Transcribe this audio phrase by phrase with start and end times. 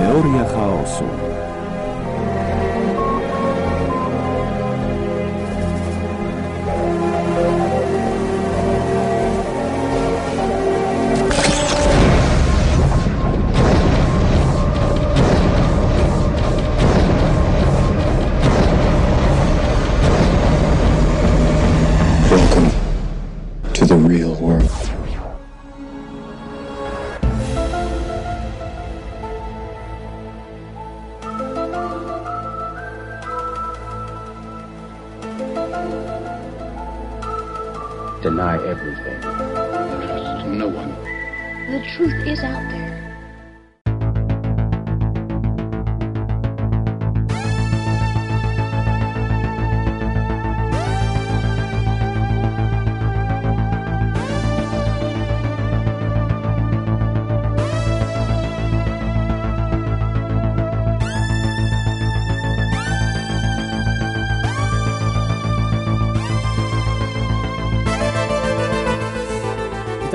[0.00, 1.39] Teoria chaosu.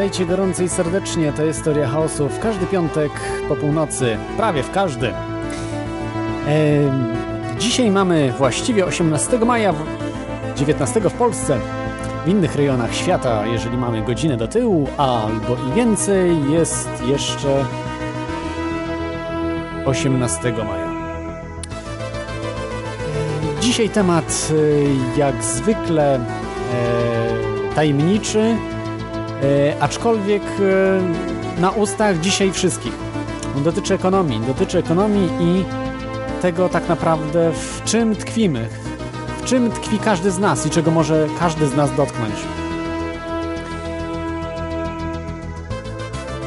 [0.06, 3.12] Witajcie gorąco i serdecznie, to jest Chaosu w każdy piątek
[3.50, 5.14] po północy, prawie w każdy.
[7.60, 9.86] Dzisiaj mamy właściwie 18 maja, w-
[10.56, 11.58] 19 w Polsce.
[12.26, 17.66] W innych rejonach świata, jeżeli mamy godzinę do tyłu albo i więcej, jest jeszcze
[19.86, 20.92] 18 maja.
[23.62, 24.86] Dzisiaj temat y,
[25.18, 26.20] jak zwykle e,
[27.76, 28.56] tajemniczy,
[29.80, 32.94] aczkolwiek e, na ustach dzisiaj wszystkich.
[33.58, 35.66] On dotyczy ekonomii, dotyczy ekonomii i
[36.42, 38.68] tego tak naprawdę w czym tkwimy,
[39.42, 42.36] w czym tkwi każdy z nas i czego może każdy z nas dotknąć.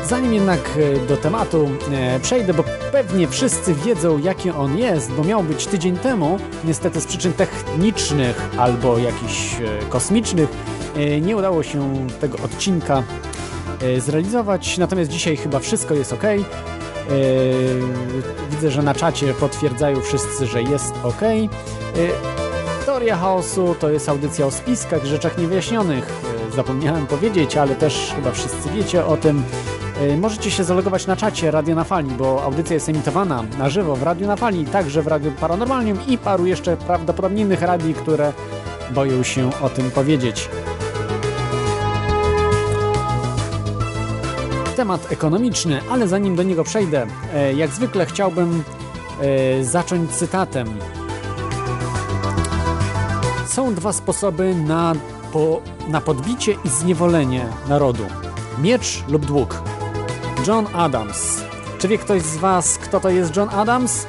[0.09, 5.25] Zanim jednak e, do tematu e, przejdę, bo pewnie wszyscy wiedzą, jaki on jest, bo
[5.25, 10.68] miał być tydzień temu, niestety z przyczyn technicznych albo jakichś e, kosmicznych, e,
[11.21, 13.03] nie udało się tego odcinka
[13.83, 16.23] e, zrealizować, natomiast dzisiaj chyba wszystko jest ok.
[18.51, 21.21] Widzę, że na czacie potwierdzają wszyscy, że jest ok.
[22.87, 26.11] Teoria chaosu to jest audycja o spiskach, rzeczach niewyjaśnionych.
[26.51, 29.45] E, Zapomniałem powiedzieć, ale też chyba wszyscy wiecie o tym.
[30.01, 33.97] E, Możecie się zalogować na czacie Radio na Fali, bo audycja jest emitowana na żywo
[33.97, 38.33] w Radiu na Fali, także w Radiu Paranormalnym i paru jeszcze prawdopodobnie innych radii, które
[38.91, 40.49] boją się o tym powiedzieć.
[44.79, 48.63] Temat ekonomiczny, ale zanim do niego przejdę, e, jak zwykle chciałbym
[49.21, 50.69] e, zacząć cytatem.
[53.47, 54.95] Są dwa sposoby na,
[55.33, 58.03] po, na podbicie i zniewolenie narodu.
[58.59, 59.63] Miecz lub dług.
[60.47, 61.43] John Adams.
[61.79, 64.07] Czy wie ktoś z Was, kto to jest John Adams?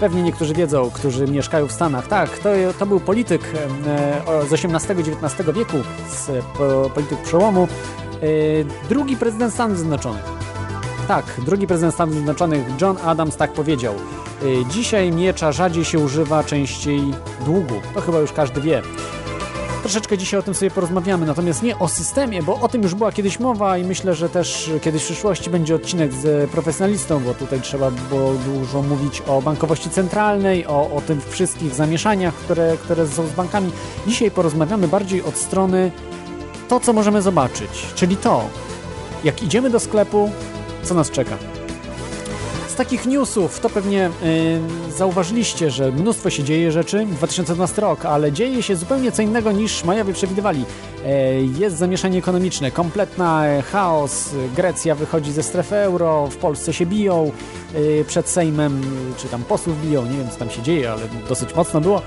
[0.00, 2.08] Pewnie niektórzy wiedzą, którzy mieszkają w Stanach.
[2.08, 2.48] Tak, to,
[2.78, 3.42] to był polityk
[3.86, 5.76] e, z XVIII-XIX wieku,
[6.08, 7.68] z, po, polityk przełomu.
[8.22, 10.24] E, drugi prezydent Stanów Zjednoczonych.
[11.08, 13.94] Tak, drugi prezydent Stanów Zjednoczonych, John Adams, tak powiedział.
[14.42, 17.00] Y, Dzisiaj miecza rzadziej się używa, częściej
[17.44, 17.74] długu.
[17.94, 18.82] To chyba już każdy wie.
[19.82, 23.12] Troszeczkę dzisiaj o tym sobie porozmawiamy, natomiast nie o systemie, bo o tym już była
[23.12, 27.60] kiedyś mowa i myślę, że też kiedyś w przyszłości będzie odcinek z profesjonalistą, bo tutaj
[27.60, 33.26] trzeba było dużo mówić o bankowości centralnej, o, o tym wszystkich zamieszaniach, które, które są
[33.26, 33.70] z bankami.
[34.06, 35.90] Dzisiaj porozmawiamy bardziej od strony
[36.70, 38.44] to, co możemy zobaczyć, czyli to,
[39.24, 40.30] jak idziemy do sklepu,
[40.82, 41.36] co nas czeka.
[42.68, 44.10] Z takich newsów to pewnie
[44.88, 49.52] y, zauważyliście, że mnóstwo się dzieje rzeczy, 2012 rok, ale dzieje się zupełnie co innego
[49.52, 50.64] niż Majowie przewidywali.
[51.04, 56.86] E, jest zamieszanie ekonomiczne, kompletna e, chaos, Grecja wychodzi ze strefy euro, w Polsce się
[56.86, 57.32] biją,
[57.74, 58.82] y, przed Sejmem,
[59.18, 62.02] czy tam posłów biją, nie wiem co tam się dzieje, ale dosyć mocno było.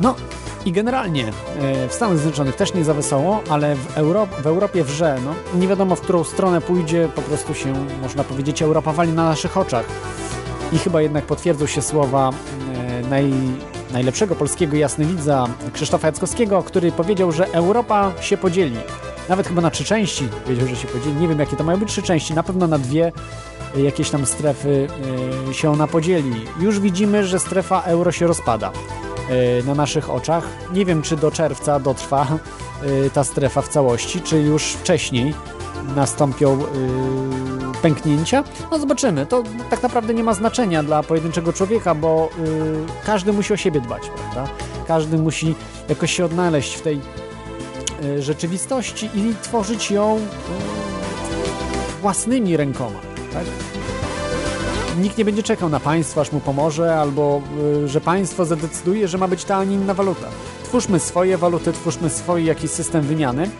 [0.00, 0.14] No
[0.66, 4.84] i generalnie e, w Stanach Zjednoczonych też nie za wesoło, ale w, Euro w Europie
[4.84, 5.18] wrze.
[5.24, 7.72] No, nie wiadomo w którą stronę pójdzie, po prostu się,
[8.02, 9.86] można powiedzieć, Europa wali na naszych oczach.
[10.72, 12.30] I chyba jednak potwierdzą się słowa
[12.74, 13.32] e, naj,
[13.92, 18.76] najlepszego polskiego jasnowidza Krzysztofa Jackowskiego, który powiedział, że Europa się podzieli.
[19.28, 21.16] Nawet chyba na trzy części powiedział, że się podzieli.
[21.16, 23.12] Nie wiem, jakie to mają być trzy części, na pewno na dwie
[23.82, 24.88] jakieś tam strefy
[25.50, 26.44] e, się ona podzieli.
[26.60, 28.72] Już widzimy, że strefa euro się rozpada
[29.30, 30.44] e, na naszych oczach.
[30.72, 32.26] Nie wiem, czy do czerwca dotrwa
[33.06, 35.34] e, ta strefa w całości, czy już wcześniej
[35.96, 36.58] nastąpią
[37.82, 38.44] pęknięcia.
[38.70, 39.26] No zobaczymy.
[39.26, 42.30] To tak naprawdę nie ma znaczenia dla pojedynczego człowieka, bo
[43.04, 44.52] każdy musi o siebie dbać, prawda?
[44.88, 45.54] Każdy musi
[45.88, 47.00] jakoś się odnaleźć w tej
[48.18, 50.20] rzeczywistości i tworzyć ją
[52.02, 53.00] własnymi rękoma,
[53.38, 53.76] tak?
[54.98, 57.42] nikt nie będzie czekał na państwo, aż mu pomoże, albo
[57.84, 60.26] y, że państwo zadecyduje, że ma być ta, a nie inna waluta.
[60.64, 63.50] Twórzmy swoje waluty, twórzmy swój jakiś system wymiany,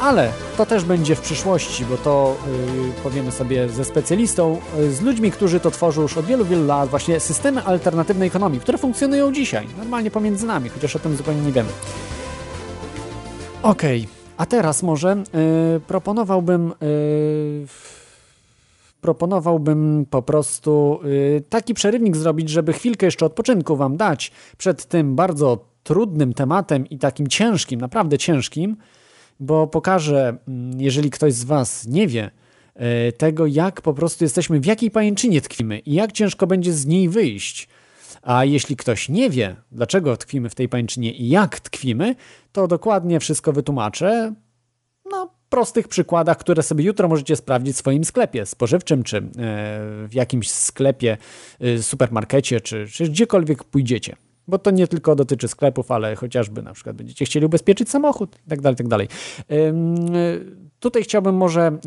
[0.00, 5.00] ale to też będzie w przyszłości, bo to yy, powiemy sobie ze specjalistą, yy, z
[5.00, 9.32] ludźmi, którzy to tworzą już od wielu, wielu lat, właśnie systemy alternatywnej ekonomii, które funkcjonują
[9.32, 11.68] dzisiaj, normalnie pomiędzy nami, chociaż o tym zupełnie nie wiemy.
[13.62, 14.12] Okej, okay.
[14.36, 15.16] a teraz może
[15.72, 16.74] yy, proponowałbym
[19.06, 25.16] proponowałbym po prostu y, taki przerywnik zrobić, żeby chwilkę jeszcze odpoczynku Wam dać przed tym
[25.16, 28.76] bardzo trudnym tematem i takim ciężkim, naprawdę ciężkim,
[29.40, 32.30] bo pokażę, mm, jeżeli ktoś z Was nie wie,
[33.08, 36.86] y, tego, jak po prostu jesteśmy, w jakiej pajęczynie tkwimy i jak ciężko będzie z
[36.86, 37.68] niej wyjść.
[38.22, 42.14] A jeśli ktoś nie wie, dlaczego tkwimy w tej pajęczynie i jak tkwimy,
[42.52, 44.34] to dokładnie wszystko wytłumaczę.
[45.48, 49.22] Prostych przykładach, które sobie jutro możecie sprawdzić w swoim sklepie spożywczym, czy e,
[50.08, 51.16] w jakimś sklepie,
[51.60, 54.16] e, supermarkecie, czy, czy gdziekolwiek pójdziecie.
[54.48, 58.50] Bo to nie tylko dotyczy sklepów, ale chociażby na przykład będziecie chcieli ubezpieczyć samochód i
[58.50, 59.08] tak dalej, tak.
[59.50, 59.72] E,
[60.80, 61.78] tutaj chciałbym może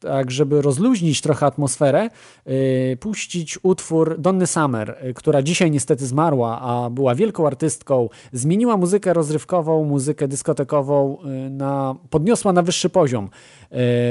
[0.00, 2.08] tak żeby rozluźnić trochę atmosferę,
[2.46, 8.08] yy, puścić utwór Donny Summer, yy, która dzisiaj niestety zmarła, a była wielką artystką.
[8.32, 13.28] Zmieniła muzykę rozrywkową, muzykę dyskotekową, yy, na, podniosła na wyższy poziom,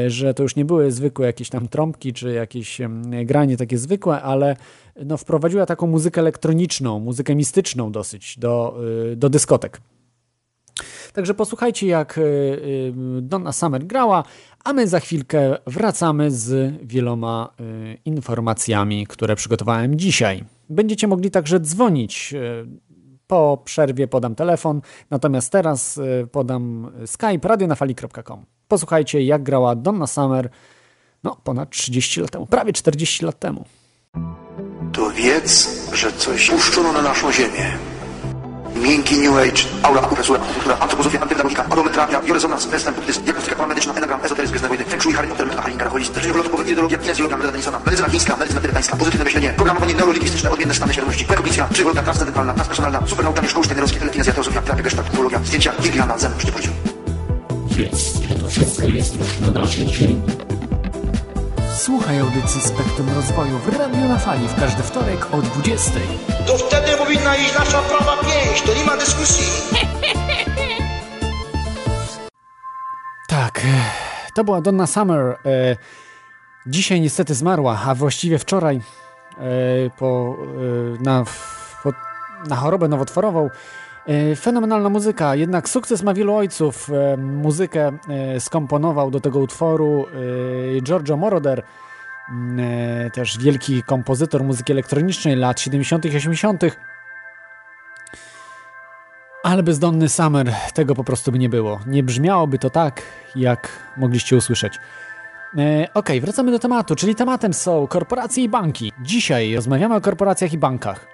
[0.06, 2.82] y, że to już nie były zwykłe jakieś tam trąbki czy jakieś
[3.26, 4.56] granie takie zwykłe, ale
[5.06, 8.80] no, wprowadziła taką muzykę elektroniczną, muzykę mistyczną dosyć do,
[9.12, 9.82] y, do dyskotek.
[11.14, 14.24] Także posłuchajcie, jak y, y, Donna Summer grała,
[14.64, 20.44] a my za chwilkę wracamy z wieloma y, informacjami, które przygotowałem dzisiaj.
[20.70, 22.34] Będziecie mogli także dzwonić.
[23.28, 26.00] Po przerwie podam telefon, natomiast teraz
[26.32, 28.46] podam skype radionafali.com.
[28.68, 30.50] Posłuchajcie, jak grała Donna Summer
[31.24, 33.66] no, ponad 30 lat temu, prawie 40 lat temu.
[34.94, 37.99] To wiedz, że coś puszczono na naszą ziemię
[38.76, 44.20] miękki New Age, aura, akupresura, kultura, antropozofia, antydemologika, arometerapia, biorezonans, western, buddyzm, diagnostyka medyczna, enagram,
[44.24, 47.52] ezoteryzm, gwiezdne wojny, feng shui, harry potter, metoda Hallinga, alkoholizm, leczenie wolotopowe, ideologia, kinezjologia, metoda
[47.52, 52.54] Denisona, medycyna chińska, medycyna tybetańska, pozytywne myślenie, programowanie neurolingwistyczne, odmienne stany świadomości, prekognicja, psychologia transcendentalna,
[52.54, 56.70] transpersonalna, supernauka, szkoły sztajnerowskie, telekinezja, teozofia, terapia gestalt, urologia, zdjęcia, Gigliana, zen, szczyt.
[57.78, 60.22] Jest, to wszystko jest już na naszej ziemi.
[61.80, 65.92] Słuchaj audycji Spektrum Rozwoju w Radiu na Fali w każdy wtorek o 20.
[66.48, 69.46] To wtedy powinna iść nasza prawa pięść, to nie ma dyskusji.
[73.28, 73.62] Tak,
[74.34, 75.38] to była Donna Summer.
[75.46, 75.76] E,
[76.68, 79.42] dzisiaj niestety zmarła, a właściwie wczoraj e,
[79.98, 80.36] po,
[81.00, 81.24] e, na,
[81.84, 81.94] po,
[82.48, 83.50] na chorobę nowotworową.
[84.36, 86.90] Fenomenalna muzyka, jednak sukces ma wielu ojców.
[87.18, 87.98] Muzykę
[88.40, 90.06] skomponował do tego utworu
[90.82, 91.64] Giorgio Moroder,
[93.14, 96.06] też wielki kompozytor muzyki elektronicznej lat 70.
[96.06, 96.64] i 80.
[99.44, 101.80] Ale bezdomny Summer tego po prostu by nie było.
[101.88, 103.02] Nie brzmiałoby to tak,
[103.36, 104.80] jak mogliście usłyszeć.
[105.58, 108.92] E, ok, wracamy do tematu, czyli tematem są korporacje i banki.
[109.02, 111.08] Dzisiaj rozmawiamy o korporacjach i bankach.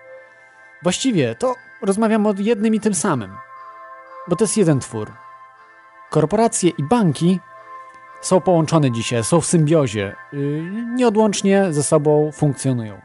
[0.83, 3.35] Właściwie to rozmawiamy o jednym i tym samym,
[4.27, 5.11] bo to jest jeden twór.
[6.09, 7.39] Korporacje i banki
[8.21, 10.63] są połączone dzisiaj, są w symbiozie, yy,
[10.95, 13.01] nieodłącznie ze sobą funkcjonują.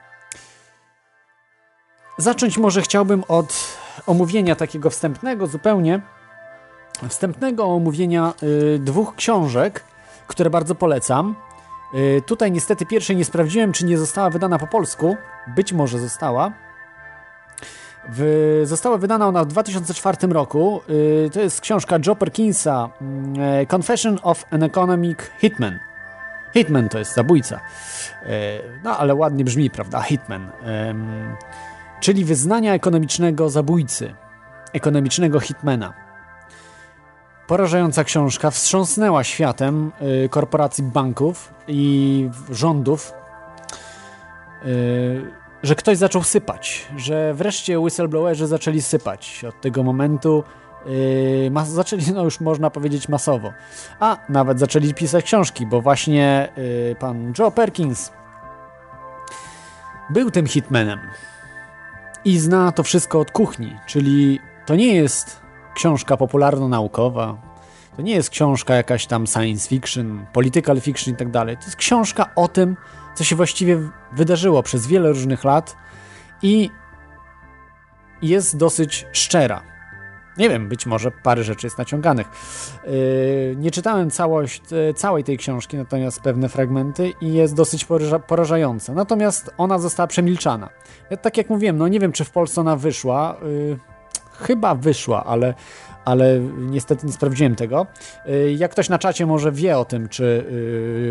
[2.19, 6.01] Zacząć może chciałbym od omówienia takiego wstępnego, zupełnie
[7.09, 9.85] wstępnego omówienia yy, dwóch książek,
[10.27, 11.37] które bardzo polecam.
[11.95, 15.17] Yy, tutaj niestety pierwszej nie sprawdziłem, czy nie została wydana po polsku.
[15.47, 16.53] Być może została.
[18.13, 20.81] W, została wydana ona w 2004 roku.
[20.89, 25.79] Yy, to jest książka Joe Perkinsa yy, Confession of an Economic Hitman.
[26.55, 27.61] Hitman to jest zabójca.
[28.23, 28.31] Yy,
[28.85, 30.03] no ale ładnie brzmi, prawda?
[30.03, 30.51] Hitman.
[32.01, 34.15] czyli wyznania ekonomicznego zabójcy.
[34.73, 36.11] Ekonomicznego hitmana.
[37.51, 39.93] Porażająca książka wstrząsnęła światem
[40.25, 43.13] y, korporacji banków i rządów.
[44.67, 49.45] Y, że ktoś zaczął sypać, że wreszcie whistleblowerzy zaczęli sypać.
[49.49, 50.45] Od tego momentu
[50.87, 53.53] yy, mas- zaczęli, no już można powiedzieć masowo.
[54.01, 56.49] A nawet zaczęli pisać książki, bo właśnie
[56.89, 58.13] yy, pan Joe Perkins
[60.11, 60.99] był tym hitmanem
[62.25, 65.41] i zna to wszystko od kuchni, czyli to nie jest
[65.75, 67.37] książka popularno-naukowa,
[67.97, 71.57] to nie jest książka jakaś tam science fiction, political fiction i tak dalej.
[71.57, 72.77] To jest książka o tym,
[73.21, 73.79] co się właściwie
[74.13, 75.77] wydarzyło przez wiele różnych lat
[76.43, 76.71] i
[78.23, 79.63] jest dosyć szczera.
[80.39, 82.29] Nie wiem, być może parę rzeczy jest naciąganych.
[82.87, 88.19] Yy, nie czytałem całość, yy, całej tej książki, natomiast pewne fragmenty i jest dosyć poraża
[88.19, 88.95] porażająca.
[88.95, 90.69] Natomiast ona została przemilczana.
[91.11, 93.37] Ja, tak jak mówiłem, no nie wiem, czy w Polsce ona wyszła.
[93.43, 93.79] Yy,
[94.33, 95.55] chyba wyszła, ale,
[96.05, 97.87] ale niestety nie sprawdziłem tego.
[98.27, 100.45] Yy, jak ktoś na czacie może wie o tym, czy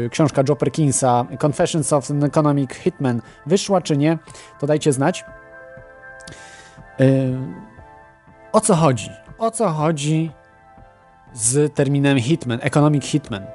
[0.03, 4.17] yy, książka Joe Perkinsa Confessions of an Economic Hitman wyszła, czy nie,
[4.59, 5.25] to dajcie znać.
[6.99, 7.07] Yy,
[8.51, 9.09] o co chodzi?
[9.37, 10.31] O co chodzi
[11.33, 13.45] z terminem hitman, economic hitman?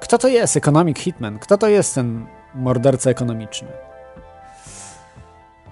[0.00, 1.38] Kto to jest economic hitman?
[1.38, 3.68] Kto to jest ten morderca ekonomiczny?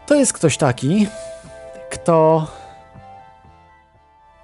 [0.06, 1.06] To jest ktoś taki,
[1.90, 2.46] kto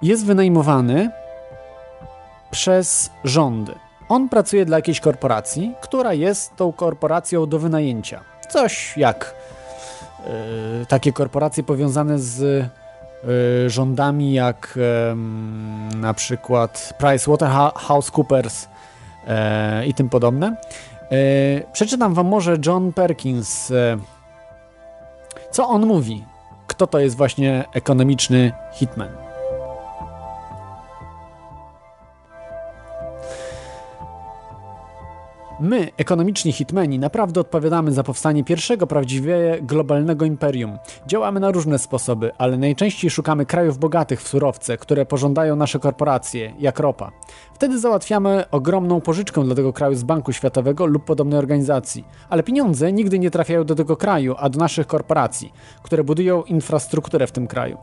[0.03, 1.09] jest wynajmowany
[2.51, 3.75] przez rządy.
[4.09, 8.21] On pracuje dla jakiejś korporacji, która jest tą korporacją do wynajęcia.
[8.49, 9.35] Coś jak
[10.79, 12.69] yy, takie korporacje powiązane z
[13.29, 14.79] Y, rządami jak
[15.95, 18.67] na przykład PricewaterhouseCoopers
[19.27, 20.55] e, i tym podobne.
[21.73, 23.73] Przeczytam wam może John Perkins,
[25.51, 26.23] co on mówi,
[26.67, 29.22] kto to jest właśnie ekonomiczny hitman.
[35.59, 40.77] My, ekonomiczni hitmeni, naprawdę odpowiadamy za powstanie pierwszego prawdziwie globalnego imperium.
[41.07, 46.53] Działamy na różne sposoby, ale najczęściej szukamy krajów bogatych w surowce, które pożądają nasze korporacje,
[46.59, 47.11] jak ropa.
[47.53, 52.05] Wtedy załatwiamy ogromną pożyczkę dla tego kraju z Banku Światowego lub podobnej organizacji.
[52.29, 57.27] Ale pieniądze nigdy nie trafiają do tego kraju, a do naszych korporacji, które budują infrastrukturę
[57.27, 57.77] w tym kraju.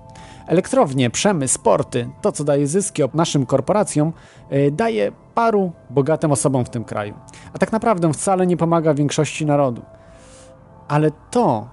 [0.51, 4.13] Elektrownie, przemysł, sporty, to co daje zyski naszym korporacjom,
[4.51, 7.15] yy, daje paru bogatym osobom w tym kraju.
[7.53, 9.83] A tak naprawdę wcale nie pomaga większości narodu.
[10.89, 11.69] Ale to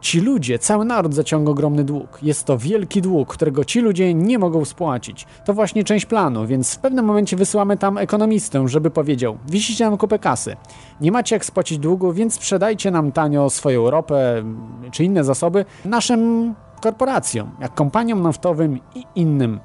[0.00, 2.18] ci ludzie, cały naród zaciąga ogromny dług.
[2.22, 5.26] Jest to wielki dług, którego ci ludzie nie mogą spłacić.
[5.44, 9.98] To właśnie część planu, więc w pewnym momencie wysyłamy tam ekonomistę, żeby powiedział: Wisicie nam
[9.98, 10.56] kupę kasy.
[11.00, 14.42] Nie macie jak spłacić długu, więc sprzedajcie nam tanio swoją ropę
[14.90, 19.60] czy inne zasoby naszym korporacjom, jak kompaniom naftowym i innym.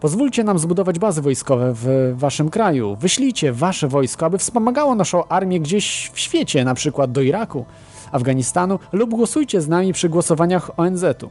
[0.00, 2.96] Pozwólcie nam zbudować bazy wojskowe w waszym kraju.
[3.00, 7.64] Wyślijcie wasze wojsko, aby wspomagało naszą armię gdzieś w świecie, na przykład do Iraku,
[8.12, 11.30] Afganistanu, lub głosujcie z nami przy głosowaniach ONZ-u.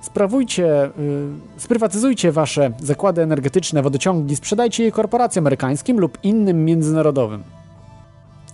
[0.00, 7.42] Sprawujcie, yy, sprywatyzujcie wasze zakłady energetyczne, wodociągi, sprzedajcie je korporacjom amerykańskim lub innym międzynarodowym.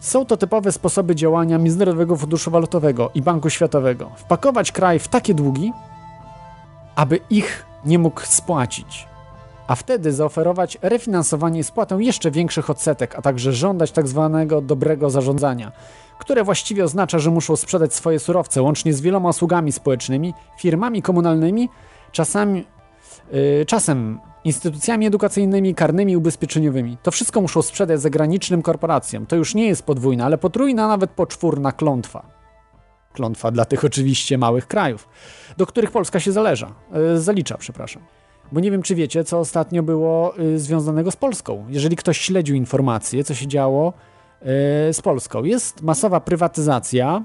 [0.01, 4.11] Są to typowe sposoby działania Międzynarodowego Funduszu Walutowego i Banku Światowego.
[4.17, 5.73] Wpakować kraj w takie długi,
[6.97, 9.09] aby ich nie mógł spłacić,
[9.67, 15.11] a wtedy zaoferować refinansowanie i spłatę jeszcze większych odsetek, a także żądać tak zwanego dobrego
[15.11, 15.73] zarządzania,
[16.19, 21.69] które właściwie oznacza, że muszą sprzedać swoje surowce łącznie z wieloma usługami społecznymi, firmami komunalnymi,
[22.13, 22.65] czasami,
[23.33, 26.97] yy, czasem instytucjami edukacyjnymi, karnymi, ubezpieczeniowymi.
[27.03, 29.27] To wszystko muszą sprzedać zagranicznym korporacjom.
[29.27, 32.27] To już nie jest podwójna, ale potrójna, nawet poczwórna klątwa.
[33.13, 35.09] Klątwa dla tych oczywiście małych krajów,
[35.57, 38.03] do których Polska się zależa, yy, zalicza, przepraszam.
[38.53, 41.67] Bo nie wiem, czy wiecie, co ostatnio było yy, związanego z Polską.
[41.69, 43.93] Jeżeli ktoś śledził informacje, co się działo
[44.41, 44.47] yy,
[44.93, 45.45] z Polską.
[45.45, 47.25] Jest masowa prywatyzacja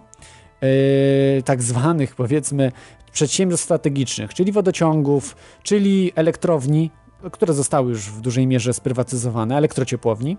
[1.46, 2.72] tak zwanych, powiedzmy,
[3.12, 6.92] przedsiębiorstw strategicznych, czyli wodociągów, czyli elektrowni,
[7.32, 10.38] które zostały już w dużej mierze sprywatyzowane, elektrociepłowni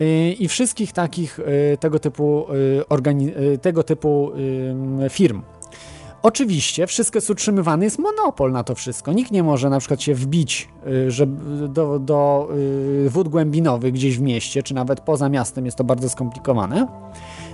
[0.00, 2.46] y, i wszystkich takich y, tego typu,
[3.52, 4.32] y, tego typu
[5.10, 5.42] firm.
[6.22, 9.12] Oczywiście wszystko jest utrzymywane, jest monopol na to wszystko.
[9.12, 10.68] Nikt nie może na przykład się wbić
[11.08, 11.26] że
[11.68, 12.48] do, do
[13.08, 16.86] wód głębinowych gdzieś w mieście, czy nawet poza miastem jest to bardzo skomplikowane.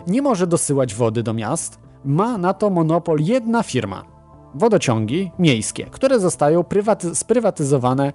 [0.06, 1.78] Nie może dosyłać wody do miast.
[2.04, 4.19] Ma na to monopol jedna firma
[4.54, 8.12] wodociągi miejskie, które zostają prywaty sprywatyzowane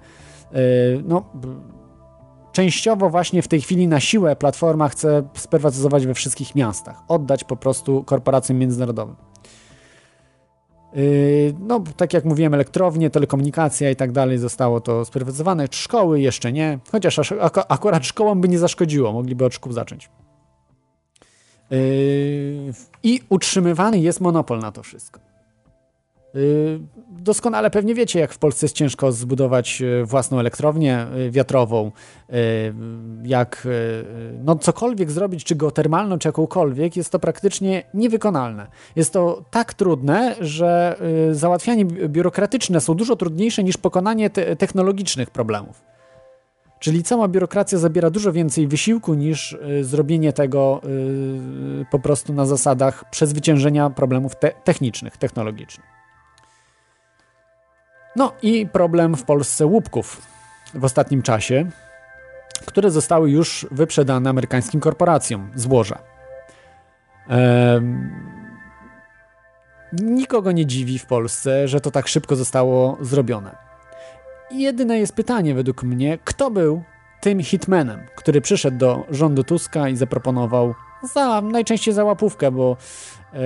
[0.52, 0.58] yy,
[1.06, 1.24] no,
[2.52, 7.56] częściowo właśnie w tej chwili na siłę Platforma chce sprywatyzować we wszystkich miastach, oddać po
[7.56, 9.16] prostu korporacjom międzynarodowym.
[10.94, 15.68] Yy, no, tak jak mówiłem, elektrownie, telekomunikacja i tak dalej zostało to sprywatyzowane.
[15.70, 17.32] Szkoły jeszcze nie, chociaż
[17.68, 20.10] akurat szkołom by nie zaszkodziło, mogliby od szkół zacząć.
[21.70, 21.78] Yy,
[23.02, 25.20] I utrzymywany jest monopol na to wszystko.
[26.36, 31.92] Y, doskonale pewnie wiecie, jak w Polsce jest ciężko zbudować y, własną elektrownię y, wiatrową,
[33.24, 33.68] jak
[34.44, 38.66] no cokolwiek zrobić, czy geotermalną, czy jakąkolwiek, jest to praktycznie niewykonalne.
[38.96, 41.00] Jest to tak trudne, że
[41.32, 45.82] załatwianie biurokratyczne są dużo trudniejsze niż pokonanie te technologicznych problemów.
[46.80, 50.80] Czyli cała biurokracja zabiera dużo więcej wysiłku niż zrobienie tego
[51.90, 55.95] po prostu na zasadach przezwyciężenia problemów te technicznych, technologicznych.
[58.16, 60.22] No i problem w Polsce łupków
[60.74, 61.66] w ostatnim czasie,
[62.66, 65.98] które zostały już wyprzedane amerykańskim korporacjom złoża.
[67.28, 68.10] Ehm,
[69.92, 73.56] nikogo nie dziwi w Polsce, że to tak szybko zostało zrobione.
[74.50, 76.82] Jedyne jest pytanie według mnie, kto był
[77.20, 80.74] tym hitmanem, który przyszedł do rządu Tuska i zaproponował
[81.14, 82.76] za, najczęściej za łapówkę, bo
[83.32, 83.38] e,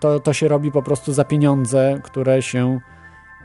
[0.00, 2.80] to, to się robi po prostu za pieniądze, które się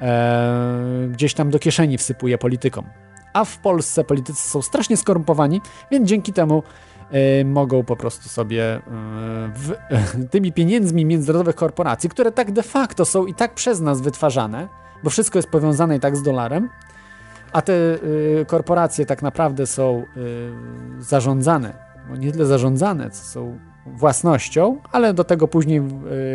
[0.01, 2.85] e, gdzieś tam do kieszeni wsypuje politykom.
[3.33, 5.61] A w Polsce politycy są strasznie skorumpowani,
[5.91, 6.63] więc dzięki temu
[7.11, 8.81] e, mogą po prostu sobie e,
[9.55, 9.73] w,
[10.31, 14.67] tymi pieniędzmi międzynarodowych korporacji, które tak de facto są i tak przez nas wytwarzane,
[15.03, 16.69] bo wszystko jest powiązane i tak z dolarem,
[17.51, 21.73] a te y, korporacje tak naprawdę są y, zarządzane,
[22.09, 23.59] no nie tyle zarządzane, co są
[23.95, 25.79] własnością, ale do tego później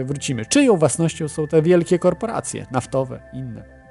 [0.00, 0.46] y, wrócimy.
[0.46, 3.82] Czyją własnością są te wielkie korporacje naftowe, inne?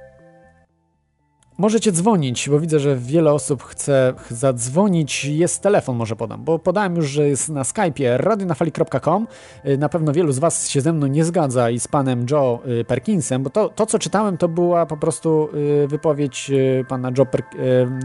[1.58, 5.25] Możecie dzwonić, bo widzę, że wiele osób chce zadzwonić.
[5.25, 9.27] Jest telefon, może podam, bo podałem już, że jest na Skype'ie radionafali.com.
[9.65, 12.60] Y, na pewno wielu z Was się ze mną nie zgadza i z panem Joe
[12.82, 15.50] y, Perkinsem, bo to, to co czytałem, to była po prostu
[15.88, 16.51] wypowiedź
[16.88, 17.44] pana Joe, per,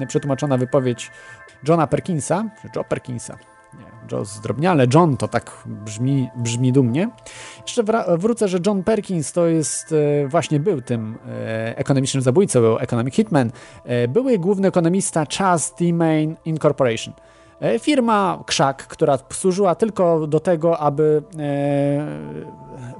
[0.08, 1.10] przetłumaczona wypowiedź
[1.68, 2.44] Johna Perkinsa,
[2.76, 3.38] Joe Perkinsa,
[4.22, 7.10] Zdrobniale, John to tak brzmi, brzmi dumnie.
[7.62, 7.82] Jeszcze
[8.18, 13.14] wrócę, że John Perkins to jest e, właśnie był tym e, ekonomicznym zabójcą, był economic
[13.14, 13.50] hitman,
[13.84, 15.92] e, były główny ekonomista Chas D.
[15.92, 17.14] Main Incorporation.
[17.80, 21.22] Firma Krzak, która służyła tylko do tego, aby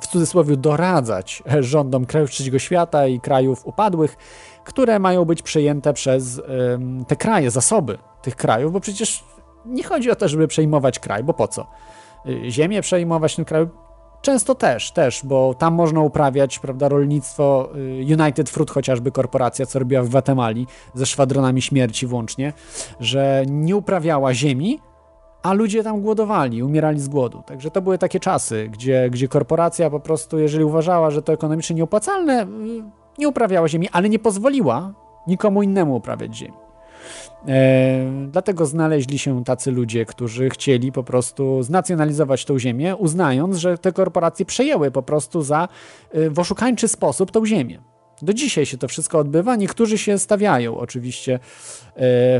[0.00, 4.16] w cudzysłowie doradzać rządom krajów trzeciego świata i krajów upadłych,
[4.64, 6.40] które mają być przejęte przez
[7.08, 9.24] te kraje, zasoby tych krajów, bo przecież
[9.66, 11.66] nie chodzi o to, żeby przejmować kraj, bo po co?
[12.26, 13.68] Y, ziemię przejmować w tym kraju?
[14.22, 17.68] Często też, też, bo tam można uprawiać, prawda, rolnictwo.
[17.74, 22.52] Y, United Fruit chociażby, korporacja, co robiła w Gwatemali, ze szwadronami śmierci włącznie,
[23.00, 24.80] że nie uprawiała ziemi,
[25.42, 27.42] a ludzie tam głodowali, umierali z głodu.
[27.46, 31.76] Także to były takie czasy, gdzie, gdzie korporacja po prostu, jeżeli uważała, że to ekonomicznie
[31.76, 32.46] nieopłacalne, y,
[33.18, 34.92] nie uprawiała ziemi, ale nie pozwoliła
[35.26, 36.65] nikomu innemu uprawiać ziemi.
[37.48, 43.78] E, dlatego znaleźli się tacy ludzie, którzy chcieli po prostu znacjonalizować tą ziemię, uznając, że
[43.78, 45.68] te korporacje przejęły po prostu za
[46.12, 47.80] e, w oszukańczy sposób tą ziemię.
[48.22, 49.56] Do dzisiaj się to wszystko odbywa.
[49.56, 51.38] Niektórzy się stawiają oczywiście e,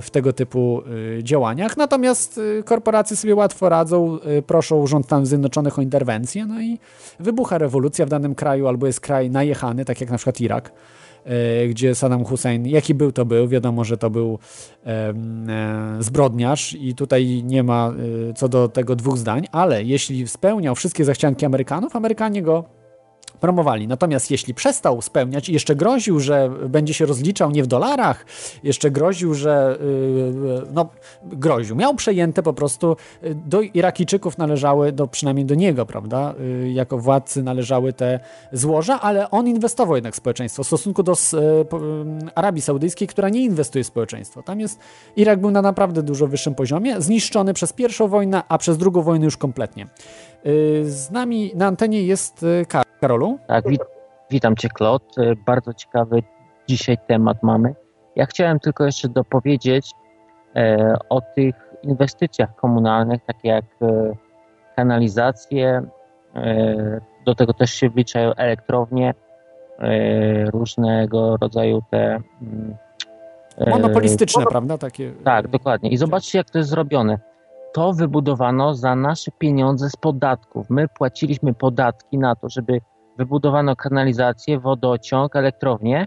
[0.01, 0.83] w tego typu
[1.23, 6.79] działaniach, natomiast korporacje sobie łatwo radzą, proszą rząd Stanów Zjednoczonych o interwencję, no i
[7.21, 10.73] wybucha rewolucja w danym kraju, albo jest kraj najechany, tak jak na przykład Irak
[11.69, 14.39] gdzie Saddam Hussein, jaki był, to był, wiadomo, że to był
[14.87, 15.15] e,
[16.01, 17.93] zbrodniarz i tutaj nie ma
[18.31, 22.76] e, co do tego dwóch zdań, ale jeśli spełniał wszystkie zachcianki Amerykanów, Amerykanie go
[23.41, 23.89] promowali.
[23.89, 28.27] Natomiast jeśli przestał spełniać i jeszcze groził, że będzie się rozliczał nie w dolarach,
[28.63, 30.89] jeszcze groził, że yy, no
[31.25, 36.35] groził, miał przejęte po prostu y, do Irakijczyków należały, do, przynajmniej do niego, prawda,
[36.73, 38.21] jako władcy należały te
[38.53, 41.15] złoża, ale on inwestował jednak w społeczeństwo w stosunku do
[42.35, 44.43] Arabii Saudyjskiej, która nie inwestuje w społeczeństwo.
[44.43, 44.79] Tam jest,
[45.17, 49.25] Irak był na naprawdę dużo wyższym poziomie, zniszczony przez pierwszą wojnę, a przez drugą wojnę
[49.25, 49.87] już kompletnie.
[50.47, 52.67] Y, z nami na antenie jest y,
[53.01, 53.39] Karolu.
[53.49, 53.83] Tak, wit
[54.31, 55.19] witam Cię, Klot.
[55.19, 56.23] Y, bardzo ciekawy
[56.69, 57.75] dzisiaj temat mamy.
[58.17, 59.91] Ja chciałem tylko jeszcze dopowiedzieć
[60.57, 64.17] e, o tych inwestycjach komunalnych, takie jak e,
[64.77, 65.83] kanalizacje,
[66.35, 69.15] e, do tego też się wliczają elektrownie,
[69.79, 72.21] e, różnego rodzaju te...
[72.43, 72.77] Mm,
[73.59, 74.79] e, Monopolistyczne, prawda?
[74.79, 75.13] Takie...
[75.25, 75.91] Tak, dokładnie.
[75.91, 77.19] I zobaczcie, jak to jest zrobione
[77.77, 80.71] to wybudowano za nasze pieniądze z podatków.
[80.71, 82.81] My płaciliśmy podatki na to, żeby
[83.19, 86.07] wybudowano kanalizację, wodociąg, elektrownię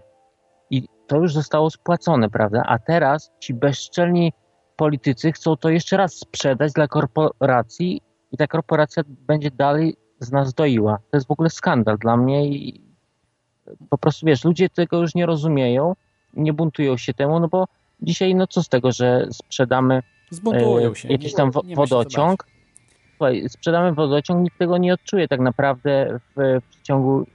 [0.70, 2.62] i to już zostało spłacone, prawda?
[2.66, 4.32] A teraz ci bezczelni
[4.76, 8.02] politycy chcą to jeszcze raz sprzedać dla korporacji
[8.32, 10.98] i ta korporacja będzie dalej z nas doiła.
[11.10, 12.80] To jest w ogóle skandal dla mnie i
[13.90, 15.96] po prostu wiesz, ludzie tego już nie rozumieją,
[16.34, 17.66] nie buntują się temu, no bo
[18.02, 21.08] dzisiaj no co z tego, że sprzedamy Zbuntują się.
[21.08, 22.46] Jakiś tam wodociąg.
[23.16, 27.26] Słuchaj, sprzedamy wodociąg, nikt tego nie odczuje tak naprawdę w, w ciągu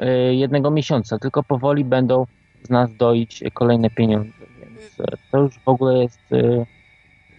[0.00, 2.26] y, jednego miesiąca, tylko powoli będą
[2.62, 4.32] z nas doić kolejne pieniądze.
[4.60, 6.66] Więc e, to już w ogóle jest y,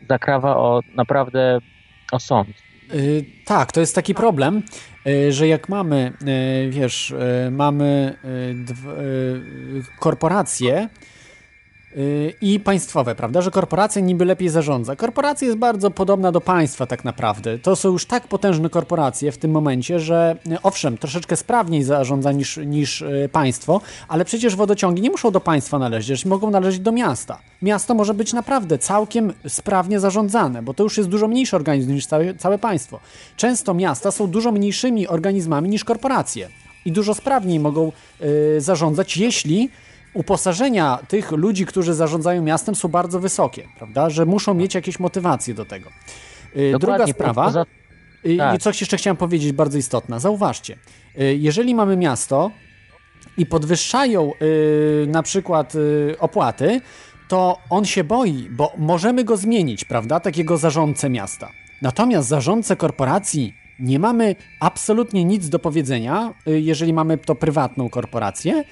[0.10, 1.60] zakrawa o naprawdę
[2.12, 2.48] o sąd.
[3.46, 4.64] Tak, to jest taki problem,
[5.30, 6.14] że jak mamy,
[6.70, 7.14] wiesz,
[7.52, 8.16] mamy
[10.00, 10.90] korporacje,
[12.42, 13.42] i państwowe, prawda?
[13.42, 14.96] Że korporacja niby lepiej zarządza.
[14.96, 17.60] Korporacja jest bardzo podobna do państwa tak naprawdę.
[17.60, 22.32] To są już tak potężne korporacje w tym momencie, że yy, owszem, troszeczkę sprawniej zarządza
[22.32, 26.92] niż, niż yy, państwo, ale przecież wodociągi nie muszą do państwa należeć, mogą należeć do
[26.92, 27.38] miasta.
[27.62, 32.06] Miasto może być naprawdę całkiem sprawnie zarządzane, bo to już jest dużo mniejszy organizm niż
[32.06, 33.00] całe, całe państwo.
[33.38, 36.50] Często miasta są dużo mniejszymi organizmami niż korporacje
[36.86, 39.70] i dużo sprawniej mogą yy, zarządzać, jeśli
[40.14, 44.10] uposażenia tych ludzi, którzy zarządzają miastem są bardzo wysokie, prawda?
[44.10, 45.90] Że muszą mieć jakieś motywacje do tego.
[46.56, 47.66] Yy, druga sprawa, poza...
[48.24, 48.62] yy, tak.
[48.62, 50.20] coś jeszcze chciałem powiedzieć bardzo istotna.
[50.20, 50.78] Zauważcie,
[51.16, 52.52] yy, jeżeli mamy miasto
[53.38, 56.82] i podwyższają y, na przykład y, opłaty,
[57.28, 60.20] to on się boi, bo możemy go zmienić, prawda?
[60.20, 61.52] Takiego zarządcę miasta.
[61.82, 68.64] Natomiast zarządcę korporacji nie mamy absolutnie nic do powiedzenia, y, jeżeli mamy to prywatną korporację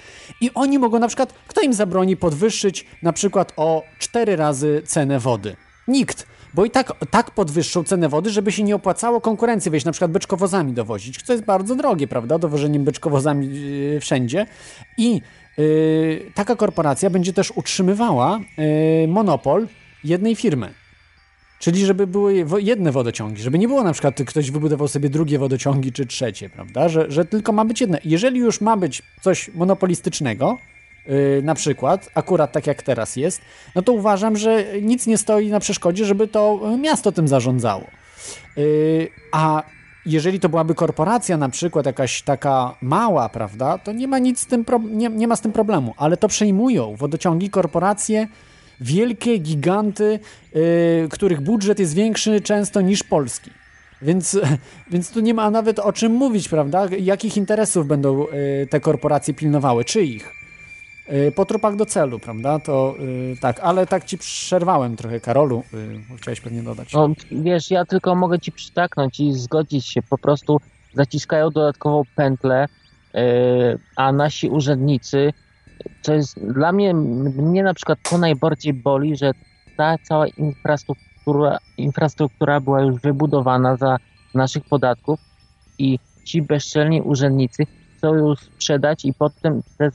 [0.42, 5.20] i oni mogą na przykład, kto im zabroni podwyższyć na przykład o 4 razy cenę
[5.20, 5.56] wody?
[5.88, 9.92] Nikt, bo i tak, tak podwyższą cenę wody, żeby się nie opłacało konkurencji wejść, na
[9.92, 14.46] przykład beczkowozami dowozić, co jest bardzo drogie, prawda, dowożeniem beczkowozami yy, wszędzie
[14.98, 15.22] i
[15.58, 19.68] yy, taka korporacja będzie też utrzymywała yy, monopol
[20.04, 20.74] jednej firmy.
[21.60, 25.92] Czyli żeby były jedne wodociągi, żeby nie było na przykład ktoś wybudował sobie drugie wodociągi
[25.92, 26.90] czy trzecie, prawda?
[26.90, 28.00] Że, że tylko ma być jedne.
[28.06, 30.58] Jeżeli już ma być coś monopolistycznego,
[31.06, 33.42] yy, na przykład, akurat tak jak teraz jest,
[33.76, 37.88] no to uważam, że nic nie stoi na przeszkodzie, żeby to miasto tym zarządzało.
[38.58, 39.64] Yy, a
[40.06, 44.46] jeżeli to byłaby korporacja na przykład jakaś taka mała, prawda, to nie ma nic z
[44.46, 48.28] tym, nie, nie ma z tym problemu, ale to przejmują wodociągi korporacje
[48.82, 50.20] wielkie giganty,
[50.54, 50.62] yy,
[51.10, 53.52] których budżet jest większy często niż polski.
[54.02, 54.40] Więc,
[54.92, 56.88] więc tu nie ma nawet o czym mówić, prawda?
[57.00, 60.32] Jakich interesów będą yy, te korporacje pilnowały, czyich?
[61.10, 62.60] Yy, po trupach do celu, prawda?
[62.60, 66.94] To yy, tak, ale tak ci przerwałem trochę, Karolu, yy, chciałeś pewnie dodać.
[66.94, 70.62] No, wiesz, ja tylko mogę ci przytaknąć i zgodzić się, po prostu
[70.94, 72.68] zaciskają dodatkową pętlę,
[73.14, 73.22] yy,
[73.96, 75.34] a nasi urzędnicy
[76.08, 79.32] jest dla mnie, mnie na przykład to najbardziej boli, że
[79.78, 83.98] ta cała infrastruktura, infrastruktura była już wybudowana za
[84.34, 85.20] naszych podatków
[85.78, 87.66] i ci bezczelni urzędnicy
[87.98, 89.92] chcą ją sprzedać i potem te,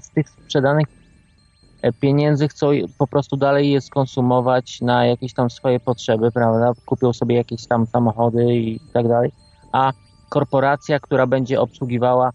[0.00, 0.86] z tych sprzedanych
[1.82, 6.72] e, pieniędzy chcą po prostu dalej je skonsumować na jakieś tam swoje potrzeby, prawda?
[6.86, 9.32] Kupią sobie jakieś tam samochody i tak dalej,
[9.72, 9.92] a
[10.28, 12.30] korporacja, która będzie obsługiwała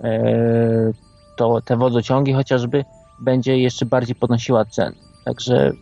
[0.00, 0.92] e,
[1.36, 2.84] to te wodociągi chociażby
[3.20, 4.96] będzie jeszcze bardziej podnosiła ceny.
[5.24, 5.72] Także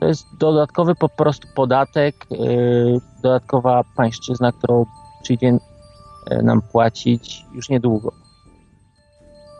[0.00, 4.86] to jest dodatkowy po prostu podatek, yy, dodatkowa pańszczyzna, którą
[5.22, 8.12] przyjdzie yy, nam płacić już niedługo.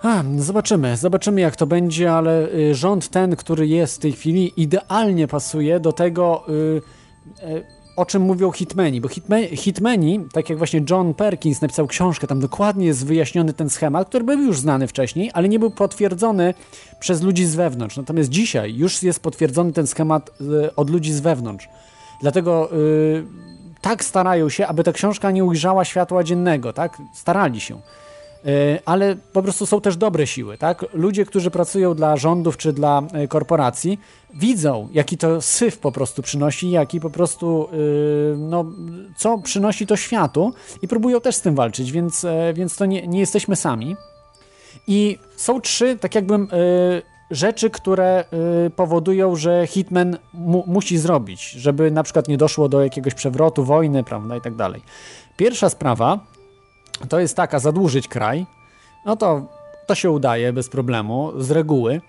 [0.02, 4.52] A, zobaczymy, zobaczymy jak to będzie, ale y, rząd ten, który jest w tej chwili,
[4.56, 6.82] idealnie pasuje do tego, y,
[7.42, 12.26] y, o czym mówią hitmeni, bo hitmeni, hitmeni, tak jak właśnie John Perkins napisał książkę,
[12.26, 16.54] tam dokładnie jest wyjaśniony ten schemat, który był już znany wcześniej, ale nie był potwierdzony
[17.00, 17.96] przez ludzi z wewnątrz.
[17.96, 21.68] Natomiast dzisiaj już jest potwierdzony ten schemat y, od ludzi z wewnątrz.
[22.20, 23.24] Dlatego yy,
[23.80, 26.98] tak starają się, aby ta książka nie ujrzała światła dziennego, tak?
[27.14, 27.80] Starali się.
[28.48, 30.84] E, ale po prostu są też dobre siły, tak?
[30.92, 34.00] Ludzie, którzy pracują dla rządów czy dla e, korporacji,
[34.34, 38.64] widzą, jaki to syf po prostu przynosi, jaki po prostu, e, no,
[39.16, 43.20] co przynosi to światu i próbują też z tym walczyć, więc, więc to nie, nie
[43.20, 43.96] jesteśmy sami.
[44.86, 46.48] I są trzy, tak jakbym,
[47.30, 48.24] rzeczy, które
[48.76, 54.04] powodują, że Hitman mu, musi zrobić, żeby na przykład nie doszło do jakiegoś przewrotu, wojny,
[54.04, 54.82] prawda, i tak dalej.
[55.36, 56.20] Pierwsza sprawa
[57.08, 58.46] to jest taka, zadłużyć kraj,
[59.06, 59.42] no to,
[59.86, 62.00] to się udaje bez problemu, z reguły,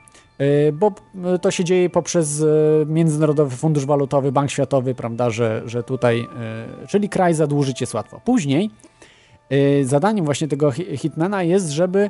[0.41, 0.91] y, bo
[1.35, 6.27] y, to się dzieje poprzez y, Międzynarodowy Fundusz Walutowy, Bank Światowy, prawda, że, że tutaj,
[6.87, 8.21] czyli kraj zadłużyć jest łatwo.
[8.25, 8.69] Później
[9.83, 12.09] zadaniem właśnie tego hitmana jest, żeby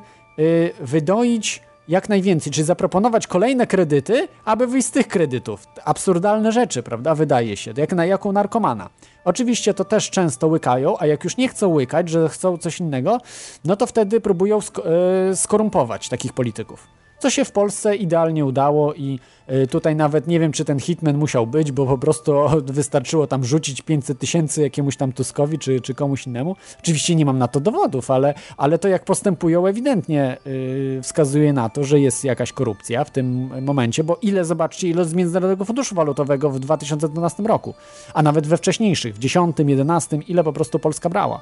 [0.80, 5.68] wydoić jak najwięcej, czyli zaproponować kolejne kredyty, aby wyjść z tych kredytów.
[5.86, 8.90] Absurdalne rzeczy, prawda, wydaje się, jak na jaką narkomana.
[9.26, 13.18] Oczywiście to też często łykają, a jak już nie chcą łykać, że chcą coś innego,
[13.66, 18.94] no to wtedy próbują sk e, skorumpować takich polityków co się w Polsce idealnie udało
[18.94, 19.20] i
[19.52, 22.34] y, tutaj nawet nie wiem, czy ten hitman musiał być, bo po prostu
[22.66, 26.56] wystarczyło tam rzucić 500 tysięcy jakiemuś tam Tuskowi czy, czy komuś innemu.
[26.80, 31.70] Oczywiście nie mam na to dowodów, ale, ale to jak postępują ewidentnie yy, wskazuje na
[31.70, 35.96] to, że jest jakaś korupcja w tym momencie, bo ile, zobaczcie, ile z Międzynarodowego Funduszu
[35.96, 37.74] Walutowego w 2012 roku,
[38.14, 41.42] a nawet we wcześniejszych, w 10, 11, ile po prostu Polska brała,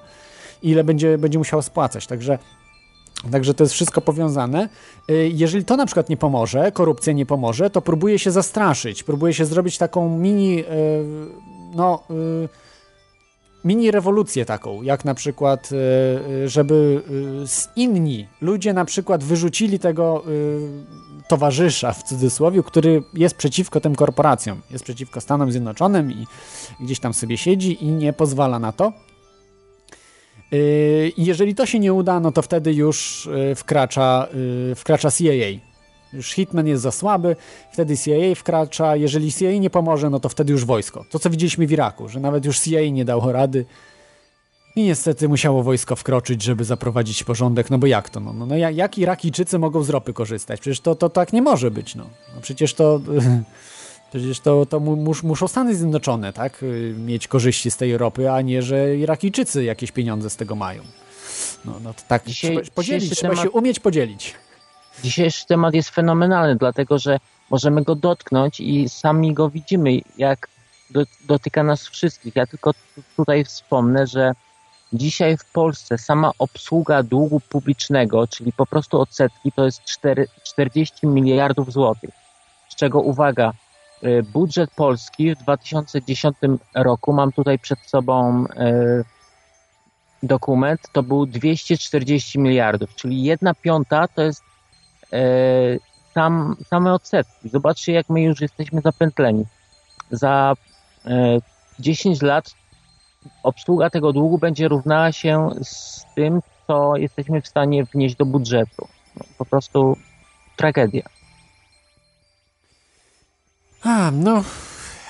[0.63, 2.37] ile będzie, będzie musiała spłacać, także
[3.31, 4.69] Także to jest wszystko powiązane.
[5.09, 9.33] Y, jeżeli to na przykład nie pomoże, korupcja nie pomoże, to próbuje się zastraszyć, próbuje
[9.33, 10.65] się zrobić taką mini, y,
[11.75, 12.49] no, y,
[13.65, 15.69] mini rewolucję taką, jak na przykład,
[16.45, 17.01] żeby
[17.75, 20.23] inni ludzie na przykład wyrzucili tego
[21.27, 26.27] towarzysza w cudzysłowie, który jest przeciwko tym korporacjom, jest przeciwko Stanom Zjednoczonym i
[26.79, 28.93] gdzieś tam sobie siedzi i nie pozwala na to.
[30.51, 34.27] Yy, jeżeli to się nie uda, no to wtedy już yy, wkracza,
[34.69, 35.59] yy, wkracza CIA.
[36.13, 37.35] Już Hitman jest za słaby,
[37.71, 38.95] wtedy CIA wkracza.
[38.95, 41.05] Jeżeli CIA nie pomoże, no to wtedy już wojsko.
[41.09, 43.65] To, co widzieliśmy w Iraku, że nawet już CIA nie dało rady.
[44.75, 47.69] I niestety musiało wojsko wkroczyć, żeby zaprowadzić porządek.
[47.69, 48.19] No bo jak to?
[48.19, 50.59] No, no, no jak Irakijczycy mogą z ropy korzystać?
[50.59, 51.95] Przecież to, to tak nie może być.
[51.95, 52.03] No,
[52.35, 52.99] no przecież to
[54.09, 58.41] Przecież to, to mus, muszą Stany Zjednoczone tak, y, mieć korzyści z tej ropy, a
[58.41, 60.83] nie, że Irakijczycy jakieś pieniądze z tego mają.
[61.65, 64.35] No, no to tak Dzisiaj, trzeba podzielić, trzeba temat, się umieć podzielić.
[65.03, 70.47] Dzisiejszy temat jest fenomenalny, dlatego że możemy go dotknąć i sami go widzimy, jak
[70.89, 72.35] do, dotyka nas wszystkich.
[72.35, 72.73] Ja tylko
[73.17, 74.31] tutaj wspomnę, że
[74.93, 81.07] dzisiaj w Polsce sama obsługa długu publicznego, czyli po prostu odsetki, to jest 4, 40
[81.07, 82.09] miliardów złotych.
[82.69, 83.53] Z czego uwaga,
[84.33, 86.37] budżet Polski w 2010
[86.75, 89.03] roku, mam tutaj przed sobą e,
[90.23, 94.43] dokument, to był 240 miliardów, czyli jedna piąta to jest
[95.13, 95.19] e,
[96.13, 97.49] tam same odsetki.
[97.49, 99.45] Zobaczcie, jak my już jesteśmy zapętleni.
[100.11, 100.53] Za
[101.79, 102.55] 10 lat
[103.43, 108.87] obsługa tego długu będzie równała się z tym, co jesteśmy w stanie wnieść do budżetu.
[109.15, 109.97] No, po prostu
[110.55, 111.16] tragedia.
[113.83, 114.43] A, no,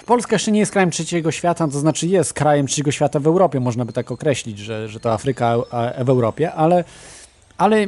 [0.06, 3.60] Polska jeszcze nie jest krajem trzeciego świata, to znaczy jest krajem trzeciego świata w Europie,
[3.60, 5.58] można by tak określić, że, że to Afryka
[6.04, 6.84] w Europie, ale,
[7.58, 7.88] ale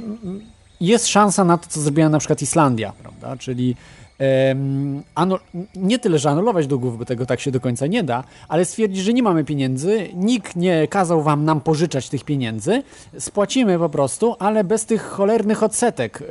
[0.82, 3.38] jest szansa na to, co zrobiła na przykład Islandia, prawda?
[3.38, 3.76] Czyli
[4.46, 5.04] um,
[5.76, 9.04] nie tyle, że anulować długów, bo tego tak się do końca nie da, ale stwierdzić,
[9.04, 12.84] że nie mamy pieniędzy, nikt nie kazał wam nam pożyczać tych pieniędzy,
[13.20, 16.24] spłacimy po prostu, ale bez tych cholernych odsetek,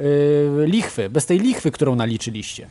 [0.58, 2.66] yy, lichwy, bez tej lichwy, którą naliczyliście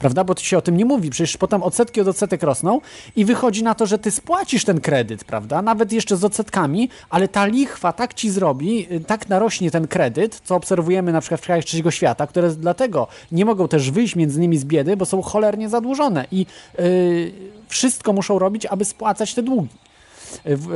[0.00, 0.24] prawda?
[0.24, 2.80] Bo się o tym nie mówi, przecież potem odsetki od odsetek rosną
[3.16, 5.62] i wychodzi na to, że ty spłacisz ten kredyt, prawda?
[5.62, 10.40] Nawet jeszcze z odsetkami, ale ta lichwa tak ci zrobi, y, tak narośnie ten kredyt,
[10.44, 14.40] co obserwujemy na przykład w krajach trzeciego świata, które dlatego nie mogą też wyjść między
[14.40, 16.46] nimi z biedy, bo są cholernie zadłużone i
[16.78, 17.32] yy,
[17.68, 19.68] wszystko muszą robić, aby spłacać te długi.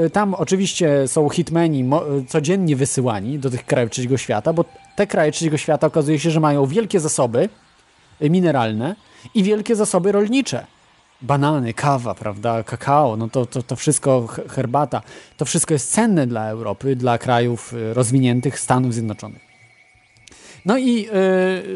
[0.05, 1.91] Y, tam oczywiście są hitmeni
[2.29, 4.65] codziennie wysyłani do tych krajów trzeciego świata, bo
[4.97, 7.49] te kraje trzeciego świata okazuje się, że mają wielkie zasoby
[8.21, 8.97] mineralne,
[9.35, 10.67] i wielkie zasoby rolnicze.
[11.23, 15.03] Banany, kawa, prawda, kakao, no to, to, to wszystko, herbata,
[15.37, 19.44] to wszystko jest cenne dla Europy, dla krajów y, rozwiniętych Stanów Zjednoczonych.
[20.65, 21.09] No i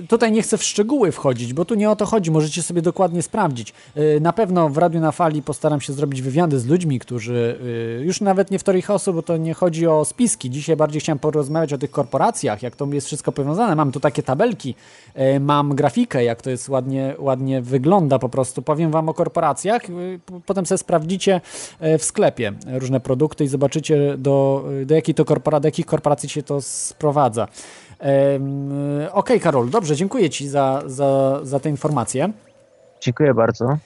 [0.03, 2.83] y, tutaj nie chcę w szczegóły wchodzić, bo tu nie o to chodzi, możecie sobie
[2.83, 3.73] dokładnie sprawdzić.
[3.97, 7.59] Y, na pewno w Radiu na Fali postaram się zrobić wywiady z ludźmi, którzy
[8.01, 10.51] y, już nawet nie w teorii chaosu, bo to nie chodzi o spiski.
[10.51, 13.77] Dzisiaj bardziej chciałem porozmawiać o tych korporacjach, jak to jest wszystko powiązane.
[13.77, 14.75] Mam tu takie tabelki,
[15.41, 18.63] mam grafikę, jak to jest ładnie, ładnie wygląda po prostu.
[18.63, 19.83] Powiem Wam o korporacjach,
[20.47, 21.41] potem sobie sprawdzicie
[21.99, 26.43] w sklepie różne produkty i zobaczycie do, do, jakiej to korpora, do jakich korporacji się
[26.43, 27.49] to sprowadza.
[27.99, 32.33] Okej, okay, Karol, dobrze, dziękuję Ci za, za, za tę informację.
[33.01, 33.79] Dziękuję bardzo.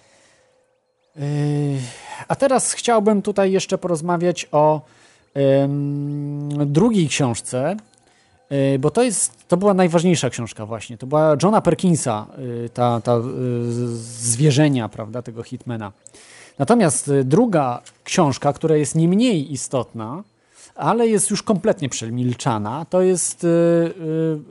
[2.29, 4.81] A teraz chciałbym tutaj jeszcze porozmawiać o
[6.67, 7.77] drugiej książce,
[8.51, 10.99] e, bo to jest, to była najważniejsza książka właśnie.
[10.99, 12.27] To była Johna Perkinsa,
[12.65, 13.23] e, ta, ta e,
[14.23, 15.93] zwierzenia, prawda, tego Hitmana.
[16.59, 20.23] Natomiast druga książka, która jest nie mniej istotna,
[20.75, 22.85] ale jest już kompletnie przemilczana.
[22.85, 23.51] To jest y, y,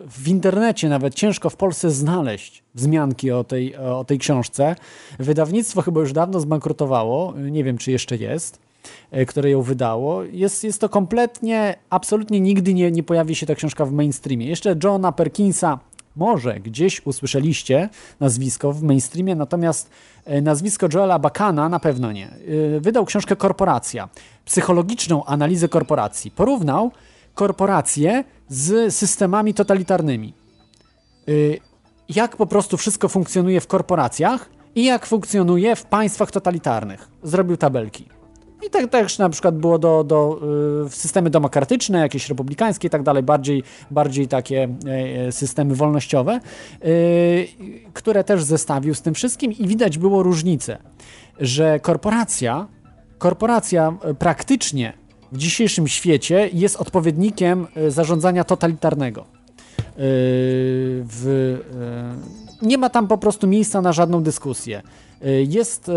[0.10, 4.76] w internecie nawet ciężko w Polsce znaleźć wzmianki o tej, o tej książce.
[5.20, 8.60] Wydawnictwo chyba już dawno zbankrutowało, nie wiem czy jeszcze jest,
[9.18, 10.24] y, które ją wydało.
[10.24, 14.46] Jest, jest to kompletnie, absolutnie nigdy nie, nie pojawi się ta książka w mainstreamie.
[14.46, 15.80] Jeszcze Johna Perkinsa
[16.16, 19.90] może gdzieś usłyszeliście nazwisko w mainstreamie, natomiast
[20.26, 22.28] e, nazwisko Joela Bacana na pewno nie.
[22.28, 24.10] E, wydał książkę Korporacja,
[24.46, 26.32] psychologiczną analizę korporacji.
[26.32, 26.92] Porównał
[27.34, 30.34] korporacje z systemami totalitarnymi.
[31.28, 31.32] E,
[32.10, 37.10] jak po prostu wszystko funkcjonuje w korporacjach i jak funkcjonuje w państwach totalitarnych.
[37.24, 38.21] Zrobił tabelki.
[38.68, 40.40] I tak też na przykład było do, do
[40.86, 44.70] y, systemy demokratyczne, jakieś republikańskie i tak dalej, bardziej, bardziej takie
[45.28, 46.40] y, systemy wolnościowe,
[46.86, 47.48] y,
[47.94, 50.78] które też zestawił z tym wszystkim i widać było różnicę,
[51.40, 52.68] że korporacja,
[53.18, 54.94] korporacja praktycznie
[55.32, 59.26] w dzisiejszym świecie jest odpowiednikiem zarządzania totalitarnego.
[61.04, 61.58] w,
[62.62, 64.82] nie ma tam po prostu miejsca na żadną dyskusję.
[65.48, 65.92] Jest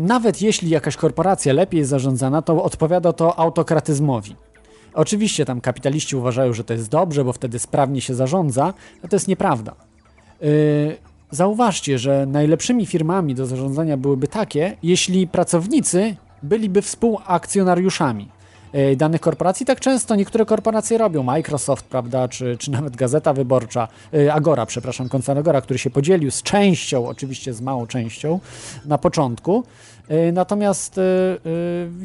[0.00, 4.36] nawet jeśli jakaś korporacja lepiej jest zarządzana, to odpowiada to autokratyzmowi.
[4.94, 9.16] Oczywiście tam kapitaliści uważają, że to jest dobrze, bo wtedy sprawnie się zarządza, ale to
[9.16, 9.74] jest nieprawda.
[11.30, 18.28] Zauważcie, że najlepszymi firmami do zarządzania byłyby takie, jeśli pracownicy byliby współakcjonariuszami
[18.96, 19.66] danych korporacji.
[19.66, 25.08] Tak często niektóre korporacje robią, Microsoft, prawda, czy, czy nawet Gazeta Wyborcza, e, Agora, przepraszam,
[25.08, 28.40] koncern Agora, który się podzielił z częścią, oczywiście z małą częścią
[28.84, 29.64] na początku.
[30.08, 31.00] E, natomiast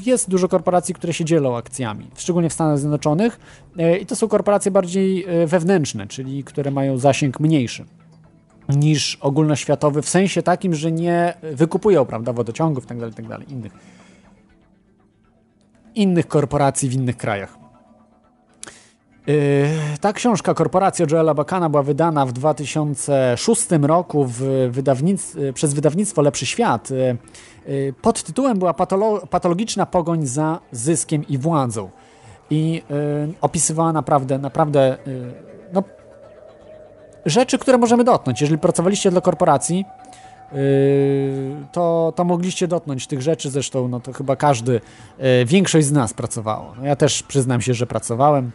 [0.06, 3.40] jest dużo korporacji, które się dzielą akcjami, szczególnie w Stanach Zjednoczonych
[4.02, 7.86] i to są korporacje bardziej wewnętrzne, czyli które mają zasięg mniejszy
[8.70, 13.74] niż ogólnoświatowy, w sensie takim, że nie wykupują, prawda, wodociągów itd., tak itd., tak innych,
[15.96, 17.58] innych korporacji w innych krajach.
[19.28, 19.68] Yy,
[20.02, 26.46] ta książka Korporacja Joela Bacana była wydana w 2006 roku w wydawnictw, przez wydawnictwo Lepszy
[26.46, 26.90] Świat.
[26.90, 27.18] Yy,
[27.68, 31.90] yy, pod tytułem była patolo patologiczna pogoń za zyskiem i władzą.
[32.50, 32.84] I
[33.42, 34.98] opisywała naprawdę, naprawdę
[35.74, 35.84] no,
[37.26, 38.42] rzeczy, które możemy dotknąć.
[38.42, 39.86] Jeżeli pracowaliście dla korporacji,
[41.72, 43.50] to, to mogliście dotknąć tych rzeczy.
[43.50, 44.82] Zresztą, no to chyba każdy,
[45.20, 46.74] yy, większość z nas pracowało.
[46.78, 48.52] No ja też przyznam się, że pracowałem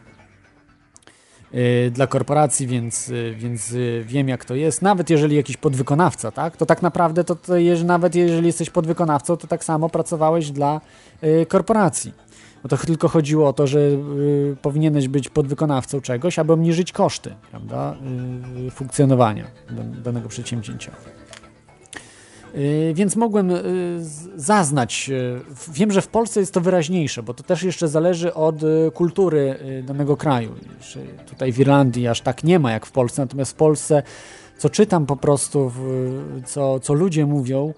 [1.53, 4.83] yy, dla korporacji, więc, więc wiem jak to jest.
[4.83, 7.53] Nawet jeżeli jakiś podwykonawca, tak, to tak naprawdę to, to
[7.85, 10.81] nawet jeżeli jesteś podwykonawcą, to tak samo pracowałeś dla
[11.49, 12.27] korporacji.
[12.63, 13.81] Bo to tylko chodziło o to, że
[14.63, 17.97] powinieneś być podwykonawcą czegoś, aby obniżyć koszty prawda,
[18.71, 19.45] funkcjonowania
[20.05, 20.93] danego przedsięwzięcia.
[22.57, 23.63] Y, więc mogłem y,
[24.37, 28.57] zaznać, y, wiem, że w Polsce jest to wyraźniejsze, bo to też jeszcze zależy od
[28.95, 30.55] kultury danego kraju.
[31.27, 34.03] Tutaj w Irlandii aż tak nie ma jak w Polsce, natomiast w Polsce,
[34.59, 35.73] co czytam po prostu,
[36.45, 37.75] co, co ludzie mówią,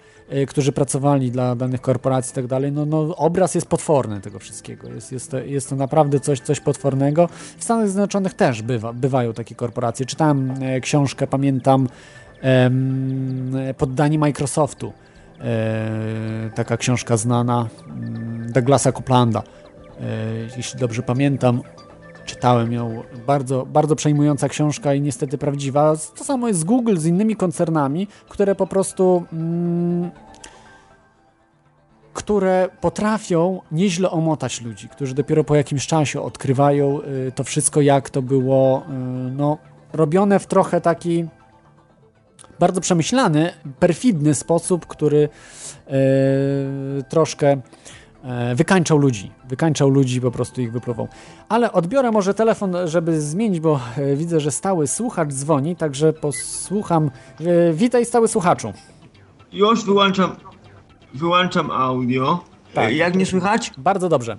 [0.48, 4.88] którzy pracowali dla danych korporacji i tak dalej, no, no obraz jest potworny tego wszystkiego.
[4.88, 7.28] Jest, jest, to, jest to naprawdę coś, coś potwornego.
[7.58, 10.06] W Stanach Zjednoczonych też bywa, bywają takie korporacje.
[10.06, 11.88] Czytałem książkę, pamiętam,
[13.78, 14.92] poddani Microsoftu.
[15.40, 19.42] E, taka książka znana mm, Douglasa Coplanda.
[20.00, 20.04] E,
[20.56, 21.62] jeśli dobrze pamiętam,
[22.24, 23.02] czytałem ją.
[23.26, 25.94] Bardzo, bardzo przejmująca książka i niestety prawdziwa.
[26.16, 29.24] To samo jest z Google, z innymi koncernami, które po prostu.
[29.32, 30.10] Mm,
[32.12, 38.10] które potrafią nieźle omotać ludzi, którzy dopiero po jakimś czasie odkrywają y, to wszystko, jak
[38.10, 38.92] to było y,
[39.30, 39.58] no,
[39.92, 41.28] robione w trochę taki
[42.58, 45.28] bardzo przemyślany, perfidny sposób, który
[46.98, 47.60] y, troszkę
[48.24, 51.08] E, wykańczał ludzi, wykańczał ludzi, po prostu ich wypluwał.
[51.48, 57.10] Ale odbiorę może telefon, żeby zmienić, bo e, widzę, że stały słuchacz dzwoni, także posłucham.
[57.40, 58.72] E, witaj stały słuchaczu.
[59.52, 60.36] Już wyłączam,
[61.14, 62.44] wyłączam audio.
[62.74, 62.94] Tak.
[62.94, 63.72] Jak nie słychać?
[63.78, 64.36] Bardzo dobrze.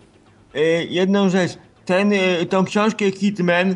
[0.90, 2.14] Jedną rzecz, ten,
[2.50, 3.76] tą książkę Hitman,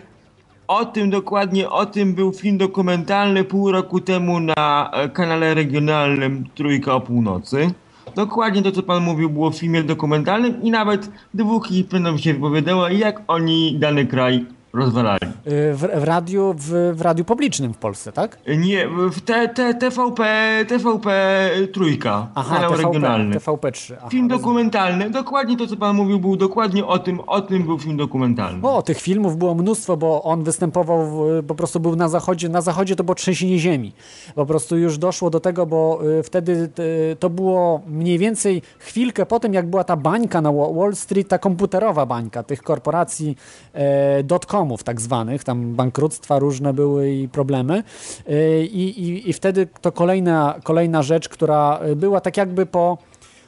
[0.73, 6.93] o tym dokładnie, o tym był film dokumentalny pół roku temu na kanale regionalnym Trójka
[6.93, 7.67] o północy.
[8.15, 12.89] Dokładnie to, co pan mówił, było w filmie dokumentalnym i nawet dwóch będą się wypowiadało,
[12.89, 15.19] jak oni dany kraj rozwalali.
[15.47, 18.37] Y, w, w radiu, w, w, radiu publicznym w Polsce, tak?
[18.57, 20.25] Nie, w te, te, TVP,
[20.67, 23.35] TVP trójka, Aha, kanał TVP, regionalny.
[23.35, 23.93] TVP3.
[23.97, 27.79] Aha, film dokumentalny, dokładnie to, co pan mówił, był dokładnie o tym, o tym był
[27.79, 28.67] film dokumentalny.
[28.67, 32.61] O, tych filmów było mnóstwo, bo on występował, w, po prostu był na zachodzie, na
[32.61, 33.93] zachodzie to było trzęsienie ziemi.
[34.35, 39.25] Po prostu już doszło do tego, bo y, wtedy y, to było mniej więcej chwilkę
[39.25, 43.37] po tym, jak była ta bańka na Wall Street, ta komputerowa bańka tych korporacji
[43.73, 47.83] e, dotcom przełomów tak zwanych, tam bankructwa różne były i problemy
[48.29, 52.97] y, i, i, i wtedy to kolejna, kolejna rzecz, która była tak jakby po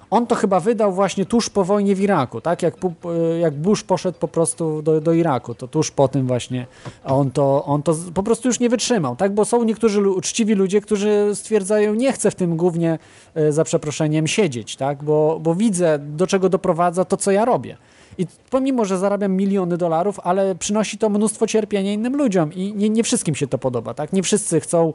[0.09, 2.61] on to chyba wydał właśnie tuż po wojnie w Iraku, tak?
[2.63, 6.67] Jak, y, jak Bush poszedł po prostu do, do Iraku, to tuż po tym właśnie
[7.03, 9.33] on to, on to po prostu już nie wytrzymał, tak?
[9.33, 12.99] Bo są niektórzy uczciwi ludzie, którzy stwierdzają, nie chcę w tym głównie
[13.37, 15.03] y, za przeproszeniem siedzieć, tak?
[15.03, 17.77] Bo, bo widzę, do czego doprowadza to, co ja robię.
[18.17, 22.89] I pomimo, że zarabiam miliony dolarów, ale przynosi to mnóstwo cierpienia innym ludziom i nie,
[22.89, 24.13] nie wszystkim się to podoba, tak?
[24.13, 24.93] Nie wszyscy chcą,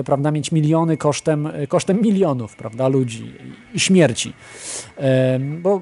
[0.00, 3.32] y, prawda, mieć miliony kosztem, e, kosztem milionów, prawda, ludzi
[3.74, 4.32] i śmierci.
[4.98, 5.02] Y,
[5.38, 5.80] bo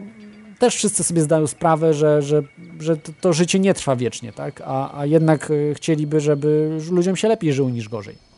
[0.59, 2.43] też wszyscy sobie zdają sprawę, że, że,
[2.81, 4.63] że to, to życie nie trwa wiecznie, tak?
[4.65, 8.34] A, a jednak chcieliby, żeby ludziom się lepiej żyło niż gorzej.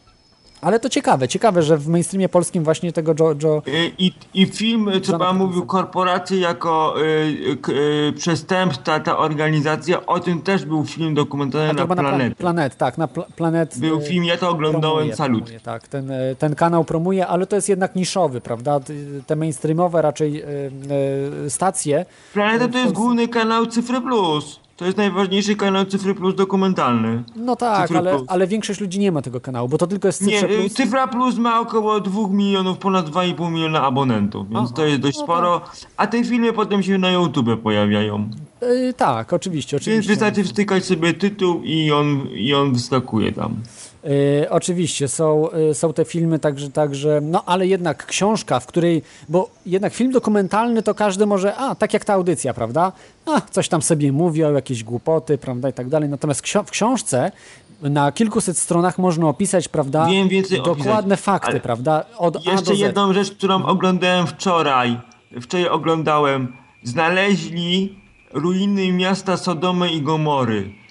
[0.61, 3.35] Ale to ciekawe, ciekawe, że w mainstreamie polskim właśnie tego Joe...
[3.43, 3.63] Joe...
[3.99, 7.73] I, I film, co pan mówił, korporacje jako y,
[8.09, 12.29] y, przestępstwa, ta organizacja, o tym też był film dokumentalny na Planet.
[12.29, 13.79] Na Planet, tak, na pl Planet.
[13.79, 15.41] Był film, ja to oglądałem, promuje, salut.
[15.41, 18.81] Promuje, tak, ten, ten kanał promuje, ale to jest jednak niszowy, prawda?
[19.27, 20.47] Te mainstreamowe raczej y,
[21.47, 22.07] y, stacje.
[22.33, 24.66] Planet to jest główny kanał Cyfry Plus.
[24.77, 27.23] To jest najważniejszy kanał Cyfry Plus dokumentalny.
[27.37, 30.49] No tak, ale, ale większość ludzi nie ma tego kanału, bo to tylko jest Cyfra
[30.49, 30.73] nie, Plus.
[30.75, 35.17] Cyfra Plus ma około 2 milionów, ponad 2,5 miliona abonentów, więc Aha, to jest dość
[35.19, 35.61] no sporo.
[35.97, 38.31] A te filmy potem się na YouTube pojawiają.
[38.63, 39.93] Yy, tak, oczywiście, oczywiście.
[39.93, 43.57] Więc wystarczy wstykać sobie tytuł i on, i on wyskakuje tam.
[44.07, 49.03] Yy, oczywiście są, yy, są te filmy także, także, no ale jednak książka, w której,
[49.29, 52.93] bo jednak film dokumentalny to każdy może, a tak jak ta audycja, prawda?
[53.27, 56.09] A, coś tam sobie mówi o jakieś głupoty, prawda, i tak dalej.
[56.09, 57.33] Natomiast ksio w książce
[57.83, 60.07] na kilkuset stronach można opisać, prawda?
[60.07, 62.05] Wiem więcej Dokładne opisać, fakty, prawda?
[62.19, 65.01] Od jeszcze jedną rzecz, którą oglądałem wczoraj,
[65.41, 66.53] wczoraj oglądałem.
[66.83, 67.99] Znaleźli
[68.33, 70.86] ruiny miasta Sodomy i Gomory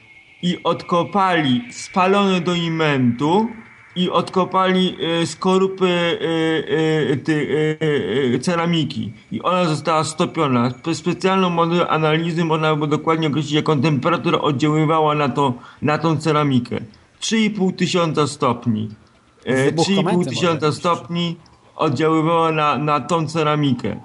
[0.46, 3.48] i odkopali spalone do imentu
[3.96, 6.26] i odkopali y, skorupy y,
[6.70, 10.72] y, y, y, ceramiki i ona została stopiona.
[10.84, 16.18] Przez specjalną model analizy można było dokładnie określić, jaką temperaturę oddziaływała na, to, na tą
[16.18, 16.76] ceramikę.
[17.22, 18.90] 3,5 tysiąca stopni.
[19.46, 21.36] 3,5 tysiąca stopni
[21.76, 24.00] oddziaływała na, na tą ceramikę.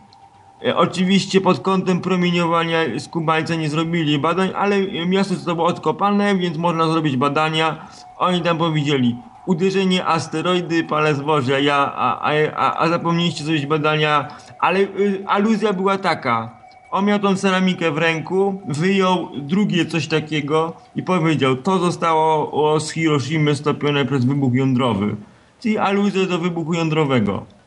[0.66, 6.88] E, oczywiście pod kątem promieniowania skubańca nie zrobili badań, ale miasto zostało odkopane, więc można
[6.88, 7.86] zrobić badania.
[8.18, 14.78] Oni tam powiedzieli, uderzenie asteroidy, pale zboża, ja, a, a, a zapomnieliście zrobić badania, ale
[14.78, 16.60] y, aluzja była taka.
[16.90, 22.90] On miał tą ceramikę w ręku, wyjął drugie coś takiego i powiedział, to zostało z
[22.90, 25.16] Hiroshimy stopione przez wybuch jądrowy.
[25.60, 27.59] Czyli aluzja do wybuchu jądrowego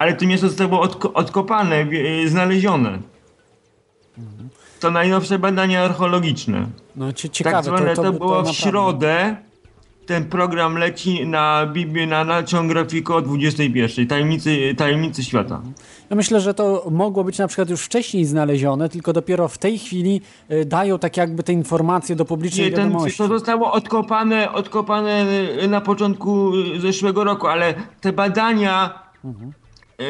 [0.00, 2.98] ale to miasto zostało odko odkopane, e, znalezione.
[4.80, 6.66] To najnowsze badania archeologiczne.
[6.96, 7.56] No ciekawe.
[7.56, 9.36] Tak zwane, to, to, to było to w środę.
[10.06, 14.06] Ten program leci na Biblię na National Graphic o 21.
[14.06, 15.60] Tajemnicy, tajemnicy świata.
[16.10, 19.78] Ja myślę, że to mogło być na przykład już wcześniej znalezione, tylko dopiero w tej
[19.78, 23.18] chwili e, dają tak jakby te informacje do publicznej Nie, wiadomości.
[23.18, 25.26] Ten, to zostało odkopane, odkopane
[25.68, 28.94] na początku zeszłego roku, ale te badania
[29.24, 29.59] mhm E,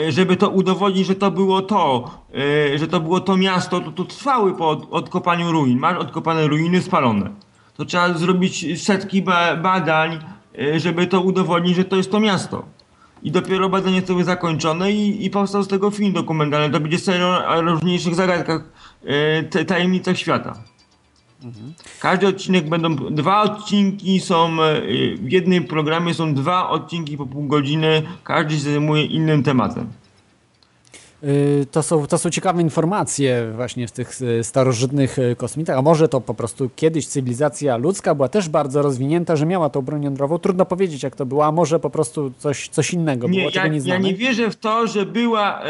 [0.08, 2.10] żeby to udowodnić, że to było to,
[2.74, 5.78] e, że to było to miasto, to, to trwały po odkopaniu ruin.
[5.78, 7.30] Masz odkopane ruiny spalone.
[7.76, 9.22] To trzeba zrobić setki
[9.62, 10.18] badań,
[10.58, 12.62] e, żeby to udowodnić, że to jest to miasto.
[13.22, 16.70] I dopiero badanie zostały zakończone i, i powstał z tego film dokumentalny.
[16.70, 18.62] To będzie seria o różniejszych zagadkach,
[19.66, 20.69] tajemnicach świata.
[22.00, 24.80] Każdy odcinek będą, dwa odcinki są, e,
[25.16, 29.86] w jednym programie są dwa odcinki po pół godziny, każdy się zajmuje innym tematem.
[31.24, 35.82] Y, to są, to są ciekawe informacje właśnie w tych y, starożytnych y, kosmitach, a
[35.82, 40.04] może to po prostu kiedyś cywilizacja ludzka była też bardzo rozwinięta, że miała tą broń
[40.04, 40.38] jądrową.
[40.38, 43.66] Trudno powiedzieć jak to było, a może po prostu coś, coś innego nie, było, ja,
[43.66, 44.00] nie znamy.
[44.00, 45.62] Ja nie wierzę w to, że była,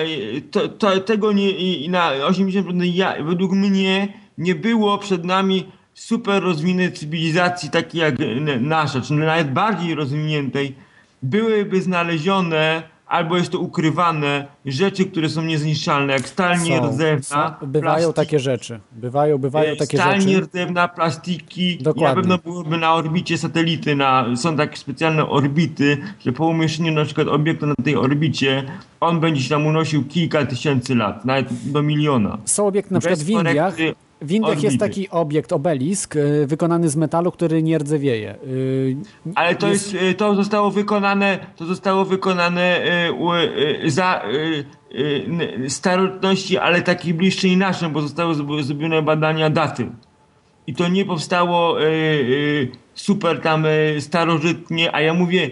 [0.51, 1.53] to, to, tego nie,
[1.89, 8.15] na 80% ja, według mnie nie było przed nami super rozwiniętej cywilizacji takiej jak
[8.61, 10.75] nasza, czy nawet bardziej rozwiniętej,
[11.23, 17.57] byłyby znalezione albo jest to ukrywane rzeczy, które są niezniszczalne, jak stal nierdzewna.
[17.63, 18.81] Bywają takie rzeczy.
[18.93, 20.23] Bywają, bywają takie stal rzeczy.
[20.23, 21.79] Stal nierdzewna, plastiki.
[21.79, 22.09] Dokładnie.
[22.09, 27.05] Na pewno byłyby na orbicie satelity, na, są takie specjalne orbity, że po umieszczeniu na
[27.05, 28.65] przykład obiektu na tej orbicie,
[29.01, 32.39] on będzie się tam unosił kilka tysięcy lat, nawet do miliona.
[32.45, 33.77] Są obiekty na przykład w Indiach,
[34.21, 38.35] w Indiach jest taki obiekt, obelisk, y, wykonany z metalu, który nie rdzewieje.
[38.47, 38.97] Y,
[39.35, 39.95] Ale to, jest...
[39.95, 40.19] jest...
[40.19, 42.83] to zostało wykonane, to zostało wykonane
[43.85, 44.23] y, za
[45.69, 49.91] starożytności, ale takiej bliższej naszym, bo zostały zrobione badania daty.
[50.67, 51.77] I to nie powstało
[52.95, 53.65] super tam
[53.99, 55.51] starożytnie, a ja mówię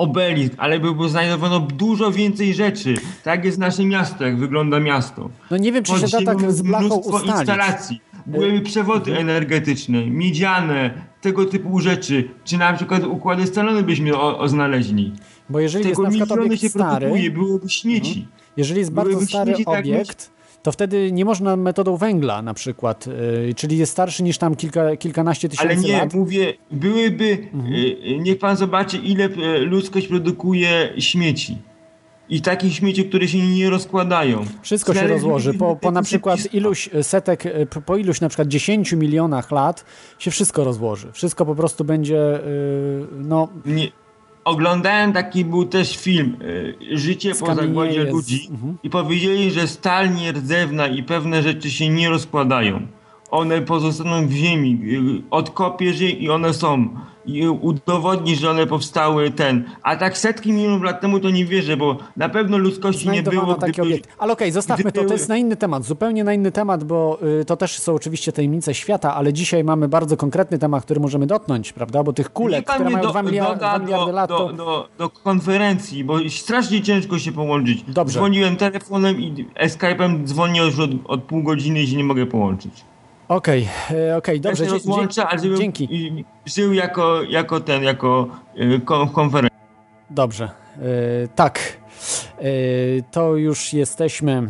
[0.00, 2.94] obelisk, ale by było znajdowano dużo więcej rzeczy.
[3.24, 5.30] Tak jest nasze miasto, jak wygląda miasto.
[5.50, 7.34] No nie wiem, czy się da tak z blachą ustalić.
[7.36, 8.00] instalacji.
[8.26, 10.90] Byłyby przewody energetyczne, miedziane,
[11.20, 12.28] tego typu rzeczy.
[12.44, 15.12] Czy na przykład układy scalone byśmy o, o znaleźli.
[15.50, 18.18] Bo jeżeli tego jest na przykład obiekt się stary, produkuje, byłoby śmieci.
[18.18, 18.26] Mhm.
[18.56, 22.54] Jeżeli jest bardzo stary śmieci, tak obiekt, tak to wtedy nie można metodą węgla na
[22.54, 25.84] przykład, yy, czyli jest starszy niż tam kilka, kilkanaście tysięcy lat.
[25.84, 26.14] Ale nie, lat.
[26.14, 27.74] mówię, byłyby, mhm.
[27.74, 31.58] yy, niech pan zobaczy ile y, ludzkość produkuje śmieci.
[32.28, 34.44] I takich śmieci, które się nie rozkładają.
[34.62, 35.54] Wszystko się rozłoży.
[35.54, 39.84] Po, po na przykład iluś setek, y, po iluś na przykład 10 milionach lat
[40.18, 41.12] się wszystko rozłoży.
[41.12, 42.40] Wszystko po prostu będzie,
[43.12, 43.48] no...
[43.66, 43.99] Nie
[44.44, 46.36] oglądałem taki był też film
[46.92, 48.78] e, Życie po zagładzie ludzi mhm.
[48.82, 52.86] i powiedzieli, że stal nierdzewna i pewne rzeczy się nie rozkładają.
[53.30, 54.78] One pozostaną w ziemi,
[55.30, 56.88] odkopiesz je i one są.
[57.26, 59.64] I udowodni, że one powstały ten.
[59.82, 63.54] A tak setki milionów lat temu to nie wierzę, bo na pewno ludzkości nie było,
[63.54, 63.88] taki gdyby...
[63.88, 64.08] obiekt.
[64.18, 67.18] Ale okej, zostawmy to, to gdyby- jest na inny temat, zupełnie na inny temat, bo
[67.40, 71.26] y, to też są oczywiście tajemnice świata, ale dzisiaj mamy bardzo konkretny temat, który możemy
[71.26, 72.02] dotknąć, prawda?
[72.02, 74.38] Bo tych kulek, Niech które mają do- 2 miliardy, doda 2 miliardy do, lat, do,
[74.38, 74.52] to...
[74.52, 77.82] do, do konferencji, bo strasznie ciężko się połączyć.
[77.88, 78.18] Dobrze.
[78.18, 82.72] Dzwoniłem telefonem i Skype'em dzwonię już od, od pół godziny i się nie mogę połączyć.
[83.30, 85.88] Okej, y, okej, dobrze, ja rozłączę, ale żebym dzięki.
[86.46, 88.28] żył jako, jako ten, jako
[88.84, 89.58] kon- konferencja.
[90.10, 90.80] Dobrze, e,
[91.34, 91.60] tak.
[92.38, 92.42] E,
[93.10, 94.42] to już jesteśmy e,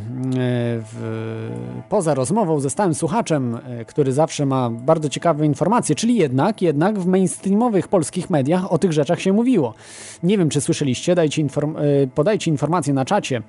[0.92, 1.50] w,
[1.88, 6.98] poza rozmową ze stałym słuchaczem, e, który zawsze ma bardzo ciekawe informacje, czyli jednak, jednak
[6.98, 9.74] w mainstreamowych polskich mediach o tych rzeczach się mówiło.
[10.22, 13.42] Nie wiem, czy słyszeliście, dajcie inform- e, podajcie informacje na czacie,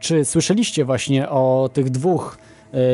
[0.00, 2.51] czy słyszeliście właśnie o tych dwóch e,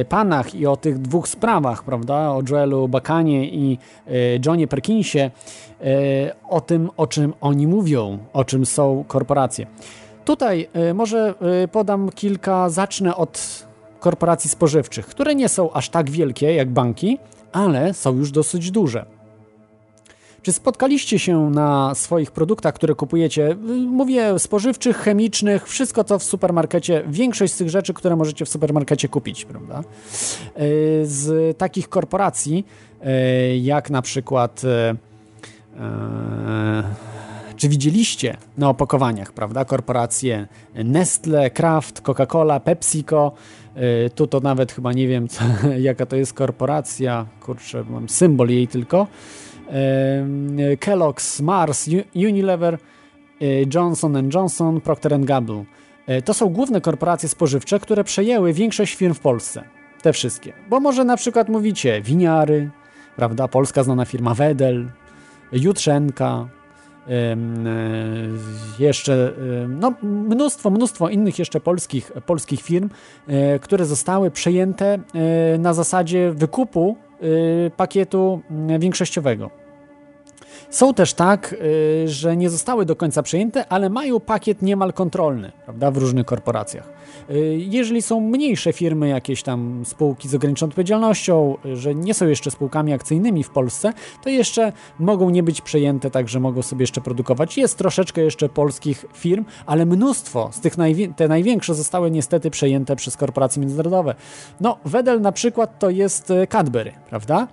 [0.09, 2.31] panach i o tych dwóch sprawach, prawda?
[2.31, 4.11] O Joelu Bakanie i e,
[4.47, 5.31] Johnie Perkinsie, e,
[6.49, 9.66] o tym, o czym oni mówią, o czym są korporacje.
[10.24, 11.35] Tutaj może
[11.72, 13.64] podam kilka, zacznę od
[14.01, 17.18] korporacji spożywczych, które nie są aż tak wielkie jak banki,
[17.53, 19.18] ale są już dosyć duże.
[20.43, 23.57] Czy spotkaliście się na swoich produktach, które kupujecie?
[23.86, 29.09] Mówię spożywczych, chemicznych, wszystko co w supermarkecie, większość z tych rzeczy, które możecie w supermarkecie
[29.09, 29.80] kupić, prawda?
[30.61, 32.66] Y, Z takich korporacji,
[33.53, 34.62] y, jak na przykład.
[34.64, 34.97] y,
[37.57, 39.64] Czy widzieliście na opakowaniach, prawda?
[39.64, 43.32] Korporacje Nestle, Kraft, Coca-Cola, PepsiCo.
[44.14, 45.45] Tu to nawet chyba nie wiem, co,
[45.78, 47.26] jaka to jest korporacja.
[47.41, 49.07] Kurczę, mam symbol jej tylko.
[50.81, 52.79] Kellogg's, Mars, Unilever,
[53.43, 55.64] y, Johnson Johnson, Procter Gamble.
[56.09, 59.64] Y, To są główne korporacje spożywcze, które przejęły większość firm w Polsce.
[60.03, 60.53] Te wszystkie.
[60.71, 62.71] Bo może na przykład mówicie winiary,
[63.16, 63.49] prawda?
[63.49, 64.91] Polska znana firma Wedel,
[65.53, 66.49] Jutrzenka,
[67.09, 67.37] e,
[68.79, 69.33] jeszcze
[69.69, 72.91] no, mnóstwo, mnóstwo innych jeszcze polskich, polskich firm,
[73.29, 74.99] e, które zostały przejęte
[75.55, 77.08] e, na zasadzie wykupu e,
[77.77, 79.51] pakietu mm, większościowego.
[80.71, 81.53] Są też tak,
[82.05, 86.27] y, że nie zostały do końca przejęte, ale mają pakiet niemal kontrolny prawda, w różnych
[86.27, 86.89] korporacjach.
[87.31, 92.27] Y, Jeżeli są mniejsze firmy, jakieś tam spółki z ograniczoną odpowiedzialnością, y, że nie są
[92.27, 93.93] jeszcze spółkami akcyjnymi w Polsce,
[94.23, 97.59] to jeszcze mogą nie być przejęte, także mogą sobie jeszcze produkować.
[97.59, 102.97] Jest troszeczkę jeszcze polskich firm, ale mnóstwo z tych najwi- te największe zostały niestety przejęte
[102.97, 104.15] przez korporacje międzynarodowe.
[104.61, 107.49] No, Wedel na przykład to jest Cadbury, prawda?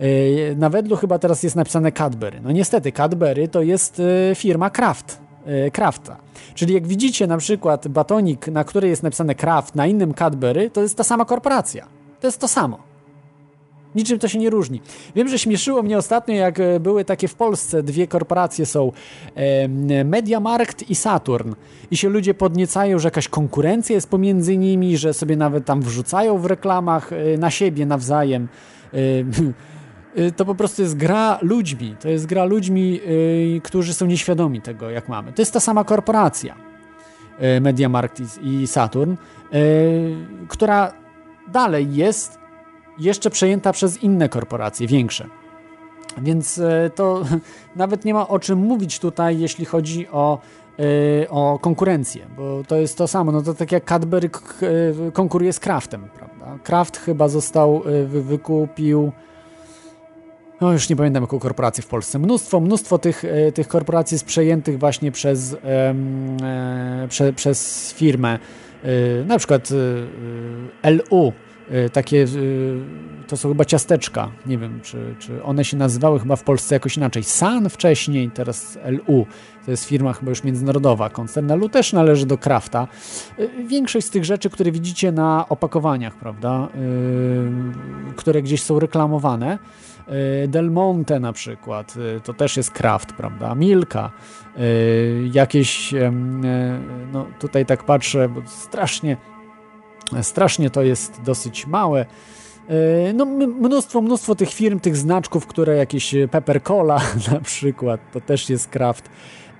[0.00, 2.40] Yy, Na Wedlu chyba teraz jest napisane Cadbury.
[2.42, 5.18] No niestety, Cadbury to jest yy, firma Kraft.
[5.46, 6.16] yy, Krafta.
[6.54, 10.82] Czyli jak widzicie na przykład batonik, na której jest napisane Kraft, na innym Cadbury, to
[10.82, 11.86] jest ta sama korporacja.
[12.20, 12.78] To jest to samo.
[13.94, 14.80] Niczym to się nie różni.
[15.14, 18.92] Wiem, że śmieszyło mnie ostatnio, jak e, były takie w Polsce dwie korporacje są
[19.34, 21.54] e, Mediamarkt i Saturn.
[21.90, 26.38] I się ludzie podniecają, że jakaś konkurencja jest pomiędzy nimi, że sobie nawet tam wrzucają
[26.38, 28.48] w reklamach e, na siebie nawzajem.
[28.94, 28.96] E,
[30.36, 31.96] to po prostu jest gra ludźmi.
[32.00, 35.32] To jest gra ludźmi, y, którzy są nieświadomi tego, jak mamy.
[35.32, 36.54] To jest ta sama korporacja,
[37.56, 39.16] y, Mediamarkt i, i Saturn, y,
[40.48, 40.92] która
[41.52, 42.38] dalej jest
[42.98, 45.26] jeszcze przejęta przez inne korporacje, większe.
[46.22, 47.22] Więc y, to
[47.76, 50.38] nawet nie ma o czym mówić tutaj, jeśli chodzi o,
[50.80, 53.32] y, o konkurencję, bo to jest to samo.
[53.32, 54.30] No to tak jak Cadbury
[55.08, 56.58] y, konkuruje z Kraftem, prawda?
[56.62, 59.12] Kraft chyba został, y, wy- wykupił
[60.60, 62.18] no już nie pamiętam jaką korporację w Polsce.
[62.18, 65.94] Mnóstwo, mnóstwo tych, e, tych korporacji jest przejętych właśnie przez, e,
[67.08, 68.38] prze, przez firmę.
[68.84, 69.68] E, na przykład
[70.82, 71.32] LU,
[71.92, 72.26] takie
[73.28, 74.30] to są chyba ciasteczka.
[74.46, 77.24] Nie wiem, czy, czy one się nazywały chyba w Polsce jakoś inaczej.
[77.24, 79.26] San wcześniej, teraz LU.
[79.64, 81.10] To jest firma chyba już międzynarodowa.
[81.10, 82.88] Koncern LU też należy do Krafta.
[83.66, 86.68] Większość z tych rzeczy, które widzicie na opakowaniach, prawda,
[88.16, 89.58] które gdzieś są reklamowane,
[90.48, 93.54] Del Monte na przykład, e, to też jest Kraft, prawda?
[93.54, 94.10] Milka,
[94.56, 94.60] e,
[95.32, 96.12] jakieś, e,
[97.12, 99.16] no tutaj tak patrzę, bo strasznie,
[100.22, 102.06] strasznie to jest dosyć małe.
[102.68, 107.00] E, No, mnóstwo, mnóstwo tych firm, tych znaczków, które jakieś e, Pepper Cola
[107.32, 109.08] na przykład, to też jest Kraft.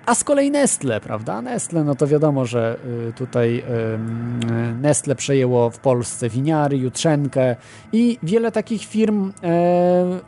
[0.07, 1.43] A z kolei Nestle, prawda?
[1.43, 2.77] Nestle, no to wiadomo, że
[3.09, 4.41] y, tutaj ym,
[4.83, 7.57] Nestle przejęło w Polsce winiary, Jutrzenkę
[7.93, 10.21] i wiele takich firm e,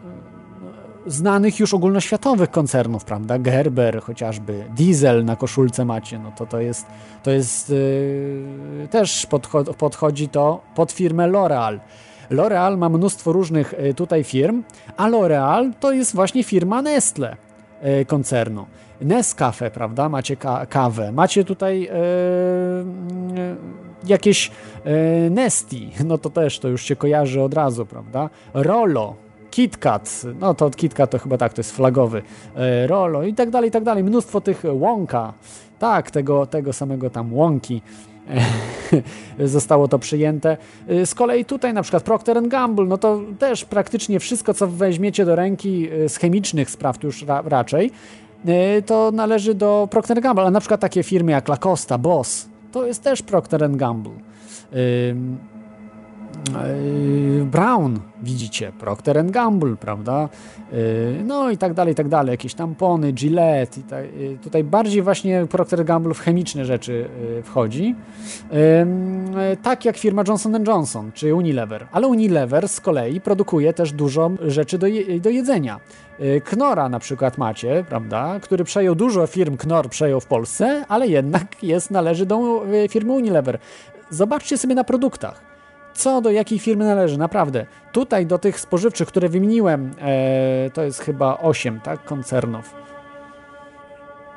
[1.06, 3.38] znanych już ogólnoświatowych koncernów, prawda?
[3.38, 6.86] Gerber chociażby, Diesel na koszulce macie, no to to jest,
[7.22, 7.72] to jest
[8.90, 11.78] też podcho- podchodzi to pod firmę L'Oreal.
[12.30, 14.62] L'Oreal ma mnóstwo różnych tutaj firm,
[14.96, 17.45] a L'Oreal to jest właśnie firma Nestle
[18.06, 18.66] koncernu.
[19.00, 20.08] Nescafe, prawda?
[20.08, 23.56] Macie ka kawę, macie tutaj yy, yy,
[24.04, 24.50] jakieś
[25.30, 28.30] Nesti, no to też to już się kojarzy od razu, prawda?
[28.54, 29.14] Rolo,
[29.50, 32.22] KitKat, no to KitKat to chyba tak, to jest flagowy,
[32.86, 34.04] Rolo i tak dalej, i tak dalej.
[34.04, 35.32] Mnóstwo tych Wonka,
[35.78, 37.82] tak, tego, tego samego tam Wonki
[39.44, 40.56] zostało to przyjęte.
[41.04, 45.36] Z kolei tutaj na przykład Procter Gamble, no to też praktycznie wszystko, co weźmiecie do
[45.36, 47.90] ręki z chemicznych spraw, już ra raczej,
[48.86, 53.02] to należy do Procter Gamble, a na przykład takie firmy jak Lacosta, Boss, to jest
[53.02, 54.12] też Procter Gamble.
[57.44, 60.28] Brown, widzicie, Procter Gamble, prawda?
[61.24, 62.30] No i tak dalej, i tak dalej.
[62.30, 63.80] Jakieś tampony, Gillette.
[64.42, 67.08] tutaj bardziej właśnie Procter Gamble w chemiczne rzeczy
[67.44, 67.94] wchodzi.
[69.62, 71.86] Tak jak firma Johnson Johnson czy Unilever.
[71.92, 75.80] Ale Unilever z kolei produkuje też dużo rzeczy do, je do jedzenia.
[76.44, 81.62] Knora na przykład macie, prawda, który przejął dużo firm Knor przejął w Polsce, ale jednak
[81.62, 83.58] jest, należy do firmy Unilever.
[84.10, 85.55] Zobaczcie sobie na produktach
[85.96, 87.66] co do jakiej firmy należy, naprawdę.
[87.92, 92.74] Tutaj do tych spożywczych, które wymieniłem, e, to jest chyba 8, tak, koncernów.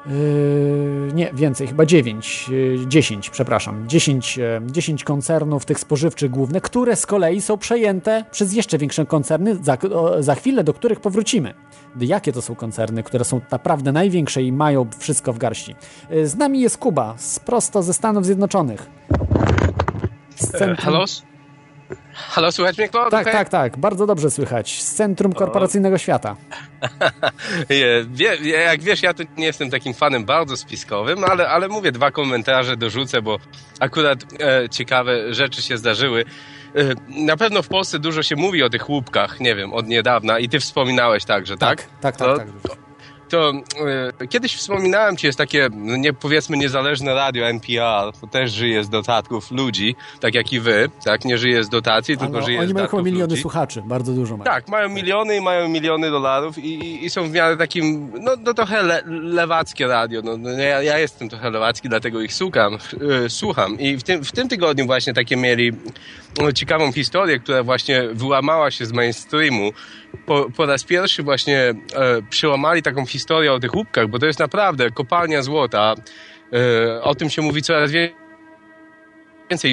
[0.05, 2.49] Yy, nie, więcej, chyba 9,
[2.87, 8.77] 10, przepraszam, 10, 10 koncernów tych spożywczych głównych, które z kolei są przejęte przez jeszcze
[8.77, 9.77] większe koncerny, za,
[10.19, 11.53] za chwilę do których powrócimy.
[11.99, 15.75] Jakie to są koncerny, które są naprawdę największe i mają wszystko w garści?
[16.23, 18.89] Z nami jest Kuba, z prosto ze Stanów Zjednoczonych.
[20.35, 20.77] Z centrum...
[20.77, 21.05] Halo?
[22.13, 23.11] Halo, słychać mnie, Claude?
[23.11, 23.33] Tak, okay.
[23.33, 24.81] tak, tak, bardzo dobrze słychać.
[24.81, 25.97] Z Centrum Korporacyjnego o.
[25.97, 26.35] Świata.
[28.09, 32.11] wie, jak wiesz, ja tu nie jestem takim fanem bardzo spiskowym, ale, ale mówię, dwa
[32.11, 33.37] komentarze dorzucę, bo
[33.79, 36.25] akurat e, ciekawe rzeczy się zdarzyły.
[36.75, 40.39] E, na pewno w Polsce dużo się mówi o tych łupkach, nie wiem, od niedawna
[40.39, 41.81] i ty wspominałeś także, tak?
[41.81, 42.37] Tak, tak, tak.
[42.37, 42.88] tak, tak
[43.29, 43.53] to
[44.19, 48.83] e, kiedyś wspominałem ci, jest takie, no nie, powiedzmy, niezależne radio NPR, to też żyje
[48.83, 51.25] z dodatków ludzi, tak jak i wy, tak?
[51.25, 53.41] Nie żyje z dotacji, tylko no, żyje oni z mają chyba miliony ludzi.
[53.41, 54.45] słuchaczy, bardzo dużo mają.
[54.45, 58.53] Tak, mają miliony i mają miliony dolarów i, i, są w miarę takim, no, no
[58.53, 63.29] trochę le, lewackie radio, no, no ja, ja, jestem trochę lewacki, dlatego ich słucham, yy,
[63.29, 65.71] słucham i w tym, w tym tygodniu właśnie takie mieli
[66.41, 69.71] no, ciekawą historię, która właśnie wyłamała się z mainstreamu,
[70.25, 71.75] po, po raz pierwszy właśnie e,
[72.29, 75.95] przełamali taką historię o tych łupkach, bo to jest naprawdę kopalnia złota.
[76.53, 78.28] E, o tym się mówi coraz więcej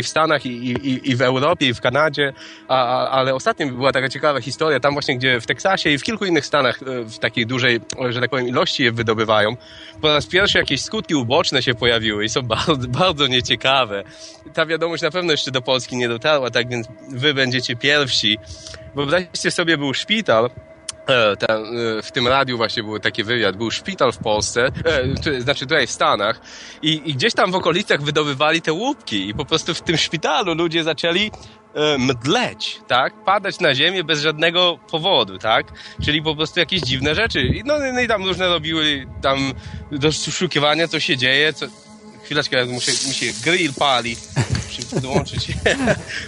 [0.03, 2.33] w Stanach i, i, i w Europie, i w Kanadzie,
[2.69, 6.03] a, a, ale ostatnio była taka ciekawa historia, tam właśnie, gdzie w Teksasie i w
[6.03, 9.57] kilku innych stanach e, w takiej dużej, że tak powiem, ilości je wydobywają,
[10.01, 14.05] po raz pierwszy jakieś skutki uboczne się pojawiły i są bardzo, bardzo nieciekawe.
[14.55, 18.39] Ta wiadomość na pewno jeszcze do Polski nie dotarła, tak więc wy będziecie pierwsi.
[18.95, 20.51] Wyobraźcie sobie, był szpital,
[21.09, 24.71] e, e, w tym radiu właśnie był taki wywiad, był szpital w Polsce,
[25.27, 26.41] e, znaczy tutaj w Stanach
[26.83, 30.55] i, i, gdzieś tam w okolicach wydobywali te łupki i po prostu w tym szpitalu
[30.55, 31.31] ludzie zaczęli
[31.99, 33.25] mdleć, tak?
[33.25, 35.67] Padać na ziemię bez żadnego powodu, tak?
[36.05, 37.51] Czyli po prostu jakieś dziwne rzeczy.
[37.65, 39.53] No, no i tam różne robiły tam
[39.93, 41.67] doszukiwania, co się dzieje, co,
[42.27, 44.17] chwileczkę, muszę, mi się grill pali.
[44.67, 45.49] Muszę podłączyć.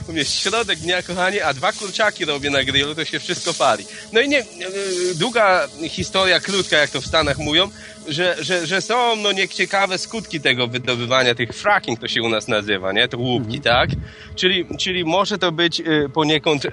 [0.09, 3.85] U mnie środek dnia, kochani, a dwa kurczaki robię na grillu, to się wszystko pali.
[4.13, 4.45] No i nie,
[5.15, 7.71] długa historia, krótka, jak to w Stanach mówią,
[8.09, 12.49] że, że, że są no nieciekawe skutki tego wydobywania, tych fracking to się u nas
[12.49, 13.09] nazywa, nie?
[13.09, 13.63] Te łupki, mhm.
[13.63, 13.91] tak?
[14.35, 16.71] Czyli, czyli może to być y, poniekąd y,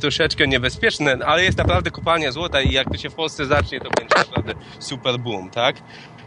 [0.00, 3.90] troszeczkę niebezpieczne, ale jest naprawdę kopalnia złota i jak to się w Polsce zacznie, to
[3.90, 5.76] będzie naprawdę super boom, tak?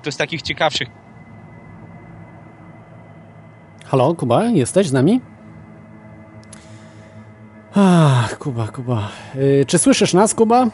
[0.04, 0.88] To z takich ciekawszych
[3.90, 5.22] Halo, Kuba, jesteś z nami?
[7.74, 9.10] Ach, Kuba, Kuba.
[9.36, 10.68] Yy, czy słyszysz nas, Kuba?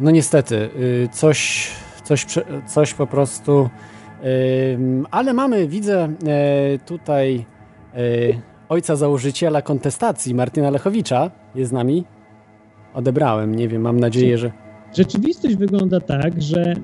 [0.00, 1.70] No niestety, yy, coś,
[2.04, 2.26] coś,
[2.66, 3.70] coś po prostu.
[4.22, 4.28] Yy,
[5.10, 6.08] ale mamy, widzę
[6.74, 7.46] y, tutaj
[7.96, 12.04] y, ojca założyciela kontestacji, Martina Lechowicza, jest z nami.
[12.94, 14.52] Odebrałem, nie wiem, mam nadzieję, że.
[14.92, 16.74] Rzeczywistość wygląda tak, że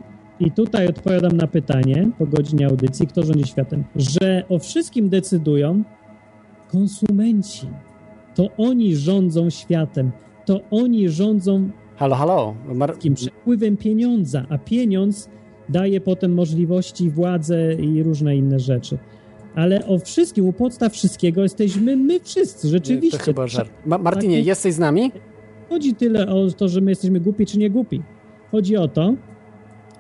[0.41, 5.83] i tutaj odpowiadam na pytanie po godzinie audycji, kto rządzi światem, że o wszystkim decydują
[6.69, 7.67] konsumenci.
[8.35, 10.11] To oni rządzą światem,
[10.47, 12.55] to oni rządzą halo, halo.
[12.75, 15.29] Mar- przepływem pieniądza, a pieniądz
[15.69, 18.99] daje potem możliwości, władzę i różne inne rzeczy.
[19.55, 23.17] Ale o wszystkim, u podstaw wszystkiego jesteśmy my wszyscy, rzeczywiście.
[23.17, 23.71] Nie, to chyba żart.
[23.87, 25.13] Ma Martinie, jesteś z nami?
[25.71, 28.03] chodzi tyle o to, że my jesteśmy głupi czy nie głupi.
[28.51, 29.15] Chodzi o to,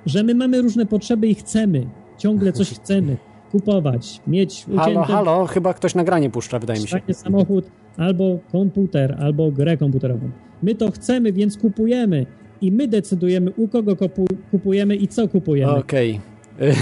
[0.06, 1.86] że my mamy różne potrzeby i chcemy.
[2.18, 3.16] Ciągle coś chcemy.
[3.52, 4.82] Kupować, mieć ucięte...
[4.82, 7.00] Halo, halo, chyba ktoś nagranie puszcza, wydaje mi się.
[7.12, 10.30] samochód, albo komputer, albo grę komputerową.
[10.62, 12.26] My to chcemy, więc kupujemy.
[12.60, 15.74] I my decydujemy, u kogo kupu kupujemy i co kupujemy.
[15.74, 16.20] Okej.
[16.56, 16.74] Okay.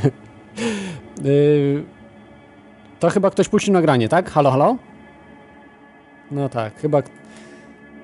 [3.00, 4.30] to chyba ktoś puścił nagranie, tak?
[4.30, 4.76] Halo, halo?
[6.30, 7.02] No tak, chyba...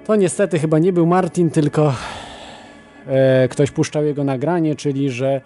[0.07, 1.95] To niestety chyba nie był Martin, tylko
[3.51, 5.41] ktoś puszczał jego nagranie, czyli że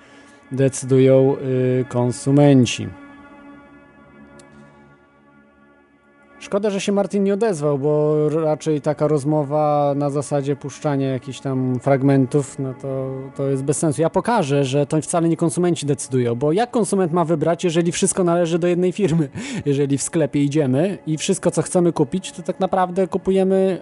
[0.52, 2.88] decydują y, konsumenci.
[6.40, 11.80] Szkoda, że się Martin nie odezwał, bo raczej taka rozmowa na zasadzie puszczania jakichś tam
[11.80, 14.02] fragmentów, no to, to jest bez sensu.
[14.02, 18.24] Ja pokażę, że to wcale nie konsumenci decydują, bo jak konsument ma wybrać, jeżeli wszystko
[18.24, 19.28] należy do jednej firmy?
[19.66, 23.80] Jeżeli w sklepie idziemy i wszystko, co chcemy kupić, to tak naprawdę kupujemy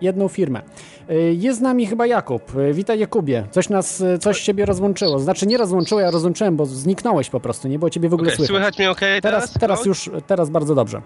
[0.00, 0.62] jedną firmę.
[1.10, 2.56] Y, jest z nami chyba Jakub.
[2.56, 3.44] Y, witaj Jakubie.
[3.50, 5.18] Coś nas, y, coś ciebie rozłączyło.
[5.18, 8.36] Znaczy nie rozłączyło, ja rozłączyłem, bo zniknąłeś po prostu, nie było ciebie w ogóle okay,
[8.36, 8.56] słychać.
[8.56, 9.22] Słychać mnie ok teraz?
[9.22, 11.02] Teraz, teraz już, teraz bardzo dobrze.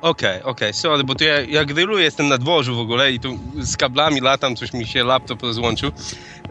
[0.00, 0.72] Okej, okay, okej, okay.
[0.72, 4.20] sorry, bo tu ja, ja grilluję, jestem na dworzu w ogóle i tu z kablami
[4.20, 5.90] latam, coś mi się laptop rozłączył.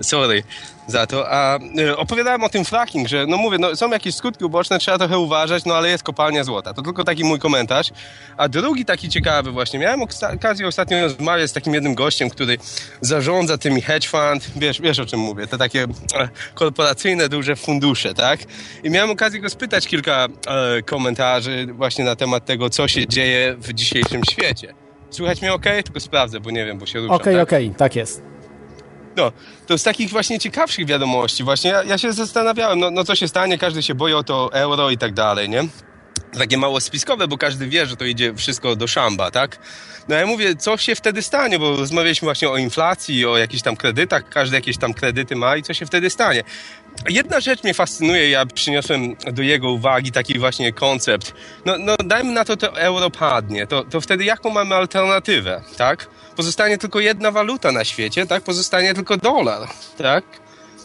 [0.01, 0.43] Sorry
[0.87, 1.31] za to.
[1.31, 4.97] A y, opowiadałem o tym fracking, że no mówię, no, są jakieś skutki uboczne, trzeba
[4.97, 6.73] trochę uważać, no ale jest kopalnia złota.
[6.73, 7.89] To tylko taki mój komentarz.
[8.37, 10.01] A drugi taki ciekawy właśnie, miałem
[10.35, 12.57] okazję ostatnio rozmawiać z takim jednym gościem, który
[13.01, 18.13] zarządza tymi hedge fund, wiesz, wiesz o czym mówię, te takie e, korporacyjne, duże fundusze,
[18.13, 18.39] tak?
[18.83, 23.36] I miałem okazję go spytać kilka e, komentarzy właśnie na temat tego, co się dzieje
[23.57, 24.73] w dzisiejszym świecie.
[25.09, 25.65] Słychać mnie ok?
[25.83, 27.15] Tylko sprawdzę, bo nie wiem, bo się ruszam.
[27.15, 28.21] Okej, okay, okej, okay, tak jest.
[29.15, 29.31] No,
[29.67, 33.27] to z takich właśnie ciekawszych wiadomości, właśnie ja, ja się zastanawiałem, no, no co się
[33.27, 35.63] stanie, każdy się boi o to euro i tak dalej, nie?
[36.39, 39.57] Takie mało spiskowe, bo każdy wie, że to idzie wszystko do szamba, tak?
[40.07, 43.76] No ja mówię, co się wtedy stanie, bo rozmawialiśmy właśnie o inflacji, o jakichś tam
[43.76, 46.43] kredytach, każdy jakieś tam kredyty ma i co się wtedy stanie.
[47.09, 51.34] Jedna rzecz mnie fascynuje, ja przyniosłem do jego uwagi taki właśnie koncept.
[51.65, 56.07] No, no dajmy na to, to euro padnie, to, to wtedy jaką mamy alternatywę, tak?
[56.36, 58.43] Pozostanie tylko jedna waluta na świecie, tak?
[58.43, 60.24] Pozostanie tylko dolar, tak?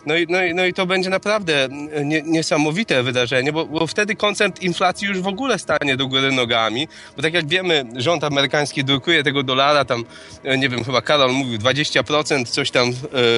[0.06, 1.68] No i, no, i, no i to będzie naprawdę
[2.04, 6.88] nie, niesamowite wydarzenie, bo, bo wtedy koncept inflacji już w ogóle stanie do góry nogami,
[7.16, 10.04] bo tak jak wiemy, rząd amerykański drukuje tego dolara, tam,
[10.44, 12.92] e, nie wiem, chyba Karol mówił, 20% coś tam e,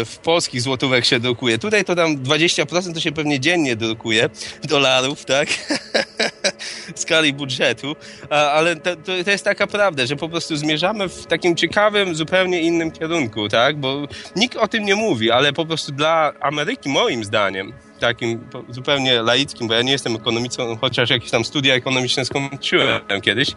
[0.04, 1.58] w polskich złotówek się drukuje.
[1.58, 4.28] Tutaj to tam 20% to się pewnie dziennie drukuje
[4.64, 5.48] dolarów, tak?
[6.94, 7.96] w skali budżetu,
[8.30, 12.90] ale to, to, jest taka prawda, że po prostu zmierzamy w takim ciekawym, zupełnie innym
[12.90, 13.76] kierunku, tak?
[13.76, 14.06] Bo
[14.36, 19.68] nikt o tym nie mówi, ale po prostu dla Ameryki, moim zdaniem, takim zupełnie laickim,
[19.68, 23.54] bo ja nie jestem ekonomicą, chociaż jakieś tam studia ekonomiczne skończyłem kiedyś, e,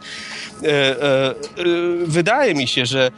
[0.67, 1.33] e, e,
[2.05, 3.11] wydaje mi się, że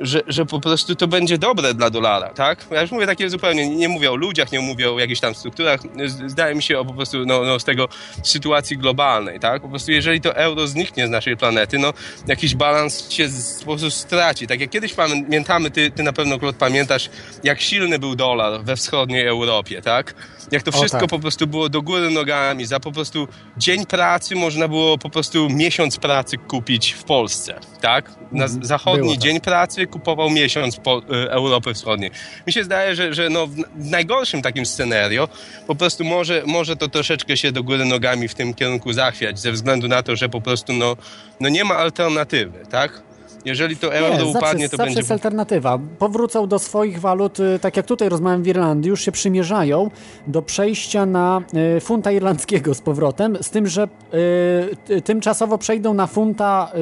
[0.00, 2.66] że, że po prostu to będzie dobre dla dolara, tak?
[2.70, 5.80] Ja już mówię takie zupełnie, nie mówię o ludziach, nie mówię o jakichś tam strukturach,
[6.26, 7.88] zdaje mi się o po prostu no, no, z tego
[8.22, 9.62] sytuacji globalnej, tak?
[9.62, 11.92] Po prostu jeżeli to euro zniknie z naszej planety, no
[12.26, 13.28] jakiś balans się
[13.60, 14.46] po prostu straci.
[14.46, 17.10] Tak jak kiedyś pamiętamy, ty, ty na pewno, Klot, pamiętasz,
[17.44, 20.14] jak silny był dolar we wschodniej Europie, tak?
[20.50, 21.10] Jak to wszystko tak.
[21.10, 25.48] po prostu było do góry nogami, za po prostu dzień pracy można było po prostu
[25.50, 28.10] miesiąc pracy kupić w Polsce, tak?
[28.32, 28.64] Na mhm.
[28.64, 29.18] zachodni tak.
[29.18, 32.10] dzień pracy kupował miesiąc po y, Europy Wschodniej.
[32.46, 35.28] Mi się zdaje, że, że no, w najgorszym takim scenario
[35.66, 39.52] po prostu może, może to troszeczkę się do góry nogami w tym kierunku zachwiać, ze
[39.52, 40.96] względu na to, że po prostu no,
[41.40, 43.02] no nie ma alternatywy, tak?
[43.44, 45.00] Jeżeli to euro nie, upadnie, to zawsze będzie...
[45.00, 45.78] jest alternatywa.
[45.98, 49.90] Powrócą do swoich walut, y, tak jak tutaj rozmawiam w Irlandii, już się przymierzają
[50.26, 51.42] do przejścia na
[51.76, 53.88] y, funta irlandzkiego z powrotem, z tym, że
[54.90, 56.72] y, tymczasowo przejdą na funta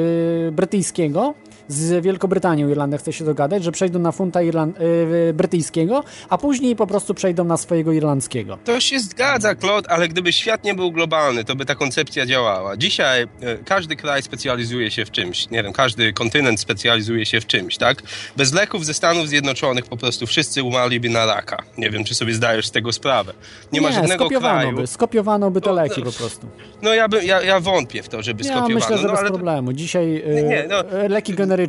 [0.49, 1.35] y, brytyjskiego,
[1.69, 6.77] z Wielkobrytanią Irlandia chce się dogadać, że przejdą na funta Irland yy, brytyjskiego, a później
[6.77, 8.59] po prostu przejdą na swojego irlandzkiego.
[8.65, 12.77] To się zgadza, Claude, ale gdyby świat nie był globalny, to by ta koncepcja działała.
[12.77, 15.51] Dzisiaj yy, każdy kraj specjalizuje się w czymś.
[15.51, 18.03] Nie wiem, każdy kontynent specjalizuje się w czymś, tak?
[18.37, 21.63] Bez leków ze Stanów Zjednoczonych po prostu wszyscy umarliby na raka.
[21.79, 23.33] Nie wiem, czy sobie zdajesz z tego sprawę.
[23.73, 24.77] Nie, nie ma żadnego skopiowano kraju...
[24.77, 26.47] By, skopiowano by te no, leki po prostu.
[26.83, 28.75] No ja, by, ja, ja wątpię w to, żeby ja skopiowano.
[28.75, 29.73] myślę, że no, bez problemu.
[29.73, 31.09] Dzisiaj yy, nie, no...
[31.09, 31.62] leki generyczne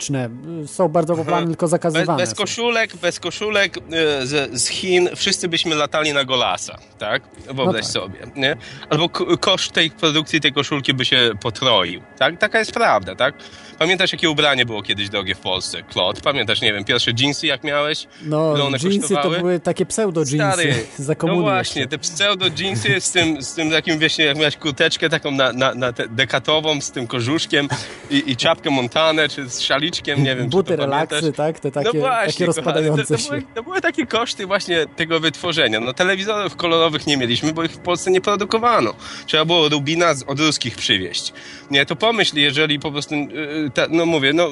[0.67, 2.17] są bardzo popularne, tylko zakazywane.
[2.17, 3.81] Bez, bez koszulek, bez koszulek e,
[4.27, 7.23] z, z, Chin wszyscy byśmy latali na golasa, tak?
[7.45, 7.85] Wyobraź no tak.
[7.85, 8.55] sobie, nie?
[8.89, 12.37] Albo koszt tej produkcji tej koszulki by się potroił, tak?
[12.37, 13.35] Taka jest prawda, tak?
[13.83, 15.83] Pamiętasz, jakie ubranie było kiedyś drogie w Polsce?
[15.83, 18.07] Klot, pamiętasz, nie wiem, pierwsze jeansy jak miałeś?
[18.21, 19.35] No, jeansy kosztowały?
[19.35, 24.17] to były takie pseudo-jeansy za No właśnie, te pseudo-jeansy z tym, z tym takim, wiesz,
[24.17, 27.67] jak miałeś kurteczkę taką na, na, na dekatową z tym korzuszkiem
[28.09, 31.37] i, i czapkę montanę, czy z szaliczkiem, nie wiem, Buty, relaksy, pamiętasz.
[31.37, 31.59] tak?
[31.59, 33.23] Te takie, no właśnie, takie rozpadające to, się.
[33.23, 35.79] to, były, to były takie koszty właśnie tego wytworzenia.
[35.79, 38.93] No telewizorów kolorowych nie mieliśmy, bo ich w Polsce nie produkowano.
[39.25, 41.33] Trzeba było Rubina od ruskich przywieźć.
[41.71, 44.49] Nie, to pomyśl, jeżeli po prostu, yy, ta, no mówię, no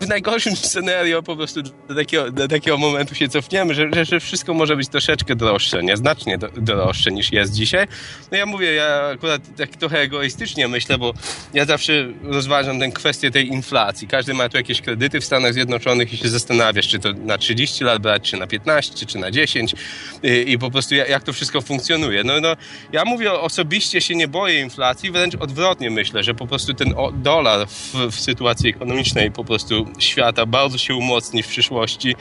[0.00, 4.54] w najgorszym scenario po prostu do takiego, do takiego momentu się cofniemy, że, że, wszystko
[4.54, 5.96] może być troszeczkę droższe, nie?
[5.96, 7.86] Znacznie do, droższe niż jest dzisiaj.
[8.32, 11.14] No ja mówię, ja akurat tak trochę egoistycznie myślę, bo
[11.54, 14.08] ja zawsze rozważam tę kwestię tej inflacji.
[14.08, 17.84] Każdy ma tu jakieś kredyty w Stanach Zjednoczonych i się zastanawiasz, czy to na 30
[17.84, 19.74] lat brać, czy na 15, czy na 10
[20.22, 22.24] i, i po prostu jak, to wszystko funkcjonuje.
[22.24, 22.56] No, no,
[22.92, 27.68] ja mówię, osobiście się nie boję inflacji, wręcz odwrotnie myślę, że po prostu ten dolar
[27.68, 32.14] w, w sytuacji ekonomicznej po prostu świata bardzo się umocni w przyszłości,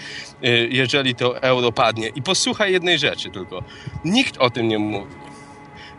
[0.46, 2.08] y, jeżeli to euro padnie.
[2.16, 3.64] I posłuchaj jednej rzeczy tylko.
[4.06, 5.16] Nikt o tym nie mówi.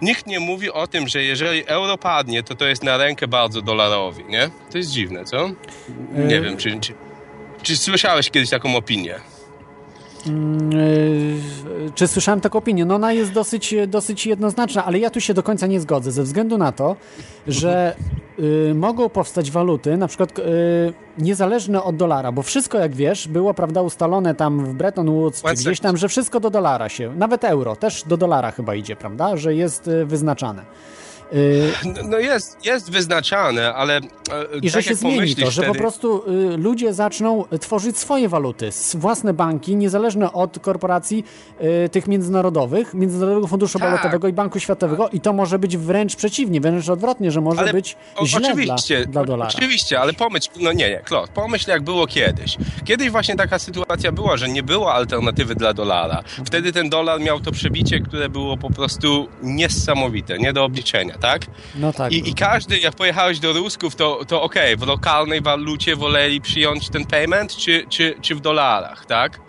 [0.03, 3.63] Nikt nie mówi o tym, że jeżeli euro padnie, to to jest na rękę bardzo
[3.63, 4.51] dolarowi, nie?
[4.73, 5.51] To jest dziwne, co?
[6.15, 6.95] Nie Y- wiem, czy, czy,
[7.63, 9.15] czy słyszałeś kiedyś taką opinię?
[10.27, 11.41] Mm, y,
[11.95, 12.85] Czy słyszałem taką opinię?
[12.85, 16.23] No ona jest dosyć, dosyć jednoznaczna, ale ja tu się do końca nie zgodzę, ze
[16.23, 16.97] względu na to,
[17.47, 17.97] że
[18.39, 20.43] y, mogą powstać waluty, na przykład y,
[21.19, 25.49] niezależne od dolara, bo wszystko, jak wiesz, było prawda ustalone tam w Bretton Woods, czy
[25.55, 29.37] gdzieś tam, że wszystko do dolara się, nawet euro też do dolara chyba idzie, prawda,
[29.37, 30.65] że jest y, wyznaczane.
[31.35, 34.01] Y, No- No jest, jest wyznaczane, ale e,
[34.63, 36.23] I że tak się jak zmieni to, że po prostu
[36.53, 41.25] y, ludzie zaczną tworzyć swoje waluty, własne banki, niezależne od korporacji
[41.85, 43.91] y, tych międzynarodowych, Międzynarodowego Funduszu Tak.
[43.91, 47.73] Walutowego i Banku Światowego i to może być wręcz przeciwnie, wręcz odwrotnie, że może Ale
[47.73, 49.51] być o- źle oczywiście, dla, dla dolara.
[49.57, 52.57] Oczywiście, ale pomyśl, no nie, nie, Klot, pomyśl jak było kiedyś.
[52.85, 56.23] Kiedyś właśnie taka sytuacja była, że nie było alternatywy dla dolara.
[56.47, 61.43] Wtedy ten dolar miał to przebicie, które było po prostu niesamowite, nie do obliczenia, tak?
[61.75, 62.13] No tak.
[62.13, 66.89] I, I każdy, jak pojechałeś do Rusków, to, to okej, w lokalnej walucie woleli przyjąć
[66.89, 69.41] ten payment, czy, czy, czy w dolarach, tak?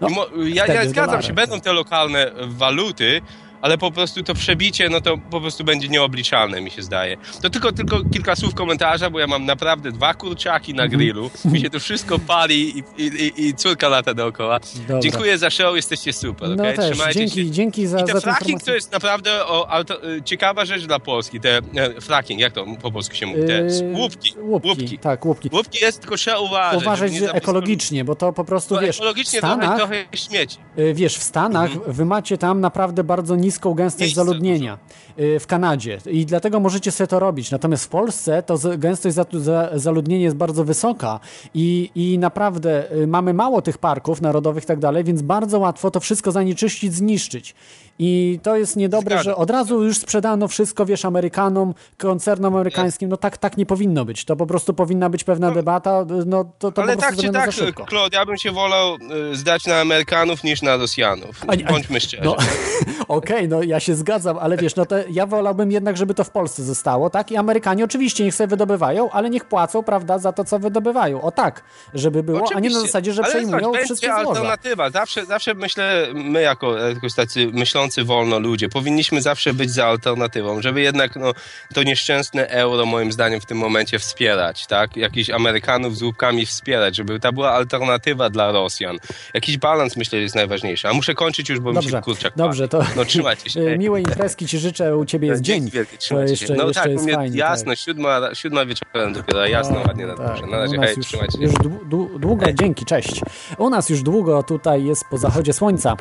[0.00, 0.08] No,
[0.44, 3.22] ja, ja zgadzam się, będą te lokalne waluty,
[3.62, 7.16] ale po prostu to przebicie, no to po prostu będzie nieobliczalne, mi się zdaje.
[7.42, 10.90] To tylko, tylko kilka słów komentarza, bo ja mam naprawdę dwa kurczaki Mhm.
[10.90, 14.60] na grillu, mi się to wszystko pali i, i, i, córka lata dookoła.
[14.88, 15.00] Dobra.
[15.00, 16.76] Dziękuję za show, jesteście super, No okej?
[16.76, 17.50] też, Trzymajcie dzięki, się.
[17.50, 21.40] dzięki za, I ten fracking to jest naprawdę o, auto, y, ciekawa rzecz dla Polski.
[21.40, 23.40] Te e, fracking, jak to po polsku się mówi?
[23.46, 24.32] Te Yy, łupki.
[24.40, 25.50] łupki, tak, łupki.
[25.52, 26.82] Łupki jest, tylko trzeba uważać.
[26.82, 30.56] Uważać, ekologicznie, bo to po prostu, Bo wiesz, w ekologicznie Stanach, trochę, trochę śmieci.
[30.78, 34.78] Y, Wiesz, w Stanach wy macie tam naprawdę bardzo niską gęstość zaludnienia.
[35.18, 35.98] Y, W Kanadzie.
[36.06, 37.50] I dlatego możecie sobie to robić.
[37.50, 41.20] Natomiast w Polsce to gęstość za, za, zaludnienia jest bardzo wysoka
[41.54, 45.90] i, i naprawdę y, mamy mało tych parków narodowych i tak dalej, więc bardzo łatwo
[45.90, 47.54] to wszystko zanieczyścić, zniszczyć.
[48.02, 53.08] I to jest niedobre, Zgadzam że od razu już sprzedano wszystko, wiesz, Amerykanom, koncernom amerykańskim.
[53.08, 54.24] No tak, tak nie powinno być.
[54.24, 56.04] To po prostu powinna być pewna debata.
[56.26, 57.86] No to, to Ale tak czy tak, za szybko.
[57.88, 58.96] Claude, ja bym się wolał
[59.32, 61.46] y, zdać na Amerykanów niż na Rosjanów.
[61.68, 62.22] Bądźmy szczerzy.
[62.24, 62.36] No,
[63.08, 66.30] Okej, no ja się zgadzam, ale wiesz, no to ja wolałbym jednak, żeby to w
[66.30, 67.30] Polsce zostało, tak?
[67.32, 71.22] I Amerykanie oczywiście niech sobie wydobywają, ale niech płacą, prawda, za to, co wydobywają.
[71.22, 71.62] O tak,
[71.94, 72.80] żeby było, a nie na Oczywiście.
[72.80, 74.28] zasadzie, że Ale przejmują zobacz, wszystkie złoża.
[74.28, 74.90] alternatywa.
[74.90, 80.62] Zawsze, zawsze myślę, my jako jakoś tacy myślący wolno ludzie, powinniśmy zawsze być za alternatywą,
[80.62, 81.32] żeby jednak no,
[81.74, 84.96] to nieszczęsne euro moim zdaniem w tym momencie wspierać, tak?
[84.96, 88.98] Jakichś Amerykanów z łupkami wspierać, żeby ta była alternatywa dla Rosjan.
[89.34, 90.88] Jakiś balans myślę jest najważniejszy.
[90.88, 93.60] A muszę kończyć już, bo mi Dobrze, się kurczak dobrze, to No trzymajcie się.
[93.78, 95.70] miłej imprezki ci życzę, u ciebie jest dzień.
[95.70, 96.54] wielkie, To trzymajcie jeszcze.
[96.54, 97.36] No jeszcze tak, jest fajnie.
[97.38, 97.78] jasno, tak.
[97.78, 100.46] siódma, siódma wieczorem dopiero, jasno, ładnie na dworze.
[100.46, 101.44] Na razie, hej, już, trzymajcie się.
[101.44, 103.20] już dłu- dłu- długo, dzięki, cześć.
[103.58, 105.96] U nas już długo tutaj jest po zachodzie słońca.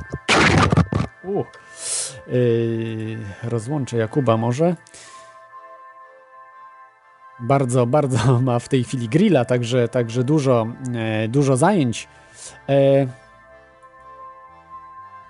[1.24, 1.44] U.
[2.28, 4.76] Yy, rozłączę Jakuba może.
[7.40, 12.08] Bardzo, bardzo ma w tej chwili grilla, także, także dużo, e, dużo zajęć.
[12.70, 13.08] E,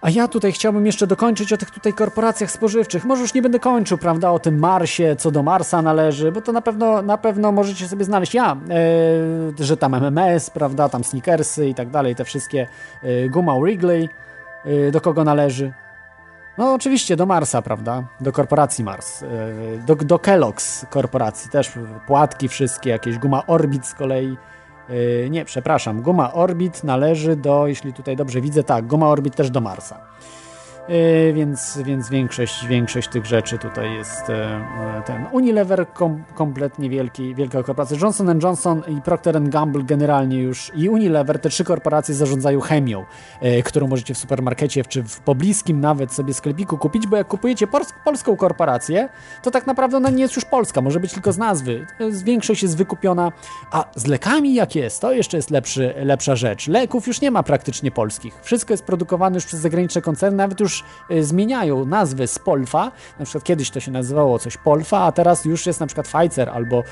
[0.01, 3.05] a ja tutaj chciałbym jeszcze dokończyć o tych tutaj korporacjach spożywczych.
[3.05, 6.51] Może już nie będę kończył, prawda, o tym Marsie, co do Marsa należy, bo to
[6.51, 8.33] na pewno, na pewno możecie sobie znaleźć.
[8.33, 8.57] Ja,
[9.59, 12.67] e, że tam MMS, prawda, tam Snickersy i tak dalej, te wszystkie
[13.03, 14.09] e, guma Wrigley,
[14.65, 15.73] e, do kogo należy.
[16.57, 18.03] No oczywiście do Marsa, prawda?
[18.21, 19.23] Do korporacji Mars.
[19.87, 21.71] Do, do Kellogg's korporacji też
[22.07, 24.37] płatki wszystkie, jakieś guma Orbit z kolei.
[24.89, 29.49] E, Nie, przepraszam, guma Orbit należy do, jeśli tutaj dobrze widzę, tak, guma Orbit też
[29.51, 29.97] do Marsa.
[30.89, 37.35] Yy, więc, więc większość, większość tych rzeczy tutaj jest e, ten Unilever kom, kompletnie wielki,
[37.35, 37.97] wielka korporacja.
[38.01, 43.05] Johnson Johnson i Procter Gamble generalnie już i Unilever, te trzy korporacje zarządzają chemią,
[43.65, 47.67] którą możecie w supermarkecie czy w pobliskim nawet sobie sklepiku kupić, bo jak kupujecie
[48.05, 49.09] polską korporację,
[49.43, 51.85] to tak naprawdę ona nie jest już polska, może być tylko z nazwy.
[52.23, 53.31] Większość jest wykupiona,
[53.71, 56.67] a z lekami jak jest, to jeszcze jest lepszy, lepsza rzecz.
[56.67, 58.39] Leków już nie ma praktycznie polskich.
[58.41, 60.78] Wszystko jest produkowane już przez zagraniczne koncerny, nawet już
[61.11, 65.45] Y, zmieniają nazwy z Polfa, na przykład kiedyś to się nazywało coś Polfa, a teraz
[65.45, 66.83] już jest na przykład Pfizer albo,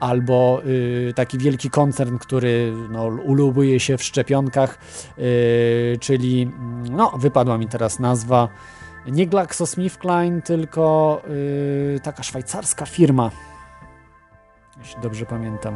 [0.00, 4.78] albo yy, taki wielki koncern, który no, ulubuje się w szczepionkach,
[5.18, 5.24] yy,
[6.00, 8.48] czyli mm, no, wypadła mi teraz nazwa
[9.06, 11.22] nie GlaxoSmithKline, tylko
[12.02, 13.30] taka szwajcarska firma,
[14.78, 15.74] jeśli dobrze pamiętam.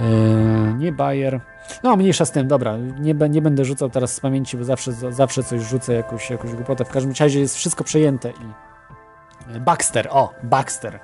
[0.00, 1.40] Yy, nie Bayer.
[1.82, 2.76] No, mniejsza z tym, dobra.
[3.00, 6.84] Nie, nie będę rzucał teraz z pamięci, bo zawsze, zawsze coś rzucę, jakąś, jakąś głupotę.
[6.84, 8.72] W każdym razie jest wszystko przejęte i.
[9.52, 11.00] Yy, Baxter, o, Baxter.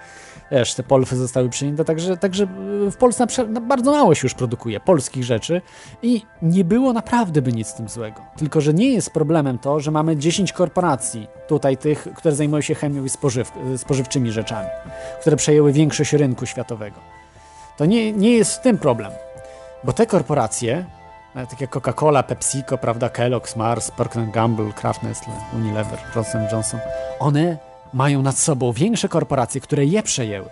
[0.51, 2.47] Wiesz, te polfy zostały przyjęte, także, także
[2.91, 5.63] w Polsce no, bardzo mało się już produkuje polskich rzeczy
[6.03, 8.21] i nie było naprawdę by nic z tym złego.
[8.37, 12.75] Tylko, że nie jest problemem to, że mamy 10 korporacji tutaj tych, które zajmują się
[12.75, 14.69] chemią i spożyw, spożywczymi rzeczami,
[15.21, 17.01] które przejęły większość rynku światowego.
[17.77, 19.13] To nie, nie jest w tym problem,
[19.85, 20.85] bo te korporacje,
[21.35, 26.81] e, takie jak Coca-Cola, PepsiCo, prawda, Kellogg's, Mars, Procter Gamble, Kraft Nestle, Unilever, Johnson Johnson,
[27.19, 27.57] one
[27.93, 30.49] mają nad sobą większe korporacje, które je przejęły.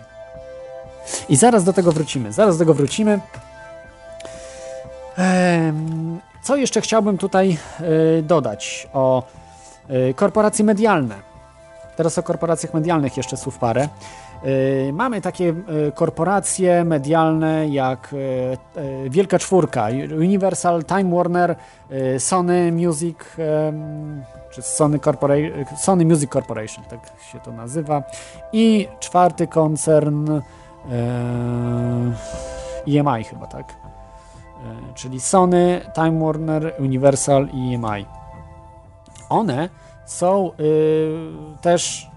[1.29, 2.33] I zaraz do tego wrócimy.
[2.33, 3.19] Zaraz do tego wrócimy.
[6.41, 9.23] Co jeszcze chciałbym tutaj e, dodać o
[9.89, 11.15] e, korporacje medialne?
[11.95, 13.87] Teraz o korporacjach medialnych jeszcze słów parę.
[14.45, 15.53] Y, mamy takie
[15.87, 21.55] y, korporacje medialne jak y, Wielka Czwórka, Universal, Time Warner,
[22.17, 23.17] Sony Music,
[24.51, 24.99] czy Sony,
[25.77, 26.99] Sony Music Corporation, tak
[27.31, 28.03] się to nazywa.
[28.53, 30.41] I czwarty koncern
[32.87, 33.75] EMI chyba, tak?
[34.93, 38.05] Czyli Sony, Time Warner, Universal i EMI.
[39.29, 39.69] One
[40.05, 40.51] są
[41.61, 42.09] też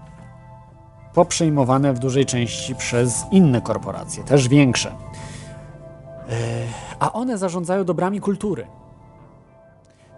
[1.13, 4.89] poprzejmowane w dużej części przez inne korporacje, też większe.
[4.89, 4.93] E,
[6.99, 8.67] a one zarządzają dobrami kultury.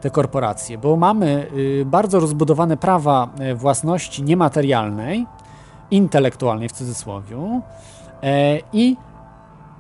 [0.01, 5.25] Te korporacje, bo mamy y, bardzo rozbudowane prawa e, własności niematerialnej,
[5.91, 7.61] intelektualnej w cudzysłowie,
[8.23, 8.97] e, i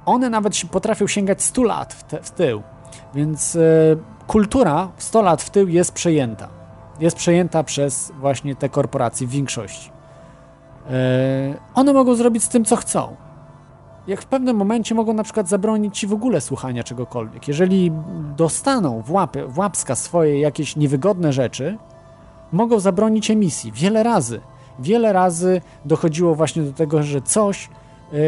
[0.05, 2.61] one nawet potrafią sięgać 100 lat w, te, w tył.
[3.15, 3.57] Więc
[4.27, 6.47] kultura 100 lat w tył jest przejęta.
[6.99, 9.92] Jest przejęta przez właśnie te korporacje w większości.
[10.89, 13.15] E, one mogą zrobić z tym, co chcą.
[14.07, 17.47] Jak w pewnym momencie mogą na przykład zabronić ci w ogóle słuchania czegokolwiek.
[17.47, 17.91] Jeżeli
[18.37, 21.77] dostaną w, łapy, w łapska swoje jakieś niewygodne rzeczy,
[22.51, 23.71] mogą zabronić emisji.
[23.71, 24.41] Wiele razy.
[24.79, 27.69] Wiele razy dochodziło właśnie do tego, że coś
[28.11, 28.19] yy,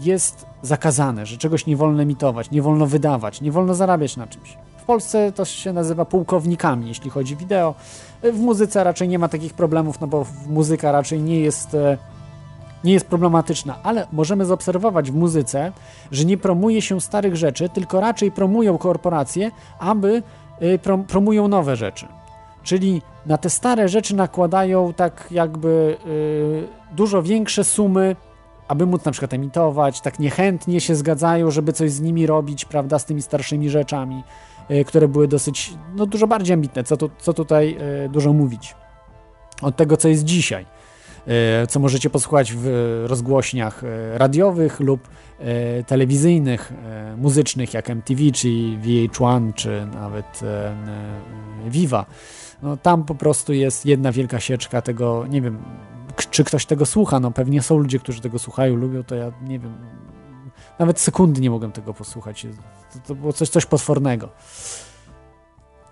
[0.00, 4.58] jest zakazane, że czegoś nie wolno emitować, nie wolno wydawać, nie wolno zarabiać na czymś.
[4.76, 7.74] W Polsce to się nazywa pułkownikami, jeśli chodzi o wideo.
[8.22, 11.98] W muzyce raczej nie ma takich problemów, no bo muzyka raczej nie jest e,
[12.84, 15.72] nie jest problematyczna, ale możemy zaobserwować w muzyce,
[16.12, 20.22] że nie promuje się starych rzeczy, tylko raczej promują korporacje, aby
[20.60, 22.06] e, prom promują nowe rzeczy.
[22.62, 28.16] Czyli na te stare rzeczy nakładają tak jakby yy, dużo większe sumy,
[28.68, 32.98] aby móc na przykład emitować, tak niechętnie się zgadzają, żeby coś z nimi robić, prawda,
[32.98, 34.24] z tymi starszymi rzeczami.
[34.72, 38.74] E, które były dosyć, no dużo bardziej ambitne, co, tu, co tutaj e, dużo mówić.
[39.62, 40.66] Od tego, co jest dzisiaj,
[41.26, 42.66] e, co możecie posłuchać w
[43.06, 43.82] rozgłośniach
[44.14, 45.08] radiowych lub
[45.86, 46.72] telewizyjnych,
[47.16, 48.48] muzycznych, jak MTV, czy
[48.82, 50.40] VH1, czy nawet
[51.66, 52.06] Viva.
[52.62, 55.58] No, tam po prostu jest jedna wielka sieczka tego, nie wiem,
[56.30, 59.58] czy ktoś tego słucha, no pewnie są ludzie, którzy tego słuchają, lubią, to ja nie
[59.58, 59.74] wiem,
[60.78, 62.46] nawet sekundy nie mogłem tego posłuchać.
[62.92, 64.28] To, to było coś, coś potwornego.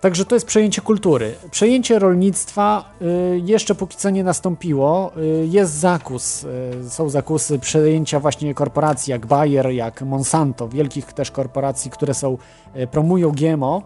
[0.01, 1.35] Także to jest przejęcie kultury.
[1.51, 5.11] Przejęcie rolnictwa y, jeszcze póki co nie nastąpiło.
[5.17, 11.31] Y, jest zakus, y, są zakusy przejęcia właśnie korporacji jak Bayer, jak Monsanto, wielkich też
[11.31, 12.37] korporacji, które są,
[12.75, 13.81] y, promują GMO,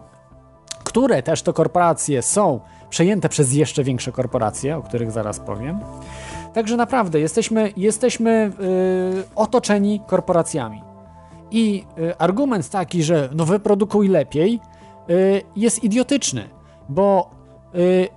[0.84, 2.60] które też to korporacje są
[2.90, 5.80] przejęte przez jeszcze większe korporacje, o których zaraz powiem.
[6.54, 8.52] Także naprawdę jesteśmy, jesteśmy
[9.14, 10.82] yy, otoczeni korporacjami.
[11.50, 14.60] I yy, argument taki, że no wyprodukuj lepiej,
[15.08, 16.48] yy, jest idiotyczny,
[16.88, 17.30] bo
[17.74, 18.08] y,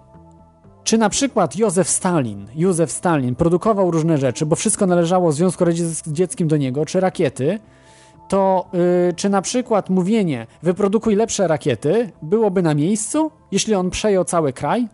[0.83, 5.65] czy na przykład Józef Stalin, Józef Stalin produkował różne rzeczy, bo wszystko należało w Związku
[5.65, 7.59] Radzieckim do niego, czy rakiety,
[8.27, 8.69] to
[9.09, 14.53] y, czy na przykład mówienie wyprodukuj lepsze rakiety byłoby na miejscu, jeśli on przejął cały
[14.53, 14.87] kraj?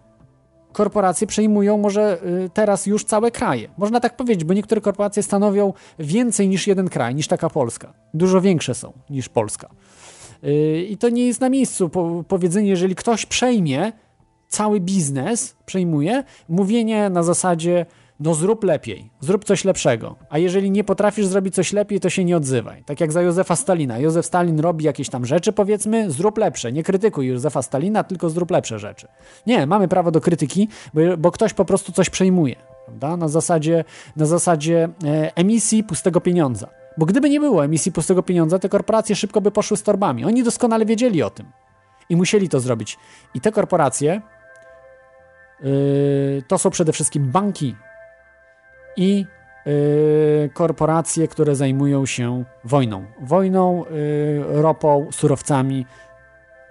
[0.76, 3.70] Korporacje przejmują może y, teraz już całe kraje.
[3.78, 7.94] Można tak powiedzieć, bo niektóre korporacje stanowią więcej niż jeden kraj, niż taka Polska.
[8.14, 9.70] Dużo większe są niż Polska.
[10.44, 11.90] Y, I to nie jest na miejscu
[12.28, 13.92] powiedzenie, jeżeli ktoś przejmie
[14.48, 17.86] cały biznes, przejmuje, mówienie na zasadzie
[18.20, 20.16] no zrób lepiej, zrób coś lepszego.
[20.30, 22.84] A jeżeli nie potrafisz zrobić coś lepiej, to się nie odzywaj.
[22.84, 24.00] Tak jak za Józefa Stalina.
[24.00, 26.72] Józef Stalin robi jakieś tam rzeczy, powiedzmy, zrób lepsze.
[26.72, 29.08] Nie krytykuj Józefa Stalina, tylko zrób lepsze rzeczy.
[29.48, 32.56] Nie, mamy prawo do krytyki, bo, bo ktoś po prostu coś przejmuje.
[32.86, 33.18] Prawda?
[33.18, 33.84] Na zasadzie,
[34.16, 36.68] na zasadzie e, emisji pustego pieniądza.
[36.98, 40.26] Bo gdyby nie było emisji pustego pieniądza, te korporacje szybko by poszły z torbami.
[40.26, 41.46] Oni doskonale wiedzieli o tym.
[42.10, 42.98] I musieli to zrobić.
[43.34, 44.22] I te korporacje
[45.62, 47.76] yy, to są przede wszystkim banki
[48.98, 49.26] i
[49.66, 53.06] yy, korporacje, które zajmują się wojną.
[53.20, 55.86] Wojną, yy, ropą, surowcami,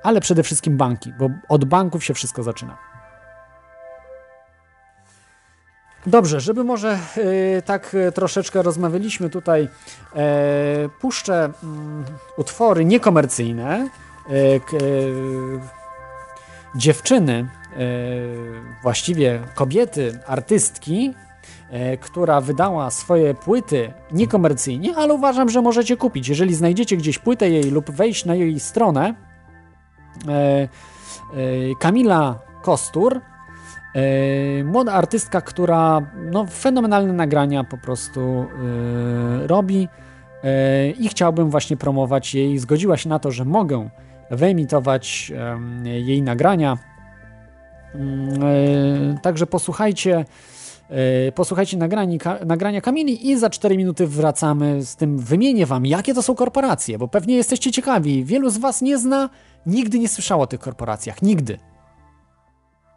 [0.03, 2.79] ale przede wszystkim banki, bo od banków się wszystko zaczyna.
[6.07, 9.63] Dobrze, żeby może yy, tak troszeczkę rozmawialiśmy tutaj,
[10.15, 10.21] yy,
[11.01, 11.69] puszczę yy,
[12.37, 13.89] utwory niekomercyjne,
[16.77, 17.49] dziewczyny,
[18.83, 21.34] właściwie kobiety, artystki, E,
[22.01, 26.29] która wydała swoje płyty niekomercyjnie, ale uważam, że możecie kupić.
[26.29, 29.15] Jeżeli znajdziecie gdzieś płytę jej lub wejść na jej stronę,
[30.29, 30.69] e, e,
[31.81, 33.21] Kamila Kostur,
[34.65, 36.01] młoda artystka, która
[36.31, 38.47] no, fenomenalne nagrania po prostu
[39.47, 39.89] robi
[40.99, 42.59] i chciałbym właśnie promować jej.
[42.59, 43.89] Zgodziła się na to, że mogę
[44.31, 45.33] wyemitować
[45.85, 46.79] jej nagrania.
[47.95, 50.25] Mm, także posłuchajcie E,
[51.35, 55.19] posłuchajcie nagrani, ka, nagrania Kamili i za 4 minuty wracamy z tym.
[55.19, 58.25] Wymienię wam, jakie to są korporacje, bo pewnie jesteście ciekawi.
[58.25, 59.31] Wielu z was nie zna,
[59.67, 61.23] nigdy nie słyszało o tych korporacjach.
[61.23, 61.59] Nigdy.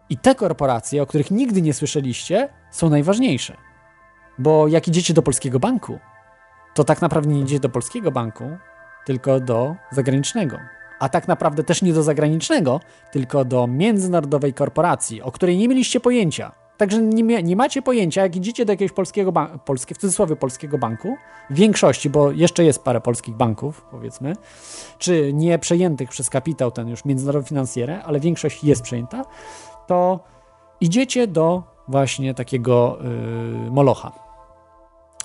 [0.10, 3.58] I te korporacje, o których nigdy nie słyszeliście, są najważniejsze.
[4.40, 6.00] Bo jak idziecie do polskiego banku,
[6.74, 8.44] to tak naprawdę nie idziecie do polskiego banku,
[9.06, 10.58] tylko do zagranicznego.
[11.00, 12.80] A tak naprawdę też nie do zagranicznego,
[13.12, 16.67] tylko do międzynarodowej korporacji, o której nie mieliście pojęcia.
[16.78, 20.78] Także nie, nie, macie pojęcia, jak idziecie do jakiegoś polskiego banku, polskie, w cudzysłowie polskiego
[20.78, 21.16] banku,
[21.50, 24.36] w większości, bo jeszcze jest parę polskich banków, powiedzmy,
[24.98, 29.26] czy nie przejętych przez kapitał, ten już międzynarodowy finansjerę, ale większość jest przejęta,
[29.88, 30.20] to
[30.82, 32.98] idziecie do właśnie takiego
[33.64, 34.12] yy, molocha.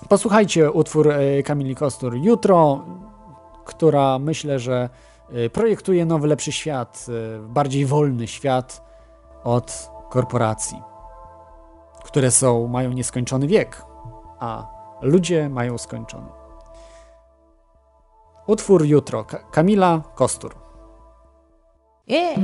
[0.09, 2.85] Posłuchajcie utwór yy, Kamili Kostur jutro,
[3.65, 4.89] która myślę, że
[5.31, 8.83] yy, projektuje nowy, lepszy świat, yy, bardziej wolny świat
[9.45, 10.92] od korporacji
[12.05, 13.83] które są, mają nieskończony wiek,
[14.41, 14.67] a
[15.03, 16.29] ludzie mają skończony.
[18.47, 20.55] Utwór Jutro Kamila Kostur.
[22.09, 22.39] Yeah.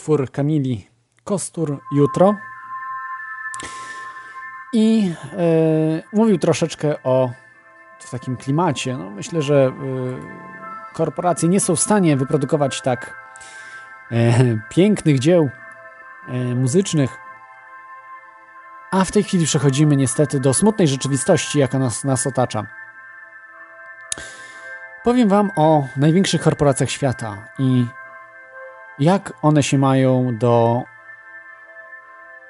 [0.00, 0.86] Utwór Kamili
[1.24, 2.34] Kostur Jutro.
[4.72, 7.30] I e, mówił troszeczkę o
[7.98, 8.96] w takim klimacie.
[8.96, 9.72] No, myślę, że e,
[10.94, 13.14] korporacje nie są w stanie wyprodukować tak
[14.12, 15.50] e, pięknych dzieł
[16.28, 17.18] e, muzycznych,
[18.90, 22.66] a w tej chwili przechodzimy niestety do smutnej rzeczywistości, jaka nas, nas otacza.
[25.04, 27.86] Powiem Wam o największych korporacjach świata i
[29.00, 30.82] jak one się mają do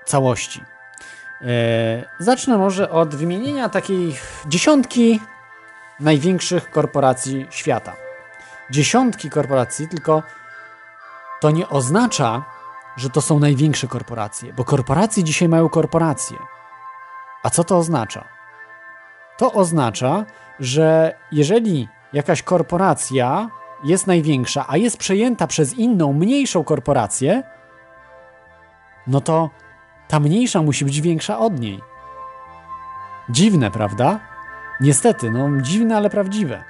[0.04, 0.64] całości.
[1.42, 1.44] E,
[2.18, 4.16] zacznę może od wymienienia takiej
[4.46, 5.20] dziesiątki
[6.00, 7.92] największych korporacji świata.
[8.70, 10.22] Dziesiątki korporacji, tylko
[11.40, 12.44] to nie oznacza,
[12.96, 16.36] że to są największe korporacje, bo korporacje dzisiaj mają korporacje.
[17.42, 18.24] A co to oznacza?
[19.38, 20.24] To oznacza,
[20.60, 23.48] że jeżeli jakaś korporacja
[23.84, 27.42] jest największa, a jest przejęta przez inną, mniejszą korporację,
[29.06, 29.50] no to
[30.08, 31.80] ta mniejsza musi być większa od niej.
[33.30, 34.20] Dziwne, prawda?
[34.80, 36.64] Niestety, no dziwne, ale prawdziwe.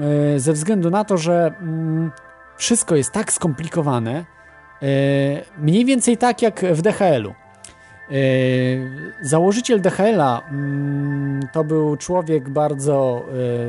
[0.00, 2.12] E, ze względu na to, że mm,
[2.56, 4.24] wszystko jest tak skomplikowane, e,
[5.58, 7.30] mniej więcej tak jak w DHL-u.
[7.30, 8.14] E,
[9.22, 13.24] założyciel DHL-a mm, to był człowiek bardzo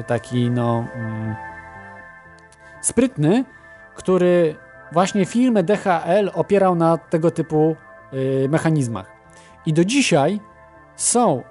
[0.08, 1.36] taki, no, mm,
[2.82, 3.46] sprytny,
[3.96, 4.56] który
[4.92, 7.76] właśnie firmę DHL opierał na tego typu
[8.50, 9.12] mechanizmach.
[9.66, 10.40] I do dzisiaj
[10.96, 11.44] są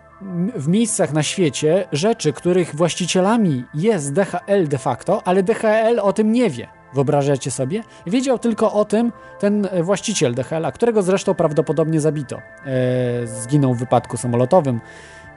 [0.57, 6.33] w miejscach na świecie rzeczy, których właścicielami jest DHL de facto, ale DHL o tym
[6.33, 6.69] nie wie.
[6.95, 7.83] Wyobrażacie sobie?
[8.07, 12.37] Wiedział tylko o tym ten właściciel DHL-a, którego zresztą prawdopodobnie zabito.
[12.37, 14.81] E, zginął w wypadku samolotowym.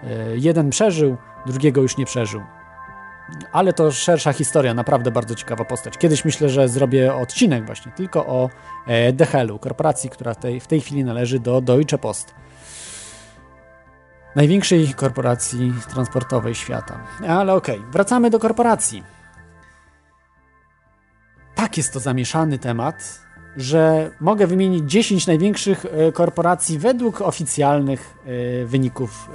[0.04, 0.08] E,
[0.38, 2.42] jeden przeżył, drugiego już nie przeżył.
[3.52, 5.98] Ale to szersza historia, naprawdę bardzo ciekawa postać.
[5.98, 8.50] Kiedyś myślę, że zrobię odcinek właśnie tylko o
[8.88, 12.36] e, DHL-u, korporacji, która tej, w tej chwili należy do Deutsche Post
[14.36, 17.00] największej korporacji transportowej świata.
[17.28, 19.04] Ale okej, okay, wracamy do korporacji.
[21.56, 23.22] Tak jest to zamieszany temat,
[23.58, 29.30] że mogę wymienić 10 największych e, korporacji według oficjalnych e, wyników,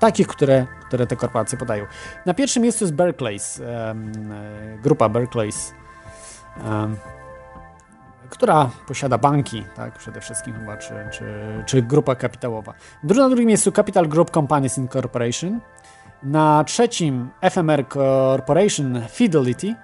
[0.00, 1.86] takich, które, które te korporacje podają.
[2.26, 3.62] Na pierwszym miejscu jest Berkeley's,
[4.82, 5.72] grupa Berkeley's
[8.30, 11.24] która posiada banki, tak, przede wszystkim chyba, czy, czy,
[11.66, 12.74] czy grupa kapitałowa.
[13.02, 15.60] Na drugim miejscu Capital Group Companies Incorporation.
[16.22, 19.66] Na trzecim FMR Corporation Fidelity.
[19.66, 19.76] Yy,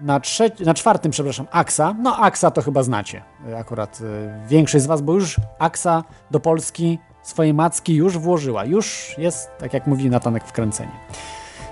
[0.00, 1.94] na, trze- na czwartym, przepraszam, AXA.
[1.98, 3.22] No, AXA to chyba znacie.
[3.56, 4.08] Akurat yy,
[4.48, 8.64] większość z Was, bo już AXA do Polski swoje macki już włożyła.
[8.64, 10.92] Już jest, tak jak mówi Natanek, wkręcenie.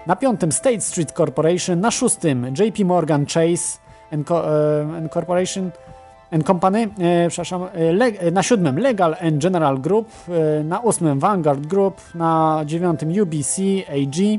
[0.07, 1.81] Na piątym State Street Corporation.
[1.81, 3.79] Na szóstym JP Morgan Chase
[4.13, 4.35] and, e,
[4.97, 5.71] and Corporation
[6.31, 7.69] and Company, e, przepraszam,
[8.23, 10.09] e, na siódmym Legal and General Group,
[10.65, 13.59] na ósmym Vanguard Group, na dziewiątym UBC
[13.89, 14.39] AG,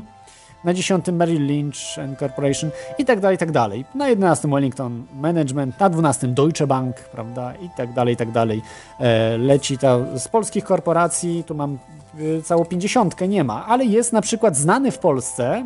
[0.64, 1.76] na dziesiątym Merrill Lynch
[2.18, 3.84] Corporation i tak dalej, i tak dalej.
[3.94, 8.62] Na jedenastym Wellington Management, na dwunastym Deutsche Bank, prawda, i tak dalej, i tak dalej.
[9.38, 11.78] Leci to z polskich korporacji, tu mam
[12.44, 15.64] całą pięćdziesiątkę, nie ma, ale jest na przykład znany w Polsce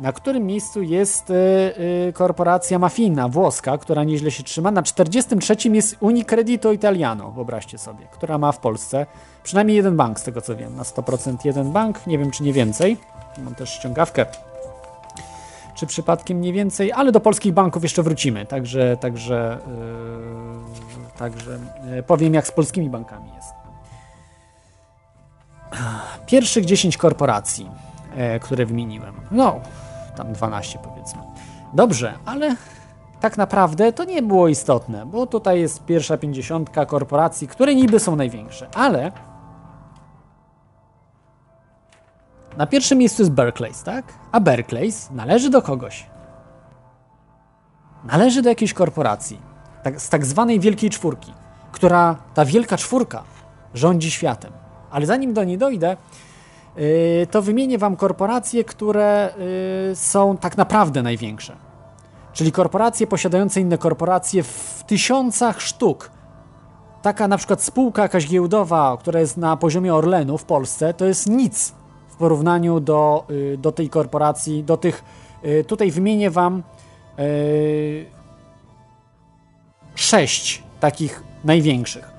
[0.00, 4.70] na którym miejscu jest y, korporacja mafijna włoska, która nieźle się trzyma.
[4.70, 9.06] Na 43 jest Unicredito Italiano, wyobraźcie sobie, która ma w Polsce
[9.42, 10.76] przynajmniej jeden bank, z tego co wiem.
[10.76, 12.96] Na 100% jeden bank, nie wiem czy nie więcej.
[13.38, 14.26] Mam też ściągawkę.
[15.74, 18.46] Czy przypadkiem nie więcej, ale do polskich banków jeszcze wrócimy.
[18.46, 21.58] Także, także, yy, także
[21.90, 23.54] yy, powiem, jak z polskimi bankami jest.
[26.26, 27.70] Pierwszych 10 korporacji,
[28.16, 29.14] yy, które wymieniłem.
[29.30, 29.60] No,
[30.16, 31.22] tam 12 powiedzmy.
[31.72, 32.56] Dobrze, ale
[33.20, 38.16] tak naprawdę to nie było istotne, bo tutaj jest pierwsza pięćdziesiątka korporacji, które niby są
[38.16, 39.12] największe, ale
[42.56, 44.04] na pierwszym miejscu jest Berkeley's, tak?
[44.32, 46.06] A Berkeley's należy do kogoś.
[48.04, 49.40] Należy do jakiejś korporacji,
[49.82, 51.32] tak, z tak zwanej Wielkiej Czwórki,
[51.72, 53.22] która, ta Wielka Czwórka
[53.74, 54.52] rządzi światem.
[54.90, 55.96] Ale zanim do niej dojdę,
[56.78, 59.34] Y, to wymienię Wam korporacje, które
[59.92, 61.56] y, są tak naprawdę największe.
[62.32, 66.10] Czyli korporacje posiadające inne korporacje w tysiącach sztuk.
[67.02, 71.26] Taka na przykład spółka jakaś giełdowa, która jest na poziomie Orlenu w Polsce, to jest
[71.26, 71.72] nic
[72.20, 75.04] porównaniu do, y, do tej korporacji, do tych.
[75.44, 76.62] Y, tutaj wymienię Wam
[77.18, 78.06] y,
[79.94, 82.10] sześć takich największych.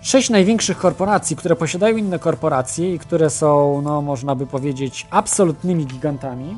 [0.00, 5.86] Sześć największych korporacji, które posiadają inne korporacje i które są, no, można by powiedzieć, absolutnymi
[5.86, 6.56] gigantami.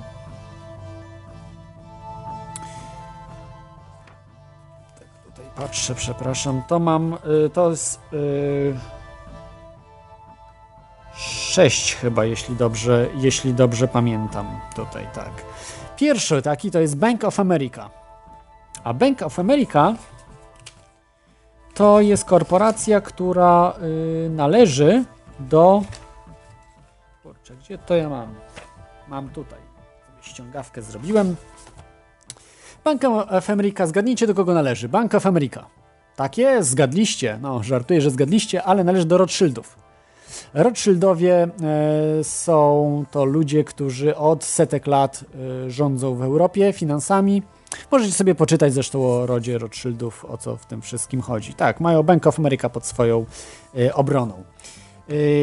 [4.98, 6.62] Tak, tutaj patrzę, przepraszam.
[6.69, 7.16] To mam.
[7.52, 8.01] To jest.
[11.16, 14.60] 6 chyba, jeśli dobrze, jeśli dobrze pamiętam.
[14.76, 15.30] Tutaj, tak.
[15.96, 17.90] Pierwszy taki to jest Bank of America.
[18.84, 19.94] A Bank of America
[21.74, 23.72] to jest korporacja, która
[24.26, 25.04] y, należy
[25.40, 25.82] do.
[27.22, 28.34] Kurczę, gdzie to ja mam?
[29.08, 29.58] Mam tutaj.
[30.20, 31.36] Ściągawkę zrobiłem.
[32.84, 34.88] Bank of America, zgadnijcie do kogo należy.
[34.88, 35.66] Bank of America.
[36.16, 37.38] Tak jest, zgadliście.
[37.42, 39.84] No, żartuję, że zgadliście, ale należy do Rothschildów.
[40.55, 41.48] Rothschildowie e,
[42.24, 45.24] są to ludzie, którzy od setek lat
[45.66, 47.43] e, rządzą w Europie finansami.
[47.90, 51.55] Możecie sobie poczytać zresztą o rodzie Rothschildów, o co w tym wszystkim chodzi.
[51.55, 53.24] Tak, mają Bank of America pod swoją
[53.78, 54.44] e, obroną.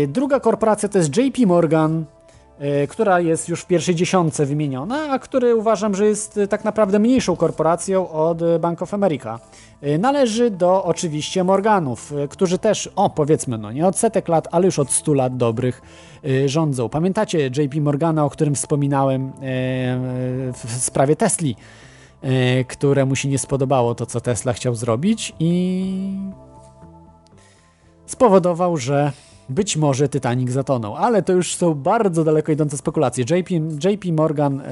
[0.08, 2.06] Druga korporacja to jest JP Morgan,
[2.90, 7.36] która jest już w pierwszej dziesiątce wymieniona, a który uważam, że jest tak naprawdę mniejszą
[7.36, 9.40] korporacją od Bank of America.
[10.00, 14.80] Należy do oczywiście Morganów, którzy też, o powiedzmy, no nie od setek lat, ale już
[14.80, 15.82] od 100 lat dobrych
[16.46, 16.90] rządzą.
[16.90, 19.32] Pamiętacie JP Morgana, o którym wspominałem
[20.54, 21.56] w sprawie Tesli,
[22.68, 26.18] któremu się nie spodobało to, co Tesla chciał zrobić i
[28.06, 29.12] spowodował, że
[29.52, 33.24] być może Titanic zatonął, ale to już są bardzo daleko idące spekulacje.
[33.24, 33.50] JP,
[33.90, 34.66] JP Morgan e,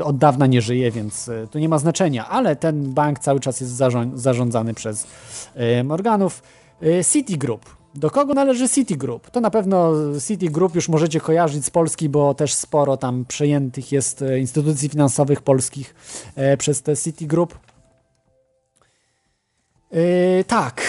[0.00, 3.40] e, od dawna nie żyje, więc e, to nie ma znaczenia, ale ten bank cały
[3.40, 3.72] czas jest
[4.14, 5.06] zarządzany przez
[5.84, 6.42] Morganów.
[7.12, 7.76] Citigroup.
[7.94, 9.30] Do kogo należy Citigroup?
[9.30, 9.92] To na pewno
[10.26, 15.94] Citigroup już możecie kojarzyć z Polski, bo też sporo tam przejętych jest instytucji finansowych polskich
[16.58, 17.58] przez te Citigroup.
[20.46, 20.82] tak,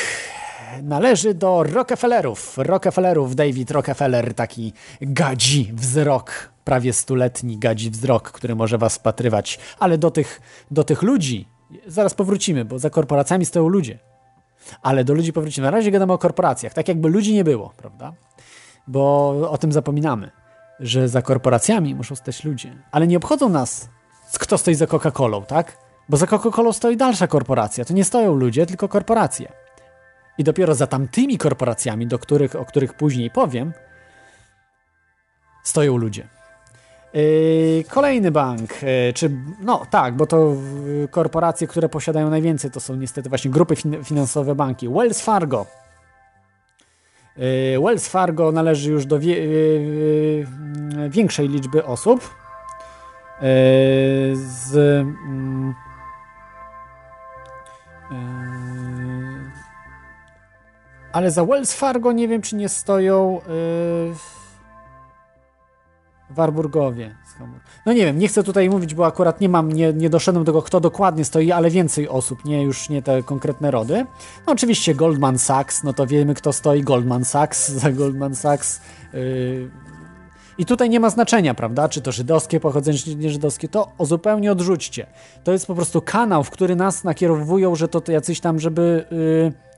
[0.84, 2.57] należy do Rockefellerów.
[2.57, 9.60] Rockefellerów, David Rockefeller, taki gadzi wzrok, prawie stuletni gadzi wzrok, który może was wpatrywać.
[9.80, 10.41] Ale do tych,
[10.72, 11.47] do tych ludzi
[11.88, 13.99] zaraz powrócimy, bo za korporacjami stoją ludzie.
[14.81, 15.65] Ale do ludzi powrócimy.
[15.65, 18.14] Na razie gadamy o korporacjach, tak jakby ludzi nie było, prawda?
[18.88, 20.31] Bo o tym zapominamy,
[20.80, 22.76] że za korporacjami muszą stać ludzie.
[22.91, 23.89] Ale nie obchodzą nas,
[24.39, 25.77] kto stoi za Coca-Colą, tak?
[26.10, 27.85] Bo za Coca-Colą stoi dalsza korporacja.
[27.85, 29.51] To nie stoją ludzie, tylko korporacje.
[30.40, 33.74] I dopiero za tamtymi korporacjami, do których, o których później powiem,
[35.64, 36.28] stoją ludzie.
[37.14, 40.56] Yy, kolejny bank, yy, czy no tak, bo to
[40.86, 44.90] yy, korporacje, które posiadają najwięcej, to są niestety właśnie grupy fin finansowe banki.
[44.90, 45.66] Wells Fargo.
[47.38, 50.48] Yy, Wells Fargo należy już do wie yy,
[51.10, 52.22] większej liczby osób.
[52.22, 53.48] Yy,
[54.36, 55.74] z mm,
[61.11, 64.14] ale za Wells Fargo nie wiem, czy nie stoją yy,
[66.30, 67.15] Warburgowie.
[67.86, 70.52] No nie wiem, nie chcę tutaj mówić, bo akurat nie mam, nie, nie doszedłem do
[70.52, 74.06] tego, kto dokładnie stoi, ale więcej osób, nie już nie te konkretne rody.
[74.48, 76.84] No oczywiście Goldman Sachs, no to wiemy, kto stoi.
[76.84, 78.81] Goldman Sachs, za Goldman Sachs.
[79.14, 79.69] Yy,
[80.57, 84.52] i tutaj nie ma znaczenia, prawda, czy to żydowskie pochodzenie, czy nie żydowskie, to zupełnie
[84.52, 85.07] odrzućcie.
[85.44, 89.06] To jest po prostu kanał, w który nas nakierowują, że to, to jacyś tam, żeby...
[89.11, 89.69] Yy,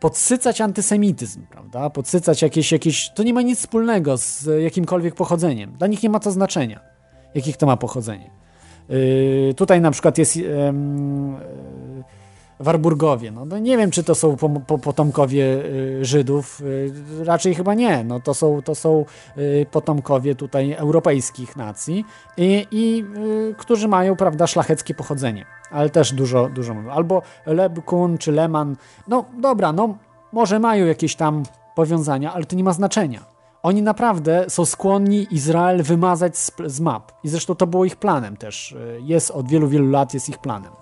[0.00, 1.90] podsycać antysemityzm, prawda?
[1.90, 3.10] Podsycać jakieś, jakieś.
[3.14, 5.72] To nie ma nic wspólnego z jakimkolwiek pochodzeniem.
[5.72, 6.80] Dla nich nie ma to znaczenia,
[7.34, 8.30] jakich to ma pochodzenie.
[8.88, 10.36] Yy, tutaj na przykład jest.
[10.36, 10.74] Yy,
[12.60, 13.30] Warburgowie.
[13.30, 16.60] No, no, nie wiem, czy to są po, po, potomkowie y, Żydów.
[16.60, 18.04] Y, raczej chyba nie.
[18.04, 19.04] No, to są, to są
[19.38, 22.04] y, potomkowie tutaj europejskich nacji
[22.36, 25.44] i, y, którzy mają, prawda, szlacheckie pochodzenie.
[25.70, 26.90] Ale też dużo, dużo mówią.
[26.90, 28.76] Albo Lebkun czy Leman.
[29.08, 29.98] No dobra, no
[30.32, 31.42] może mają jakieś tam
[31.74, 33.36] powiązania, ale to nie ma znaczenia.
[33.62, 37.12] Oni naprawdę są skłonni Izrael wymazać z, z map.
[37.24, 38.72] I zresztą to było ich planem też.
[38.72, 40.72] Y, jest od wielu, wielu lat jest ich planem.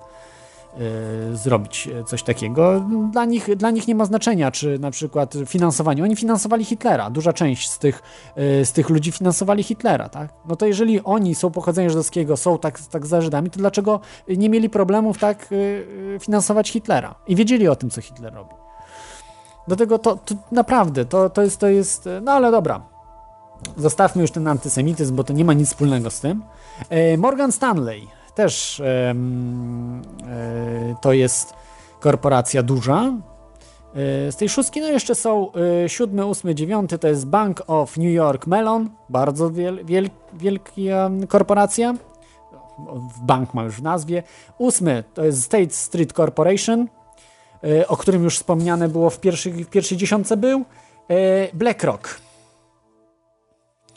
[0.80, 2.84] Y, zrobić coś takiego.
[3.12, 6.02] Dla nich, dla nich nie ma znaczenia, czy na przykład finansowanie.
[6.02, 7.10] Oni finansowali Hitlera.
[7.10, 8.02] Duża część z tych,
[8.38, 10.32] y, z tych ludzi finansowali Hitlera, tak?
[10.48, 14.48] No to jeżeli oni są pochodzenia żydowskiego, są tak, tak za Żydami, to dlaczego nie
[14.48, 15.48] mieli problemów tak
[16.20, 17.14] finansować Hitlera?
[17.26, 18.54] I wiedzieli o tym, co Hitler robi.
[19.68, 22.82] Dlatego to, to naprawdę, to, to, jest, to jest, no ale dobra.
[23.76, 26.42] Zostawmy już ten antysemityzm, bo to nie ma nic wspólnego z tym.
[27.18, 29.14] Morgan Stanley też e,
[31.00, 31.54] to jest
[32.00, 33.02] korporacja duża.
[33.04, 37.96] E, z tej szóstki no jeszcze są e, siódmy, ósmy, dziewiąty to jest Bank of
[37.96, 41.94] New York Mellon, bardzo wiel, wiel, wielka korporacja.
[43.22, 44.22] Bank ma już w nazwie.
[44.58, 46.88] Ósmy to jest State Street Corporation,
[47.88, 50.64] o którym już wspomniane było w, pierwszej w pierwszej dziesiątce był.
[51.52, 52.20] BlackRock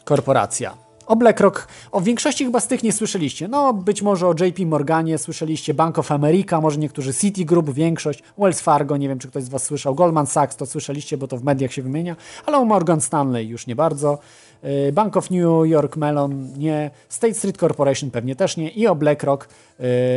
[0.04, 3.48] korporacja O BlackRock, o większości chyba z tych nie słyszeliście.
[3.48, 8.62] No, być może o JP Morganie słyszeliście, Bank of America, może niektórzy Citigroup, większość, Wells
[8.62, 11.44] Fargo, nie wiem czy ktoś z Was słyszał, Goldman Sachs to słyszeliście, bo to w
[11.44, 12.16] mediach się wymienia,
[12.46, 14.20] ale o Morgan Stanley już nie bardzo.
[14.64, 18.96] Y, Bank of New York Mellon nie, State Street Corporation pewnie też nie i o
[18.96, 19.50] BlackRock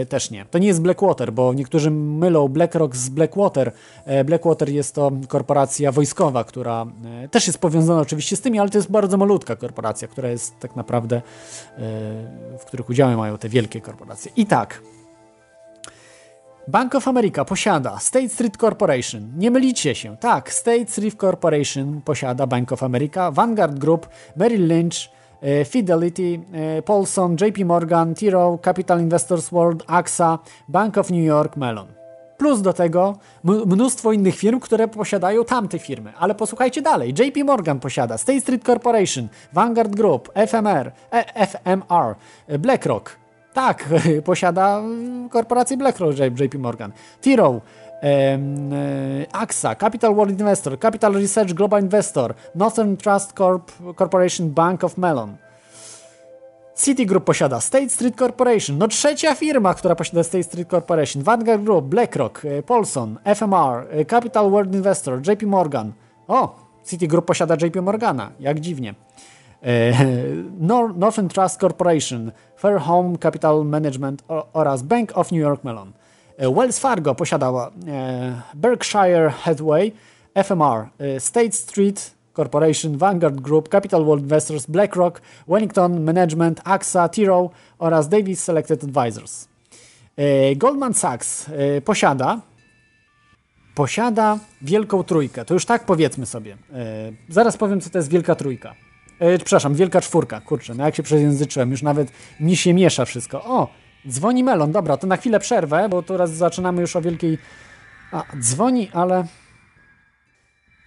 [0.02, 0.44] y, też nie.
[0.50, 3.72] To nie jest Blackwater, bo niektórzy mylą BlackRock z Blackwater.
[4.04, 6.86] E, Blackwater jest to korporacja wojskowa, która
[7.24, 10.60] e, też jest powiązana oczywiście z tymi, ale to jest bardzo malutka korporacja, która jest
[10.60, 11.22] tak naprawdę, e,
[12.58, 14.32] w których udziały mają te wielkie korporacje.
[14.36, 14.82] I tak,
[16.68, 19.32] Bank of America posiada State Street Corporation.
[19.36, 20.16] Nie mylicie się.
[20.16, 25.10] Tak, State Street Corporation posiada Bank of America, Vanguard Group, Merrill Lynch,
[25.42, 28.26] e, Fidelity, e, Paulson, JP Morgan, T.
[28.62, 30.38] Capital Investors World, AXA,
[30.68, 31.86] Bank of New York, Mellon.
[32.38, 36.12] Plus do tego mnóstwo innych firm, które posiadają tamte firmy.
[36.18, 37.14] Ale posłuchajcie dalej.
[37.14, 42.14] JP Morgan posiada State Street Corporation, Vanguard Group, FMR, e, FMR,
[42.58, 43.19] BlackRock,
[43.52, 43.89] tak,
[44.24, 44.82] posiada
[45.31, 46.93] korporację BlackRock, JP Morgan.
[47.20, 47.60] Tiro,
[48.02, 48.39] e,
[49.32, 55.36] AXA, Capital World Investor, Capital Research Global Investor, Northern Trust Corp, Corporation Bank of Mellon.
[56.74, 61.85] Citigroup posiada State Street Corporation, no trzecia firma, która posiada State Street Corporation, Vanguard Group,
[61.85, 65.93] BlackRock, e, Paulson, FMR, e, Capital World Investor, JP Morgan.
[66.28, 68.94] O, Citigroup posiada JP Morgana, jak dziwnie.
[70.94, 75.92] Northern Trust Corporation, Fair Home Capital Management oraz Bank of New York Mellon.
[76.56, 77.70] Wells Fargo posiadała
[78.54, 79.92] Berkshire Hathaway,
[80.44, 80.88] FMR,
[81.18, 88.44] State Street Corporation, Vanguard Group, Capital World Investors, BlackRock, Wellington Management, AXA, Tiro oraz Davis
[88.44, 89.48] Selected Advisors.
[90.56, 91.50] Goldman Sachs
[91.84, 92.40] posiada
[93.74, 95.44] posiada wielką trójkę.
[95.44, 96.56] To już tak powiedzmy sobie.
[97.28, 98.74] Zaraz powiem, co to jest wielka trójka.
[99.20, 103.44] E, przepraszam, Wielka Czwórka, kurczę, no jak się przejęzyczyłem, już nawet mi się miesza wszystko.
[103.44, 103.68] O,
[104.09, 107.38] dzwoni Melon, dobra, to na chwilę przerwę, bo teraz zaczynamy już o wielkiej...
[108.12, 109.24] A, dzwoni, ale...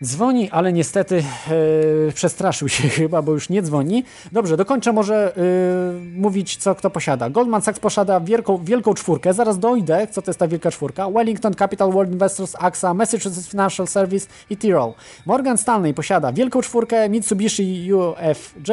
[0.04, 4.04] Dzwoni, ale niestety yy, przestraszył się chyba, bo już nie dzwoni.
[4.32, 7.30] Dobrze, dokończę może yy, mówić, co kto posiada.
[7.30, 11.10] Goldman Sachs posiada wielką, wielką czwórkę, zaraz dojdę, co to jest ta wielka czwórka.
[11.10, 14.94] Wellington Capital World Investors, AXA, Massachusetts Financial Service i Tyrol.
[15.26, 18.72] Morgan Stanley posiada wielką czwórkę, Mitsubishi UFJ,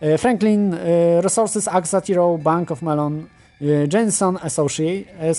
[0.00, 0.76] yy, Franklin
[1.20, 3.26] Resources, AXA, Tyrol, Bank of Mellon,
[3.92, 5.34] Jensen Associates, E,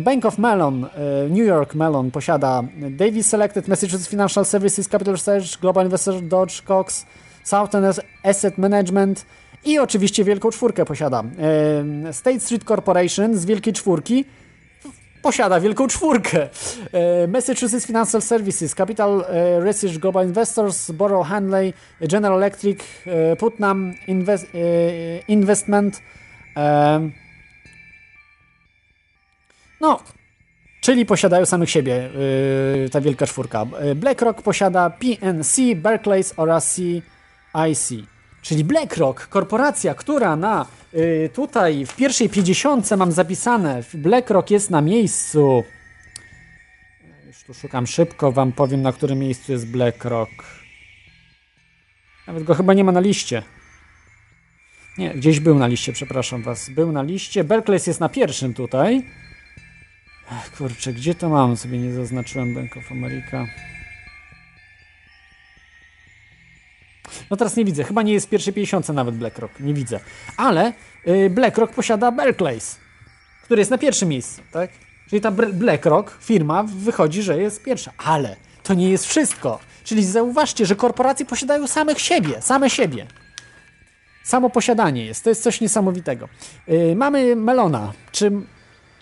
[0.00, 5.58] Bank of Mellon, e, New York Mellon posiada Davis Selected, Massachusetts Financial Services, Capital Research,
[5.60, 7.06] Global Investor, Dodge, Cox,
[7.44, 7.84] Southern
[8.22, 9.26] Asset Management
[9.64, 11.24] i oczywiście Wielką Czwórkę posiada.
[12.08, 14.24] E, State Street Corporation z Wielkiej Czwórki
[15.22, 16.48] posiada Wielką Czwórkę.
[17.28, 19.24] Massachusetts Financial Services, Capital
[19.60, 22.84] Research, Global Investors, Borough Hanley, General Electric,
[23.38, 24.46] Putnam Invest,
[25.28, 26.02] Investment,
[29.80, 30.00] no,
[30.80, 32.10] czyli posiadają samych siebie
[32.82, 33.66] yy, ta wielka czwórka.
[33.90, 37.92] Y, BlackRock posiada PNC, Barclays oraz CIC.
[38.42, 44.80] Czyli BlackRock, korporacja, która na yy, tutaj w pierwszej 50 mam zapisane, BlackRock jest na
[44.80, 45.64] miejscu.
[47.26, 50.30] Już tu szukam szybko, wam powiem na którym miejscu jest BlackRock.
[52.26, 53.42] Nawet go chyba nie ma na liście.
[54.98, 56.70] Nie, gdzieś był na liście, przepraszam was.
[56.70, 57.44] Był na liście.
[57.44, 59.04] Barclays jest na pierwszym tutaj.
[60.30, 61.56] Ach, kurczę, gdzie to mam?
[61.56, 63.46] Sobie nie zaznaczyłem Bank of America.
[67.30, 67.84] No teraz nie widzę.
[67.84, 69.60] Chyba nie jest w pierwszej 50 nawet BlackRock.
[69.60, 70.00] Nie widzę.
[70.36, 70.72] Ale
[71.06, 72.78] yy, BlackRock posiada Barclays,
[73.42, 74.70] który jest na pierwszym miejscu, tak?
[75.10, 77.92] Czyli ta BlackRock, firma, wychodzi, że jest pierwsza.
[77.98, 79.58] Ale to nie jest wszystko.
[79.84, 83.06] Czyli zauważcie, że korporacje posiadają samych siebie, same siebie.
[84.24, 85.24] Samo posiadanie jest.
[85.24, 86.28] To jest coś niesamowitego.
[86.66, 87.92] Yy, mamy Melona.
[88.12, 88.32] Czy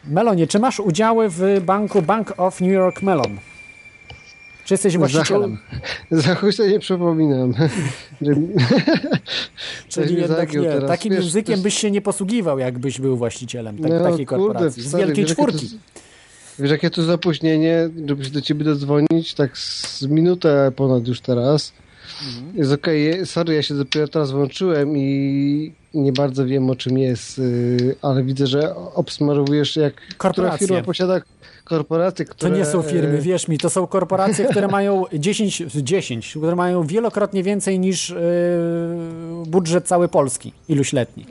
[0.06, 3.38] Melonie, czy masz udziały w banku Bank of New York Melon?
[4.66, 5.58] Czy jesteś właścicielem?
[6.10, 7.54] Za sobie nie przypominam.
[9.88, 10.62] Czyli jednak nie.
[10.62, 10.88] Teraz.
[10.88, 14.82] Takim wiesz, językiem byś się nie posługiwał, jakbyś był właścicielem tak, no, takiej kurde, korporacji.
[14.82, 15.64] Z wielkiej wiesz, czwórki.
[15.64, 21.08] Jakie to, wiesz, jakie to zapóźnienie, żeby się do ciebie dodzwonić, tak z minutę ponad
[21.08, 21.72] już teraz.
[22.26, 22.56] Mhm.
[22.56, 23.26] Jest okej, okay.
[23.26, 28.23] sorry, ja się dopiero teraz włączyłem i nie bardzo wiem o czym jest, y, ale
[28.23, 30.66] widzę, że obsmarowujesz jak która Korporacje.
[30.66, 31.20] firma posiada
[31.66, 32.51] korporacje, To które...
[32.59, 36.82] nie są firmy, e, wierz mi, to są korporacje, które mają 10, 10 które mają
[36.82, 38.16] wielokrotnie więcej niż yy,
[39.47, 41.26] budżet cały Polski, iluś letni.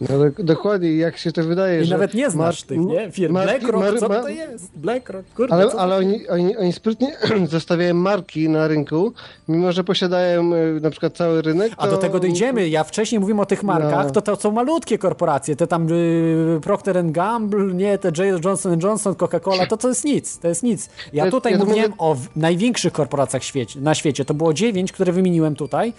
[0.00, 1.94] No, dok- dokładnie, jak się to wydaje, I że...
[1.94, 3.10] nawet nie znasz tych, nie?
[3.12, 3.34] Firm.
[3.34, 4.70] marki- BlackRock, mar- co to jest?
[4.76, 7.16] BlackRock, kurde, Ale, to ale oni, oni, oni sprytnie
[7.48, 9.12] zostawiają marki na rynku,
[9.48, 11.72] mimo że posiadają e, na przykład cały rynek.
[11.76, 12.68] A do to- tego dojdziemy.
[12.68, 14.10] Ja wcześniej mówiłem o tych markach, No.
[14.10, 15.56] to to są malutkie korporacje.
[15.56, 20.38] Te tam y, Procter Gamble, nie, te J- Johnson Johnson, Coca-Cola, to to jest nic.
[20.38, 20.88] To jest nic.
[21.12, 24.24] Ja tutaj ja mówiłem mówię- o największych korporacjach świecie, na świecie.
[24.24, 25.92] To było dziewięć, które wymieniłem tutaj.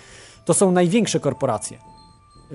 [0.45, 1.77] To są największe korporacje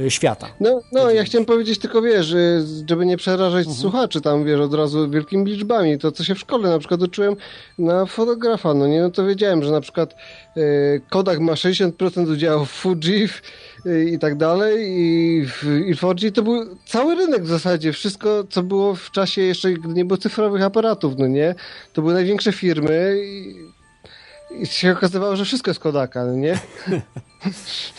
[0.09, 0.49] świata.
[0.61, 3.77] No, no ja chciałem powiedzieć tylko, wiesz, y, żeby nie przerażać Mhm.
[3.77, 5.99] słuchaczy tam, wiesz, od razu wielkimi liczbami.
[5.99, 7.37] To, co się w szkole na przykład uczyłem
[7.79, 10.15] na fotografa, no nie, no to wiedziałem, że na przykład
[10.57, 13.29] y, Kodak ma 60% udziału w Fuji
[13.87, 17.93] y, i tak dalej i w, i w Fuji to był cały rynek w zasadzie,
[17.93, 21.55] wszystko, co było w czasie jeszcze, gdy nie było cyfrowych aparatów, no nie,
[21.93, 23.55] to były największe firmy i,
[24.63, 26.59] i się okazywało, że wszystko jest Kodaka, no nie?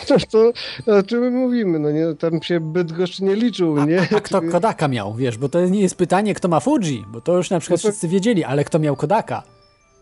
[0.07, 0.53] To, to
[0.97, 4.07] o czym my mówimy, no nie, tam się Bydgoszcz nie liczył, nie?
[4.17, 7.37] A kto Kodaka miał, wiesz, bo to nie jest pytanie, kto ma Fuji, bo to
[7.37, 9.43] już na przykład No to- wszyscy wiedzieli, ale kto miał Kodaka?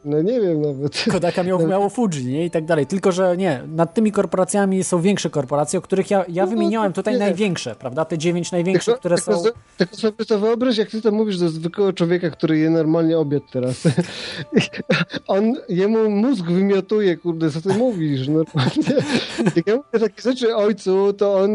[0.05, 1.03] No nie wiem nawet.
[1.11, 2.45] Kodaka miał, miało Fuji, nie?
[2.45, 2.85] I tak dalej.
[2.85, 6.93] Tylko, że nie, nad tymi korporacjami są większe korporacje, o których ja, ja No, wymieniałem
[6.93, 7.19] to tutaj nie.
[7.19, 8.05] największe, prawda?
[8.05, 9.49] Te dziewięć największych, Tylko, które tylko, są...
[9.77, 13.43] tylko sobie to wyobraź, jak ty to mówisz do zwykłego człowieka, który je normalnie obiad
[13.51, 13.83] teraz.
[15.27, 18.71] On, jemu mózg wymiotuje, kurde, co ty mówisz, normalnie.
[19.55, 21.51] Jak ja mówię takie rzeczy ojcu, to on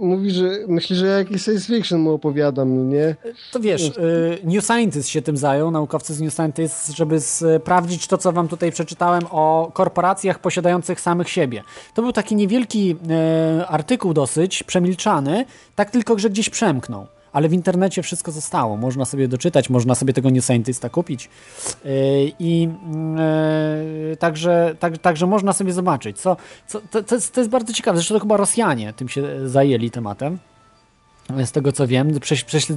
[0.00, 3.16] mówi, że myśli, że ja jakiś science fiction mu opowiadam, no nie?
[3.52, 8.18] To wiesz, y, New Scientist się tym zajął, naukowcy z New Scientist, żeby sprawdzić to,
[8.18, 11.62] co wam tutaj przeczytałem o korporacjach posiadających samych siebie.
[11.94, 15.44] To był taki niewielki e, artykuł dosyć, przemilczany,
[15.74, 17.06] tak tylko, że gdzieś przemknął.
[17.32, 18.76] Ale w internecie wszystko zostało.
[18.76, 21.28] Można sobie doczytać, można sobie tego New Scientista kupić.
[21.84, 21.88] E,
[22.38, 22.68] I
[24.12, 26.18] e, także, tak, także można sobie zobaczyć.
[26.18, 26.36] Co,
[26.66, 27.98] co, to, to, jest, to jest bardzo ciekawe.
[27.98, 30.38] Zresztą to chyba Rosjanie tym się zajęli tematem.
[31.44, 32.20] Z tego co wiem,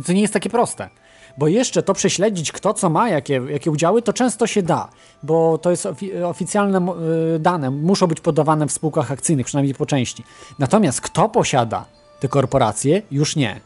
[0.05, 0.89] to nie jest takie proste.
[1.37, 4.89] Bo jeszcze to prześledzić, kto co ma, jakie, jakie udziały, to często się da,
[5.23, 6.93] bo to jest ofi- oficjalne
[7.35, 10.23] y, dane, muszą być podawane w spółkach akcyjnych, przynajmniej po części.
[10.59, 11.85] Natomiast kto posiada
[12.19, 13.61] te korporacje, już nie.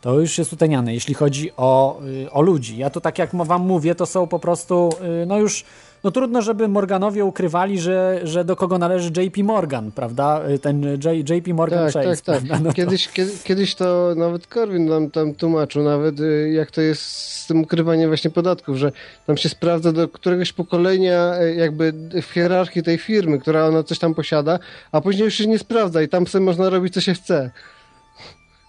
[0.00, 2.76] To już jest utajniane, jeśli chodzi o, y, o ludzi.
[2.76, 4.90] Ja to tak jak wam mówię, to są po prostu,
[5.22, 5.64] y, no już,
[6.06, 10.48] no trudno, żeby Morganowie ukrywali, że, że do kogo należy JP Morgan, prawda?
[10.50, 12.60] Y, Ten J, JP Morgan Tak, Chase, tak, tak.
[12.60, 16.80] No to- Kiedyś, kiedy, kiedyś to nawet Korwin nam tam tłumaczył, nawet y, jak to
[16.80, 18.92] jest z tym ukrywaniem właśnie podatków, że
[19.26, 21.92] tam się sprawdza do któregoś pokolenia y, jakby
[22.22, 24.58] w hierarchii tej firmy, która ona coś tam posiada,
[24.92, 27.50] a później już się nie sprawdza i tam sobie można robić co się chce.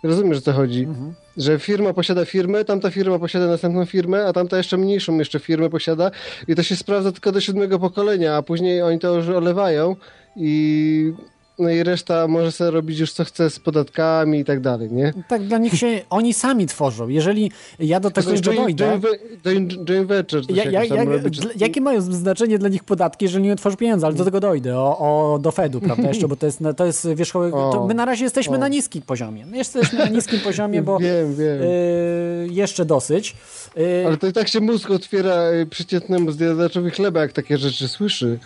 [0.04, 0.84] Rozumiesz o co chodzi?
[0.84, 1.14] Mhm.
[1.38, 5.70] Że firma posiada firmę, tamta firma posiada następną firmę, a tamta jeszcze mniejszą jeszcze firmę
[5.70, 6.12] posiada
[6.48, 9.96] i to się sprawdza tylko do siódmego pokolenia, a później oni to już olewają
[10.36, 11.14] i
[11.60, 15.14] no i reszta może sobie robić już co chce z podatkami i tak dalej, nie?
[15.28, 17.08] Tak, dla nich się oni sami tworzą.
[17.08, 19.00] Jeżeli ja do tego jeszcze dojdę.
[19.44, 20.86] joint- venture Ja, ja,
[21.30, 24.06] dla- jakie mają znaczenie dla nich podatki, jeżeli nie tworzą pieniędzy?
[24.06, 24.98] Ale do tego dojdę, o,
[25.34, 26.08] o, do Fedu, prawda?
[26.08, 27.54] Jeszcze, bo to jest, to jest wierzchołek.
[27.88, 28.60] My na razie jesteśmy o.
[28.60, 29.46] na niskim poziomie.
[29.46, 31.62] My jesteśmy na niskim poziomie, bo Wiem, wiem.
[31.62, 33.36] y, jeszcze dosyć.
[33.78, 37.88] Y, Ale to i tak się mózg otwiera y, przeciętnemu zjadaczowi chleba, jak takie rzeczy
[37.88, 38.40] słyszy.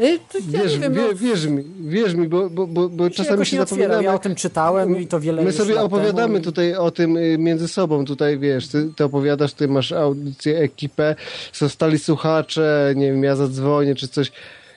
[0.00, 3.10] Y, to ja Wierz, wiem, wie, no, wierz mi, wierz mi, bo, bo, bo, bo
[3.10, 4.04] czasami się zapominamy.
[4.04, 7.68] Ja o tym czytałem i to wiele My sobie opowiadamy tutaj o tym y, między
[7.68, 11.14] sobą, tutaj wiesz, ty, ty opowiadasz, ty masz audycję, ekipę,
[11.52, 14.32] są stali słuchacze, nie wiem, ja zadzwonię czy coś.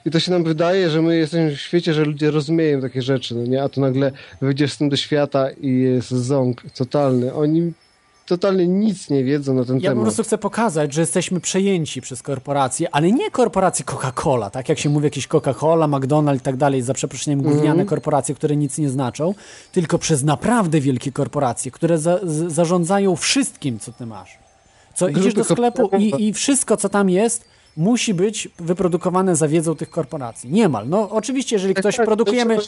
[0.06, 3.34] I to się nam wydaje, że my jesteśmy w świecie, że ludzie rozumieją takie rzeczy,
[3.34, 3.62] no nie?
[3.62, 7.34] A tu nagle wyjdziesz z tym do świata i jest ząg totalny.
[7.34, 7.72] Oni
[8.30, 10.04] totalnie nic nie wiedzą na ten Ja po temat.
[10.04, 14.88] prostu chcę pokazać, że jesteśmy przejęci przez korporacje, ale nie korporacje Coca-Cola, tak jak się
[14.90, 17.86] mówi, jakieś Coca-Cola, McDonald's i tak dalej, za przeproszeniem gówniane Mhm.
[17.88, 19.34] korporacje, które nic nie znaczą,
[19.72, 24.38] tylko przez naprawdę wielkie korporacje, które za, zarządzają wszystkim, co ty masz.
[24.94, 27.44] Co Grupy idziesz do sklepu i, i wszystko, co tam jest,
[27.76, 30.50] musi być wyprodukowane za wiedzą tych korporacji.
[30.52, 30.88] Niemal.
[30.88, 32.58] No oczywiście, jeżeli ktoś tak, produkujemy...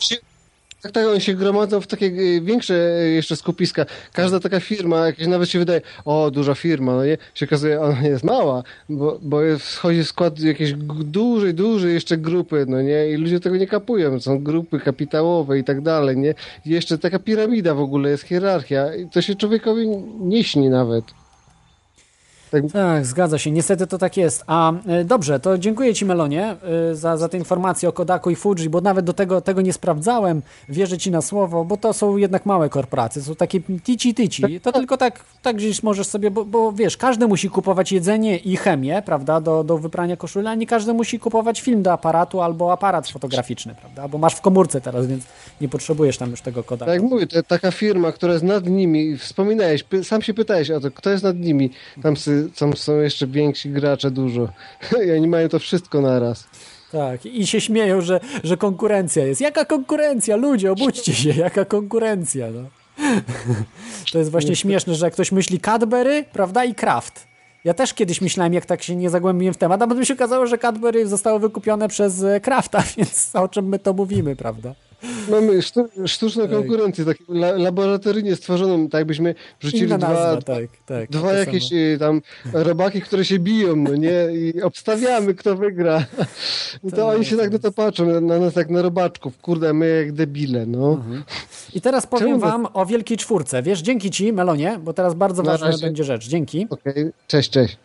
[0.82, 3.86] Tak, tak, oni się gromadzą w takie y, większe y, jeszcze skupiska.
[4.12, 7.18] Każda taka firma, jakieś nawet się wydaje, o, duża firma, no nie?
[7.34, 10.72] Się okazuje, ona jest mała, bo, bo wchodzi w skład jakiejś
[11.04, 13.10] dużej, dużej jeszcze grupy, no nie?
[13.10, 14.20] I ludzie tego nie kapują.
[14.20, 16.34] Są grupy kapitałowe i tak dalej, nie?
[16.66, 19.88] I jeszcze taka piramida w ogóle, jest hierarchia i to się człowiekowi
[20.20, 21.04] nie śni nawet.
[22.52, 22.62] Tak.
[22.72, 23.50] tak, zgadza się.
[23.50, 24.44] Niestety to tak jest.
[24.46, 26.56] A e, dobrze, to dziękuję Ci, Melonie,
[26.90, 29.72] e, za, za te informacje o Kodaku i Fuji, bo nawet do tego, tego nie
[29.72, 30.42] sprawdzałem.
[30.68, 34.60] Wierzę Ci na słowo, bo to są jednak małe korporacje, są takie tici tyci.
[34.60, 38.56] To tylko tak, tak gdzieś możesz sobie, bo, bo wiesz, każdy musi kupować jedzenie i
[38.56, 42.72] chemię, prawda, do, do wyprania koszuli, a nie każdy musi kupować film do aparatu albo
[42.72, 45.24] aparat fotograficzny, prawda, bo masz w komórce teraz, więc
[45.60, 46.90] nie potrzebujesz tam już tego Kodaku.
[46.90, 50.80] Tak jak mówię, to taka firma, która jest nad nimi, wspominałeś, sam się pytałeś o
[50.80, 51.70] to, kto jest nad nimi,
[52.02, 54.48] tam, sy, tam są jeszcze więksi gracze dużo
[55.06, 56.46] i oni mają to wszystko naraz.
[56.92, 59.40] Tak, i się śmieją, że, że konkurencja jest.
[59.40, 60.36] Jaka konkurencja?
[60.36, 62.62] Ludzie, obudźcie się, jaka konkurencja, no.
[64.12, 67.26] To jest właśnie śmieszne, że jak ktoś myśli Cadbury, prawda, i Kraft.
[67.64, 70.46] Ja też kiedyś myślałem, jak tak się nie zagłębiłem w temat, a potem się okazało,
[70.46, 74.74] że Cadbury zostało wykupione przez Krafta, więc o czym my to mówimy, prawda?
[75.30, 81.10] Mamy sztu, sztuczną konkurencję, tak la, laboratoryjnie stworzoną, tak byśmy wrzucili dwa, nazwa, tak, tak,
[81.10, 81.80] dwa to jakieś samo.
[81.80, 82.22] y, tam
[82.52, 84.28] robaki, które się biją, no nie?
[84.32, 86.04] I obstawiamy, kto wygra.
[86.82, 89.38] No to oni się tak na to patrzą, na, na nas jak na robaczków.
[89.38, 91.04] Kurde, my jak debile, no.
[91.74, 93.62] I teraz powiem Czemu wam o Wielkiej Czwórce.
[93.62, 96.28] Wiesz, dzięki ci, Melonie, bo teraz bardzo Na ważna będzie rzecz.
[96.28, 96.66] Dzięki.
[96.70, 97.76] Okej, cześć, cześć.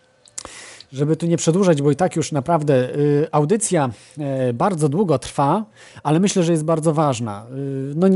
[0.92, 3.90] Żeby tu nie przedłużać, bo i tak już naprawdę y, audycja
[4.50, 5.66] y, bardzo długo trwa,
[6.04, 7.46] ale myślę, że jest bardzo ważna.
[7.52, 8.08] Y, no,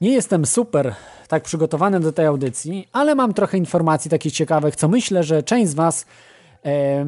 [0.00, 0.94] nie jestem super
[1.28, 5.70] tak przygotowany do tej audycji, ale mam trochę informacji takich ciekawych, co myślę, że część
[5.70, 6.06] z Was
[6.64, 7.04] e,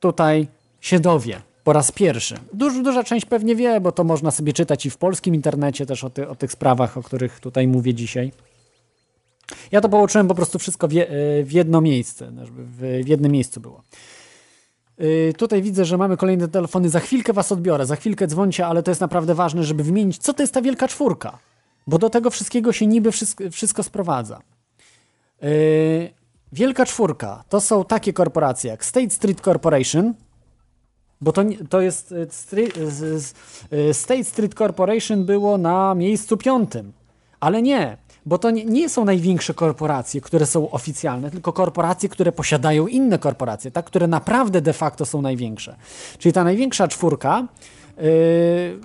[0.00, 0.46] tutaj
[0.80, 2.34] się dowie po raz pierwszy.
[2.52, 6.04] Duż, duża część pewnie wie, bo to można sobie czytać i w polskim internecie też
[6.04, 8.32] o, ty, o tych sprawach, o których tutaj mówię dzisiaj.
[9.72, 10.92] Ja to połączyłem po prostu wszystko w,
[11.44, 13.82] w jedno miejsce, no, żeby w, jednym miejscu było.
[14.98, 16.88] Yy, Tutaj widzę, że mamy kolejne telefony.
[16.90, 20.34] Za chwilkę was odbiorę, za chwilkę dzwońcie, ale to jest naprawdę ważne, żeby wymienić, co
[20.34, 21.38] to jest ta wielka czwórka.
[21.86, 24.40] Bo do tego wszystkiego się niby wszystko, wszystko sprowadza.
[25.42, 25.48] Yy,
[26.54, 30.14] Wielka czwórka to są takie korporacje jak State Street Corporation,
[31.20, 32.14] bo to, to jest
[33.92, 36.92] State Street Corporation było na miejscu piątym,
[37.40, 37.96] ale nie,
[38.26, 43.18] bo to nie, nie są największe korporacje, które są oficjalne, tylko korporacje, które posiadają inne
[43.18, 45.76] korporacje, tak, które naprawdę de facto są największe.
[46.18, 47.46] Czyli ta największa czwórka,
[47.96, 48.04] yy,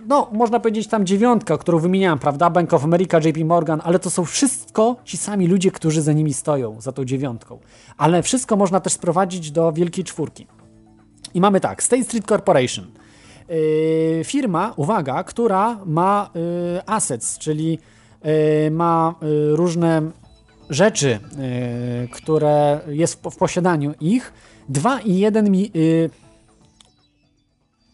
[0.08, 4.10] no można powiedzieć tam dziewiątka, którą wymieniałem, prawda, Bank of America, JP Morgan, ale to
[4.10, 7.60] są wszystko ci sami ludzie, którzy za nimi stoją, za tą dziewiątką.
[7.98, 10.48] Ale wszystko można też sprowadzić do wielkiej czwórki.
[11.34, 12.86] I mamy tak, State Street Corporation.
[13.50, 17.80] Yy, firma, uwaga, która ma yy, assets, czyli
[18.72, 20.02] ma yy, różne
[20.70, 24.34] rzeczy, yy, które jest w, posiadaniu ich.
[24.72, 26.10] 2,1 mi, yy,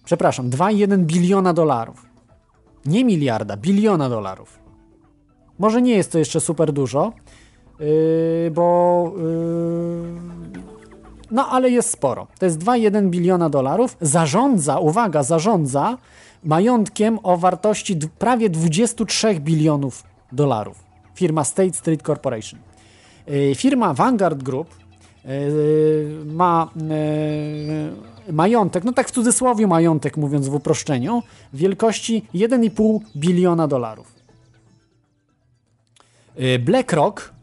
[0.06, 2.06] przepraszam, 2,1 biliona dolarów.
[2.86, 4.60] Nie miliarda, biliona dolarów.
[5.60, 7.14] Może nie jest to jeszcze super dużo,
[8.52, 9.14] bo
[11.32, 12.28] no ale jest sporo.
[12.40, 13.98] To jest 2,1 biliona dolarów.
[14.02, 15.98] Zarządza, uwaga, zarządza
[16.44, 20.84] majątkiem o wartości prawie 23 bilionów dolarów.
[21.16, 22.60] Firma State Street Corporation.
[23.28, 24.68] Yy, Firma Vanguard Group
[25.26, 26.70] yy, ma
[28.28, 31.24] yy, majątek, no tak w cudzysłowie majątek, mówiąc w uproszczeniu,
[31.54, 34.16] wielkości 1,5 biliona dolarów.
[36.60, 37.34] BlackRock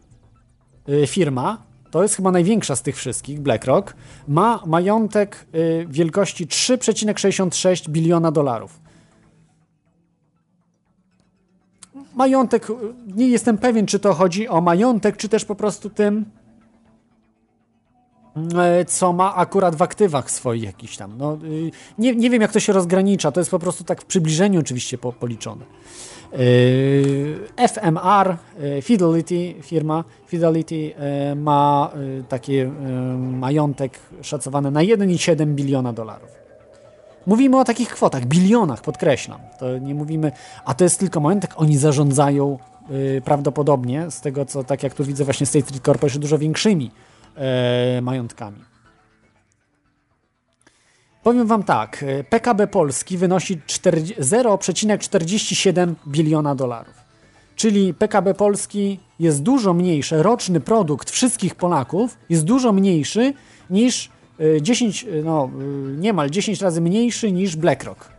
[1.06, 3.94] firma, to jest chyba największa z tych wszystkich, BlackRock,
[4.28, 5.46] ma majątek
[5.88, 8.81] wielkości 3,66 biliona dolarów.
[12.14, 12.66] Majątek,
[13.06, 16.24] nie jestem pewien, czy to chodzi o majątek, czy też po prostu tym,
[18.36, 21.18] y, co ma akurat w aktywach swoich jakiś tam.
[21.18, 24.04] No, y, nie, nie wiem, jak to się rozgranicza, to jest po prostu tak w
[24.04, 25.64] przybliżeniu oczywiście po, policzone.
[26.32, 30.94] Yy, FMR, yy, Fidelity, firma Fidelity
[31.36, 31.90] ma
[32.28, 32.52] taki
[33.18, 36.41] majątek szacowany na 1,7 biliona dolarów.
[37.26, 39.40] Mówimy o takich kwotach, bilionach, podkreślam.
[39.58, 40.32] To nie mówimy,
[40.64, 42.58] a to jest tylko majątek, oni zarządzają
[42.90, 46.90] yy, prawdopodobnie, z tego co, tak jak tu widzę, właśnie State Street Corporation, dużo większymi
[47.94, 48.72] yy, majątkami.
[51.22, 56.94] Powiem Wam tak, y, PKB Polski wynosi 40 0,47 biliona dolarów.
[57.56, 63.34] Czyli PKB Polski jest dużo mniejsze, roczny produkt wszystkich Polaków jest dużo mniejszy
[63.70, 64.10] niż
[64.60, 68.12] 10, y, no y, niemal 10 razy mniejszy niż BlackRock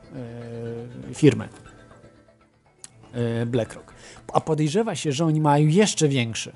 [1.13, 1.47] firmy.
[3.45, 3.93] BlackRock.
[4.33, 6.51] A podejrzewa się, że oni mają jeszcze większy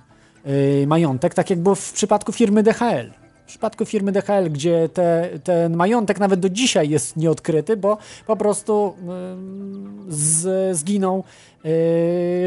[0.87, 3.11] majątek, tak jak było w przypadku firmy DHL.
[3.43, 8.37] W przypadku firmy DHL, gdzie te, ten majątek nawet do dzisiaj jest nieodkryty, bo po
[8.37, 8.93] prostu
[10.09, 11.23] z, zginął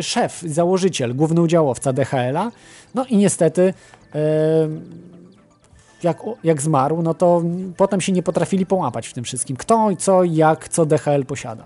[0.01, 2.51] szef, założyciel, główny udziałowca DHL-a.
[2.95, 3.75] No i niestety
[6.05, 7.43] jak, jak zmarł, no to
[7.77, 9.57] potem się nie potrafili połapać w tym wszystkim.
[9.57, 11.65] Kto, co, jak, co DHL posiada.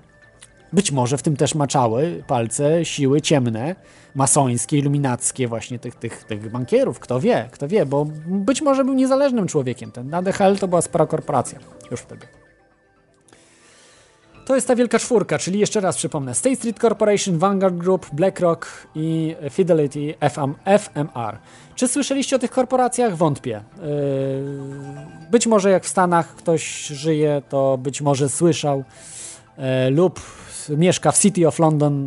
[0.73, 3.77] Być może w tym też maczały palce siły ciemne,
[4.15, 7.01] masońskie, iluminackie właśnie tych, tych, tych bankierów.
[7.01, 9.93] Kto wie, kto wie, bo być może był niezależnym człowiekiem.
[9.93, 11.59] Ten na DHL to była spora korporacja
[11.91, 12.27] już wtedy.
[14.45, 18.67] To jest ta wielka czwórka, czyli jeszcze raz przypomnę: State Street Corporation, Vanguard Group, BlackRock
[18.95, 21.39] i Fidelity FM, FMR.
[21.75, 23.17] Czy słyszeliście o tych korporacjach?
[23.17, 23.63] Wątpię.
[23.77, 23.85] Yy,
[25.31, 28.85] być może jak w Stanach ktoś żyje, to być może słyszał
[29.59, 30.21] yy, lub
[30.69, 32.05] mieszka w City of London,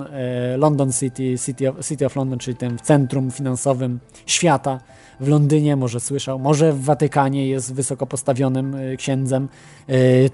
[0.52, 4.80] yy, London City, City of, City of London, czyli tym centrum finansowym świata
[5.20, 9.50] w Londynie, może słyszał, może w Watykanie jest wysoko postawionym księdzem,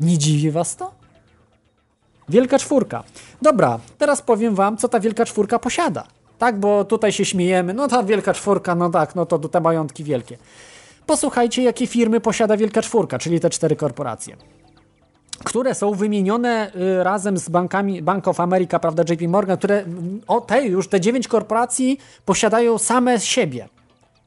[0.01, 0.91] Nie dziwi was to?
[2.29, 3.05] Wielka czwórka.
[3.43, 6.07] Dobra, teraz powiem wam, co ta wielka czwórka posiada.
[6.39, 10.05] Tak, bo tutaj się śmiejemy, no ta wielka czwórka, no tak, no to te majątki
[10.05, 10.39] wielkie.
[11.11, 14.37] Posłuchajcie, jakie firmy posiada Wielka Czwórka, czyli te cztery korporacje
[15.45, 19.85] które są wymienione y, razem z bankami Bank of America, prawda, JP Morgan, które
[20.27, 23.69] o te już te dziewięć korporacji posiadają same siebie.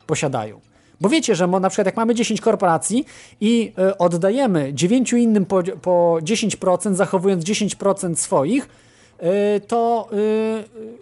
[0.08, 0.60] Posiadają.
[1.02, 3.06] Bo wiecie, że na przykład jak mamy 10 korporacji
[3.42, 8.70] i y, oddajemy 9 innym po, po 10%, zachowując 10% swoich,
[9.68, 10.10] to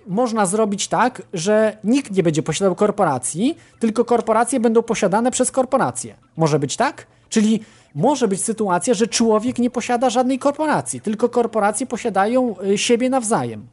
[0.07, 6.15] można zrobić tak, że nikt nie będzie posiadał korporacji, tylko korporacje będą posiadane przez korporacje.
[6.37, 7.07] Może być tak?
[7.29, 7.59] Czyli
[7.95, 13.67] może być sytuacja, że człowiek nie posiada żadnej korporacji, tylko korporacje posiadają siebie nawzajem.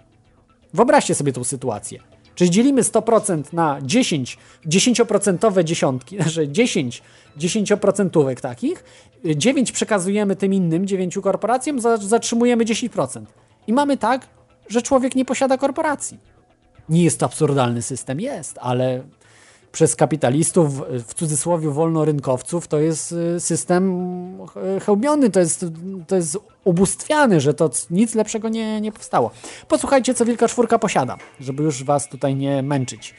[0.74, 2.00] Wyobraźcie sobie tą sytuację.
[2.34, 7.02] Czyli dzielimy 100% na 10, 10% dziesiątki, znaczy 10
[7.38, 8.84] 10% takich,
[9.24, 13.22] 9 przekazujemy tym innym 9 korporacjom, zatrzymujemy 10%.
[13.66, 14.26] I mamy tak,
[14.68, 16.18] że człowiek nie posiada korporacji.
[16.88, 19.02] Nie jest to absurdalny system, jest, ale
[19.72, 24.38] przez kapitalistów, w cudzysłowie wolnorynkowców, to jest y, system
[24.86, 25.66] chełbiony, to jest,
[26.06, 29.30] to jest ubóstwiany, że to nic lepszego nie, nie powstało.
[29.68, 33.14] Posłuchajcie, co Wielka Czwórka posiada, żeby już was tutaj nie męczyć.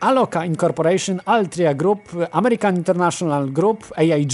[0.00, 2.00] Aloka Incorporation, Altria Group,
[2.32, 4.32] American International Group, AIG,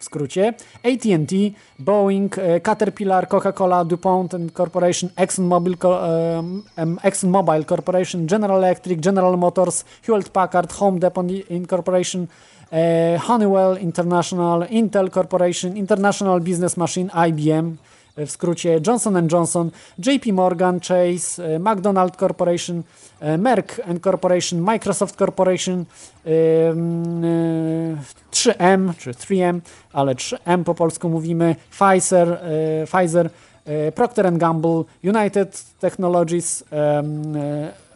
[0.00, 1.34] w skrócie, AT&T,
[1.78, 10.72] Boeing, e, Caterpillar, Coca-Cola, DuPont Corporation, ExxonMobil, um, ExxonMobil Corporation, General Electric, General Motors, Hewlett-Packard,
[10.80, 12.28] Home Depot Incorporation,
[12.72, 17.76] uh, Honeywell International, Intel Corporation, International Business Machine, IBM,
[18.16, 22.82] w skrócie Johnson Johnson, JP Morgan, Chase, McDonald Corporation,
[23.38, 25.84] Merck Corporation, Microsoft Corporation,
[28.32, 29.60] 3M czy 3M,
[29.92, 32.40] ale 3M po polsku mówimy, Pfizer,
[32.86, 33.30] Pfizer
[33.94, 36.64] Procter Gamble, United Technologies,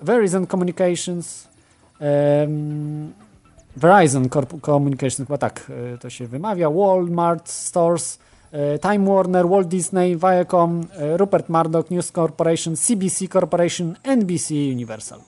[0.03, 1.49] Verizon Communications,
[3.77, 4.28] Verizon
[4.61, 8.34] Communications, chyba tak to się wymawia, Walmart Stores, E,
[8.78, 15.20] Time Warner, Walt Disney, Viacom, e, Rupert Murdoch, News Corporation, CBC Corporation, NBC Universal.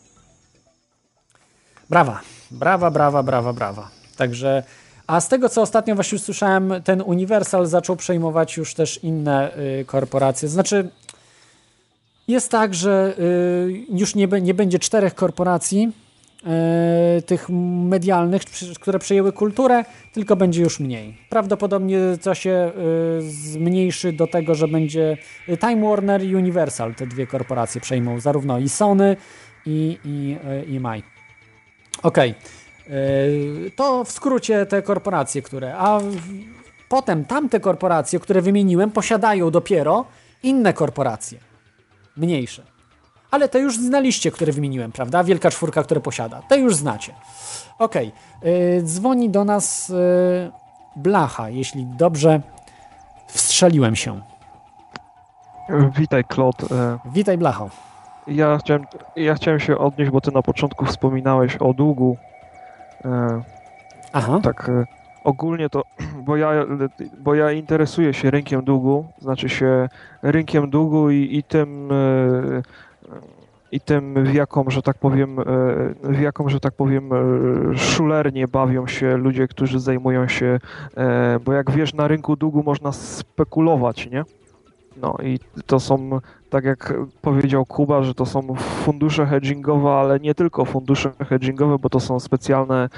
[1.90, 2.20] Brawa,
[2.50, 3.90] brawa, brawa, brawa, brawa.
[4.16, 4.62] Także,
[5.06, 9.84] a z tego co ostatnio właśnie słyszałem, ten Universal zaczął przejmować już też inne y,
[9.84, 10.48] korporacje.
[10.48, 10.90] Znaczy,
[12.28, 16.05] jest tak, że y, już nie, nie będzie czterech korporacji, E,
[17.26, 17.48] tych
[17.88, 18.42] medialnych,
[18.80, 21.18] które przejęły kulturę, tylko będzie już mniej.
[21.30, 22.72] Prawdopodobnie to się e,
[23.20, 25.16] zmniejszy do tego, że będzie
[25.60, 29.16] Time Warner i Universal, te dwie korporacje przejmą, zarówno i Sony
[29.66, 31.02] i, i, e, i Mai.
[32.02, 32.18] Ok,
[33.76, 36.00] to w skrócie te korporacje, które, a
[36.88, 40.04] potem tamte korporacje, które wymieniłem, posiadają dopiero
[40.42, 41.38] inne korporacje,
[42.16, 42.75] mniejsze
[43.30, 45.24] ale te już znaliście, które wymieniłem, prawda?
[45.24, 46.42] Wielka czwórka, które posiada.
[46.48, 47.12] Te już znacie.
[47.78, 48.12] Ok, yy,
[48.82, 50.52] dzwoni do nas yy,
[50.96, 52.40] Blacha, jeśli dobrze
[53.28, 54.20] wstrzeliłem się.
[55.98, 56.56] Witaj, Klot.
[57.04, 57.70] Witaj, Blacho.
[58.26, 58.84] Ja chciałem,
[59.16, 62.16] ja chciałem się odnieść, bo ty na początku wspominałeś o długu.
[64.12, 64.40] Aha.
[64.42, 64.70] Tak,
[65.24, 65.82] ogólnie to,
[66.26, 66.50] bo ja,
[67.18, 69.88] bo ja interesuję się rynkiem długu, znaczy się
[70.22, 71.88] rynkiem długu i, i tym
[73.72, 75.44] i tym, w jaką, że tak powiem, e,
[76.02, 80.58] w jaką, że tak powiem, e, szulernie bawią się ludzie, którzy zajmują się,
[80.96, 84.24] e, bo jak wiesz, na rynku długu można spekulować, nie?
[85.02, 86.10] No i to są,
[86.50, 91.88] tak jak powiedział Kuba, że to są fundusze hedgingowe, ale nie tylko fundusze hedgingowe, bo
[91.88, 92.88] to są specjalne,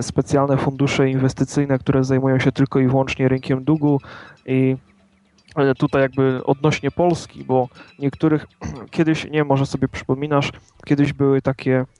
[0.00, 4.00] specjalne fundusze inwestycyjne, które zajmują się tylko i wyłącznie rynkiem długu
[4.46, 4.76] i
[5.78, 7.68] tutaj jakby odnośnie Polski, bo
[7.98, 8.46] niektórych
[8.90, 10.52] kiedyś, nie może sobie przypominasz,
[10.86, 11.84] kiedyś były takie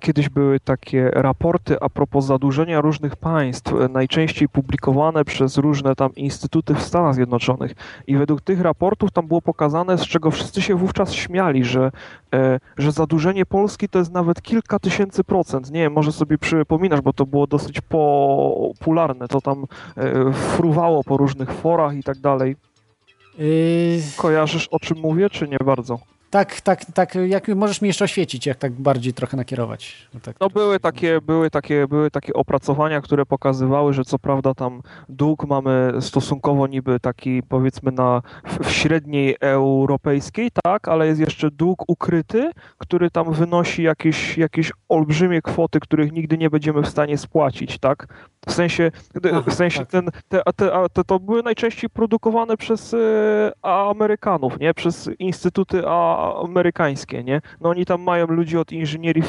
[0.00, 6.14] kiedyś były takie raporty a propos zadłużenia różnych państw, e, najczęściej publikowane przez różne tam
[6.14, 7.74] instytuty w Stanach Zjednoczonych.
[8.06, 11.90] I według tych raportów tam było pokazane, z czego wszyscy się wówczas śmiali, że,
[12.34, 15.70] e, że zadłużenie Polski to jest nawet kilka tysięcy procent.
[15.70, 19.28] Nie wiem, może sobie przypominasz, bo to było dosyć popularne.
[19.28, 19.66] To tam
[20.32, 22.56] fruwało po różnych forach i tak dalej.
[23.38, 24.02] Yy...
[24.16, 25.98] Kojarzysz o czym mówię, czy nie bardzo?
[26.32, 30.08] Tak, tak, tak, jak możesz mi jeszcze oświecić, jak tak bardziej trochę nakierować.
[30.22, 34.82] Tak, no były takie, były, takie, były takie opracowania, które pokazywały, że co prawda tam
[35.08, 38.22] dług mamy stosunkowo niby taki powiedzmy na
[38.62, 45.42] w średniej europejskiej, tak, ale jest jeszcze dług ukryty, który tam wynosi jakieś, jakieś olbrzymie
[45.42, 48.06] kwoty, których nigdy nie będziemy w stanie spłacić, tak?
[48.46, 48.90] W sensie,
[49.24, 49.88] Aha, w sensie tak.
[49.88, 52.98] ten, te, te, te, to były najczęściej produkowane przez e,
[53.62, 54.74] Amerykanów, nie?
[54.74, 55.82] Przez instytuty
[56.44, 57.40] amerykańskie, nie?
[57.60, 59.22] No oni tam mają ludzi od inżynierii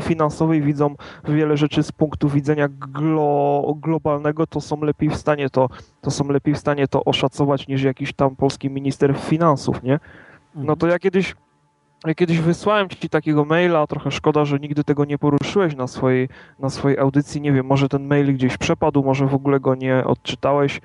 [0.00, 0.94] finansowej, widzą
[1.28, 5.68] wiele rzeczy z punktu widzenia glo, globalnego, to są lepiej w stanie to,
[6.00, 10.00] to są lepiej w stanie to oszacować niż jakiś tam polski minister finansów, nie?
[10.54, 11.34] No to ja kiedyś
[12.06, 16.28] ja kiedyś wysłałem ci takiego maila, trochę szkoda, że nigdy tego nie poruszyłeś na swojej,
[16.58, 17.40] na swojej audycji.
[17.40, 20.80] Nie wiem, może ten mail gdzieś przepadł, może w ogóle go nie odczytałeś.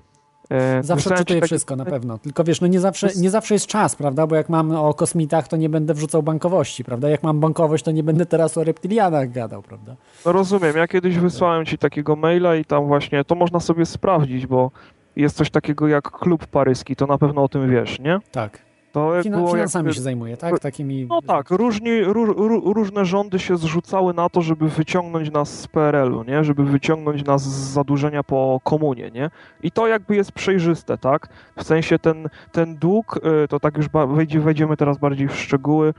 [0.50, 1.48] E, zawsze czytuję taki...
[1.48, 2.18] wszystko, na pewno.
[2.18, 4.28] Tylko wiesz, no nie zawsze, nie zawsze jest czas, prawda?
[4.28, 7.10] Bo jak mam o kosmitach, to nie będę wrzucał bankowości, prawda?
[7.10, 9.96] Jak mam bankowość, to nie będę teraz o reptilianach gadał, prawda?
[10.26, 10.78] No rozumiem.
[10.78, 14.72] Ja kiedyś wysłałem ci takiego maila i tam właśnie, to można sobie sprawdzić, bo
[15.16, 18.20] jest coś takiego jak klub paryski, to na pewno o tym wiesz, nie?
[18.32, 18.67] Tak.
[18.92, 20.60] To Fina, było finansami jakby, się zajmuje, tak?
[20.60, 21.06] Takimi...
[21.06, 25.68] No tak, różni, ró, ró, różne rządy się zrzucały na to, żeby wyciągnąć nas z
[25.68, 26.44] PRL-u, nie?
[26.44, 29.30] Żeby wyciągnąć nas z zadłużenia po komunie, nie?
[29.64, 31.28] I to jakby jest przejrzyste, tak?
[31.58, 35.94] W sensie ten, ten dług, y, to tak już wejdzie, wejdziemy teraz bardziej w szczegóły,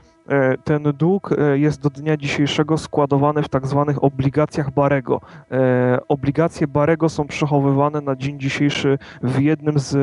[0.63, 5.21] ten dług e, jest do dnia dzisiejszego składowany w tak zwanych obligacjach Barego.
[5.51, 9.97] E, obligacje Barego są przechowywane na dzień dzisiejszy w jednym z,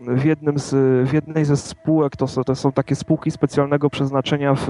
[0.00, 0.70] w jednym z,
[1.08, 4.68] w jednej ze spółek, to są, to są takie spółki specjalnego przeznaczenia w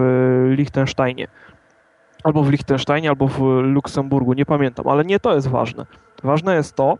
[0.48, 1.26] Liechtensteinie.
[2.24, 5.86] Albo w Liechtensteinie, albo w Luksemburgu, nie pamiętam, ale nie to jest ważne.
[6.22, 6.98] Ważne jest to,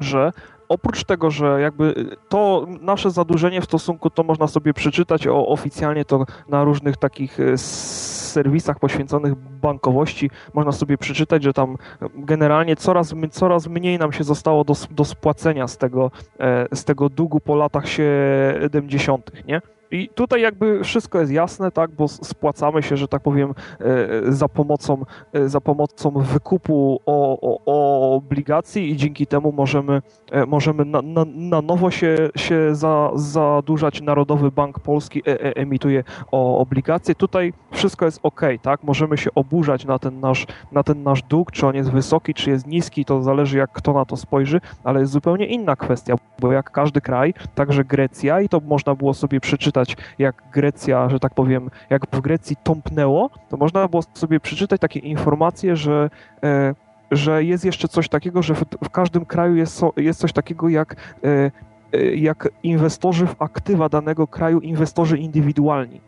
[0.00, 0.32] że
[0.68, 6.04] oprócz tego, że jakby to nasze zadłużenie w stosunku, to można sobie przeczytać o, oficjalnie
[6.04, 11.76] to na różnych takich e, serwisach poświęconych bankowości, można sobie przeczytać, że tam
[12.14, 17.08] generalnie coraz, coraz mniej nam się zostało do, do spłacenia z tego, e, z tego
[17.08, 19.60] długu po latach 70., nie?
[19.90, 24.48] I tutaj jakby wszystko jest jasne, tak, bo spłacamy się, że tak powiem, e, za
[24.48, 30.02] pomocą, e, za pomocą wykupu o, o, o obligacji i dzięki temu możemy,
[30.32, 34.00] e, możemy na, na, na nowo się, się za, zadłużać.
[34.00, 35.22] Narodowy Bank Polski
[35.56, 37.14] emituje o obligacje.
[37.14, 41.52] Tutaj wszystko jest ok, tak, możemy się oburzać na ten, nasz, na ten nasz dług,
[41.52, 45.00] czy on jest wysoki, czy jest niski, to zależy jak kto na to spojrzy, ale
[45.00, 49.40] jest zupełnie inna kwestia, bo jak każdy kraj, także Grecja i to można było sobie
[49.40, 49.77] przeczytać
[50.18, 55.00] jak Grecja, że tak powiem, jak w Grecji tąpnęło, to można było sobie przeczytać takie
[55.00, 56.10] informacje, że
[56.42, 56.74] e,
[57.10, 60.96] że jest jeszcze coś takiego, że w, w każdym kraju jest, jest coś takiego jak,
[61.24, 61.50] e,
[61.92, 66.00] e, jak inwestorzy w aktywa danego kraju, inwestorzy indywidualni.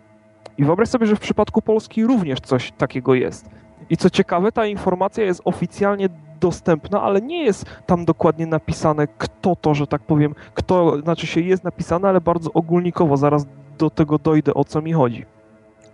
[0.59, 3.51] I wyobraź sobie, że w przypadku Polski również coś takiego jest.
[3.91, 6.09] I co ciekawe, ta informacja jest oficjalnie
[6.41, 11.41] dostępna, ale nie jest tam dokładnie napisane, kto to, że tak powiem, kto, znaczy się
[11.41, 13.47] jest napisane, ale bardzo ogólnikowo, zaraz
[13.81, 15.25] do tego dojdę, o co mi chodzi.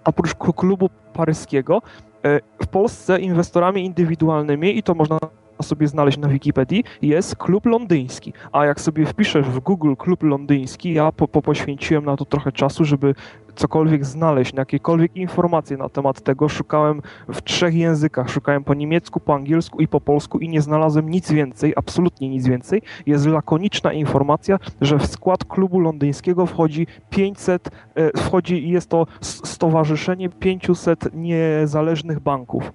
[0.05, 1.83] Oprócz klubu paryskiego,
[2.25, 5.19] e, w Polsce inwestorami indywidualnymi, i to można
[5.63, 8.33] sobie znaleźć na Wikipedii, jest klub londyński.
[8.53, 12.53] A jak sobie wpiszesz w Google klub londyński, ja po, po poświęciłem na to trochę
[12.53, 13.15] czasu, żeby
[13.57, 18.31] cokolwiek znaleźć, jakiekolwiek informacje na temat tego, szukałem w trzech językach.
[18.31, 22.47] Szukałem po niemiecku, po angielsku i po polsku i nie znalazłem nic więcej, absolutnie nic
[22.47, 22.83] więcej.
[23.07, 30.29] Jest lakoniczna informacja, że w skład klubu londyńskiego wchodzi 500, e, wchodzi jest to stowarzyszenie
[30.29, 32.73] 500 niezależnych banków.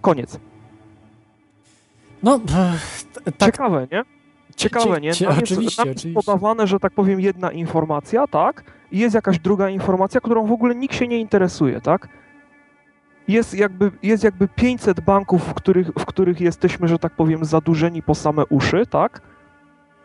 [0.00, 0.40] Koniec.
[2.24, 3.46] No, tak.
[3.46, 4.02] Ciekawe, nie?
[4.56, 5.14] Ciekawe, nie?
[5.14, 8.64] Tam oczywiście, jest, tam jest podawane, że tak powiem, jedna informacja, tak?
[8.94, 12.08] i jest jakaś druga informacja, którą w ogóle nikt się nie interesuje, tak?
[13.28, 18.02] Jest jakby, jest jakby 500 banków, w których, w których jesteśmy, że tak powiem, zadłużeni
[18.02, 19.20] po same uszy, tak?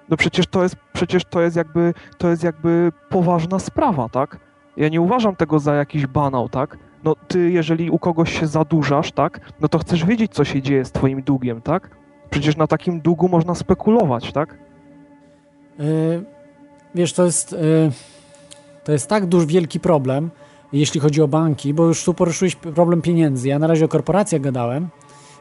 [0.10, 4.40] No przecież to jest, przecież to jest jakby, to jest jakby poważna sprawa, tak?
[4.78, 6.78] Ja nie uważam tego za jakiś banał, tak?
[7.04, 9.40] No ty, jeżeli u kogoś się zadłużasz, tak?
[9.62, 11.99] No to chcesz wiedzieć, co się dzieje z twoim długiem, tak?
[12.30, 14.57] Przecież na takim długu można spekulować, tak?
[15.80, 16.23] Yy,
[16.95, 17.91] wiesz, to jest, yy,
[18.84, 20.30] to jest tak duży, wielki problem,
[20.73, 23.47] jeśli chodzi o banki, bo już tu poruszyłeś problem pieniędzy.
[23.47, 24.88] Ja na razie o korporacjach gadałem,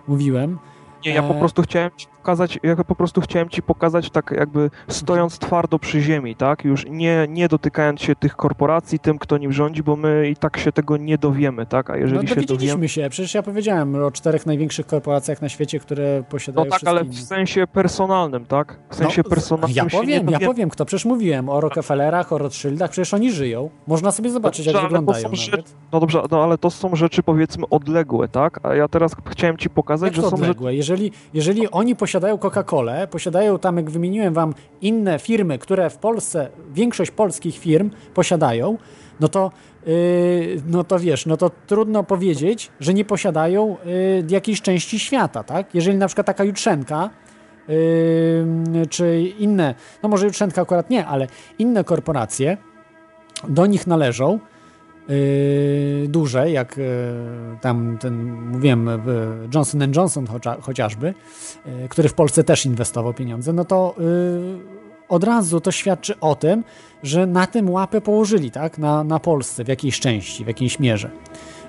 [0.09, 0.59] mówiłem.
[1.07, 4.35] Nie, ja po E, prostu chciałem ci pokazać, ja po prostu chciałem ci pokazać tak
[4.37, 6.65] jakby stojąc twardo przy ziemi, tak?
[6.65, 10.59] Już nie, nie dotykając się tych korporacji, tym, kto nim rządzi, bo my i tak
[10.59, 11.91] się tego nie dowiemy, tak?
[11.91, 12.89] A jeżeli no się dowiemy...
[12.89, 17.05] się, przecież ja powiedziałem o czterech największych korporacjach na świecie, które No posiadają tak, ale
[17.05, 18.79] w sensie personalnym, tak?
[18.91, 22.91] W sensie No, personalnym Ja powiem, ja powiem, kto przecież mówiłem o Rockefellerach, o Rothschildach,
[22.91, 23.71] przecież oni żyją.
[23.87, 25.63] Można sobie zobaczyć, Dobrze, jak wyglądają rzeczy,
[25.93, 28.61] no dobrze, no ale to są rzeczy powiedzmy odległe, tak?
[28.63, 30.51] A ja teraz chciałem ci pokazać, Jak że to są rzeczy...
[30.51, 30.75] odległe?
[30.75, 32.08] Jeżeli, jeżeli oni posiadają
[32.39, 38.79] Coca-Colę, posiadają tam, jak wymieniłem wam, inne firmy, które w Polsce, większość polskich firm posiadają,
[39.21, 39.51] no to,
[39.87, 45.45] yy, no to wiesz, no to trudno powiedzieć, że nie posiadają yy, jakiejś części świata,
[45.45, 45.75] tak?
[45.75, 47.11] Jeżeli na przykład taka Jutrzenka,
[47.69, 51.27] yy, czy inne, no może Jutrzenka akurat nie, ale
[51.59, 52.57] inne korporacje
[53.49, 54.39] do nich należą,
[56.09, 56.85] duże, jak yy,
[57.61, 60.27] tam ten, mówiłem, yy, Johnson Johnson
[60.61, 61.15] chociażby,
[61.67, 64.59] yy, który w Polsce też inwestował pieniądze, no to yy,
[65.09, 66.65] od razu to świadczy o tym,
[67.03, 71.11] że na tym łapę położyli, tak, na, na Polsce w jakiejś części, w jakiejś mierze.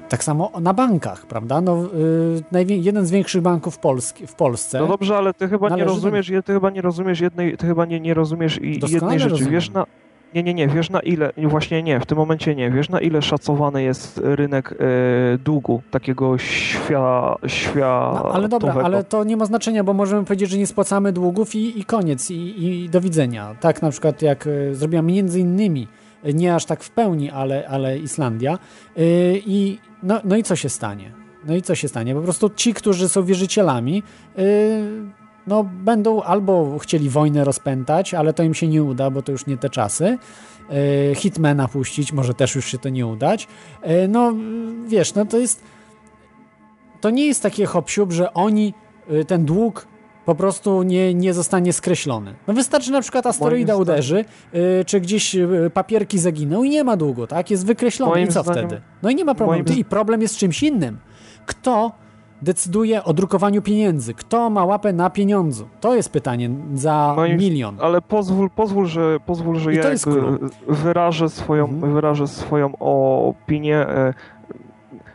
[0.10, 1.61] Tak samo na bankach, prawda?
[1.61, 1.84] No,
[2.52, 4.80] yy, jeden z większych banków Polski, w Polsce.
[4.80, 7.68] No dobrze, ale ty chyba nie należy do rozumiesz, ty chyba nie rozumiesz jednej, ty
[7.68, 9.30] chyba nie, nie rozumiesz i Doskonale jednej rzeczy.
[9.30, 9.53] rozumiem.
[9.53, 9.86] Wiesz na,
[10.35, 13.22] nie, nie, nie, wiesz na ile, właśnie nie, w tym momencie nie, wiesz na ile
[13.22, 14.76] szacowany jest rynek e,
[15.38, 18.30] długu takiego świa, światowego.
[18.30, 21.56] No, ale dobra, ale to nie ma znaczenia, bo możemy powiedzieć, że nie spłacamy długów
[21.56, 23.56] i, i koniec, i, i do widzenia.
[23.60, 25.88] Tak na przykład jak y, zrobiła między innymi,
[26.26, 28.57] y, nie aż tak w pełni, ale, ale Islandia.
[28.97, 31.11] Y, I no, no i co się stanie?
[31.47, 32.15] No i co się stanie?
[32.15, 34.03] Po prostu ci, którzy są wierzycielami,
[34.39, 35.18] y,
[35.49, 39.45] no będą albo chcieli wojnę rozpętać, ale to im się nie uda, bo to już
[39.47, 40.17] nie te czasy.
[41.11, 43.47] Y, Hitmana puścić, może też już się to nie udać.
[44.03, 44.34] Y, No
[44.88, 45.63] wiesz, no to jest
[47.01, 48.73] to nie jest takie hop że oni,
[49.11, 49.88] y, ten dług
[50.26, 52.34] po prostu nie, nie zostanie skreślony.
[52.47, 54.26] No wystarczy na przykład asteroida uderzy,
[54.81, 55.35] y, czy gdzieś
[55.73, 57.51] papierki zaginą i nie ma długu, tak?
[57.51, 58.81] Jest wykreślony Moim i co zdaniem- wtedy?
[59.03, 59.63] No i nie ma problemu.
[59.63, 60.97] moim I problem jest czymś innym.
[61.45, 61.91] Kto
[62.41, 64.14] decyduje o drukowaniu pieniędzy?
[64.14, 65.68] Kto ma łapę na pieniądzu?
[65.82, 67.78] To jest pytanie za Moim- milion.
[67.82, 70.49] Ale pozwól, pozwól, że, pozwól, że I ja to jest Mhm.
[70.68, 73.78] wyrażę swoją, wyrażę swoją opinię.
[73.88, 74.14] E,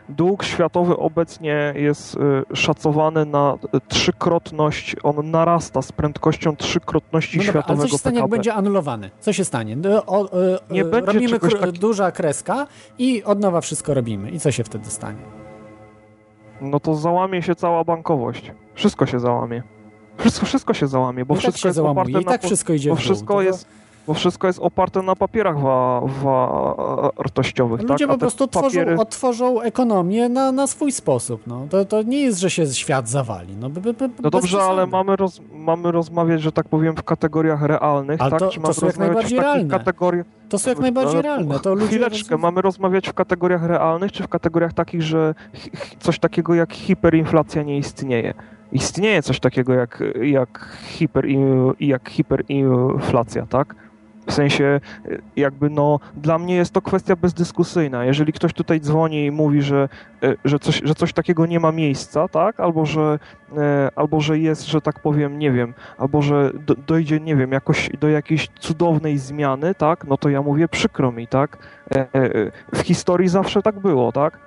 [0.09, 2.17] Dług światowy obecnie jest
[2.51, 3.57] e, szacowany na
[3.87, 8.35] trzykrotność, on narasta z prędkością trzykrotności No dobra, ale co światowego się stanie, jak PKB.
[8.37, 9.09] będzie anulowany?
[9.19, 9.75] Co się stanie?
[9.75, 10.29] No, O, o,
[10.71, 14.29] Nie e, będzie robimy czegoś kr- taki- duża kreska i od nowa wszystko robimy.
[14.31, 15.19] I co się wtedy stanie?
[16.61, 18.51] No to załamie się cała bankowość.
[18.73, 19.63] Wszystko się załamie.
[20.17, 22.73] Wszystko, wszystko się załamie, bo I tak wszystko się jest załamuje, oparte i tak wszystko
[22.73, 23.05] idzie bo w dół.
[23.05, 23.67] wszystko To- jest,
[24.07, 26.75] bo wszystko jest oparte na papierach wa, wa,
[27.17, 28.13] wartościowych, Ludzie tak?
[28.13, 28.85] Po prostu papiery...
[28.85, 31.41] tworzą, odtworzą ekonomię na, na swój sposób.
[31.47, 31.67] No.
[31.69, 33.55] To, to nie jest, że się świat zawali.
[33.57, 37.61] No, by, by, No dobrze, ale mamy, roz, mamy rozmawiać, że tak powiem, w kategoriach
[37.61, 38.39] realnych, Ale tak?
[38.39, 39.77] to- Czy to są jak rozmawiać najbardziej realne.
[39.77, 40.25] kategoriach...
[40.49, 41.59] To są jak najbardziej realne.
[41.59, 45.35] To ludzie Chwileczkę, mamy rozmawiać w kategoriach realnych, czy w kategoriach takich, że
[45.99, 48.33] coś takiego jak hiperinflacja nie istnieje?
[48.71, 51.25] Istnieje coś takiego jak, jak, hiper,
[51.79, 53.75] jak hiperinflacja, tak?
[54.27, 58.05] W sensie, y, jakby no, dla mnie jest to kwestia bezdyskusyjna.
[58.05, 59.89] Jeżeli ktoś tutaj dzwoni i mówi, że,
[60.23, 62.59] y, że, coś, że coś takiego nie ma miejsca, tak?
[62.59, 63.19] Albo że,
[63.51, 63.55] y,
[63.95, 67.89] albo że jest, że tak powiem, nie wiem, albo że do, dojdzie, nie wiem, jakoś
[67.99, 70.05] do jakiejś cudownej zmiany, tak?
[70.05, 71.57] No to ja mówię, przykro mi, tak?
[71.91, 74.39] E, e, W historii zawsze tak było, tak?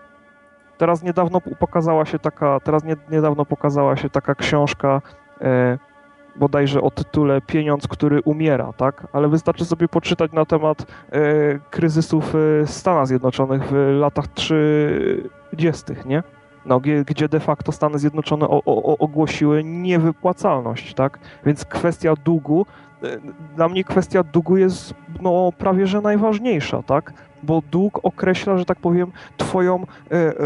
[0.78, 5.02] Teraz niedawno pokazała się taka, teraz nie, niedawno pokazała się taka książka,
[5.40, 5.78] e,
[6.38, 9.06] bodajże o tytule Pieniądz, który umiera, tak?
[9.12, 16.22] Ale wystarczy sobie poczytać na temat e, kryzysów e, Stanów Zjednoczonych w latach 30., nie?
[16.66, 21.18] No, gdzie, gdzie de facto Stany Zjednoczone o, o, ogłosiły niewypłacalność, tak?
[21.46, 22.66] Więc kwestia długu,
[23.02, 23.18] e,
[23.56, 27.12] dla mnie kwestia długu jest no, prawie że najważniejsza, tak?
[27.42, 29.84] Bo dług określa, że tak powiem, twoją e,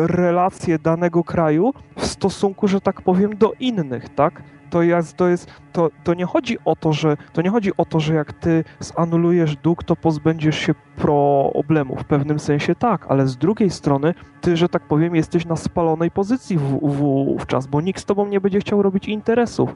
[0.07, 4.43] relację danego kraju w stosunku, że tak powiem, do innych, tak?
[4.73, 7.85] To jest, to jest, to, to nie chodzi o to, że, to nie chodzi o
[7.85, 11.97] to, że jak ty zanulujesz dług, to pozbędziesz się problemu.
[11.97, 16.11] W pewnym sensie tak, ale z drugiej strony ty, że tak powiem, jesteś na spalonej
[16.11, 19.75] pozycji w, w, wówczas, bo nikt z tobą nie będzie chciał robić interesów.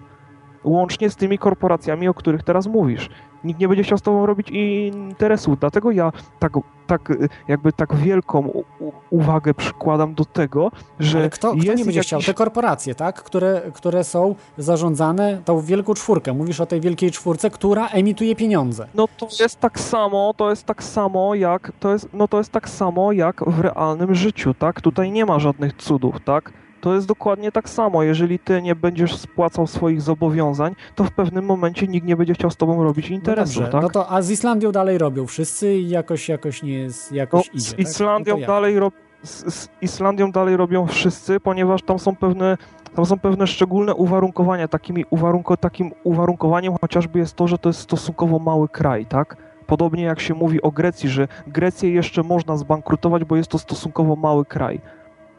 [0.66, 3.10] Łącznie z tymi korporacjami, o których teraz mówisz.
[3.44, 6.52] Nikt nie będzie chciał z tobą robić interesów, dlatego ja tak,
[6.86, 7.12] tak
[7.48, 8.64] jakby tak wielką u,
[9.10, 10.70] uwagę przykładam do tego,
[11.00, 12.06] że Ale kto, kto nie będzie jakiś...
[12.06, 12.20] chciał?
[12.20, 13.22] Te korporacje, tak?
[13.22, 16.32] Które, które są zarządzane tą wielką czwórkę.
[16.32, 18.88] Mówisz o tej wielkiej czwórce, która emituje pieniądze.
[18.94, 22.52] No to jest tak samo, to jest tak samo jak, to jest, no to jest
[22.52, 24.80] tak samo jak w realnym życiu, tak?
[24.80, 26.52] Tutaj nie ma żadnych cudów, tak?
[26.80, 28.02] To jest dokładnie tak samo.
[28.02, 32.50] Jeżeli ty nie będziesz spłacał swoich zobowiązań, to w pewnym momencie nikt nie będzie chciał
[32.50, 33.82] z tobą robić interesu, no tak?
[33.82, 37.52] No to, a z Islandią dalej robią wszyscy i jakoś, jakoś nie jest, jakoś No,
[37.54, 37.66] idzie.
[37.66, 37.80] z tak?
[37.80, 38.94] Islandią No dalej rob...
[39.22, 42.56] z, z Islandią dalej robią wszyscy, ponieważ tam są pewne
[42.94, 44.68] tam są pewne szczególne uwarunkowania.
[44.68, 49.36] Takimi uwarunko, takim uwarunkowaniem chociażby jest to, że to jest stosunkowo mały kraj, tak?
[49.66, 54.16] Podobnie jak się mówi o Grecji, że Grecję jeszcze można zbankrutować, bo jest to stosunkowo
[54.16, 54.80] mały kraj.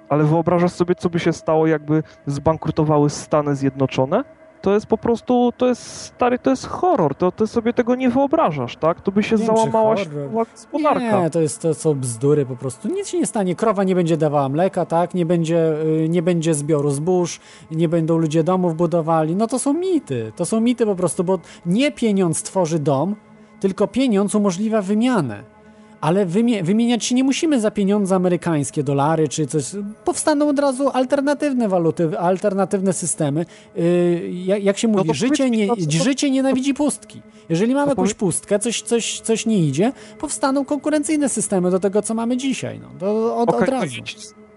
[0.10, 4.24] Ale wyobrażasz sobie, co by się stało, jakby zbankrutowały Stany Zjednoczone?
[4.62, 8.10] To jest po prostu, to jest stary, to jest horror, to ty sobie tego nie
[8.10, 9.02] wyobrażasz, tak?
[9.02, 9.96] To by się Nie załamała
[10.34, 11.24] gospodarka.
[11.24, 12.88] Nie, to jest to są bzdury po prostu.
[12.88, 13.56] Nic się nie stanie.
[13.56, 15.14] Krowa nie będzie dawała mleka, tak?
[15.14, 15.74] Nie będzie,
[16.04, 17.40] y, nie będzie zbioru zbóż,
[17.72, 19.36] nie będą ludzie domów budowali.
[19.36, 20.32] No to są mity.
[20.36, 23.16] To są mity po prostu, bo nie pieniądz tworzy dom,
[23.60, 25.57] tylko pieniądz umożliwia wymianę.
[26.02, 29.64] Ale wymie- wymieniać się nie musimy za pieniądze amerykańskie, dolary czy coś.
[30.06, 33.46] Powstaną od razu alternatywne waluty, alternatywne systemy.
[33.76, 34.30] Yy,
[34.60, 37.22] jak, się mówi, to życie, nie, no co- życie nienawidzi pustki.
[37.50, 42.02] Jeżeli mamy jakąś powiedz- pustkę, coś, coś, coś nie idzie, powstaną konkurencyjne systemy do tego,
[42.02, 42.80] co mamy dzisiaj.
[42.80, 43.96] No, to od, Okej, od to razu.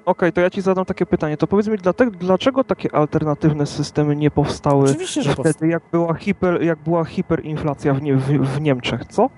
[0.05, 1.37] Okej, to ja ci zadam takie pytanie.
[1.37, 1.77] To powiedz mi,
[2.21, 5.71] dlaczego takie alternatywne systemy nie powstały Oczywiście, wtedy, powstały.
[5.71, 9.31] jak była, hiper, jak była hiperinflacja w, nie, w, w Niemczech, co?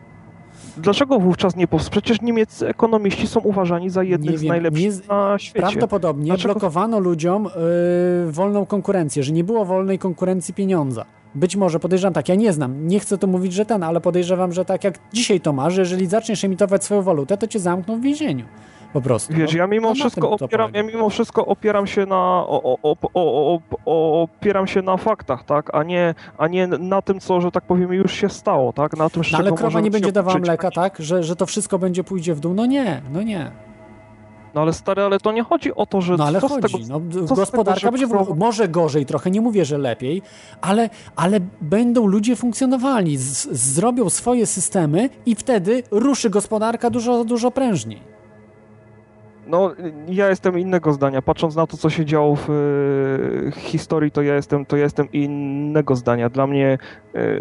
[0.76, 1.90] Dlaczego wówczas nie powstał?
[1.90, 5.60] Przecież niemieccy ekonomiści są uważani za jednych z najlepszych nie- na świecie.
[5.60, 7.44] Prawdopodobnie Dlaczego- blokowano ludziom
[8.26, 11.04] yy, wolną konkurencję, że nie było wolnej konkurencji pieniądza.
[11.34, 14.52] Być może, podejrzewam tak, ja nie znam, nie chcę tu mówić, że ten, ale podejrzewam,
[14.52, 17.98] że tak jak dzisiaj to masz, że jeżeli zaczniesz emitować swoją walutę, to cię zamkną
[17.98, 18.44] w więzieniu.
[18.92, 19.34] Po prostu.
[19.34, 22.96] Wiesz, no, ja mimo no wszystko opieram, ja mimo wszystko opieram się na o, o,
[23.84, 27.64] o, opieram się na faktach, tak, a nie, a nie na tym, co, że tak
[27.64, 30.96] powiem, już się stało, tak, na tym, No, ale krowa nie będzie dawała mleka, tak?
[30.98, 32.54] Że, że to wszystko będzie pójdzie w dół?
[32.54, 33.50] No nie, no nie.
[34.54, 36.78] No ale stary, ale to nie chodzi o to, że No ale co chodzi, tego,
[36.88, 40.22] no, co gospodarka tego, będzie krowa- może gorzej trochę, nie mówię, że lepiej,
[40.60, 47.50] ale, ale będą ludzie funkcjonowali, z, zrobią swoje systemy i wtedy ruszy gospodarka dużo, dużo
[47.50, 48.12] prężniej.
[49.46, 49.70] No,
[50.08, 51.22] ja jestem innego zdania.
[51.22, 55.12] Patrząc na to, co się działo w e, historii, to ja jestem, to ja jestem
[55.12, 56.28] innego zdania.
[56.28, 56.78] Dla mnie,
[57.14, 57.40] e,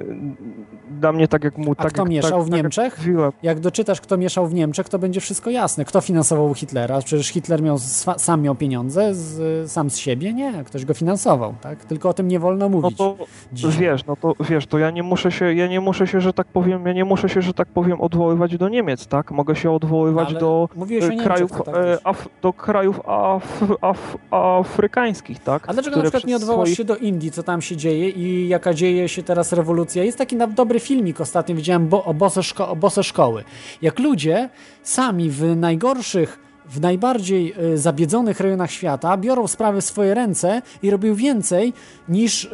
[1.00, 3.00] dla mnie tak jak mu, A tak kto jak, mieszał tak, w tak jak Niemczech?
[3.44, 5.86] Jak doczytasz, kto mieszał w Niemczech, to będzie wszystko jasne.
[5.86, 7.00] Kto finansował Hitlera?
[7.06, 7.78] Przecież Hitler miał,
[8.18, 10.34] sam miał pieniądze, z, sam z siebie?
[10.34, 11.86] Nie, ktoś go finansował, tak?
[11.86, 12.98] Tylko o tym nie wolno No mówić.
[12.98, 13.16] to
[13.54, 13.72] dzisiaj.
[13.82, 16.48] wiesz, no to wiesz, to ja nie muszę się, ja nie muszę się, że tak
[16.48, 19.32] powiem, ja nie muszę się, że tak powiem, odwoływać do Niemiec, tak?
[19.32, 21.76] Mogę się odwoływać No, ale do mówiłeś o e, Niemczech, krajów, to tak.
[22.04, 25.70] Af, do krajów af, af, afrykańskich, tak?
[25.70, 28.48] A dlaczego na przykład nie odwołasz swoich- się do Indii, co tam się dzieje i
[28.48, 30.04] jaka dzieje się teraz rewolucja?
[30.04, 33.44] Jest taki dobry filmik ostatnio widziałem bo, o, bose szko- o bose szkoły.
[33.82, 34.50] Jak ludzie
[34.84, 40.92] sami w najgorszych, w najbardziej y, zabiedzonych rejonach świata biorą sprawy w swoje ręce i
[40.92, 41.74] robią więcej
[42.10, 42.50] niż y,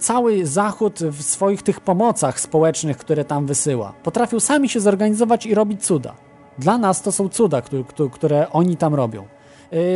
[0.00, 3.92] cały Zachód w swoich tych pomocach społecznych, które tam wysyła.
[4.02, 6.14] Potrafią sami się zorganizować i robić cuda.
[6.58, 9.24] Dla nas to są cuda, które, które oni tam robią.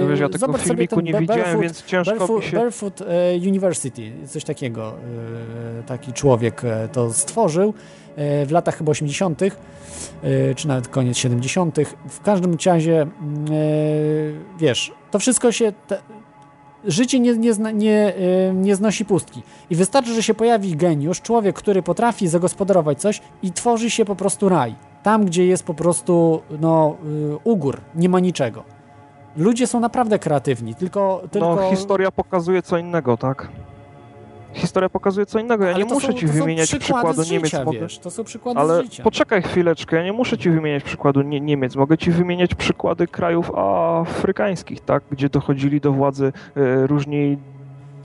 [0.03, 3.05] No wiesz, ja tego Zobacz filmiku nie widziałem, Barefoot- więc ciężko Barefoot, się- Barefoot e,
[3.49, 4.93] University, coś takiego.
[5.79, 7.75] e, Taki człowiek e, to stworzył
[8.47, 11.77] w latach chyba 80., e, czy nawet koniec 70.
[12.09, 13.15] W każdym razie, mm,
[14.59, 15.73] wiesz, to wszystko się.
[15.87, 15.99] Te,
[16.85, 18.15] życie nie, nie, nie,
[18.55, 19.43] nie znosi pustki.
[19.71, 24.17] I wystarczy, że się pojawi geniusz, człowiek, który potrafi zagospodarować coś i tworzy się po
[24.17, 24.75] prostu raj.
[25.07, 26.97] Tam, gdzie jest po prostu no,
[27.35, 28.65] y, ugór, nie ma niczego.
[29.37, 31.23] Ludzie są naprawdę kreatywni, tylko.
[31.31, 31.57] tylko...
[31.57, 33.49] No, historia pokazuje co innego, tak?
[34.53, 35.65] Historia pokazuje co innego.
[35.65, 37.65] Ja Ale nie muszę są, ci wymieniać przykładu Niemiec.
[37.65, 37.81] mogę...
[37.81, 39.03] wiesz, to są przykłady Ale z życia.
[39.03, 41.77] poczekaj chwileczkę, ja nie muszę ci wymieniać przykładu nie Niemiec.
[41.77, 45.03] Mogę ci wymieniać przykłady krajów afrykańskich, tak?
[45.11, 47.39] Gdzie dochodzili do władzy e, różni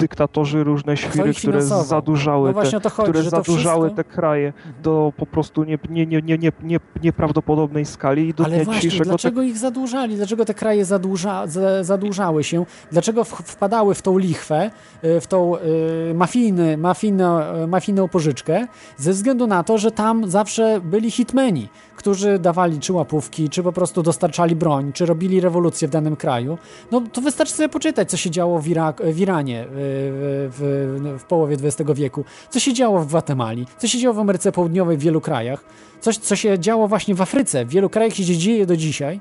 [0.01, 4.53] dyktatorzy, różne świry, które zadłużały, No te, chodzi, które zadłużały wszystko- te kraje
[4.83, 8.65] do po prostu nie, nie, nie, nie, nie, nie, nieprawdopodobnej skali i do Ale dnia
[8.65, 10.15] właśnie, dzisiejszego te dlaczego ich zadłużali?
[10.15, 12.65] Dlaczego te kraje zadłuża, za- zadłużały się?
[12.91, 14.71] Dlaczego wpadały w tą lichwę,
[15.03, 18.67] y, w tą y, mafijny, mafijno, y, mafijną pożyczkę?
[18.97, 21.69] Ze względu na to, że tam zawsze byli hitmeni,
[22.01, 26.57] którzy dawali czy łapówki, czy po prostu dostarczali broń, czy robili rewolucję w danym kraju.
[26.91, 31.19] No to wystarczy sobie poczytać, co się działo w, Irak, w Iranie y, w, w,
[31.19, 34.97] w połowie XX wieku, co się działo w Gwatemali, co się działo w Ameryce Południowej
[34.97, 35.63] w wielu krajach,
[35.99, 39.19] coś, co się działo właśnie w Afryce, w wielu krajach się dzieje do dzisiaj,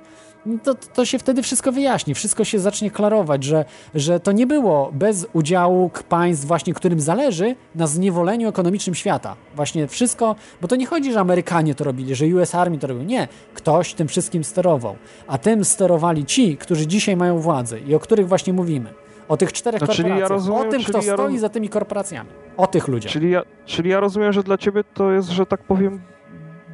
[0.63, 3.65] to, to się wtedy wszystko wyjaśni, wszystko się zacznie klarować, że,
[3.95, 9.37] że to nie było bez udziału państw właśnie, którym zależy na zniewoleniu ekonomicznym świata.
[9.57, 13.03] Właśnie wszystko, bo to nie chodzi, że Amerykanie to robili, że US Army to robił.
[13.03, 14.97] Nie, ktoś tym wszystkim sterował,
[15.27, 18.95] a tym sterowali ci, którzy dzisiaj mają władzę i o których właśnie mówimy.
[19.29, 21.49] O tych czterech No, czyli ja korporacjach, rozumiem, o tym, kto ja stoi roz- za
[21.49, 23.13] tymi korporacjami, o tych ludziach.
[23.13, 26.01] Czyli ja, czyli ja rozumiem, że dla ciebie to jest, że tak powiem,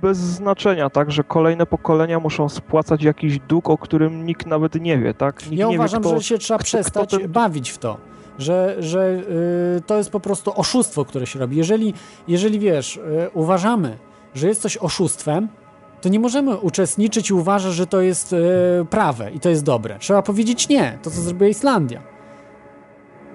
[0.07, 1.11] bez znaczenia, tak?
[1.11, 5.43] Że kolejne pokolenia muszą spłacać jakiś dług, o którym nikt nawet nie wie, tak?
[5.47, 7.79] Nikt Ja nie uważam, wie, kto, że się trzeba kto- przestać kto ten- bawić w
[7.79, 7.97] to.
[8.39, 9.23] Że, że
[9.79, 11.57] y, to jest po prostu oszustwo, które się robi.
[11.57, 11.95] Jeżeli,
[12.29, 13.01] jeżeli wiesz, y,
[13.35, 13.97] uważamy,
[14.35, 15.49] że jest coś oszustwem,
[16.01, 18.37] to nie możemy uczestniczyć i uważać, że to jest y,
[18.91, 19.97] prawe i to jest dobre.
[19.99, 22.03] Trzeba powiedzieć nie, to co zrobiła Islandia.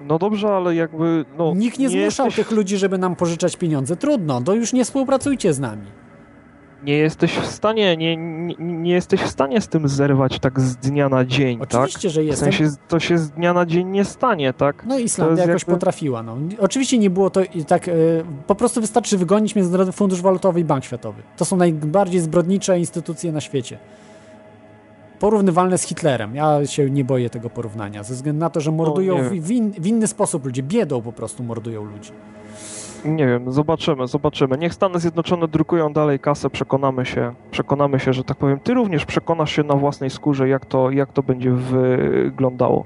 [0.08, 1.24] No dobrze, ale jakby...
[1.38, 3.96] No, Nikt nie, zmuszał jesteś, tych ludzi, żeby nam pożyczać pieniądze.
[3.96, 5.86] Trudno, to już nie współpracujcie z nami.
[6.84, 10.76] Nie jesteś w stanie, nie, nie, nie jesteś w stanie z tym zerwać tak z
[10.76, 12.14] dnia na dzień, Oczywiście, tak?
[12.14, 12.50] że jestem.
[12.52, 14.84] W sensie to się z dnia na dzień nie stanie, tak?
[14.86, 16.22] No Islandia jest jakoś jakby- potrafiła.
[16.22, 16.36] No.
[16.58, 17.92] Oczywiście nie było to tak, e,
[18.46, 21.22] po prostu wystarczy wygonić Międzynarodowy Fundusz Walutowy i Bank Światowy.
[21.36, 23.78] To są najbardziej zbrodnicze instytucje na świecie.
[25.18, 26.34] Porównywalne z Hitlerem.
[26.34, 29.50] Ja się nie boję tego porównania, ze względu na to, że mordują nie w, w,
[29.50, 30.62] in, w inny sposób ludzi.
[30.62, 32.10] Biedą po prostu mordują ludzi.
[33.04, 34.58] Nie wiem, zobaczymy, zobaczymy.
[34.58, 38.60] Niech Stany Zjednoczone drukują dalej kasę, przekonamy się, przekonamy się, że tak powiem.
[38.60, 42.84] Ty również przekonasz się na własnej skórze, jak to, jak to będzie wyglądało.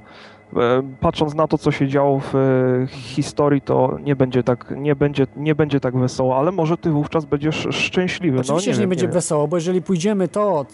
[0.57, 4.97] E, Patrząc na to, co się działo w e, historii, to nie będzie tak, nie
[4.97, 8.41] będzie, nie będzie tak wesoło, ale może ty wówczas będziesz szczęśliwy.
[8.41, 9.13] Oczywiście, no, że nie wiem, będzie wiem.
[9.13, 10.67] wesoło, bo jeżeli pójdziemy to,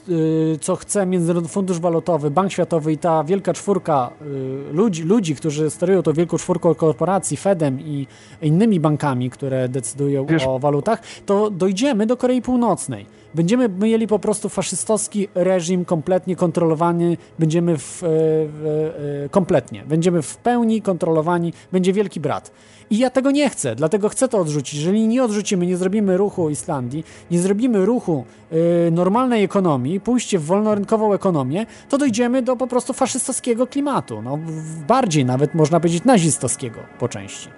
[0.55, 4.11] y, co chce Międzynarodowy Fundusz Walutowy, Bank Światowy i ta wielka czwórka
[4.73, 8.07] ludzi, ludzi, którzy sterują tą wielką czwórką korporacji, Fedem i
[8.43, 13.07] innymi bankami, które decydują o walutach, to dojdziemy do Korei Północnej.
[13.35, 18.07] Będziemy mieli po prostu faszystowski reżim kompletnie kontrolowany, będziemy w, e,
[19.25, 22.51] e, kompletnie, będziemy w pełni kontrolowani, będzie wielki brat.
[22.91, 24.75] I ja tego nie chcę, dlatego chcę to odrzucić.
[24.75, 30.45] Jeżeli nie odrzucimy, nie zrobimy ruchu Islandii, nie zrobimy ruchu e, normalnej ekonomii, pójście w
[30.45, 34.23] wolnorynkową ekonomię, to dojdziemy do po prostu faszystowskiego klimatu.
[34.23, 34.39] No,
[34.89, 37.49] bardziej nawet można powiedzieć nazistowskiego po części.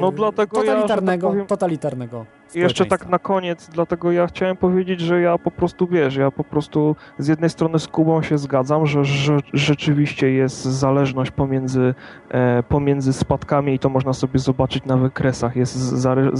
[0.00, 4.56] No dlatego ja, tak totalitarnego, powiem- totalitarnego I jeszcze tak na koniec, dlatego ja chciałem
[4.56, 8.38] powiedzieć, że ja po prostu wiesz, ja po prostu z jednej strony z Kubą się
[8.38, 11.94] zgadzam, że, że rzeczywiście jest zależność pomiędzy,
[12.28, 15.56] e, pomiędzy spadkami i to można sobie zobaczyć na wykresach.
[15.56, 16.34] Jest z,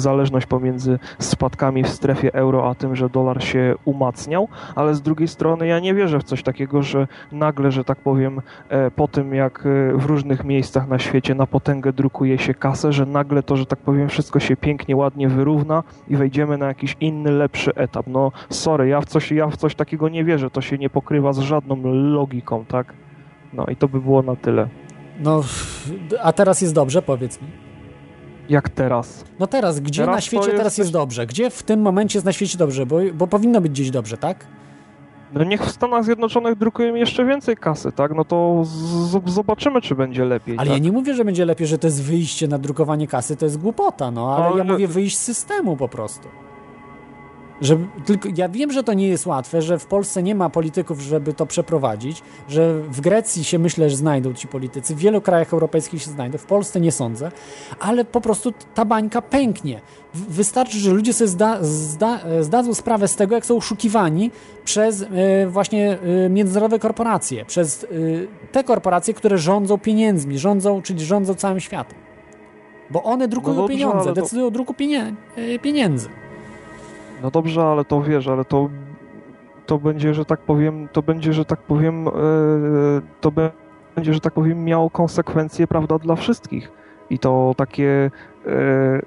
[0.00, 5.28] zależność pomiędzy spadkami w strefie euro, a tym, że dolar się umacniał, ale z drugiej
[5.28, 9.34] strony ja nie wierzę w coś takiego, że nagle, że tak powiem, e, po tym
[9.34, 13.56] jak e, w różnych miejscach na świecie na potęgę drukuje się kasę, że nagle to,
[13.56, 15.59] że tak powiem, wszystko się pięknie, ładnie wyrówna
[16.08, 18.06] i wejdziemy na jakiś inny, lepszy etap.
[18.06, 21.32] No sorry, ja w coś, ja w coś takiego nie wierzę, to się nie pokrywa
[21.32, 22.94] z żadną logiką, tak?
[23.52, 24.68] No i to by było na tyle.
[25.20, 25.42] No,
[26.22, 27.48] a teraz jest dobrze, powiedz mi.
[28.48, 29.24] Jak teraz?
[29.38, 31.26] No teraz, gdzie Teraz na świecie jest teraz jest dobrze?
[31.26, 32.86] Gdzie w tym momencie jest na świecie dobrze?
[32.86, 34.46] Bo, bo powinno być gdzieś dobrze, tak?
[35.32, 38.14] No niech w Stanach Zjednoczonych drukują jeszcze więcej kasy, tak?
[38.14, 38.62] No to
[39.26, 40.54] zobaczymy, czy będzie lepiej.
[40.58, 40.78] Ale tak?
[40.78, 43.58] ja nie mówię, że będzie lepiej, że to jest wyjście na drukowanie kasy, to jest
[43.58, 46.28] głupota, no, ale Ale- ja mówię wyjść z systemu po prostu.
[47.60, 51.00] Że, tylko, ja wiem, że to nie jest łatwe, że w Polsce nie ma polityków,
[51.00, 55.52] żeby to przeprowadzić, że w Grecji się myślę, że znajdą ci politycy, w wielu krajach
[55.52, 57.30] europejskich się znajdą, w Polsce nie sądzę,
[57.80, 59.80] ale po prostu ta bańka pęknie.
[60.14, 64.30] Wystarczy, że ludzie sobie zda, zda, zdadzą sprawę z tego, jak są oszukiwani
[64.64, 65.06] przez e,
[65.46, 67.88] właśnie e, międzynarodowe korporacje, przez e,
[68.52, 71.98] te korporacje, które rządzą pieniędzmi, rządzą, czyli rządzą całym światem.
[72.90, 75.14] Bo one drukują No dobrze, pieniądze, to- decydują o druku pienie,
[75.62, 76.08] pieniędzy.
[77.22, 78.70] No dobrze, ale to wiesz, ale to,
[79.66, 82.10] to będzie, że tak powiem, to będzie, że tak powiem, e,
[83.20, 86.79] to będzie, że tak powiem, miało konsekwencje, prawda, dla wszystkich.
[87.10, 88.10] I to takie
[88.46, 88.50] e,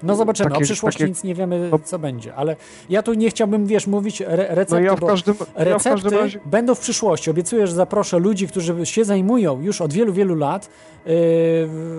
[0.02, 2.56] No zobaczymy, takie, o przyszłości takie, nic nie wiemy, co będzie, ale
[2.90, 5.90] ja tu nie chciałbym, wiesz, mówić re recepty, No ja w każdym- ja w recepty
[5.90, 7.30] każdym razie- będą w przyszłości.
[7.30, 10.68] Obiecuję, że zaproszę ludzi, którzy się zajmują już od wielu, wielu lat
[11.06, 11.12] yy,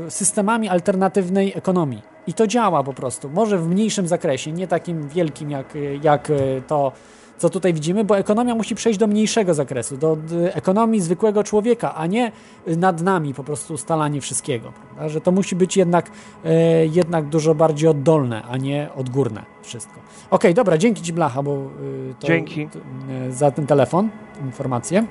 [0.09, 2.01] systemami alternatywnej ekonomii.
[2.27, 3.29] I to działa po prostu.
[3.29, 5.73] Może w mniejszym zakresie, nie takim wielkim jak,
[6.03, 6.91] jak yy, to,
[7.37, 10.17] co tutaj widzimy, bo ekonomia musi przejść do mniejszego zakresu, do,
[10.53, 12.31] ekonomii zwykłego człowieka, a nie
[12.67, 14.71] nad nami po prostu ustalanie wszystkiego.
[14.71, 15.09] Prawda?
[15.09, 16.11] Że to musi być jednak,
[16.45, 19.93] e, jednak dużo bardziej oddolne, a nie odgórne wszystko.
[20.29, 22.67] Okej, dobra, dzięki Ci Blacha, bo y, to, Dzięki.
[22.67, 22.79] To,
[23.27, 24.09] y, za ten telefon,
[24.45, 25.05] informację.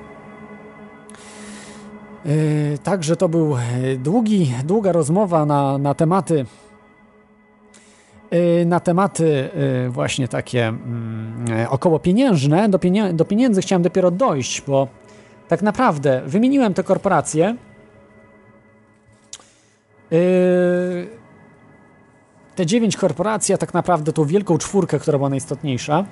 [2.25, 3.55] Y, Także to był
[3.97, 6.45] długi, długa rozmowa na, na tematy
[8.65, 9.49] na tematy
[9.85, 12.69] y, właśnie takie mm, y, około pieniężne.
[12.69, 14.87] Do, pienie do pieniędzy chciałem dopiero dojść, bo
[15.47, 17.55] tak naprawdę wymieniłem te korporacje.
[20.13, 21.07] Y,
[22.55, 26.05] te dziewięć korporacji, a tak naprawdę tą wielką czwórkę, która była najistotniejsza.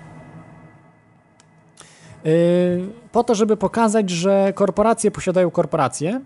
[2.26, 6.22] Y, po to, żeby pokazać, że korporacje posiadają korporacje,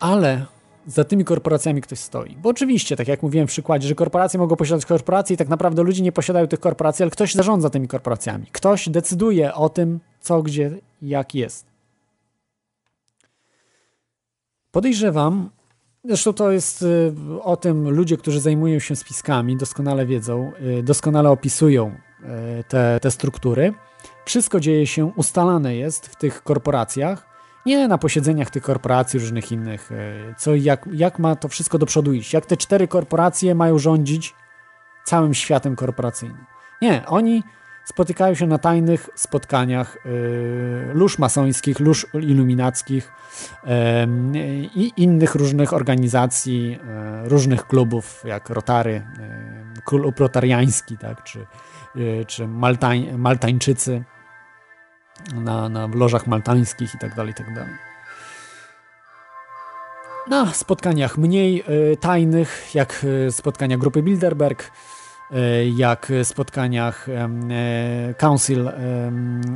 [0.00, 0.46] ale
[0.88, 2.36] za tymi korporacjami ktoś stoi.
[2.36, 5.82] Bo oczywiście, tak jak mówiłem w przykładzie, że korporacje mogą posiadać korporacje i tak naprawdę
[5.82, 8.46] ludzie nie posiadają tych korporacji, ale ktoś zarządza tymi korporacjami.
[8.52, 10.70] Ktoś decyduje o tym, co, gdzie,
[11.02, 11.66] jak jest.
[14.70, 15.50] Podejrzewam,
[16.04, 17.12] zresztą to jest y,
[17.42, 23.10] o tym ludzie, którzy zajmują się spiskami, doskonale wiedzą, y, doskonale opisują y, te, te
[23.10, 23.74] struktury.
[24.24, 27.27] Wszystko dzieje się, ustalane jest w tych korporacjach,
[27.68, 31.86] nie na posiedzeniach tych korporacji, różnych innych, y, co, jak, jak ma to wszystko do
[31.86, 34.34] przodu iść, jak te cztery korporacje mają rządzić
[35.04, 36.44] całym światem korporacyjnym.
[36.82, 37.42] Nie, oni
[37.84, 43.12] spotykają się na tajnych spotkaniach y, lóż masońskich, lóż iluminackich
[43.64, 43.68] y,
[44.74, 46.78] i innych różnych organizacji,
[47.24, 49.02] różnych klubów, jak Rotary,
[49.84, 51.46] klub rotariański, tak, czy,
[52.26, 54.04] czy Maltań, Maltańczycy
[55.34, 57.78] na, na lożach maltańskich i tak dalej, i tak.
[60.28, 64.70] Na spotkaniach mniej y, tajnych, jak y, spotkania grupy Bilderberg,
[65.76, 68.70] jak spotkaniach e, Council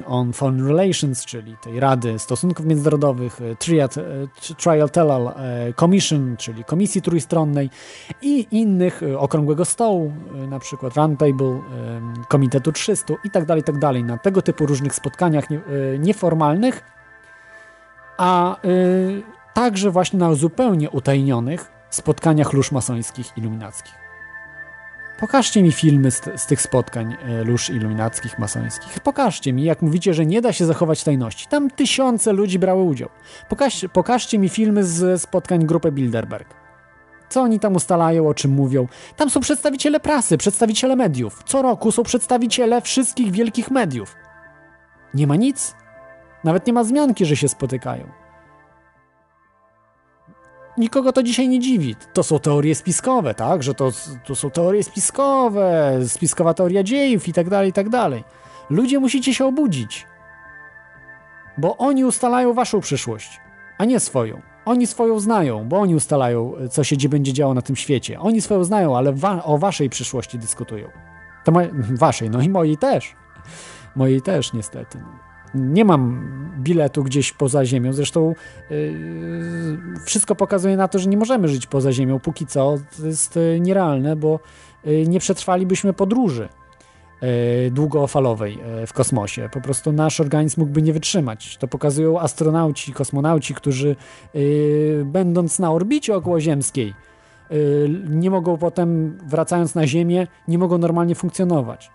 [0.07, 3.95] on Foreign Relations, czyli tej Rady Stosunków Międzynarodowych, y, Triad,
[4.57, 5.35] Trial Tellal
[5.77, 7.71] Commission, czyli Komisji Trójstronnej
[8.23, 10.13] i innych Okrągłego Stołu,
[10.49, 11.61] na przykład Roundtable,
[12.29, 14.05] Komitetu 300 i tak dalej, tak dalej.
[14.05, 15.61] Na tego typu różnych spotkaniach nie,
[15.99, 16.85] nieformalnych,
[18.19, 18.57] a
[19.55, 24.02] także właśnie na zupełnie utajnionych spotkaniach lóż masońskich iluminackich.
[25.23, 29.01] Pokażcie mi filmy z, z tych spotkań e, lóż iluminackich, masońskich.
[29.01, 31.47] Pokażcie mi, jak mówicie, że nie da się zachować tajności.
[31.49, 33.09] Tam tysiące ludzi brały udział.
[33.49, 36.55] Pokaż, pokażcie mi filmy z spotkań grupy Bilderberg.
[37.29, 38.87] Co oni tam ustalają, o czym mówią.
[39.17, 41.43] Tam są przedstawiciele prasy, przedstawiciele mediów.
[41.47, 44.17] Co roku są przedstawiciele wszystkich wielkich mediów.
[45.15, 45.75] Nie ma nic.
[46.45, 48.22] Nawet nie ma wzmianki, że się spotykają.
[50.79, 51.97] Nikogo to dzisiaj nie dziwi.
[52.13, 53.63] To są teorie spiskowe, tak?
[53.63, 53.91] Że to,
[54.27, 58.25] to są teorie spiskowe, spiskowa teoria dziejów i tak dalej, i tak dalej.
[58.71, 60.07] Ludzie musicie się obudzić.
[61.59, 63.41] Bo oni ustalają waszą przyszłość,
[63.79, 64.43] a nie swoją.
[64.65, 68.21] Oni swoją znają, bo oni ustalają, co się będzie działo na tym świecie.
[68.21, 70.89] Oni swoją znają, ale wa o waszej przyszłości dyskutują.
[71.45, 71.53] To
[72.07, 73.15] waszej, no i mojej też.
[73.97, 74.99] Mojej też, niestety.
[75.55, 77.93] Nie mam biletu gdzieś poza Ziemią.
[77.93, 78.35] Zresztą
[78.71, 78.77] yy,
[80.05, 82.21] wszystko pokazuje na to, że nie możemy żyć poza Ziemią.
[82.21, 84.41] Póki co to jest yy, nierealne, bo
[84.85, 86.49] yy, nie przetrwalibyśmy podróży
[87.23, 87.29] yy,
[87.71, 89.49] długofalowej yy, w kosmosie.
[89.53, 91.57] Po prostu nasz organizm mógłby nie wytrzymać.
[91.57, 93.97] To pokazują astronauci, kosmonauci, którzy
[94.35, 96.95] yy, będąc na orbicie okołoziemskiej
[98.09, 101.91] nie mogą potem, wracając na Ziemię, nie mogą normalnie funkcjonować.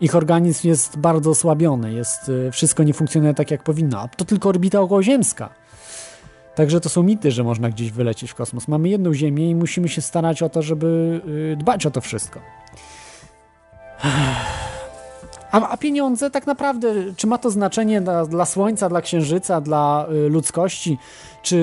[0.00, 4.00] Ich organizm jest bardzo osłabiony, jest, y, wszystko nie funkcjonuje tak, jak powinno.
[4.00, 5.48] A to tylko orbita okołoziemska.
[6.54, 8.68] Także to są mity, że można gdzieś wylecieć w kosmos.
[8.68, 11.20] Mamy jedną Ziemię i musimy się starać o to, żeby
[11.52, 12.40] y, dbać o to wszystko.
[15.50, 20.06] A, a pieniądze tak naprawdę, czy ma to znaczenie dla, dla Słońca, dla Księżyca, dla
[20.26, 20.98] y, ludzkości?
[21.42, 21.56] Czy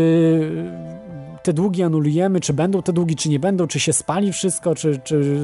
[1.48, 5.00] te długi anulujemy, czy będą te długi, czy nie będą, czy się spali wszystko, czy,
[5.04, 5.40] czy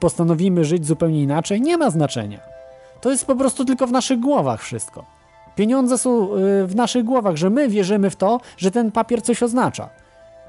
[0.00, 1.60] postanowimy żyć zupełnie inaczej?
[1.60, 2.40] Nie ma znaczenia.
[3.00, 5.04] To jest po prostu tylko w naszych głowach wszystko.
[5.56, 9.42] Pieniądze są y, w naszych głowach, że my wierzymy w to, że ten papier coś
[9.42, 9.88] oznacza.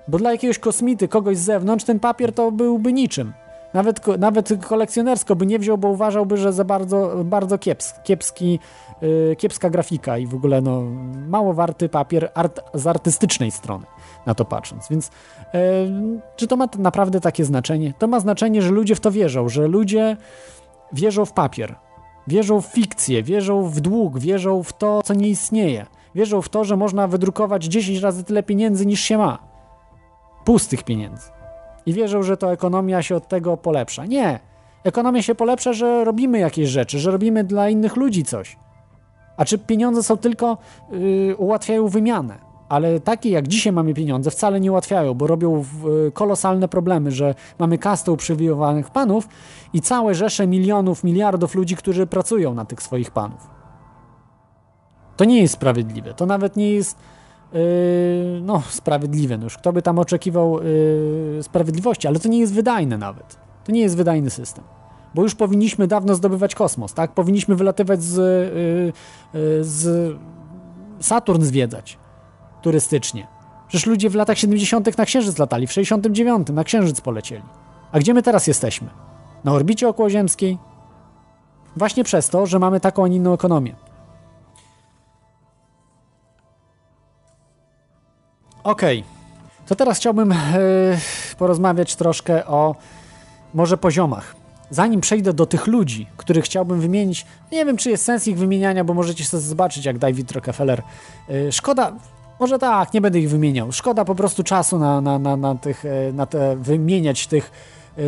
[0.07, 3.33] Bo dla jakiegoś kosmity, kogoś z zewnątrz, ten papier to byłby niczym.
[3.73, 8.59] Nawet, nawet kolekcjonersko by nie wziął, bo uważałby, że za bardzo, bardzo kieps, kiepski,
[9.01, 10.81] yy, kiepska grafika i w ogóle no,
[11.27, 13.85] mało warty papier art, z artystycznej strony.
[14.25, 14.89] Na to patrząc.
[14.89, 15.11] Więc
[15.53, 15.59] e,
[16.35, 17.93] czy to ma naprawdę takie znaczenie?
[17.99, 20.17] To ma znaczenie, że ludzie w to wierzą, że ludzie
[20.93, 21.75] wierzą w papier,
[22.27, 25.85] wierzą w fikcję, wierzą w dług, wierzą w to, co nie istnieje.
[26.15, 29.39] Wierzą w to, że można wydrukować 10 razy tyle pieniędzy niż się ma.
[30.45, 31.29] Pustych pieniędzy.
[31.85, 34.05] I wierzą, że to ekonomia się od tego polepsza.
[34.05, 34.39] Nie.
[34.83, 38.57] Ekonomia się polepsza, że robimy jakieś rzeczy, że robimy dla innych ludzi coś.
[39.37, 40.57] A czy pieniądze są tylko
[40.91, 42.44] yy, ułatwiają wymianę?
[42.69, 45.63] Ale takie jak dzisiaj mamy pieniądze wcale nie ułatwiają, bo robią
[46.07, 49.27] y, kolosalne problemy, że mamy kastę uprzywilejowanych panów
[49.73, 53.47] i całe rzesze milionów, miliardów ludzi, którzy pracują na tych swoich panów.
[55.17, 56.13] To nie jest sprawiedliwe.
[56.13, 56.97] To nawet nie jest
[57.53, 57.59] yy,
[58.41, 59.37] no, sprawiedliwe.
[59.37, 63.37] No już kto by tam oczekiwał yy, sprawiedliwości, ale to nie jest wydajne nawet.
[63.65, 64.63] To nie jest wydajny system.
[65.15, 67.11] Bo już powinniśmy dawno zdobywać kosmos, tak?
[67.11, 68.17] Powinniśmy wylatywać z,
[69.33, 70.15] yy, yy z
[70.99, 71.97] Saturn zwiedzać
[72.65, 73.27] turystycznie.
[73.67, 74.97] Przecież ludzie w latach 70.
[74.97, 76.49] na Księżyc latali, w 69.
[76.49, 77.43] na Księżyc polecieli.
[77.91, 78.87] A gdzie my teraz jesteśmy?
[79.43, 80.57] Na orbicie okołoziemskiej?
[81.75, 83.75] Właśnie przez to, że mamy taką, a nie inną ekonomię.
[88.63, 89.67] Okej, okay.
[89.67, 92.75] to teraz chciałbym yy, porozmawiać troszkę o
[93.53, 94.35] może poziomach.
[94.69, 98.83] Zanim przejdę do tych ludzi, których chciałbym wymienić, nie wiem, czy jest sens ich wymieniania,
[98.83, 100.81] bo możecie sobie zobaczyć, jak David Rockefeller.
[101.29, 101.93] Yy, szkoda,
[102.39, 103.71] może tak, nie będę ich wymieniał.
[103.71, 107.51] Szkoda po prostu czasu na, na, na, na, tych, e, na te, wymieniać tych
[107.97, 108.03] yy,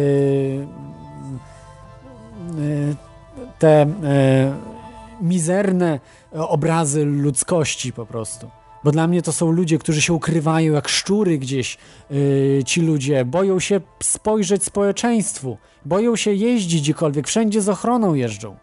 [2.57, 2.95] yy,
[3.59, 3.87] te
[5.21, 5.99] mizerne
[6.31, 8.49] obrazy ludzkości po prostu.
[8.83, 11.77] Bo dla mnie to są ludzie, którzy się ukrywają jak szczury gdzieś.
[12.09, 18.55] Yy, ci ludzie boją się spojrzeć społeczeństwu, boją się jeździć gdziekolwiek, wszędzie z ochroną jeżdżą.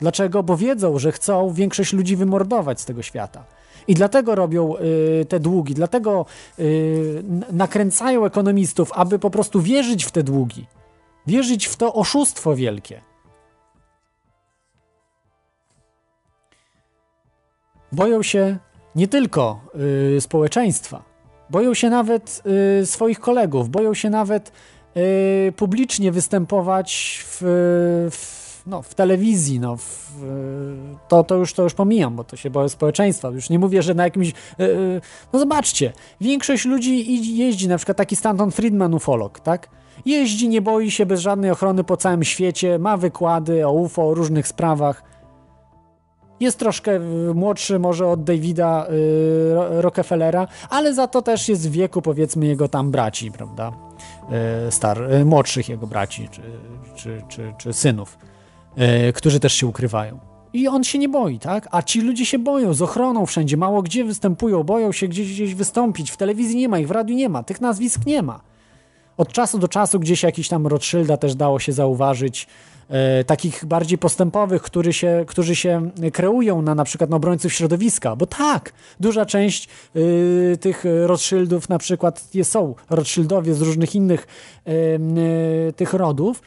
[0.00, 0.42] Dlaczego?
[0.42, 3.44] Bo wiedzą, że chcą większość ludzi wymordować z tego świata.
[3.88, 6.26] I dlatego robią y, te długi, dlatego
[6.58, 10.66] y, nakręcają ekonomistów, aby po prostu wierzyć w te długi,
[11.26, 13.00] wierzyć w to oszustwo wielkie.
[17.92, 18.58] Boją się
[18.94, 19.60] nie tylko
[20.16, 21.02] y, społeczeństwa,
[21.50, 22.42] boją się nawet
[22.82, 24.52] y, swoich kolegów, boją się nawet
[24.96, 27.38] y, publicznie występować w,
[28.10, 30.10] w no, w telewizji, no, w,
[31.08, 33.28] to, to, już, to już pomijam, bo to się boję społeczeństwa.
[33.28, 34.32] Już nie mówię, że na jakimś.
[34.58, 35.00] Yy,
[35.32, 39.68] no zobaczcie, większość ludzi jeździ, na przykład taki Stanton Friedman, ufolog, tak?
[40.06, 44.14] Jeździ, nie boi się bez żadnej ochrony po całym świecie, ma wykłady o UFO, o
[44.14, 45.02] różnych sprawach.
[46.40, 47.00] Jest troszkę
[47.34, 52.68] młodszy może od Davida yy, Rockefellera, ale za to też jest w wieku powiedzmy jego
[52.68, 53.72] tam braci, prawda?
[54.64, 56.42] Yy, star, yy, młodszych jego braci czy,
[56.94, 58.18] czy, czy, czy synów.
[58.80, 60.18] E, którzy też się ukrywają.
[60.52, 61.68] I on się nie boi, tak?
[61.70, 65.54] A ci ludzie się boją, z ochroną wszędzie, mało gdzie występują, boją się gdzieś, gdzieś
[65.54, 66.10] wystąpić.
[66.10, 68.40] W telewizji nie ma ich, w radiu nie ma, tych nazwisk nie ma.
[69.16, 72.46] Od czasu do czasu gdzieś jakiś tam Rothschilda też dało się zauważyć,
[72.88, 78.16] e, takich bardziej postępowych, którzy się, którzy się kreują na na przykład na obrońców środowiska,
[78.16, 84.26] bo tak, duża część e, tych Rothschildów na przykład są Rothschildowie z różnych innych
[84.64, 86.42] e, tych rodów,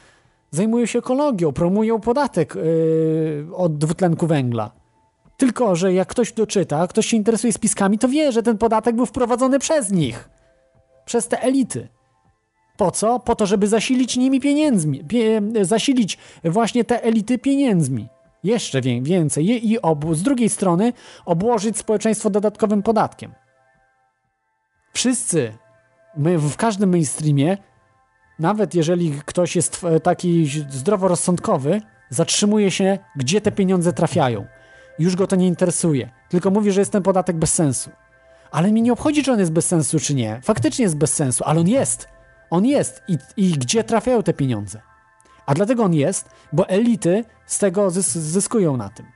[0.53, 4.71] zajmują się ekologią, promują podatek yy, od dwutlenku węgla.
[5.37, 9.05] Tylko, że jak ktoś doczyta, ktoś się interesuje spiskami, to wie, że ten podatek był
[9.05, 10.29] wprowadzony przez nich,
[11.05, 11.87] przez te elity.
[12.77, 13.19] Po co?
[13.19, 18.07] Po to, żeby zasilić nimi pieniędzmi, pie, zasilić właśnie te elity pieniędzmi.
[18.43, 19.67] Jeszcze więcej.
[19.71, 20.93] I obu, z drugiej strony
[21.25, 23.33] obłożyć społeczeństwo dodatkowym podatkiem.
[24.93, 25.53] Wszyscy,
[26.17, 27.57] my w każdym mainstreamie
[28.39, 34.45] nawet jeżeli ktoś jest taki zdroworozsądkowy, zatrzymuje się, gdzie te pieniądze trafiają.
[34.99, 36.09] Już go to nie interesuje.
[36.29, 37.89] Tylko mówi, że jest ten podatek bez sensu.
[38.51, 40.41] Ale mnie nie obchodzi, czy on jest bez sensu, czy nie.
[40.43, 42.07] Faktycznie jest bez sensu, ale on jest.
[42.49, 43.03] On jest.
[43.07, 44.81] I, i gdzie trafiają te pieniądze?
[45.45, 49.12] A dlatego on jest, bo elity z tego zys zyskują na tym.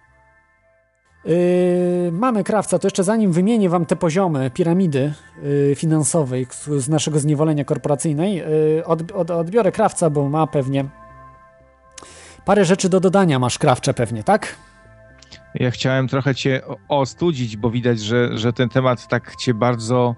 [1.27, 5.13] Yy, mamy krawca, to jeszcze zanim wymienię wam te poziomy piramidy
[5.43, 6.47] yy, finansowej
[6.77, 10.85] z naszego zniewolenia korporacyjnej, yy, od, od, odbiorę krawca, bo ma pewnie
[12.45, 14.55] parę rzeczy do dodania masz krawcze pewnie, tak?
[15.55, 20.15] Ja chciałem trochę cię ostudzić, bo widać, że, że ten temat tak cię bardzo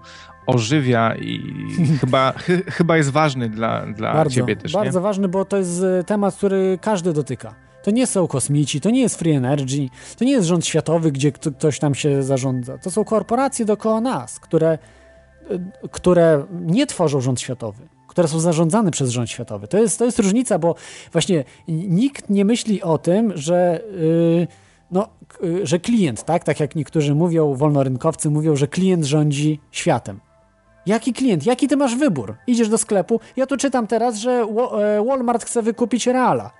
[0.47, 1.53] ożywia i
[2.01, 4.73] chyba, ch chyba jest ważny dla, dla bardzo, ciebie też.
[4.73, 5.03] Bardzo nie?
[5.03, 7.68] ważny, bo to jest e, temat, który każdy dotyka.
[7.89, 11.31] To nie są kosmici, to nie jest free energy, to nie jest rząd światowy, gdzie
[11.31, 12.77] ktoś tam się zarządza.
[12.77, 14.77] To są korporacje dookoła nas, które,
[15.51, 15.59] y,
[15.91, 19.67] które nie tworzą rząd światowy, które są zarządzane przez rząd światowy.
[19.67, 20.75] To jest, to jest różnica, bo
[21.11, 23.81] właśnie nikt nie myśli o tym, że.
[23.91, 24.47] Yy,
[24.91, 25.07] no,
[25.43, 26.43] y, że klient, tak?
[26.43, 30.19] Tak jak niektórzy mówią, wolnorynkowcy mówią, że klient rządzi światem.
[30.85, 31.45] Jaki klient?
[31.45, 32.35] Jaki ty masz wybór?
[32.47, 33.19] Idziesz do sklepu.
[33.35, 36.58] Ja tu czytam teraz, że e, Walmart chce wykupić Reala.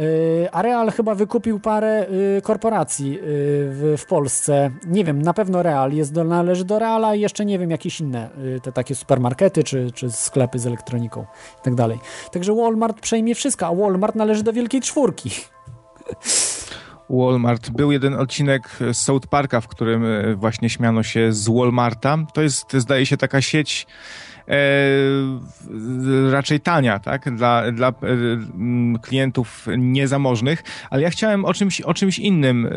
[0.00, 2.06] E, A Real chyba wykupił parę
[2.36, 3.22] e, korporacji e,
[3.96, 4.70] w, Polsce.
[4.86, 8.00] Nie wiem, na pewno Real jest do, należy do Reala i jeszcze nie wiem, jakieś
[8.00, 8.30] inne
[8.62, 11.26] te takie supermarkety czy, czy sklepy z elektroniką
[11.60, 11.98] i tak dalej.
[12.32, 15.30] Także Walmart przejmie wszystko, a Walmart należy do wielkiej czwórki.
[17.10, 17.70] Walmart.
[17.70, 20.04] Był jeden odcinek z South Parka, w którym
[20.36, 22.18] właśnie śmiano się z Walmarta.
[22.34, 23.86] To jest, zdaje się, taka sieć
[26.30, 27.92] raczej tania, tak, dla, dla e,
[29.02, 32.66] klientów niezamożnych, ale ja chciałem o czymś, o czymś innym.
[32.66, 32.70] E,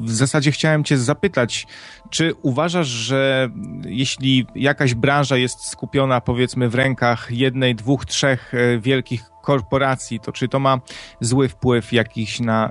[0.00, 1.66] W, zasadzie chciałem cię zapytać,
[2.10, 3.50] czy uważasz, że
[3.84, 10.32] jeśli jakaś branża jest skupiona, powiedzmy, w rękach jednej, dwóch, trzech e, wielkich korporacji, to
[10.32, 10.80] czy to ma
[11.20, 12.70] zły wpływ jakiś na,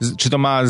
[0.00, 0.60] z- czy to ma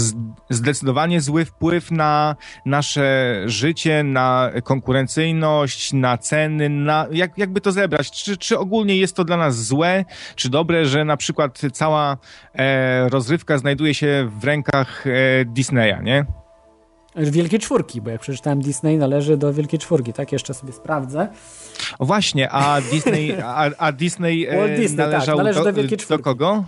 [0.50, 2.36] zdecydowanie zły wpływ na
[2.66, 8.10] nasze życie, na konkurencyjność, na ceny, na, jak, jakby to zebrać?
[8.10, 10.04] Czy, czy ogólnie jest to dla nas złe,
[10.36, 12.16] czy dobre, że na przykład cała
[12.54, 16.45] e, rozrywka znajduje się w rękach e, Disneya, nie?
[17.16, 20.32] Wielkiej czwórki, bo jak przeczytałem Disney należy do wielkiej czwórki, tak?
[20.32, 21.28] Jeszcze sobie sprawdzę.
[21.98, 25.72] O właśnie, a Disney, a, a Disney, e, Walt Disney, tak, należał należy do, do
[25.72, 26.24] Wielkiej do Czwórki.
[26.24, 26.64] kogo?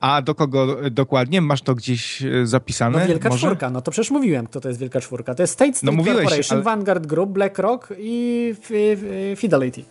[0.00, 1.40] A do kogo dokładnie?
[1.40, 2.98] Masz to gdzieś e, zapisane?
[3.00, 3.46] No Wielka Może?
[3.46, 5.34] Czwórka, no to przecież mówiłem, kto to jest Wielka Czwórka.
[5.34, 9.84] To jest State Street No mówiłeś, Corporation, ale- Vanguard Group, BlackRock i F- Fidelity.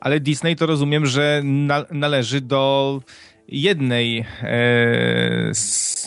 [0.00, 3.00] Ale Disney to rozumiem, że na, należy do
[3.48, 5.97] jednej, e, s,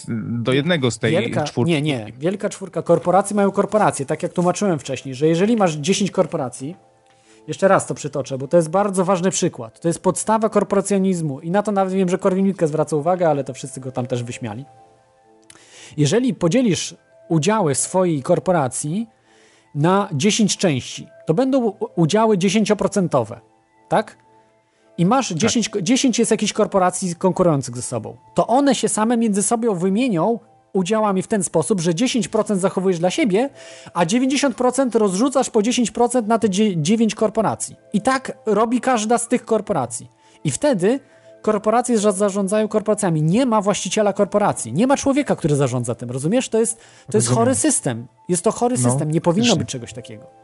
[0.43, 1.71] do jednego z tej Wielka, czwórki.
[1.71, 2.11] nie, nie.
[2.19, 2.81] Wielka Czwórka.
[2.81, 6.75] Korporacje mają korporacje, tak jak tłumaczyłem wcześniej, że jeżeli masz 10 korporacji,
[7.47, 9.79] jeszcze raz to przytoczę, bo to jest bardzo ważny przykład.
[9.79, 13.53] To jest podstawa korporacjonizmu i na to nawet wiem, że Korwin-Mikke zwraca uwagę, ale to
[13.53, 14.65] wszyscy go tam też wyśmiali.
[15.97, 16.95] Jeżeli podzielisz
[17.29, 19.07] udziały swojej korporacji
[19.75, 23.35] na 10 części, to będą udziały 10%,
[23.89, 24.17] tak?
[25.01, 28.15] I masz 10, 10 jest jakichś korporacji konkurujących ze sobą.
[28.33, 30.39] To one się same między sobą wymienią
[30.73, 33.49] udziałami w ten sposób, że 10% zachowujesz dla siebie,
[33.93, 37.75] a 90% rozrzucasz po 10% na te dzie- 9 korporacji.
[37.93, 40.09] I tak robi każda z tych korporacji.
[40.43, 40.99] I wtedy
[41.41, 43.21] korporacje za- zarządzają korporacjami.
[43.23, 44.73] Nie ma właściciela korporacji.
[44.73, 46.11] Nie ma człowieka, który zarządza tym.
[46.11, 46.49] Rozumiesz?
[46.49, 47.35] To jest, to jest Rozumiem.
[47.35, 48.07] chory system.
[48.29, 49.11] Jest to chory No, system.
[49.11, 50.40] Nie powinno być czegoś takiego.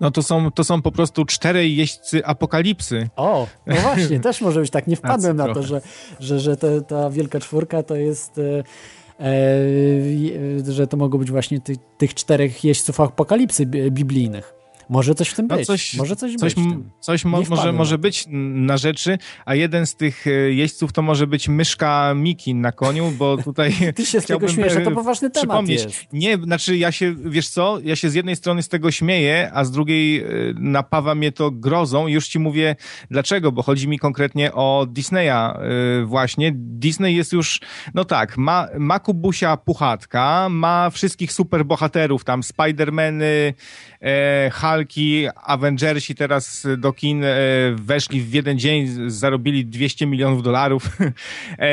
[0.00, 3.08] No to są, to są po prostu czterej jeźdźcy apokalipsy.
[3.16, 4.86] O, no właśnie, też może być tak.
[4.86, 5.80] Nie wpadłem na to, że,
[6.20, 8.38] że, że te, ta wielka czwórka to jest.
[8.38, 8.62] E,
[10.68, 14.54] e, że to mogą być właśnie ty, tych czterech jeźdźców apokalipsy bi- biblijnych.
[14.90, 15.66] Może coś w tym No być.
[15.66, 16.64] coś, może coś, coś, być.
[17.00, 21.26] coś mo, może, może być na rzeczy, a jeden z tych e, jeźdźców to może
[21.26, 25.30] być myszka Miki na koniu, bo tutaj Ty się z tego a to e, poważny
[25.30, 25.84] temat przypomnieć.
[25.84, 26.06] jest.
[26.12, 29.64] Nie, znaczy ja się, wiesz co, ja się z jednej strony z tego śmieję, a
[29.64, 32.76] z drugiej e, napawa mnie to grozą i już ci mówię
[33.10, 35.30] dlaczego, bo chodzi mi konkretnie o Disneya
[36.04, 36.52] właśnie.
[36.54, 37.60] Disney jest już,
[37.94, 43.54] no tak, ma, ma Kubusia Puchatka, ma wszystkich superbohaterów, tam Spidermany,
[44.00, 44.50] e,
[44.80, 47.28] Hulki, Avengersi teraz do kin e,
[47.74, 50.88] weszli w jeden dzień, zarobili 200 milionów dolarów.
[51.58, 51.70] e,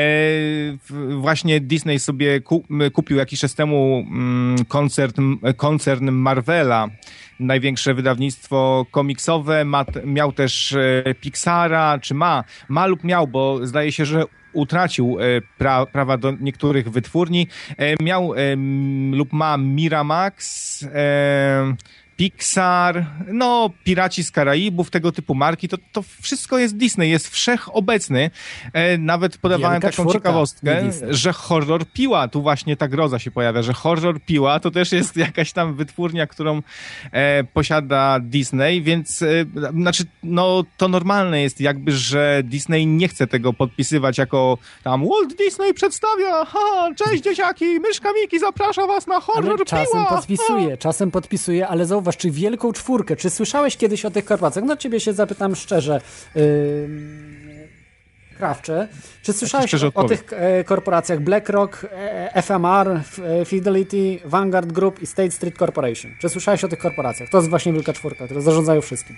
[1.16, 2.40] właśnie Disney sobie
[2.92, 5.16] kupił jakiś czas temu mm, koncert,
[5.56, 6.88] koncern Marvela,
[7.40, 13.92] największe wydawnictwo komiksowe, ma, miał też e, Pixara, czy ma, ma lub miał, bo zdaje
[13.92, 17.46] się, że utracił e, pra, prawa do niektórych wytwórni.
[17.76, 18.32] E, miał
[19.12, 21.76] lub ma Miramax, e,
[22.18, 28.30] Pixar, no Piraci z Karaibów, tego typu marki, to, to wszystko jest Disney, jest wszechobecny.
[28.72, 33.30] E, nawet podawałem Wielka taką czwórka ciekawostkę, że horror piła, tu właśnie ta groza się
[33.30, 36.62] pojawia, że horror piła to też jest jakaś tam wytwórnia, którą
[37.12, 39.26] e, posiada Disney, więc e,
[39.72, 45.36] znaczy, no to normalne jest jakby, że Disney nie chce tego podpisywać jako tam Walt
[45.38, 50.16] Disney przedstawia, ha, cześć dzieciaki, myszka Miki zaprasza was na horror Ale czasem piła.
[50.16, 54.64] podpisuje, czasem podpisuje, ale zauważ, czy wielką czwórkę, czy słyszałeś kiedyś o tych korporacjach?
[54.64, 56.00] No ciebie się zapytam szczerze,
[56.34, 56.88] yy,
[58.38, 58.88] Krawcze,
[59.22, 65.06] czy słyszałeś o, o tych e, korporacjach BlackRock, e, FMR, e, Fidelity, Vanguard Group i
[65.06, 66.10] State Street Corporation?
[66.20, 67.30] Czy słyszałeś o tych korporacjach?
[67.30, 69.16] To jest właśnie wielka czwórka, które zarządzają wszystkim.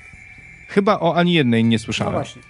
[0.69, 2.13] Chyba o ani jednej nie No słyszałem.
[2.13, 2.43] właśnie.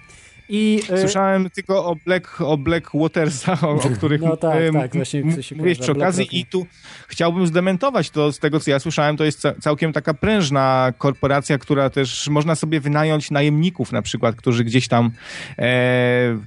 [0.53, 4.95] I, e, Słyszałem tylko o Black, o Black Watersa, o, o których No tak, tak,
[4.95, 6.65] właśnie m- kojarzy, przy okazji i tu
[7.07, 11.57] chciałbym zdementować to z tego, co ja słyszałem, to jest ca- całkiem taka prężna korporacja,
[11.57, 15.11] która też można sobie wynająć najemników na przykład, którzy gdzieś tam
[15.59, 16.37] e,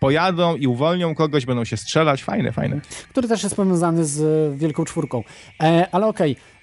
[0.00, 2.80] pojadą i uwolnią kogoś, będą się strzelać, fajne, fajne.
[3.10, 4.20] który też jest powiązany z
[4.54, 5.24] e, Wielką Czwórką.
[5.62, 6.61] E, ale okej, E,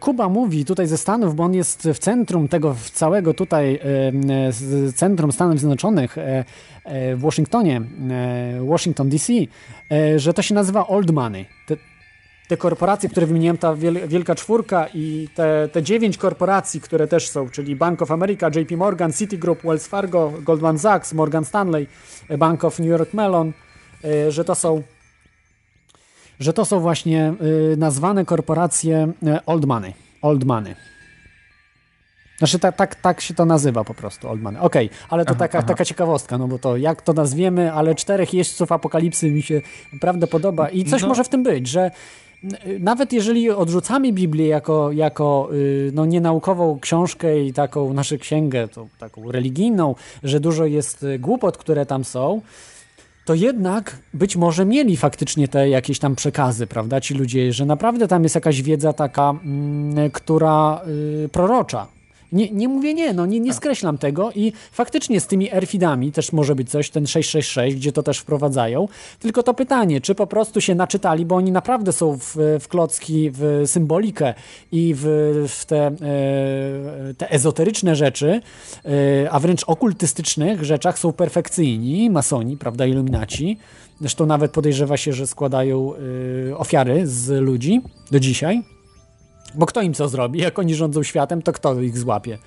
[0.00, 4.94] Kuba mówi tutaj ze Stanów, bo on jest w centrum tego całego tutaj, e, z
[4.96, 6.44] centrum Stanów Zjednoczonych e,
[6.84, 9.32] e, w Waszyngtonie, e, Washington DC,
[9.90, 11.46] e, że to się nazywa old money.
[11.66, 11.76] Te,
[12.48, 17.28] te korporacje, które wymieniłem, ta wiel, wielka czwórka i te, te dziewięć korporacji, które też
[17.28, 21.86] są, czyli Bank of America, JP Morgan, Citigroup, Wells Fargo, Goldman Sachs, Morgan Stanley,
[22.28, 23.52] e, Bank of New York Mellon,
[24.04, 24.82] e, że to są
[26.40, 27.34] że to są właśnie
[27.72, 29.94] y, nazwane korporacje y, old money.
[30.22, 30.74] Old money.
[32.38, 34.60] Znaczy tak, tak, tak się to nazywa po prostu, old money.
[34.60, 35.68] Okej, okay, ale to Aha, taka, aha.
[35.68, 39.60] taka ciekawostka, no bo to jak to nazwiemy, ale czterech jeźdźców apokalipsy mi się
[39.92, 41.08] naprawdę podoba i coś No.
[41.08, 41.90] może w tym być, że
[42.44, 45.50] y, nawet jeżeli odrzucamy Biblię jako, jako
[45.92, 51.86] no, nienaukową książkę i taką naszą księgę, tą, taką religijną, że dużo jest głupot, które
[51.86, 52.40] tam są,
[53.28, 58.08] to jednak być może mieli faktycznie te jakieś tam przekazy, prawda, ci ludzie, że naprawdę
[58.08, 60.80] tam jest jakaś wiedza taka, mm, która
[61.24, 61.86] y, prorocza.
[62.32, 66.32] Nie, nie mówię nie, no nie, nie skreślam tego i faktycznie z tymi erfidami też
[66.32, 68.88] może być coś, ten 666, gdzie to też wprowadzają,
[69.18, 73.30] tylko to pytanie, czy po prostu się naczytali, bo oni naprawdę są w, w klocki,
[73.30, 74.34] w symbolikę
[74.72, 75.04] i w,
[75.48, 75.92] w te, e,
[77.14, 78.40] te ezoteryczne rzeczy,
[78.84, 83.58] e, a wręcz okultystycznych rzeczach są perfekcyjni, masoni, prawda, iluminaci,
[84.00, 85.92] zresztą nawet podejrzewa się, że składają
[86.50, 87.80] e, ofiary z ludzi
[88.10, 88.62] do dzisiaj,
[89.54, 90.38] bo kto im co zrobi?
[90.40, 92.38] Jak oni rządzą światem, to kto ich złapie?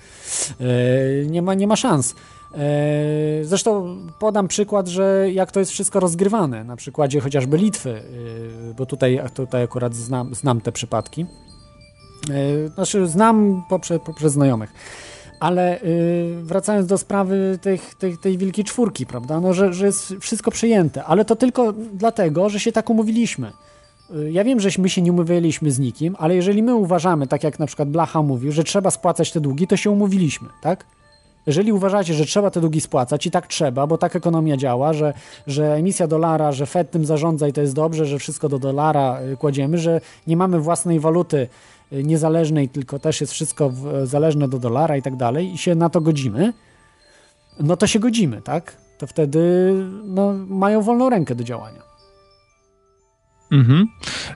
[0.60, 2.14] E, nie, ma, nie ma szans.
[2.54, 2.58] E,
[3.42, 8.86] zresztą podam przykład, że jak to jest wszystko rozgrywane, na przykładzie chociażby Litwy, e, bo
[8.86, 11.26] tutaj, tutaj akurat znam, znam te przypadki.
[12.74, 14.72] Znaczy, znam poprzez, poprzez znajomych.
[15.40, 15.80] Ale
[16.42, 21.04] wracając do sprawy tych, tej, tej wielkiej czwórki, prawda, no, że, że jest wszystko przyjęte,
[21.04, 23.52] ale to tylko dlatego, że się tak umówiliśmy.
[24.16, 27.58] Y, Ja wiem, żeśmy się nie umawialiśmy z nikim, ale jeżeli my uważamy, tak jak
[27.58, 30.84] na przykład Blacha mówił, że trzeba spłacać te długi, to się umówiliśmy, tak?
[31.46, 35.14] Jeżeli uważacie, że trzeba te długi spłacać i tak trzeba, bo tak ekonomia działa, że,
[35.46, 39.20] że emisja dolara, że Fed tym zarządza i to jest dobrze, że wszystko do dolara
[39.20, 41.48] y, kładziemy, że nie mamy własnej waluty
[41.92, 43.72] y, niezależnej, tylko też jest wszystko
[44.04, 46.52] zależne do dolara i tak dalej i się na to godzimy,
[47.60, 48.76] no to się godzimy, tak?
[48.98, 49.72] To wtedy
[50.04, 51.91] no, mają wolną rękę do działania.
[53.52, 53.88] Mhm.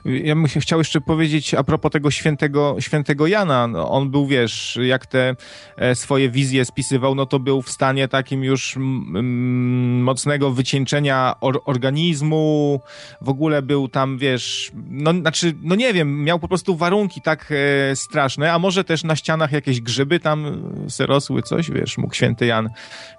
[0.05, 3.67] Ja bym chciał jeszcze powiedzieć a propos tego świętego, świętego Jana.
[3.67, 5.35] No, on był, wiesz, jak te
[5.77, 12.81] e, swoje wizje spisywał, no to był w stanie takim już mocnego wycieńczenia or, organizmu.
[13.21, 17.51] W ogóle był tam, wiesz, no znaczy, no nie wiem, miał po prostu warunki tak
[17.91, 22.15] e, straszne, a może też na ścianach jakieś grzyby tam se rosły, coś, wiesz, mógł
[22.15, 22.69] święty Jan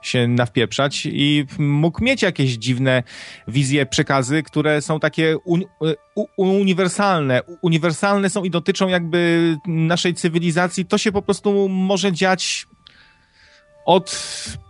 [0.02, 3.02] się nawpieprzać i mógł mieć jakieś dziwne
[3.48, 5.64] wizje, przekazy, które są takie un,
[6.36, 7.42] uniwersalne.
[7.42, 10.86] U- Uniwersalne są i dotyczą jakby naszej cywilizacji.
[10.86, 12.66] To się po prostu może dziać
[13.86, 14.18] od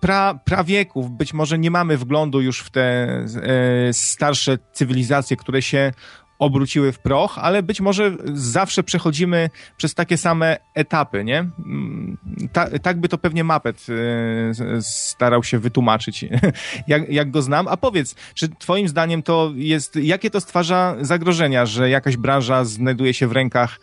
[0.00, 1.10] pra, prawieków.
[1.10, 5.92] Być może nie mamy wglądu już w te e, starsze cywilizacje, które się
[6.38, 11.38] obróciły w proch, ale być może zawsze przechodzimy przez takie same etapy, nie?
[11.38, 12.18] Mm,
[12.52, 16.24] Ta, tak by to pewnie Mapet e, starał się wytłumaczyć,
[16.88, 17.68] jak, jak go znam.
[17.68, 23.14] A powiedz, czy twoim zdaniem to jest, jakie to stwarza zagrożenia, że jakaś branża znajduje
[23.14, 23.80] się w rękach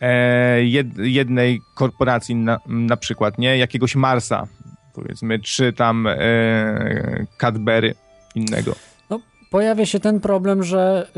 [0.00, 3.58] e, jed, jednej korporacji na, na przykład, nie?
[3.58, 4.46] Jakiegoś Marsa,
[4.94, 7.94] powiedzmy, czy tam e, Cadbury
[8.34, 8.76] innego.
[9.50, 11.08] Pojawia się ten problem, że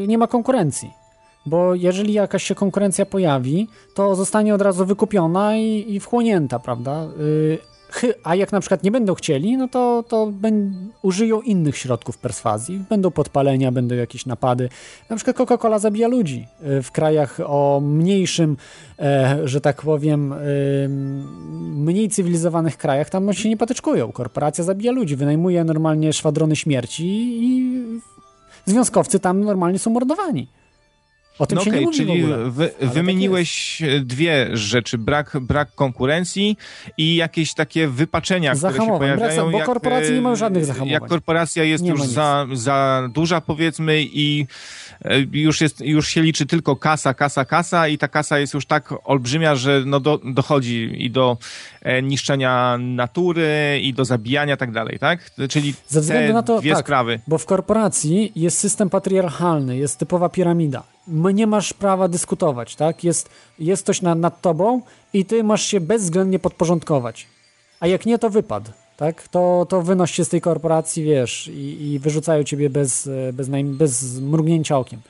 [0.00, 0.92] yy, nie ma konkurencji.
[1.46, 7.06] Bo jeżeli jakaś się konkurencja pojawi, to zostanie od razu wykupiona i, i wchłonięta, prawda?
[7.18, 7.58] Yy,
[8.24, 10.32] a jak na przykład nie będą chcieli, no to, to
[11.02, 12.84] użyją innych środków perswazji.
[12.88, 14.68] Będą podpalenia, będą jakieś napady.
[15.10, 16.46] Na przykład Coca-Cola zabija ludzi.
[16.62, 18.56] Yy, W krajach o mniejszym,
[18.98, 20.88] e, że tak powiem, yy,
[21.68, 24.12] mniej cywilizowanych krajach, tam się nie patyczkują.
[24.12, 27.04] Korporacja zabija ludzi, wynajmuje normalnie szwadrony śmierci
[27.44, 27.82] i
[28.66, 30.48] związkowcy tam normalnie są mordowani.
[31.38, 34.98] O tym no się okej, nie mówi czyli wy, tak wymieniłeś dwie rzeczy.
[34.98, 36.56] Brak, brak konkurencji
[36.98, 39.42] i jakieś takie wypaczenia, które się Zahamowań, pojawiają.
[39.42, 40.92] brak- bo jak, korporacje nie mają e, żadnych zahamowań.
[40.92, 44.46] Jak korporacja jest Nie już za, za duża, powiedzmy, i
[44.85, 44.85] e,
[45.32, 48.94] już, jest, już się liczy tylko kasa, kasa, kasa i ta kasa jest już tak
[49.04, 51.36] olbrzymia, że no do, dochodzi i do
[51.82, 55.30] e, niszczenia natury, i do zabijania, tak dalej, tak?
[55.48, 57.20] Czyli Ze względu na to, dwie tak, sprawy.
[57.26, 60.82] bo w korporacji jest system patriarchalny, jest typowa piramida.
[61.34, 63.04] Nie masz prawa dyskutować, tak?
[63.04, 67.26] Jest, jest ktoś nad, nad tobą i ty masz się bezwzględnie podporządkować.
[67.80, 69.28] A jak nie, to wypad, tak?
[69.28, 74.20] To, to wynoś się z tej korporacji, wiesz, i, i wyrzucają ciebie bez, bez, bez
[74.20, 75.00] mrugnięcia okiem.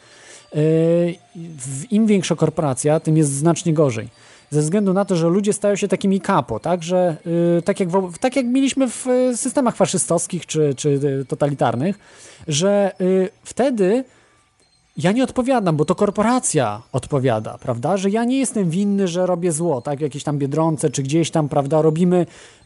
[1.90, 4.08] Im większa korporacja, tym jest znacznie gorzej
[4.50, 7.16] ze względu na to, że ludzie stają się takimi kapo, tak, że
[7.58, 11.98] y, tak, jak w, tak jak mieliśmy w systemach faszystowskich czy, czy totalitarnych,
[12.48, 14.04] że y, wtedy
[14.96, 17.96] ja nie odpowiadam, bo to korporacja odpowiada, prawda?
[17.96, 20.00] Że ja nie jestem winny, że robię zło, tak?
[20.00, 21.82] Jakieś tam biedronce, czy gdzieś tam, prawda?
[21.82, 22.26] Robimy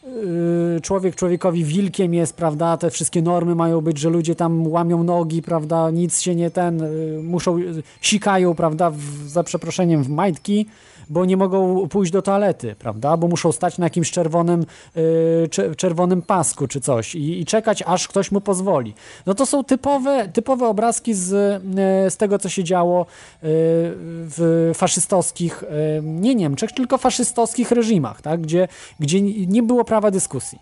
[0.81, 2.77] człowiek człowiekowi wilkiem jest, prawda?
[2.77, 5.89] Te wszystkie normy mają być, że ludzie tam łamią nogi, prawda?
[5.91, 8.89] Nic się nie ten, yy, muszą, yy, sikają, prawda?
[8.89, 10.65] W, za przeproszeniem w majtki
[11.11, 13.17] bo nie mogą pójść do toalety, prawda?
[13.17, 14.65] Bo muszą stać na jakimś czerwonym,
[14.95, 18.93] yy, czerwonym pasku czy coś i, i, czekać, aż ktoś mu pozwoli.
[19.25, 24.71] No to są typowe, typowe obrazki z, yy, z tego, co się działo yy, w
[24.75, 28.41] faszystowskich, yy, nie Niemczech, tylko faszystowskich reżimach, tak?
[28.41, 28.67] gdzie,
[28.99, 30.59] gdzie nie było prawa dyskusji.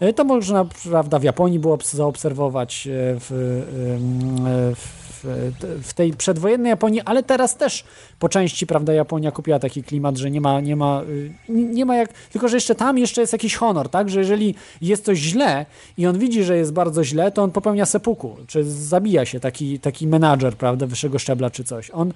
[0.00, 3.28] Yy, to można, prawda, w Japonii było zaobserwować yy, w,
[4.76, 5.00] w
[5.82, 7.84] w tej przedwojennej Japonii, ale teraz też
[8.18, 11.96] po części, prawda, Japonia kupiła taki klimat, że nie ma, nie ma, y, nie ma
[11.96, 15.66] jak, tylko że jeszcze tam jeszcze jest jakiś honor, tak, że jeżeli jest coś źle
[15.98, 19.80] i on widzi, że jest bardzo źle, to on popełnia sepuku, czy zabija się taki,
[19.80, 21.90] taki menadżer, prawda, wyższego szczebla czy coś.
[21.90, 22.12] On,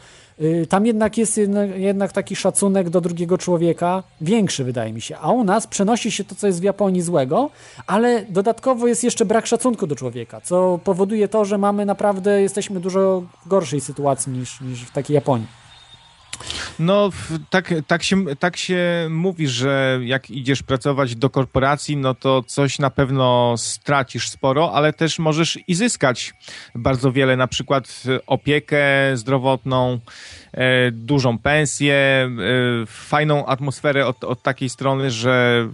[0.68, 5.30] tam jednak jest jednak, jednak taki szacunek do drugiego człowieka większy, wydaje mi się, a
[5.30, 7.50] u nas przenosi się to, co jest w Japonii złego,
[7.86, 12.80] ale dodatkowo jest jeszcze brak szacunku do człowieka, co powoduje to, że mamy naprawdę, jesteśmy
[12.80, 15.63] dużo gorszej sytuacji niż, niż w takiej Japonii.
[16.78, 17.10] No,
[17.50, 22.78] tak, tak, się, tak się mówi, że jak idziesz pracować do korporacji, no to coś
[22.78, 26.34] na pewno stracisz sporo, ale też możesz i zyskać
[26.74, 28.82] bardzo wiele, na przykład opiekę
[29.14, 30.00] zdrowotną,
[30.92, 32.30] dużą pensję, e,
[32.86, 35.68] fajną atmosferę od, od takiej strony, że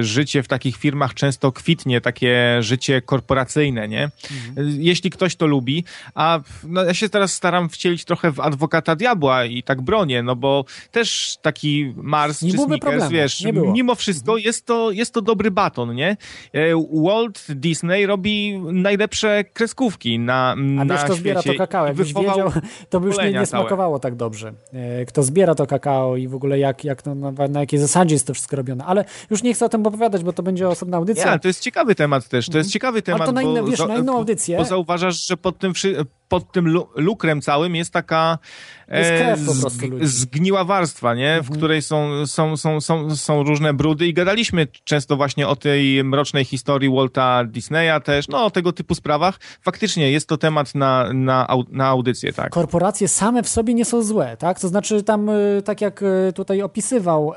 [0.00, 4.10] życie w takich firmach często kwitnie, takie życie korporacyjne, nie?
[4.48, 4.76] Mhm.
[4.80, 5.84] Jeśli ktoś to lubi,
[6.14, 10.36] a no, ja się teraz staram wcielić trochę w adwokata diabła i tak bronię, no
[10.36, 13.10] bo też taki Mars nie czy Snickers, problemu.
[13.10, 14.46] wiesz, mimo wszystko mhm.
[14.46, 16.16] jest, to, jest to dobry baton, nie?
[16.52, 16.60] E,
[17.04, 22.52] Walt Disney robi najlepsze kreskówki na, a na wiesz, kto zbiera to kakao, jakbyś wiedział,
[22.90, 24.52] to by już nie, nie smakowało tak dobrze.
[24.72, 28.14] E, kto zbiera to kakao i w ogóle jak, jak to, na, na jakiej zasadzie
[28.14, 30.96] jest to wszystko robione, ale już nie chcę o tym opowiadać, bo to będzie osobna
[30.96, 31.30] audycja.
[31.30, 32.72] Ja, to jest ciekawy temat też, to jest mhm.
[32.72, 33.20] ciekawy temat.
[33.20, 34.58] Ale to na, inne, bo, wiesz, na inną audycję.
[34.58, 35.72] Bo zauważasz, że pod tym,
[36.34, 38.38] pod tym lukrem całym jest taka
[39.90, 40.06] ludzi.
[40.06, 41.34] zgniła warstwa, nie?
[41.34, 41.58] W mhm.
[41.58, 46.44] której są, są, są, są, są różne brudy i gadaliśmy często właśnie o tej mrocznej
[46.44, 49.40] historii Walta Disneya też, no o tego typu sprawach.
[49.62, 52.50] Faktycznie jest to temat na, na, na audycję, tak.
[52.50, 54.60] Korporacje same w sobie nie są złe, tak?
[54.60, 57.32] To znaczy tam, y, tak jak y, tutaj opisywał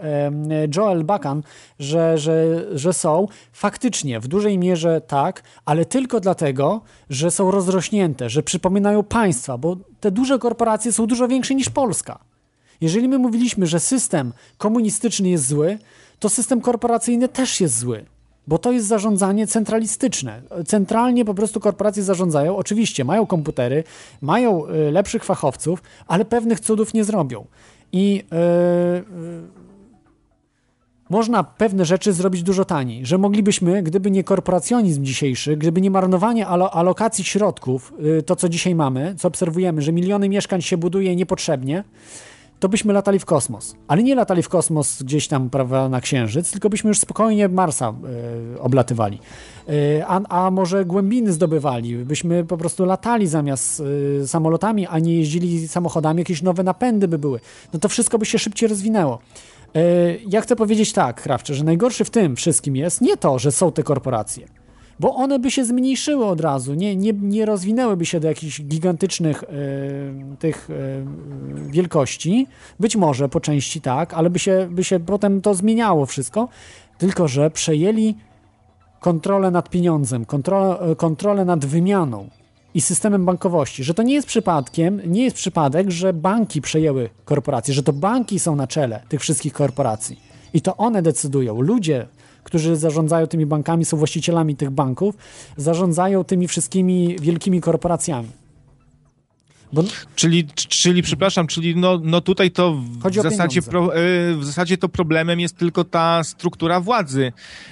[0.76, 1.43] Joel Bakan,
[1.80, 8.30] że, że, że są, faktycznie w dużej mierze tak, ale tylko dlatego, że są rozrośnięte,
[8.30, 12.19] że przypominają państwa, bo te duże korporacje są dużo większe niż Polska.
[12.82, 15.77] Jeżeli my mówiliśmy, że system komunistyczny jest zły,
[16.19, 18.06] to system korporacyjny też jest zły,
[18.48, 20.41] bo to jest zarządzanie centralistyczne.
[20.67, 22.56] Centralnie po prostu korporacje zarządzają.
[22.56, 23.83] Oczywiście mają komputery,
[24.22, 27.45] mają y, lepszych fachowców, ale pewnych cudów nie zrobią.
[27.91, 29.57] I yy,
[31.10, 36.48] można pewne rzeczy zrobić dużo taniej, że moglibyśmy, gdyby nie korporacjonizm dzisiejszy, gdyby nie marnowanie
[36.48, 41.84] alokacji środków, y, to co dzisiaj mamy, co obserwujemy, że miliony mieszkań się buduje niepotrzebnie,
[42.60, 43.76] to byśmy latali w kosmos.
[43.88, 47.94] Ale nie latali w kosmos gdzieś tam prawda, na Księżyc, tylko byśmy już spokojnie Marsa
[48.56, 49.19] y, oblatywali.
[49.69, 53.80] Y, a, a, może głębiny zdobywali, byśmy po prostu latali zamiast
[54.24, 57.40] y, samolotami, a nie jeździli samochodami, jakieś nowe napędy by były.
[57.74, 59.19] No to wszystko by się szybciej rozwinęło.
[59.77, 63.51] E, ja chcę powiedzieć tak, Krawcze, że najgorszy w tym wszystkim jest nie to, że
[63.51, 64.47] są te korporacje,
[64.99, 69.43] bo one by się zmniejszyły od razu, nie, nie, nie rozwinęłyby się do jakichś gigantycznych
[69.43, 69.47] e,
[70.39, 70.73] tych e,
[71.72, 72.47] wielkości.
[72.80, 76.47] Być może po części tak, ale by się, by się potem to zmieniało wszystko,
[76.97, 78.15] tylko że przejęli
[78.99, 82.30] kontrolę nad pieniądzem, kontrolę, kontrolę nad wymianą
[82.77, 87.73] i systemem bankowości, że to nie jest przypadkiem, nie jest przypadek, że banki przejęły korporacje,
[87.73, 90.19] że to banki są na czele tych wszystkich korporacji
[90.53, 91.61] i to one decydują.
[91.61, 92.07] Ludzie,
[92.43, 95.15] którzy zarządzają tymi bankami, są właścicielami tych banków,
[95.57, 98.30] zarządzają tymi wszystkimi wielkimi korporacjami.
[99.73, 99.83] Bo...
[100.15, 102.73] Czyli, czyli, przepraszam, czyli no, no tutaj to
[103.09, 103.99] w zasadzie, pro, e,
[104.35, 107.31] w zasadzie to problemem jest tylko ta struktura władzy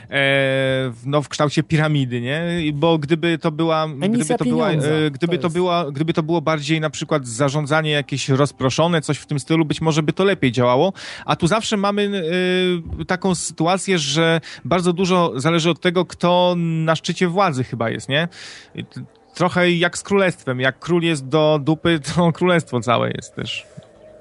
[0.09, 2.43] e, no, w kształcie piramidy, nie?
[2.74, 6.41] Bo gdyby to była, gdyby to, była, e, gdyby, to, to była gdyby to było
[6.41, 10.51] bardziej na przykład zarządzanie jakieś rozproszone, coś w tym stylu, być może by to lepiej
[10.51, 10.93] działało,
[11.25, 12.24] a tu zawsze mamy
[13.01, 18.09] e, taką sytuację, że bardzo dużo zależy od tego, kto na szczycie władzy chyba jest,
[18.09, 18.27] nie?
[19.36, 20.60] Trochę jak z królestwem.
[20.60, 23.66] Jak król jest do dupy, to królestwo całe jest też.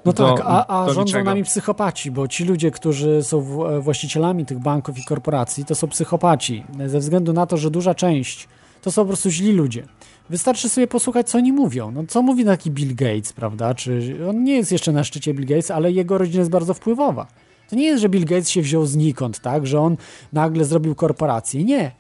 [0.05, 1.25] No do, tak, a, a rządzą niczego.
[1.25, 5.89] nami psychopaci, bo ci ludzie, którzy są w- właścicielami tych banków i korporacji, to są
[5.89, 6.65] psychopaci.
[6.86, 8.49] Ze względu na to, że duża część
[8.83, 9.83] to są po prostu źli ludzie.
[10.31, 11.91] Wystarczy sobie posłuchać, co oni mówią.
[11.91, 13.75] No, co mówi taki Bill Gates, prawda?
[13.75, 17.26] Czy on nie jest jeszcze na szczycie Bill Gates, ale jego rodzina jest bardzo wpływowa.
[17.70, 19.67] To nie jest, że Bill Gates się wziął znikąd, tak?
[19.67, 19.97] Że on
[20.33, 21.65] nagle zrobił korporację.
[21.65, 21.93] Nie.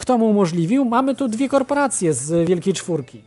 [0.00, 0.84] Kto mu umożliwił?
[0.84, 3.22] Mamy tu dwie korporacje z Wielkiej Czwórki.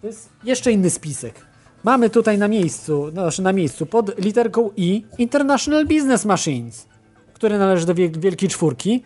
[0.00, 1.46] To jest jeszcze inny spisek.
[1.84, 6.86] Mamy tutaj na miejscu, znaczy na miejscu, pod literką I International Business Machines,
[7.34, 9.02] który należy do wiel- Wielkiej Czwórki.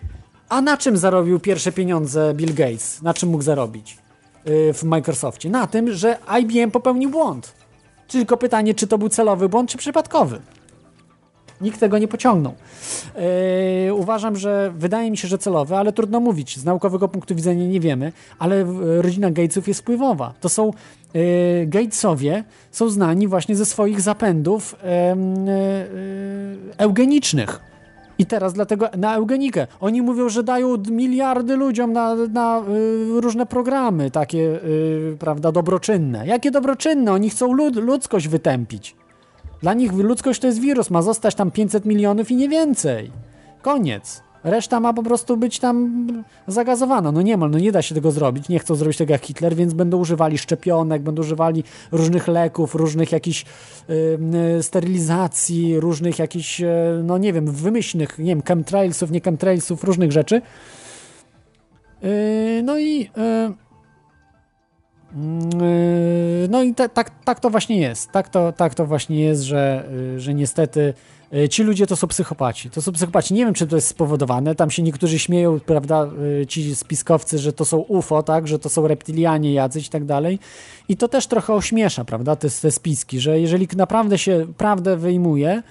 [0.49, 3.03] A na czym zarobił pierwsze pieniądze Bill Gates?
[3.03, 3.99] Na czym mógł zarobić
[4.45, 5.51] yy, w Microsoftie?
[5.51, 7.55] Na tym, że IBM popełnił błąd.
[8.09, 10.41] Tylko pytanie, czy to był celowy błąd, czy przypadkowy?
[11.61, 12.55] Nikt tego nie pociągnął.
[13.87, 16.59] Yy, uważam, że wydaje mi się, że celowy, ale trudno mówić.
[16.59, 18.65] Z naukowego punktu widzenia nie wiemy, ale
[19.03, 20.35] rodzina Gatesów jest wpływowa.
[20.41, 20.71] To są
[21.15, 24.89] yy, Gatesowie, są znani właśnie ze swoich zapędów yy,
[26.79, 27.61] eugenicznych.
[28.19, 29.67] I teraz dlatego na eugenikę.
[29.81, 36.27] Oni mówią, że dają miliardy ludziom na, na y, różne programy takie, y, prawda, dobroczynne.
[36.27, 37.13] Jakie dobroczynne?
[37.13, 38.96] Oni chcą lud, ludzkość wytępić.
[39.63, 43.11] Dla nich ludzkość to jest wirus, ma zostać tam 500 milionów i nie więcej.
[43.63, 44.23] Koniec.
[44.45, 46.07] Reszta ma po prostu być tam
[46.47, 47.13] zagazowana.
[47.13, 48.49] No nie ma, no nie da się tego zrobić.
[48.49, 53.13] Nie chcą zrobić tego jak Hitler, więc będą używali szczepionek, będą używali różnych leków, różnych
[53.13, 53.45] jakichś
[53.91, 54.19] y,
[54.59, 56.67] y, sterylizacji, różnych jakichś, y,
[57.05, 60.43] no nie wiem, wymyślnych, nie wiem, chemtrailsów, nie chemtrailsów, różnych rzeczy.
[62.05, 63.11] Y, no i y,
[63.47, 63.66] Yy,
[66.49, 68.13] No i te, tak, tak to właśnie jest.
[68.13, 70.95] Tak to, tak to właśnie jest, że, yy, że niestety
[71.33, 72.71] yy, ci ludzie to są psychopaci.
[72.71, 73.35] To są psychopaci.
[73.35, 74.55] Nie wiem, czy to jest spowodowane.
[74.55, 78.69] Tam się niektórzy śmieją, prawda, yy, ci spiskowcy, że to są UFO, tak, że to
[78.69, 80.39] są reptilianie jacyś i tak dalej.
[80.89, 85.63] I to też trochę ośmiesza, prawda, te, te spiski, że jeżeli naprawdę się prawdę wyjmuje,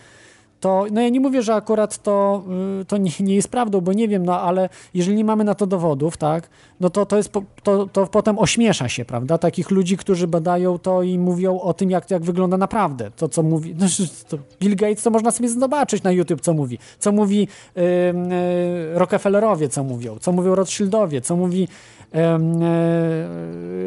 [0.66, 2.44] to no ja nie mówię, że akurat to,
[2.82, 5.56] y, to nie, nie jest prawdą, bo nie wiem, no ale jeżeli nie mamy na
[5.56, 7.32] to dowodów, tak, no to to jest,
[7.64, 11.92] to, to potem ośmiesza się, prawda, takich ludzi, którzy badają to i mówią o tym,
[11.92, 13.86] jak, jak wygląda naprawdę, to co mówi, no,
[14.28, 19.00] to Bill Gates, to można sobie zobaczyć na YouTube, co mówi, co mówi y, y,
[19.00, 21.68] Rockefellerowie, co mówią, co mówią Rothschildowie, co mówi
[22.16, 22.18] y,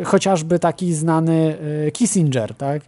[0.00, 2.82] y, chociażby taki znany y, Kissinger, tak,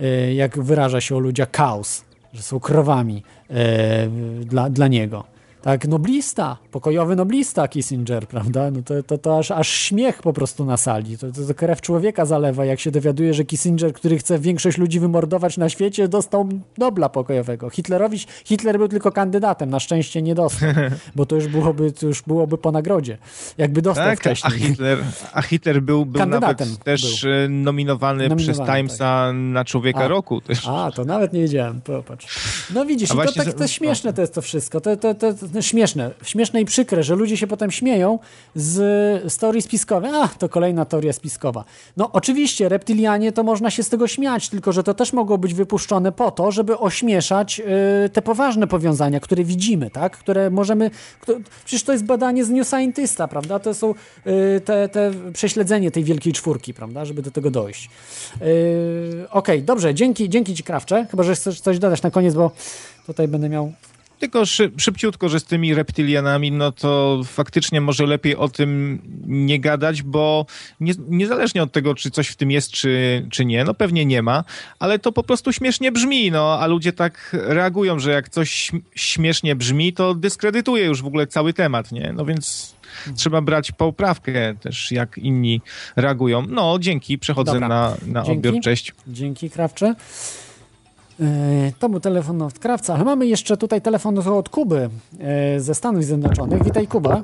[0.00, 2.05] y, jak wyraża się o ludziach chaos,
[2.36, 4.08] że są krowami e,
[4.44, 5.35] dla, dla niego.
[5.66, 8.70] Tak, noblista, pokojowy noblista Kissinger, prawda?
[8.70, 11.18] No to, to, to aż, aż śmiech po prostu na sali.
[11.18, 15.00] To, to, to krew człowieka zalewa, jak się dowiaduje, że Kissinger, który chce większość ludzi
[15.00, 17.70] wymordować na świecie, dostał Nobla pokojowego.
[17.70, 20.68] Hitlerowi, Hitler był tylko kandydatem, na szczęście nie dostał,
[21.16, 23.18] bo to już byłoby, to już byłoby po nagrodzie.
[23.58, 24.60] Jakby dostał Tak, a wcześniej.
[24.60, 24.98] Hitler,
[25.32, 27.32] a Hitler był, był Kandydatem nawet też był.
[27.32, 30.08] e, nominowany, Nominowany, przez Timesa na Człowieka A.
[30.08, 30.40] Roku.
[30.40, 30.68] Też.
[30.68, 32.38] A, to nawet nie wiedziałem, popatrz.
[32.74, 35.55] No widzisz, A to, tak, to śmieszne to jest to wszystko, to, to, to, to
[35.62, 38.18] śmieszne, śmieszne i przykre, że ludzie się potem śmieją
[38.54, 38.74] z,
[39.32, 40.10] z teorii spiskowej.
[40.14, 41.64] A, to kolejna teoria spiskowa.
[41.96, 45.54] No oczywiście, reptilianie to można się z tego śmiać, tylko że to też mogło być
[45.54, 47.60] wypuszczone po to, żeby ośmieszać
[48.06, 50.90] y, te poważne powiązania, które widzimy, tak, które możemy,
[51.64, 53.94] przecież to jest badanie z New Scientista, prawda, to są
[54.26, 57.90] y, te, te prześledzenie tej wielkiej czwórki, prawda, żeby do tego dojść.
[58.40, 58.46] Yy,
[59.30, 62.50] Okej, dobrze, dzięki, dzięki Ci Krawcze, chyba, że chcesz coś dodać na koniec, bo
[63.06, 63.72] tutaj będę miał
[64.18, 69.60] Tylko szy, szybciutko, że z tymi reptilianami, no to faktycznie może lepiej o tym nie
[69.60, 70.46] gadać, bo
[70.80, 74.22] nie, niezależnie od tego, czy coś w tym jest, czy, czy nie, no pewnie nie
[74.22, 74.44] ma,
[74.78, 78.80] ale to po prostu śmiesznie brzmi, no a ludzie tak reagują, że jak coś śm-
[78.94, 82.12] śmiesznie brzmi, to dyskredytuje już w ogóle cały temat, nie?
[82.16, 82.74] No więc
[83.16, 85.60] trzeba brać poprawkę też, jak inni
[85.96, 86.46] reagują.
[86.48, 87.68] No, dzięki, przechodzę Dobra.
[87.68, 88.48] na, na Dzięki.
[88.48, 88.92] odbiór, cześć.
[89.06, 89.94] Dzięki, Krawcze.
[91.20, 94.88] Yy, To był telefon od Krawca, ale mamy jeszcze tutaj telefon od Kuby
[95.54, 96.64] yy, ze Stanów Zjednoczonych.
[96.64, 97.22] Witaj, Kuba.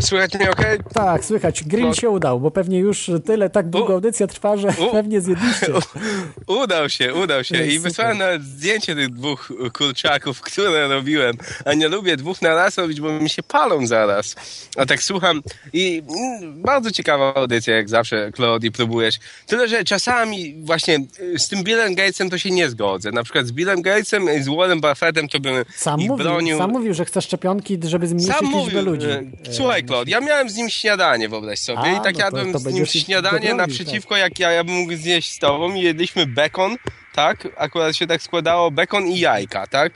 [0.00, 0.62] Słychać mnie ok?
[0.94, 1.64] Tak, słychać.
[1.64, 1.94] Grill No.
[1.94, 5.66] się udał, bo pewnie już tyle, tak długo audycja trwa, że pewnie zjedliście.
[6.62, 7.66] Udał się, udał się.
[7.66, 11.36] I wysłałem nawet zdjęcie tych dwóch kurczaków, które robiłem.
[11.64, 14.36] A nie lubię dwóch na raz robić, bo mi się palą zaraz.
[14.76, 16.02] A tak słucham i
[16.40, 19.14] mm, bardzo ciekawa audycja, jak zawsze, Claudii, próbujesz.
[19.46, 23.12] Tyle, że czasami właśnie y, z tym Billem Gatesem to się nie zgodzę.
[23.12, 26.58] Na przykład z Billem Gatesem i z Warren Buffettem to bym Sam ich mówił, bronił.
[26.58, 29.06] sam mówił, że chce szczepionki, żeby zmniejszyć Sam liczbę mówił, ludzi.
[29.06, 31.80] e, Słuchaj, Claude, ja miałem z nim śniadanie, wyobraź sobie.
[31.80, 34.74] A, I tak no to- jadłem to z nim śniadanie naprzeciwko, jak ja, ja bym
[34.74, 36.76] mógł zjeść z tobą i jedliśmy bekon,
[37.14, 37.48] tak?
[37.56, 39.92] Akurat się tak składało, bekon i jajka, tak?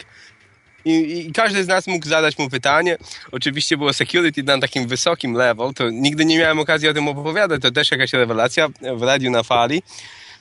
[0.85, 2.97] I, I, każdy z nas mógł zadać mu pytanie.
[3.33, 7.63] Oczywiście było security na takim wysokim level, to nigdy nie miałem okazji o tym opowiadać,
[7.63, 9.83] to też jakaś rewelacja w radiu na fali.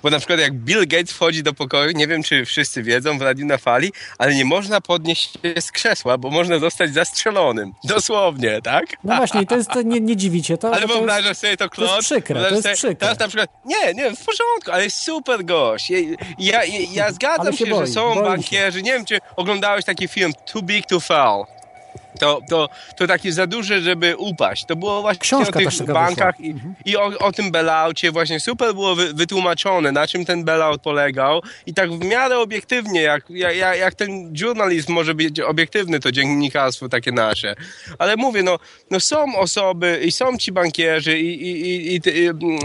[0.04, 3.22] Bo na przykład jak Bill Gates wchodzi do pokoju, nie wiem czy wszyscy wiedzą w
[3.22, 7.74] radiu na fali, ale nie można podnieść się z krzesła, bo można zostać zastrzelonym.
[7.84, 8.86] Dosłownie, tak?
[9.04, 10.74] No właśnie, to jest, nie, nie dziwicie to.
[10.74, 11.90] Ale to wyobrażasz jest, sobie to, Klot?
[11.90, 12.96] To jest przykre, to jest sobie, przykre.
[12.96, 15.90] Teraz na przykład, nie, nie, w porządku, ale jest super gość.
[15.90, 16.00] Ja,
[16.40, 18.82] ja, ja, ja zgadzam się się, boi, że są bankierzy.
[18.82, 21.44] Nie wiem, czy oglądałeś taki film Too Big to Fail.
[22.20, 24.66] To, to, to takie za duże, żeby upaść.
[24.66, 26.54] To było właśnie Książka o tych bankach wyszła.
[26.54, 26.76] Mhm.
[26.86, 28.12] i, i o, o tym bailoutie.
[28.12, 31.42] Właśnie super było wy, wytłumaczone, na czym ten bailout polegał.
[31.66, 36.90] I tak w miarę obiektywnie, jak, jak, jak ten żurnalizm może być obiektywny, to dziennikarstwo
[36.90, 37.56] takie nasze.
[38.00, 38.60] Ale mówię, no,
[38.92, 42.60] no są osoby i są ci bankierzy i, i, i, i, i mm,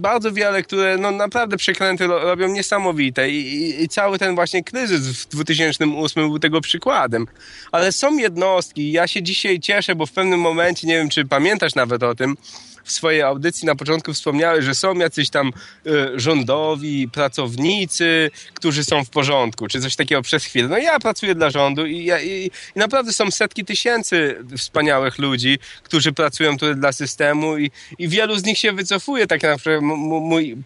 [0.00, 4.64] bardzo wiele, które no naprawdę przekręty ro- robią niesamowite i, i, i cały ten właśnie
[4.64, 7.26] kryzys w 2008 był tego przykładem.
[7.72, 11.74] Ale są jednostki, ja się dzisiaj cieszę, bo w pewnym momencie, nie wiem czy pamiętasz
[11.74, 12.36] nawet o tym,
[12.84, 15.52] w swojej audycji na początku wspomniałeś, że są jacyś tam
[15.86, 15.90] y,
[16.20, 20.68] rządowi pracownicy, którzy są w porządku, czy coś takiego przez chwilę.
[20.68, 25.58] No ja pracuję dla rządu i, ja, i, i naprawdę są setki tysięcy wspaniałych ludzi,
[25.82, 29.26] którzy pracują tutaj dla systemu i, i wielu z nich się wycofuje.
[29.26, 30.56] Tak na m- mój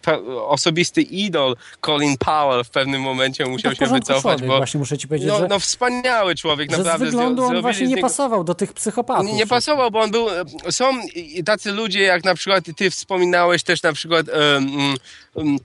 [0.48, 1.56] osobisty idol
[1.86, 5.08] Colin Powell w pewnym momencie musiał to w się wycofać, człowiek, bo właśnie muszę ci
[5.08, 7.06] powiedzieć, no, że, no wspaniały człowiek, że naprawdę.
[7.06, 9.26] z wyglądu on właśnie nie niego- pasował do tych psychopatów.
[9.26, 10.26] nie, nie pasował, bo on był.
[10.70, 14.26] Są i- i tacy ludzie, jak na przykład ty wspominałeś też na przykład.
[14.28, 14.96] Um,
[15.34, 15.58] um,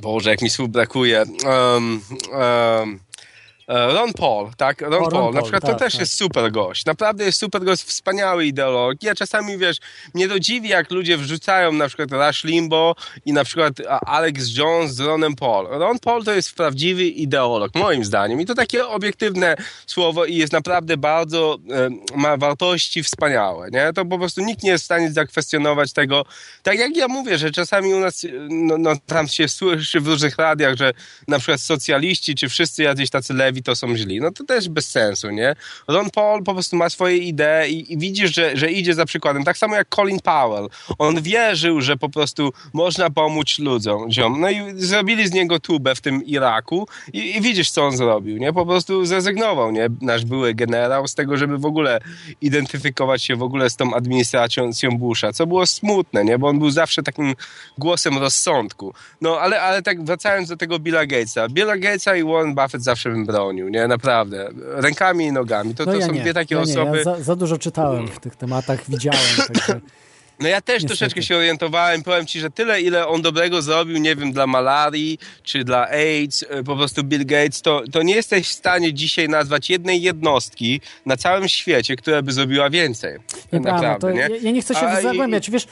[0.00, 1.24] Boże, jak mi słów brakuje.
[1.44, 2.00] Um,
[2.32, 3.00] um,
[3.68, 4.80] Ron Paul, tak?
[4.80, 6.00] Ron, O, Ron Paul, na Paul, przykład tak, to też tak.
[6.00, 6.84] jest super gość.
[6.84, 9.02] Naprawdę jest super gość, wspaniały ideolog.
[9.02, 9.76] Ja czasami, wiesz,
[10.14, 12.94] mnie to dziwi, jak ludzie wrzucają na przykład Rush Limbo
[13.24, 13.72] i na przykład
[14.06, 15.66] Alex Jones z Ronem Paul.
[15.70, 18.40] Ron Paul to jest prawdziwy ideolog, moim zdaniem.
[18.40, 23.92] I to takie obiektywne słowo i jest naprawdę bardzo, e, ma wartości wspaniałe, nie?
[23.94, 26.24] To po prostu nikt nie jest w stanie zakwestionować tego.
[26.62, 30.06] Tak jak ja mówię, że czasami u nas, e, no, no tam się słyszy w
[30.06, 30.92] różnych radiach, że
[31.28, 34.20] na przykład socjaliści, czy wszyscy jacyś tacy lewi to są źli.
[34.20, 35.56] No to też bez sensu, nie?
[35.88, 39.44] Ron Paul po prostu ma swoje idee i, i widzisz, że, że idzie za przykładem.
[39.44, 40.68] Tak samo jak Colin Powell.
[40.98, 44.12] On wierzył, że po prostu można pomóc ludziom.
[44.12, 44.40] ziom.
[44.40, 48.38] No i zrobili z niego tubę w tym Iraku i, i widzisz, co on zrobił,
[48.38, 48.52] nie?
[48.52, 49.88] Po prostu zrezygnował, nie?
[50.00, 52.00] Nasz były generał z tego, żeby w ogóle
[52.40, 56.38] identyfikować się w ogóle z tą administracją Busha, co było smutne, nie?
[56.38, 57.34] Bo on był zawsze takim
[57.78, 58.94] głosem rozsądku.
[59.20, 61.48] No, ale, ale tak wracając do tego Billa Gatesa.
[61.48, 63.88] Billa Gatesa i Warren Buffett zawsze bym bronił, nie?
[63.88, 64.48] Naprawdę.
[64.64, 65.74] Rękami i nogami.
[65.74, 66.98] To, no to ja są nie, dwie takie ja nie, osoby...
[66.98, 69.80] Ja za, za dużo czytałem w tych tematach, widziałem, także...
[70.40, 70.88] No ja też Niestety.
[70.98, 72.02] troszeczkę się orientowałem.
[72.02, 76.42] Powiem ci, że tyle, ile on dobrego zrobił, nie wiem, dla malarii czy dla AIDS,
[76.42, 80.80] y, po prostu Bill Gates, to, to nie jesteś w stanie dzisiaj nazwać jednej jednostki
[81.06, 83.18] na całym świecie, która by zrobiła więcej.
[83.50, 84.20] Tak naprawdę, nie?
[84.20, 85.66] ja, ja nie chcę się A, zagłębiać, wiesz,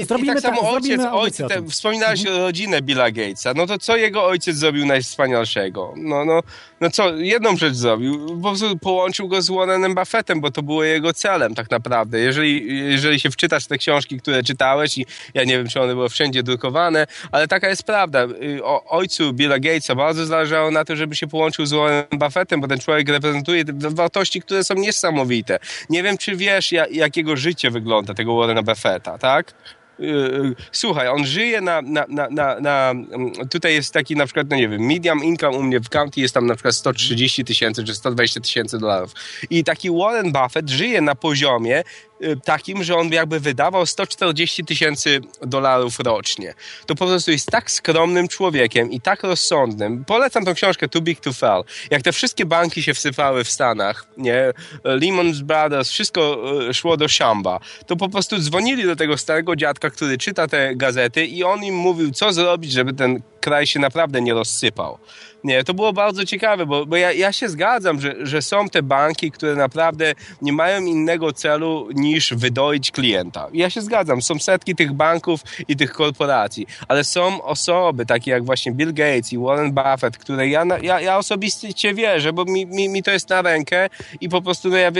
[0.00, 2.40] I, zrobimy I tak samo ojciec, ojciec o te, wspominałeś Mhm.
[2.40, 5.94] rodzinę Billa Gatesa, no to co jego ojciec zrobił najwspanialszego?
[5.96, 6.40] No, no,
[6.80, 10.84] no co, jedną rzecz zrobił, po prostu połączył go z Warrenem Buffettem, bo to było
[10.84, 12.18] jego celem tak naprawdę.
[12.20, 15.94] Jeżeli, jeżeli się wczytasz w te książki, które czytałeś i ja nie wiem, czy one
[15.94, 18.24] były wszędzie drukowane, ale taka jest prawda.
[18.42, 22.60] Y, O ojcu Billa Gatesa bardzo zależało na to, żeby się połączył z Warrenem Buffettem,
[22.60, 25.58] bo ten człowiek reprezentuje wartości, które są niesamowite.
[25.90, 29.54] Nie wiem, czy wiesz, ja, jakiego życie wygląda tego Warrena Buffetta, tak?
[29.98, 32.90] Yy, Słuchaj, on żyje na, na, na, na, na.
[32.90, 36.20] mm, Tutaj jest taki na przykład, no nie wiem, medium income u mnie w county
[36.20, 39.12] jest tam na przykład 130 tysięcy czy 120 tysięcy dolarów.
[39.50, 45.20] I taki Warren Buffett żyje na poziomie y, takim, że on jakby wydawał 140 tysięcy
[45.42, 46.54] dolarów rocznie.
[46.86, 50.04] To po prostu jest tak skromnym człowiekiem i tak rozsądnym.
[50.04, 51.62] Polecam tą książkę Too Big to Fail.
[51.90, 54.52] Jak te wszystkie banki się wsypały w Stanach, nie?
[54.84, 57.60] Lehman Brothers, wszystko y, szło do szamba.
[57.86, 61.74] To po prostu dzwonili do tego starego dziadka, który czyta te gazety i on im
[61.74, 64.98] mówił, co zrobić, żeby ten kraj się naprawdę nie rozsypał.
[65.46, 68.82] Nie, to było bardzo ciekawe, bo, bo ja, ja się zgadzam, że, że są te
[68.82, 73.48] banki, które naprawdę nie mają innego celu niż wydoić klienta.
[73.52, 78.44] Ja się zgadzam, są setki tych banków i tych korporacji, ale są osoby takie jak
[78.44, 82.88] właśnie Bill Gates i Warren Buffett, które ja, ja, ja osobiście wierzę, bo mi, mi,
[82.88, 83.88] mi to jest na rękę
[84.20, 84.92] i po prostu, no ja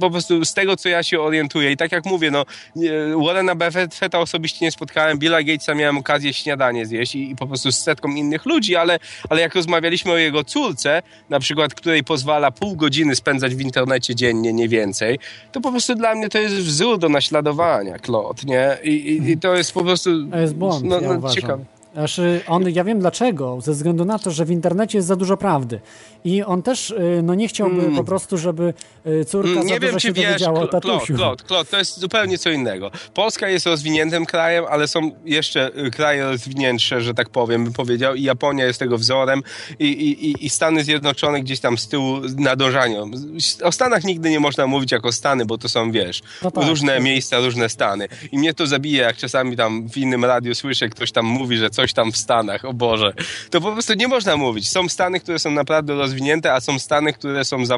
[0.00, 2.44] po prostu z tego, co ja się orientuję i tak jak mówię, no
[3.26, 7.72] Warrena Buffetta osobiście nie spotkałem, Billa Gatesa miałem okazję śniadanie zjeść i, i po prostu
[7.72, 8.98] z setką innych ludzi, ale,
[9.28, 14.14] ale jak rozmawialiśmy o jego córce, na przykład, której pozwala pół godziny spędzać w internecie
[14.14, 15.18] dziennie, nie więcej,
[15.52, 18.78] to po prostu dla mnie to jest wzór do naśladowania, Klot, nie?
[18.82, 20.26] I, i, i to jest po prostu...
[20.30, 21.36] To jest błąd, no, ja no, uważam.
[21.36, 21.64] ciekawe.
[21.94, 25.36] Znaczy, on, ja wiem dlaczego, ze względu na to, że w internecie jest za dużo
[25.36, 25.80] prawdy.
[26.24, 27.96] I on też y, no, nie chciałby Mm.
[27.96, 28.74] po prostu, żeby
[29.06, 31.14] y, córka Mm, Nie wiem, się czy wiesz, Klot, tatusiu.
[31.14, 32.90] Klot, Klot, to jest zupełnie co innego.
[33.14, 38.14] Polska jest rozwiniętym krajem, ale są jeszcze y, kraje rozwiniętsze, że tak powiem, bym powiedział,
[38.14, 39.42] i Japonia jest tego wzorem
[39.78, 43.10] i, i, i- i Stany Zjednoczone gdzieś tam z tyłu nadążają.
[43.62, 46.94] O Stanach nigdy nie można mówić jako Stany, bo to są, wiesz, No tak, różne
[46.94, 47.02] tak.
[47.02, 48.08] miejsca, różne Stany.
[48.32, 51.70] I mnie to zabija, jak czasami tam w innym radiu słyszę, ktoś tam mówi, że
[51.70, 53.12] coś tam w Stanach, o Boże.
[53.50, 54.70] To po prostu nie można mówić.
[54.70, 57.76] Są Stany, które są naprawdę rozwinięte, a są Stany, które są za,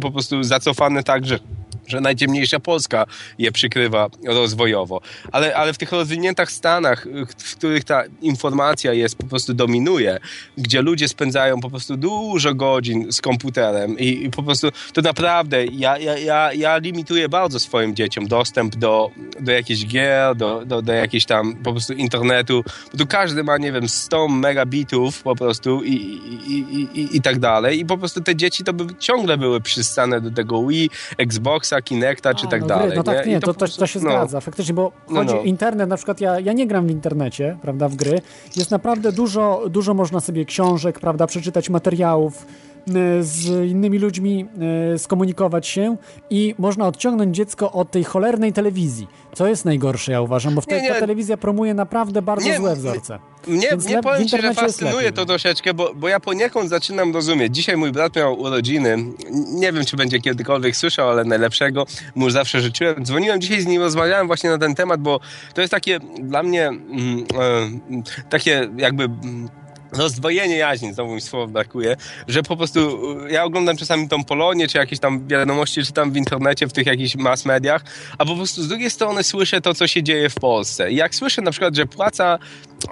[0.00, 1.38] po prostu zacofane tak, że
[1.86, 3.06] że najciemniejsza Polska
[3.38, 5.00] je przykrywa rozwojowo.
[5.32, 7.06] Ale, ale w tych rozwiniętych Stanach,
[7.38, 10.18] w których ta informacja jest, po prostu dominuje,
[10.58, 15.66] gdzie ludzie spędzają po prostu dużo godzin z komputerem i, i po prostu to naprawdę
[15.66, 20.82] ja, ja, ja, ja limituję bardzo swoim dzieciom dostęp do, do jakichś gier, do, do,
[20.82, 25.36] do jakiejś tam po prostu internetu, bo tu każdy ma, nie wiem, 100 megabitów po
[25.36, 28.86] prostu i, i, i, i, i tak dalej i po prostu te dzieci to by
[28.98, 32.92] ciągle były przystane do tego Wii, Xboxa, Kinecta czy A, tak no, dalej.
[32.96, 34.10] No tak, nie, to, to, po to, prostu- się no.
[34.10, 35.42] zgadza, faktycznie, bo No, chodzi no.
[35.42, 38.20] internet, na przykład ja, ja nie gram w internecie, prawda, w gry,
[38.56, 42.46] jest naprawdę dużo, dużo można sobie książek, prawda, przeczytać materiałów,
[43.20, 44.46] z innymi ludźmi
[44.94, 45.96] y, skomunikować się
[46.30, 50.66] i można odciągnąć dziecko od tej cholernej telewizji, co jest najgorsze, ja uważam, bo w
[50.66, 50.94] tej Nie, nie.
[50.94, 53.18] ta telewizja promuje naprawdę bardzo Nie, złe wzorce.
[53.48, 57.54] Więc le- w powiem ci, że fascynuje to troszeczkę, bo, bo ja poniekąd zaczynam rozumieć.
[57.54, 58.96] Dzisiaj mój brat miał urodziny.
[59.30, 63.04] Nie wiem, czy będzie kiedykolwiek słyszał, ale najlepszego mu zawsze życzyłem.
[63.04, 65.20] Dzwoniłem dzisiaj z nim, rozmawiałem właśnie na ten temat, bo
[65.54, 67.24] to jest takie dla mnie mm,
[68.20, 69.04] e, takie jakby...
[69.04, 69.61] mm,
[69.92, 71.96] rozdwojenie jaźni, znowu mi słowa brakuje,
[72.28, 76.66] że po prostu ja oglądam czasami tą Polonię, czy jakieś tam wiadomości czytam w internecie,
[76.66, 77.84] w tych jakichś mass mediach,
[78.18, 80.92] a po prostu z drugiej strony słyszę to, co się dzieje w Polsce.
[80.92, 82.38] I jak słyszę na przykład, że płaca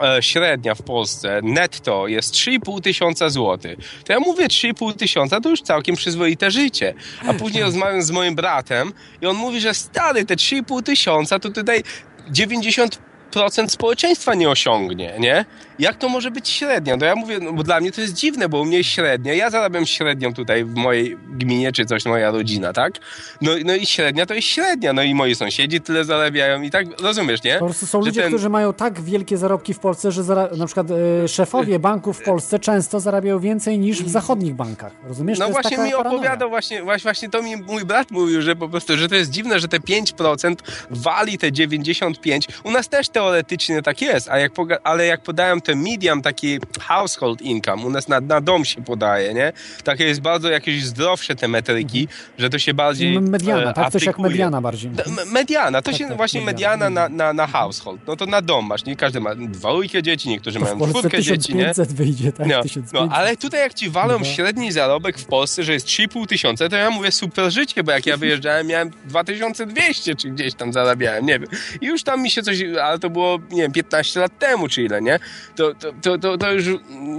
[0.03, 5.49] e, średnia w Polsce netto jest 3,5 tysiąca złotych, to ja mówię 3,5 tysiąca to
[5.49, 6.95] już całkiem przyzwoite życie.
[7.27, 11.51] A później rozmawiam z moim bratem i on mówi, że stary, te 3,5 tysiąca to
[11.51, 11.83] tutaj
[12.31, 12.99] 90
[13.31, 15.45] procent społeczeństwa nie osiągnie, nie?
[15.81, 16.97] Jak to może być średnia?
[16.97, 19.35] No ja mówię, no bo dla mnie to jest dziwne, bo u mnie jest średnia.
[19.35, 22.93] Ja zarabiam średnią tutaj w mojej gminie, czy coś, moja rodzina, tak?
[23.41, 27.01] No, no i średnia to jest średnia, no i moi sąsiedzi tyle zarabiają i tak,
[27.01, 27.59] rozumiesz, nie?
[27.59, 30.57] Po prostu są Że ludzie, ten- którzy mają tak wielkie zarobki w Polsce, że zara-
[30.57, 30.87] na przykład
[31.25, 34.93] e, szefowie banków w Polsce często zarabiają więcej niż w zachodnich bankach.
[35.05, 35.39] Rozumiesz?
[35.39, 38.97] No właśnie mi opowiadał, właśnie, właśnie, właśnie to mi mój brat mówił, że po prostu,
[38.97, 40.55] że to jest dziwne, że te 5%
[40.91, 42.41] wali te 95%.
[42.65, 44.53] U nas też teoretycznie tak jest, a jak
[44.85, 49.35] ale jak podają te medium, taki household income, u nas na, na dom się podaje,
[49.35, 49.53] nie?
[49.85, 52.09] Takie jest bardzo jakieś zdrowsze te metryki,
[52.39, 53.93] że to się bardziej Mediana, e, tak?
[53.93, 54.31] Coś jak aplikuje.
[54.31, 54.91] mediana bardziej.
[55.33, 58.01] Mediana, to Tak, się tak, właśnie mediana, na, na, na household.
[58.07, 61.55] No to na dom masz, nie każdy ma dwójkę dzieci, niektórzy To mają czwórkę dzieci,
[61.55, 61.65] nie?
[61.69, 62.47] 1500 wyjdzie, tak?
[62.47, 62.93] No, 1500.
[62.93, 64.25] no, ale tutaj jak ci walą Dwa.
[64.25, 68.07] średni zarobek w Polsce, że jest 3,5 tysiąca, to ja mówię super życie, bo jak
[68.07, 71.49] ja wyjeżdżałem, miałem 2200 czy gdzieś tam zarabiałem, nie wiem.
[71.81, 74.83] I już tam mi się coś, ale to było, nie wiem, 15 lat temu, czy
[74.83, 75.19] ile, nie?
[75.61, 76.65] To, to, to, to, już,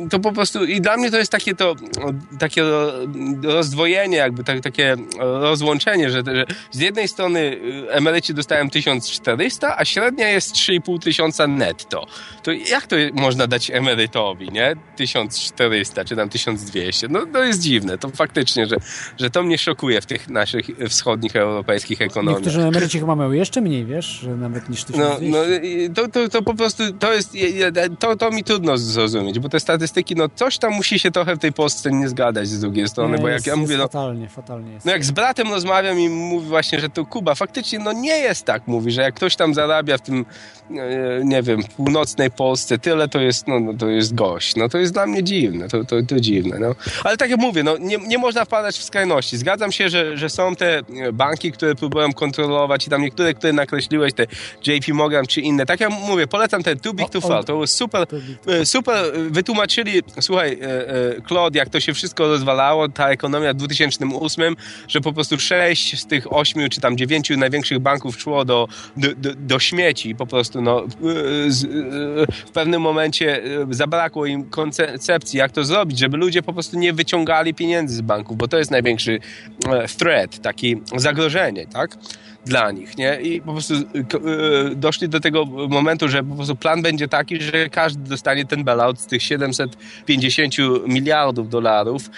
[0.09, 1.75] to po prostu, i dla mnie to jest takie to,
[2.39, 2.63] takie
[3.43, 9.85] rozdwojenie, jakby tak, takie rozłączenie, że, że z jednej strony y, emeryci dostają 1400, a
[9.85, 12.07] średnia jest 3,5 tysiąca netto.
[12.43, 14.75] To jak to można dać emerytowi, nie?
[14.95, 17.07] 1400 czy tam 1200.
[17.07, 17.97] No to jest dziwne.
[17.97, 18.75] To faktycznie, że,
[19.19, 22.35] że to mnie szokuje w tych naszych wschodnich europejskich ekonomiach.
[22.35, 25.29] Niektórzy emeryci chyba mają jeszcze mniej, wiesz, że nawet niż 1200.
[25.29, 27.33] No, no to, to, to po prostu to jest,
[27.99, 31.39] to, to mi trudno zrozumieć, bo te statystyki, no coś tam musi się trochę w
[31.39, 33.87] tej Polsce nie zgadać z drugiej strony, Nie, bo jak jest, ja mówię, jest no,
[33.87, 34.85] fatalnie, fatalnie jest.
[34.85, 38.45] no jak z bratem rozmawiam i mówi właśnie, że to Kuba, faktycznie no nie jest
[38.45, 40.25] tak, mówi, że jak ktoś tam zarabia w tym,
[40.71, 44.55] e, nie wiem, północnej Polsce tyle, to jest, no, no to jest gość.
[44.55, 46.75] No to jest dla mnie dziwne, to, to, to dziwne, no.
[47.03, 49.37] Ale tak jak mówię, no nie, nie można wpadać w skrajności.
[49.37, 50.83] Zgadzam się, że, że są te e,
[51.13, 54.25] banki, które próbują kontrolować i tam niektóre, które nakreśliłeś, te
[54.67, 55.65] JP Morgan czy inne.
[55.65, 58.07] Tak jak mówię, polecam ten Too Big to Fall, to jest super,
[58.63, 63.57] super e, wytłumaczyli, słuchaj, e, e, Claude, jak to się wszystko rozwalało, ta ekonomia w
[63.57, 64.55] 2008,
[64.87, 68.67] że po prostu sześć z tych ośmiu czy tam dziewięciu największych banków szło do,
[68.97, 70.15] do, do, śmieci.
[70.15, 70.85] Po prostu no,
[72.45, 77.53] w pewnym momencie zabrakło im koncepcji, jak to zrobić, żeby ludzie po prostu nie wyciągali
[77.53, 79.19] pieniędzy z banków, bo to jest największy
[79.97, 81.97] threat, taki zagrożenie, tak?
[82.45, 83.21] Dla nich, nie?
[83.21, 83.73] I po prostu
[84.75, 88.99] doszli do tego momentu, że po prostu plan będzie taki, że każdy dostanie ten bailout
[88.99, 90.53] z tych 750
[90.87, 92.09] miliardów dolarów,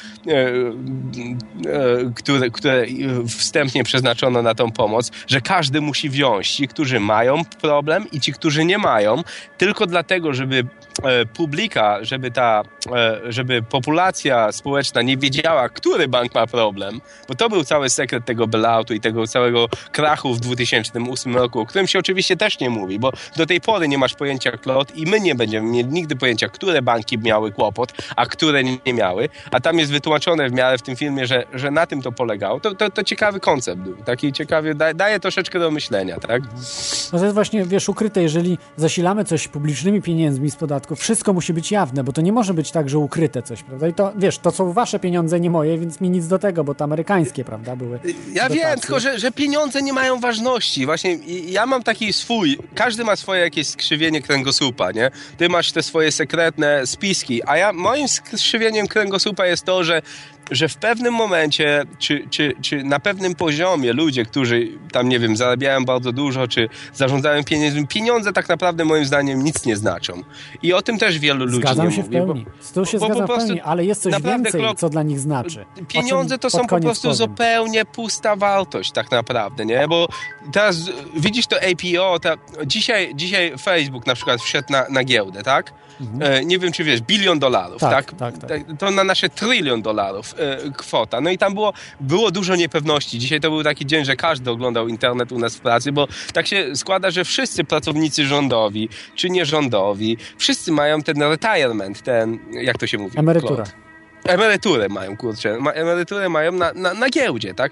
[2.15, 2.85] które, które
[3.27, 6.51] wstępnie przeznaczono na tą pomoc, że każdy musi wziąć.
[6.51, 9.23] Ci, którzy mają problem i ci, którzy nie mają,
[9.57, 10.65] tylko dlatego, żeby
[11.33, 12.63] publika, żeby ta,
[12.95, 18.25] e, żeby populacja społeczna nie wiedziała, który bank ma problem, bo to był cały sekret
[18.25, 22.69] tego bailoutu i tego całego krachu w 2008 roku, o którym się oczywiście też nie
[22.69, 26.15] mówi, bo do tej pory nie masz pojęcia klot i my nie będziemy mieli nigdy
[26.15, 30.77] pojęcia, które banki miały kłopot, a które nie miały, a tam jest wytłumaczone w miarę
[30.77, 32.59] w tym filmie, że, że na tym to polegało.
[32.59, 36.41] To, to, to ciekawy koncept był, taki ciekawy, daje troszeczkę do myślenia, tak?
[37.13, 41.53] No to jest właśnie, wiesz, ukryte, jeżeli zasilamy coś publicznymi pieniędzmi z podatku, wszystko musi
[41.53, 43.87] być jawne, bo to nie może być tak, że ukryte coś, prawda?
[43.87, 46.75] I to, wiesz, to są wasze pieniądze, nie moje, więc mi nic do tego, bo
[46.75, 47.99] to amerykańskie, prawda, były
[48.33, 48.55] Ja dotacje.
[48.61, 50.85] wiem, tylko że, że pieniądze nie mają ważności.
[50.85, 55.11] Właśnie ja mam taki swój, każdy ma swoje jakieś skrzywienie kręgosłupa, nie?
[55.37, 60.01] Ty masz te swoje sekretne spiski, a ja, moim skrzywieniem kręgosłupa jest to, że
[60.51, 65.37] że w pewnym momencie, czy, czy, czy na pewnym poziomie ludzie, którzy tam, nie wiem,
[65.37, 70.23] zarabiają bardzo dużo, czy zarządzają pieniędzmi, pieniądze tak naprawdę moim zdaniem nic nie znaczą.
[70.63, 72.09] I o tym też wielu ludzi Zgadzam nie się mówi.
[72.09, 72.45] w pełni.
[72.45, 74.77] Bo, tu się bo, zgadzam w pełni, ale jest coś więcej, klok...
[74.77, 75.65] co dla nich znaczy.
[75.87, 77.17] Pieniądze to są po prostu powiem.
[77.17, 79.87] zupełnie pusta wartość tak naprawdę, nie?
[79.87, 80.07] Bo
[80.51, 85.73] teraz widzisz to APO, ta, dzisiaj, dzisiaj Facebook na przykład wszedł na, na giełdę, tak?
[86.13, 86.33] Mhm.
[86.33, 88.11] E, nie wiem, czy wiesz, bilion dolarów, tak?
[88.11, 88.33] tak?
[88.33, 88.61] tak, tak.
[88.79, 91.21] To na nasze trylion dolarów e, kwota.
[91.21, 93.19] No i tam było, było dużo niepewności.
[93.19, 96.47] Dzisiaj to był taki dzień, że każdy oglądał internet u nas w pracy, bo tak
[96.47, 102.87] się składa, że wszyscy pracownicy rządowi, czy nierządowi, wszyscy mają ten retirement, ten, jak to
[102.87, 103.19] się mówi?
[103.19, 103.63] Emerytura.
[103.63, 103.82] Klot
[104.25, 107.71] emeryturę mają, kurczę, ma, emeryturę mają na, na, na giełdzie, tak?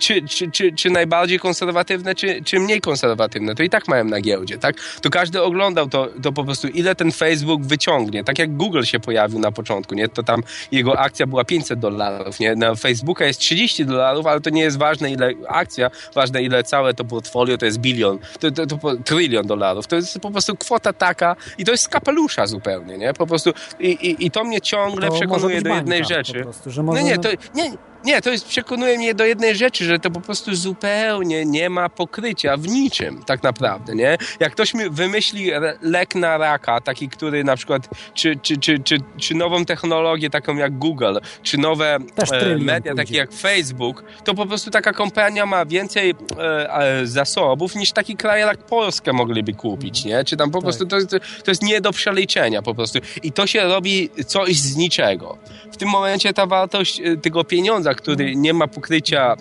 [0.00, 4.20] Czy, czy, czy, czy najbardziej konserwatywne, czy, czy mniej konserwatywne, to i tak mają na
[4.20, 4.76] giełdzie, tak?
[5.00, 9.00] To każdy oglądał to, to po prostu, ile ten Facebook wyciągnie, tak jak Google się
[9.00, 10.08] pojawił na początku, nie?
[10.08, 10.42] To tam
[10.72, 12.56] jego akcja była 500 dolarów, nie?
[12.56, 16.94] Na Facebooka jest 30 dolarów, ale to nie jest ważne, ile akcja, ważne, ile całe
[16.94, 20.56] to portfolio, to jest bilion, to, to, to, to trylion dolarów, to jest po prostu
[20.56, 23.14] kwota taka i to jest z kapelusza zupełnie, nie?
[23.14, 26.42] Po prostu i, i, i to mnie ciągle przekonuje do jednej rzeczy.
[26.42, 27.70] Prostu, no nie, to, nie,
[28.04, 31.88] nie, to jest, przekonuje mnie do jednej rzeczy, że to po prostu zupełnie nie ma
[31.88, 34.18] pokrycia w niczym, tak naprawdę, nie?
[34.40, 35.50] Jak ktoś wymyśli
[35.82, 40.56] lek na raka, taki, który na przykład, czy, czy, czy, czy, czy nową technologię taką
[40.56, 41.98] jak Google, czy nowe
[42.32, 47.92] e, media, takie jak Facebook, to po prostu taka kompania ma więcej e, zasobów niż
[47.92, 50.24] taki kraj jak Polska mogliby kupić, nie?
[50.24, 50.64] Czy tam po tak.
[50.64, 50.96] prostu to,
[51.44, 52.98] to jest nie do przeliczenia po prostu.
[53.22, 55.38] I to się robi coś z niczego.
[55.72, 59.36] W tym momencie ta wartość e, tego pieniądza, który nie ma pokrycia e,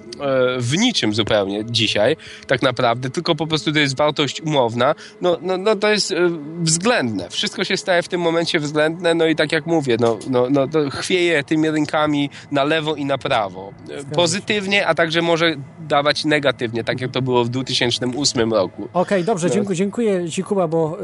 [0.60, 2.18] w niczym zupełnie dzisiaj,
[2.48, 6.16] tak naprawdę, tylko po prostu to jest wartość umowna, no, no, no to jest e,
[6.62, 7.30] względne.
[7.30, 10.68] Wszystko się staje w tym momencie względne, no i tak jak mówię, no, no, no
[10.68, 13.74] to chwieje tymi rynkami na lewo i na prawo.
[14.16, 18.84] Pozytywnie, a także może dawać negatywnie, tak jak to było w 2008 roku.
[18.84, 19.54] Okej, okay, dobrze, no.
[19.54, 20.98] dziękuję, dziękuję Ci Kuba, bo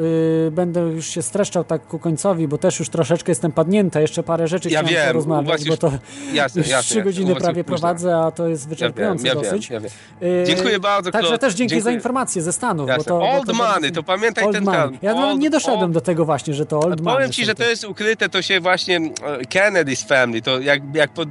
[0.48, 4.24] y, będę już się streszczał tak ku końcowi, bo też już troszeczkę jestem padnięta, jeszcze
[4.24, 5.92] parę rzeczy ja chciałem wiem, rozmawiać, bo to
[6.34, 9.70] jasne, już jasne, 3 godziny prawie prowadzę, a to jest wyczerpujące ja wiem, ja dosyć.
[9.70, 9.90] Wiem, ja
[10.22, 10.46] wiem.
[10.46, 11.42] Dziękuję bardzo, Także Claude.
[11.42, 11.84] też dzięki Dziękuję.
[11.84, 12.90] za informacje ze Stanów.
[12.98, 15.00] Bo to, old bo to money, to pamiętaj old ten money.
[15.02, 15.92] Ja old, nie doszedłem old...
[15.92, 17.16] do tego właśnie, że to old money.
[17.18, 19.10] Powiem ci, że to jest ukryte, to się właśnie e,
[19.42, 21.30] Kennedy's Family, to jak, jak pod,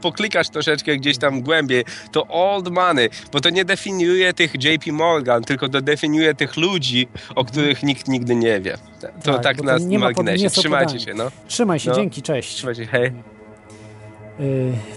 [0.00, 5.44] poklikasz troszeczkę gdzieś tam głębiej, to old money, bo to nie definiuje tych JP Morgan,
[5.44, 8.78] tylko to definiuje tych ludzi, o których nikt nigdy nie wie.
[9.22, 10.50] To tak, tak na marginesie.
[10.50, 11.30] Trzymajcie się, no.
[11.48, 11.96] Trzymaj się, no.
[11.96, 12.54] dzięki, cześć.
[12.54, 13.35] Trzymaj się, hej.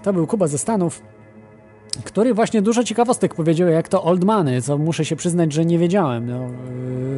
[0.04, 1.02] To był Kuba ze Stanów,
[2.04, 5.80] który właśnie dużo ciekawostek powiedział, jak to old money, co muszę się przyznać, że nie
[5.80, 6.40] wiedziałem, no,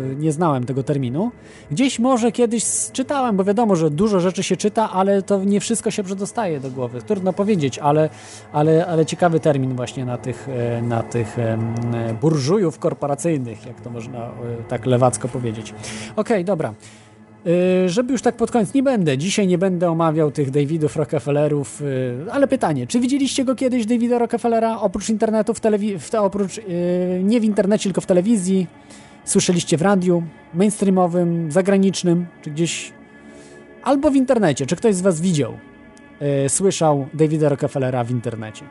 [0.10, 1.32] yy, nie znałem tego terminu.
[1.72, 5.92] Gdzieś może kiedyś czytałem, bo wiadomo, że dużo rzeczy się czyta, ale to nie wszystko
[5.92, 7.02] się przedostaje do głowy.
[7.02, 8.10] Trudno powiedzieć, ale,
[8.54, 11.38] ale, ale ciekawy termin właśnie na tych, e, na tych
[12.22, 14.30] burżujów korporacyjnych, jak to można
[14.68, 15.72] tak lewacko powiedzieć.
[15.72, 16.74] Okej, okay, dobra.
[17.48, 21.82] Y, żeby już tak pod koniec, nie będę, dzisiaj nie będę omawiał tych Davidów Rockefellerów,
[21.82, 26.22] y, ale pytanie, czy widzieliście go kiedyś, Davida Rockefellera, oprócz internetu, w telewi- w te,
[26.22, 26.64] oprócz, yy,
[27.24, 28.68] nie w internecie, tylko w telewizji,
[29.26, 32.92] słyszeliście w radiu, mainstreamowym, zagranicznym, czy gdzieś,
[33.84, 35.54] albo w internecie, czy ktoś z was widział,
[36.48, 38.66] słyszał Davida Rockefellera w internecie?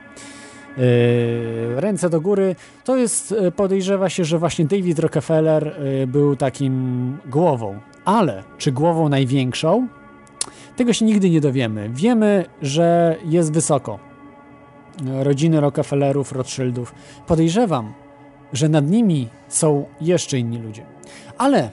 [1.77, 2.57] Ręce do góry.
[2.85, 5.77] To jest, podejrzewa się, że właśnie David Rockefeller
[6.07, 9.89] był takim głową ale czy głową największą?
[10.77, 11.89] Tego się nigdy nie dowiemy.
[11.93, 13.99] Wiemy, że jest wysoko.
[15.23, 16.95] Rodziny Rockefellerów, Rothschildów.
[17.27, 17.93] Podejrzewam,
[18.53, 20.85] że nad nimi są jeszcze inni ludzie.
[21.39, 21.71] Ale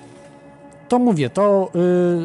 [0.88, 1.72] to mówię, to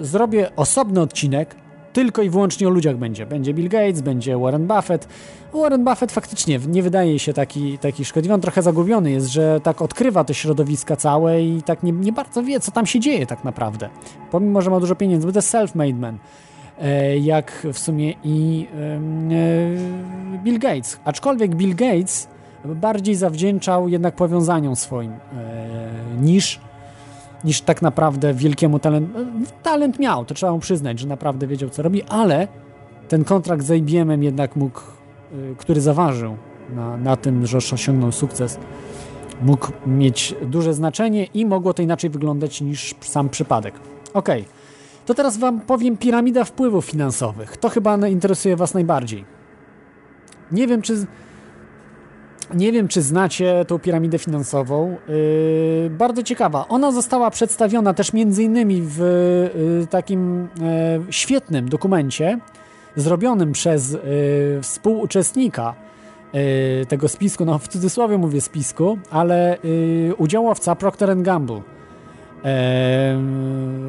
[0.01, 1.55] y, zrobię osobny odcinek,
[1.93, 3.27] tylko i wyłącznie o ludziach będzie.
[3.27, 5.09] Będzie Bill Gates, będzie Warren Buffett.
[5.55, 8.35] Warren Buffett faktycznie nie wydaje się taki, taki szkodliwy.
[8.35, 12.43] On trochę zagubiony jest, że tak odkrywa te środowiska całe i tak nie, nie bardzo
[12.43, 13.89] wie, co tam się dzieje tak naprawdę.
[14.31, 16.19] Pomimo, że ma dużo pieniędzy, bo to self-made man.
[16.81, 18.69] E, jak w sumie i
[20.35, 21.01] e, Bill Gates.
[21.05, 22.29] Aczkolwiek Bill Gates
[22.65, 25.19] bardziej zawdzięczał jednak powiązaniom swoim e,
[26.21, 26.61] niż
[27.45, 29.11] niż tak naprawdę wielkiemu talent.
[29.63, 32.49] Talent miał, to trzeba mu przyznać, że naprawdę wiedział, co robi, ale
[33.09, 34.81] ten kontrakt z IBM-em jednak mógł,
[35.33, 36.37] y, który zaważył
[36.75, 38.59] na, na tym, że osiągnął sukces,
[39.43, 43.75] mógł mieć duże znaczenie i mogło to inaczej wyglądać niż sam przypadek.
[44.15, 44.29] Ok,
[45.07, 47.57] to teraz Wam powiem piramida wpływów finansowych.
[47.57, 49.25] To chyba interesuje Was najbardziej.
[50.53, 51.07] Nie wiem, czy
[52.55, 54.97] nie wiem, czy znacie tą piramidę finansową.
[55.09, 56.69] Yy, bardzo ciekawa.
[56.69, 58.99] Ona została przedstawiona też między innymi w
[59.81, 62.39] yy, takim yy, świetnym dokumencie
[62.97, 63.99] zrobionym przez yy,
[64.63, 65.75] współuczestnika
[66.89, 69.59] tego spisku, no w cudzysłowie mówię spisku, ale
[70.19, 71.63] udziałowca Procter Gamble.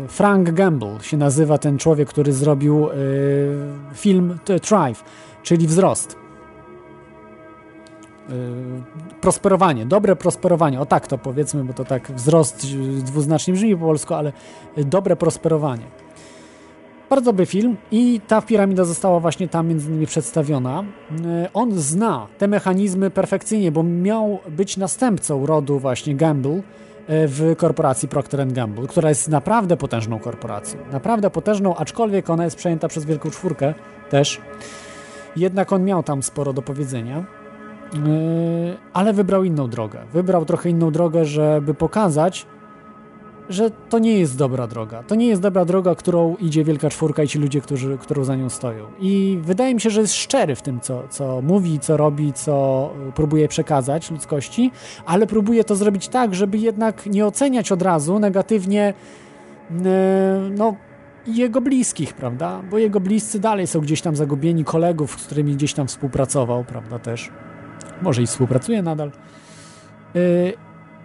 [0.08, 2.88] Frank Gamble się nazywa ten człowiek, który zrobił
[3.94, 5.04] film Thrive,
[5.44, 6.23] czyli Wzrost.
[8.30, 12.68] Y, prosperowanie, dobre prosperowanie, o tak to powiedzmy, bo to tak wzrost
[13.04, 14.34] dwuznacznie brzmi po polsku, ale
[14.78, 15.84] dobre prosperowanie.
[17.10, 20.84] Bardzo dobry film i ta piramida została właśnie tam między innymi przedstawiona.
[20.84, 26.62] Y, on zna te mechanizmy perfekcyjnie, bo miał być następcą rodu właśnie Gamble y,
[27.08, 30.80] w korporacji Procter Gamble, która jest naprawdę potężną korporacją.
[30.92, 33.74] Naprawdę potężną, aczkolwiek ona jest przejęta przez Wielką Czwórkę
[34.10, 34.42] też.
[35.36, 37.43] Jednak on miał tam sporo do powiedzenia.
[37.94, 40.00] Yy, ale wybrał inną drogę.
[40.14, 42.46] Wybrał trochę inną drogę, żeby pokazać,
[43.50, 45.04] że to nie jest dobra droga.
[45.04, 48.36] To nie jest dobra droga, którą idzie Wielka Czwórka i ci ludzie, którzy, którzy za
[48.36, 48.86] nią stoją.
[49.00, 52.90] I wydaje mi się, że jest szczery w tym, co, co mówi, co robi, co
[53.16, 54.72] próbuje przekazać ludzkości,
[55.06, 58.94] ale próbuje to zrobić tak, żeby jednak nie oceniać od razu negatywnie
[59.70, 59.78] yy,
[60.58, 60.76] no,
[61.28, 62.62] jego bliskich, prawda?
[62.72, 67.00] Bo jego bliscy dalej są gdzieś tam zagubieni, kolegów, z którymi gdzieś tam współpracował, prawda,
[67.00, 67.32] też
[68.02, 69.12] może i współpracuje nadal,
[70.16, 70.54] y,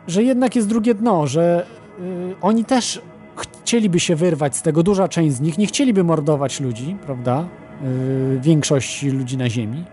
[0.06, 1.66] że jednak jest drugie dno, że
[2.00, 3.02] y, oni też
[3.36, 7.44] chcieliby się wyrwać z tego, duża część z nich nie chcieliby mordować ludzi, prawda,
[7.84, 9.84] y, większości ludzi na ziemi,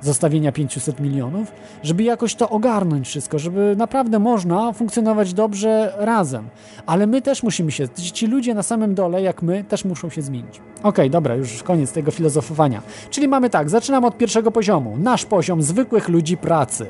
[0.00, 6.48] zostawienia 500 milionów, żeby jakoś to ogarnąć wszystko, żeby naprawdę można funkcjonować dobrze razem.
[6.86, 10.22] Ale my też musimy się, ci ludzie na samym dole, jak my, też muszą się
[10.22, 10.60] zmienić.
[10.78, 12.82] Okej, okay, dobra, już koniec tego filozofowania.
[13.10, 14.96] Czyli mamy tak, zaczynam od pierwszego poziomu.
[14.98, 16.86] Nasz poziom zwykłych ludzi pracy.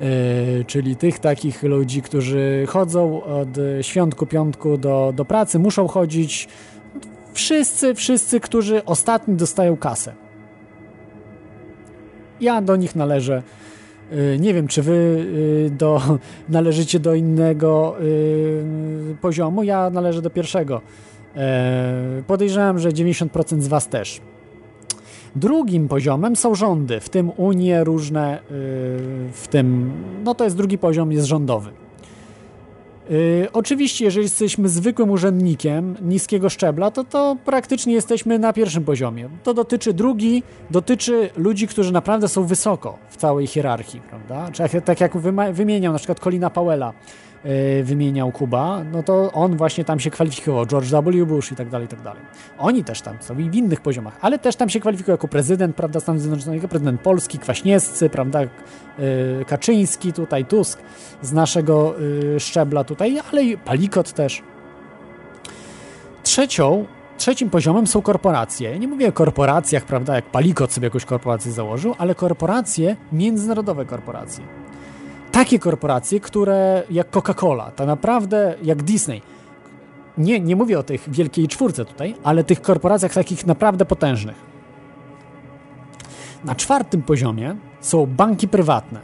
[0.00, 3.48] Yy, czyli tych takich ludzi, którzy chodzą od
[3.80, 6.48] świątku, piątku do, do pracy, muszą chodzić
[7.32, 10.12] wszyscy, wszyscy, którzy ostatni dostają kasę.
[12.40, 13.42] Ja do nich należę.
[14.12, 16.02] Y, nie wiem, czy wy y, do,
[16.48, 19.62] należycie do innego y, poziomu.
[19.62, 20.80] Ja należę do pierwszego.
[21.36, 24.20] E, podejrzewam, że 90% z was też.
[25.36, 28.38] Drugim poziomem są rządy, w tym Unie różne,
[29.32, 29.92] w tym,
[30.24, 31.70] no to jest drugi poziom, jest rządowy.
[33.10, 39.28] Yy, oczywiście, jeżeli jesteśmy zwykłym urzędnikiem niskiego szczebla, to to praktycznie jesteśmy na pierwszym poziomie.
[39.42, 44.50] To dotyczy drugi, dotyczy ludzi, którzy naprawdę są wysoko w całej hierarchii, prawda?
[44.52, 45.18] Czy tak jak
[45.52, 47.29] wymieniał na przykład Colina Powella, Y,
[47.82, 51.26] wymieniał Kuba, no to on właśnie tam się kwalifikował, George W.
[51.26, 52.22] Bush i tak dalej, i tak dalej.
[52.58, 55.76] Oni też tam są i w innych poziomach, ale też tam się kwalifikują jako prezydent,
[55.76, 58.48] prawda, Stanów Zjednoczonych, prezydent Polski, Kwaśniewscy, prawda, y,
[59.46, 60.82] Kaczyński tutaj, Tusk
[61.22, 64.42] z naszego y, szczebla tutaj, ale i Palikot też.
[66.22, 66.86] Trzecią
[67.18, 68.78] Trzecim poziomem są korporacje.
[68.78, 74.59] Nie mówię o korporacjach, prawda, jak Palikot sobie jakąś korporację założył, ale korporacje, międzynarodowe korporacje
[75.32, 79.22] takie korporacje, które jak Coca-Cola, to naprawdę jak Disney.
[80.18, 84.36] Nie, nie mówię o tych wielkiej czwórce tutaj, ale tych korporacjach takich naprawdę potężnych.
[86.44, 89.00] Na czwartym poziomie są banki prywatne.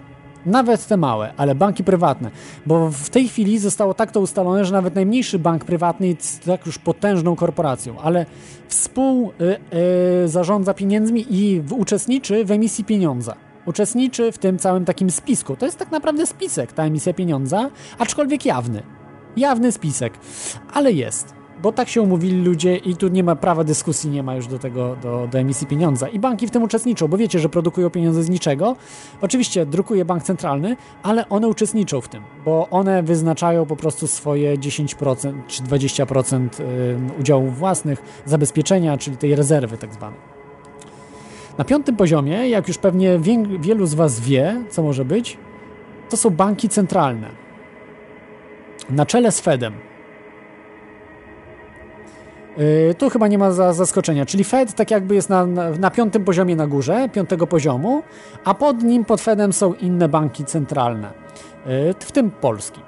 [0.47, 2.31] Nawet te małe, ale banki prywatne.
[2.67, 6.67] Bo w tej chwili zostało tak to ustalone, że nawet najmniejszy bank prywatny jest tak
[6.67, 8.27] już potężną korporacją, ale
[8.69, 15.57] współ y, y, pieniędzmi i uczestniczy w emisji pieniądza uczestniczy w tym całym takim spisku.
[15.57, 18.83] To jest tak naprawdę spisek, ta emisja pieniądza, aczkolwiek jawny.
[19.37, 20.13] Jawny spisek,
[20.73, 21.35] ale jest.
[21.63, 24.59] bo tak się umówili ludzie i tu nie ma prawa dyskusji, nie ma już do
[24.59, 26.09] tego, do, do emisji pieniądza.
[26.09, 28.77] I banki w tym uczestniczą, bo wiecie, że produkują pieniądze z niczego.
[29.21, 34.59] Oczywiście drukuje bank centralny, ale one uczestniczą w tym, bo one wyznaczają po prostu swoje
[34.59, 36.49] 10% czy 20%
[37.21, 40.36] udziałów własnych, zabezpieczenia, czyli tej rezerwy tak zwanej.
[41.59, 43.19] Na piątym poziomie, jak już pewnie
[43.61, 45.39] wielu z Was wie, co może być,
[46.11, 47.29] to są banki centralne.
[48.91, 49.73] Na czele z Fedem.
[52.57, 55.47] Yy, tu chyba nie ma za, zaskoczenia, czyli Fed tak jakby jest na,
[55.79, 58.03] na, piątym poziomie na górze, piątego poziomu,
[58.45, 61.11] a pod nim, pod Fedem są inne banki centralne,
[61.67, 62.81] yy, w tym polski.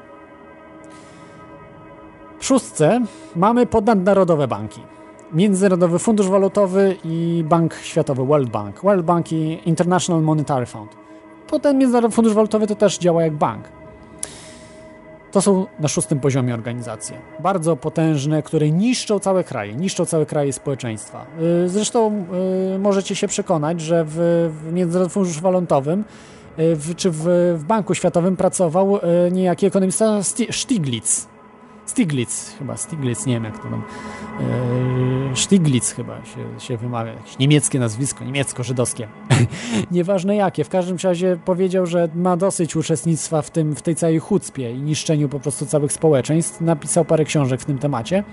[2.38, 3.00] W szóstce
[3.36, 4.80] mamy podnadnarodowe banki.
[5.32, 8.80] Międzynarodowy Fundusz Walutowy i Bank Światowy, World Bank.
[8.82, 10.96] World Bank i International Monetary Fund.
[11.46, 13.68] Potem Międzynarodowy Fundusz Walutowy to też działa jak bank.
[15.32, 17.16] To są na szóstym poziomie organizacje.
[17.40, 21.26] Bardzo potężne, które niszczą całe kraje, niszczą całe kraje społeczeństwa.
[21.64, 22.24] Y, zresztą
[22.74, 26.04] y, możecie się przekonać, że w, Międzynarodowym Funduszu Walutowym
[26.58, 28.98] y, czy w Banku Światowym pracował
[29.32, 31.37] niejaki ekonomista Stiglitz.
[31.88, 33.82] Stiglitz, chyba Stiglitz, nie wiem jak to tam.
[35.32, 39.08] E, Stiglitz chyba się, się wymawia, jakieś niemieckie nazwisko, niemiecko-żydowskie.
[39.90, 44.18] Nieważne jakie, w każdym razie powiedział, że ma dosyć uczestnictwa w, tym, w tej całej
[44.18, 46.60] chucpie i niszczeniu po prostu całych społeczeństw.
[46.60, 48.24] Napisał parę książek w tym temacie.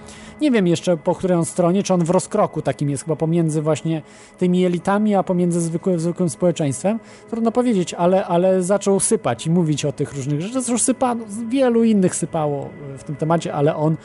[0.41, 3.61] Nie wiem jeszcze po której on stronie, czy on w rozkroku takim jest, chyba pomiędzy
[3.61, 4.01] właśnie
[4.37, 6.99] tymi elitami, a pomiędzy zwykłym, zwykłym społeczeństwem.
[7.29, 10.63] Trudno powiedzieć, ale, ale zaczął sypać i mówić o tych różnych rzeczach.
[10.63, 13.95] Zresztą sypano, wielu innych sypało w tym temacie, ale on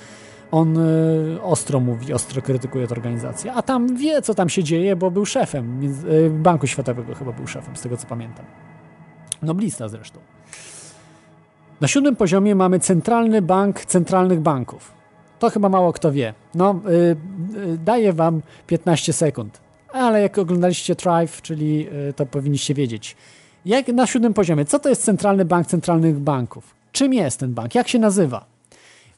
[0.50, 4.96] on y, ostro mówi, ostro krytykuje tę organizację, a tam wie, co tam się dzieje,
[4.96, 8.46] bo był szefem y, Banku Światowego, chyba był szefem, z tego co pamiętam.
[9.42, 10.20] Noblista zresztą.
[11.80, 14.92] Na siódmym poziomie mamy Centralny Bank Centralnych Banków.
[15.38, 16.34] To chyba mało kto wie.
[16.54, 19.60] No, y, daję wam 15 sekund,
[19.92, 23.16] ale jak oglądaliście Thrive, czyli to powinniście wiedzieć.
[23.64, 26.74] Jak na siódmym poziomie, co to jest Centralny Bank Centralnych Banków?
[26.92, 27.74] Czym jest ten bank?
[27.74, 28.44] Jak się nazywa?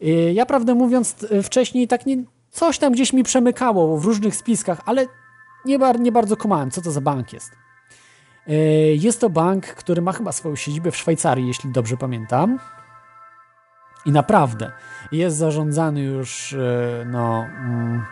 [0.02, 2.16] Y, ja prawdę mówiąc y, wcześniej tak nie,
[2.50, 5.06] coś tam gdzieś mi przemykało w różnych spiskach, ale
[5.64, 7.52] nie, bar, nie bardzo kumałem, co to za bank jest.
[8.48, 8.52] Y,
[9.00, 12.58] jest to bank, który ma chyba swoją siedzibę w Szwajcarii, jeśli dobrze pamiętam.
[14.06, 14.72] I naprawdę
[15.12, 16.56] jest zarządzany już,
[17.06, 17.44] no.
[17.44, 18.02] Mm.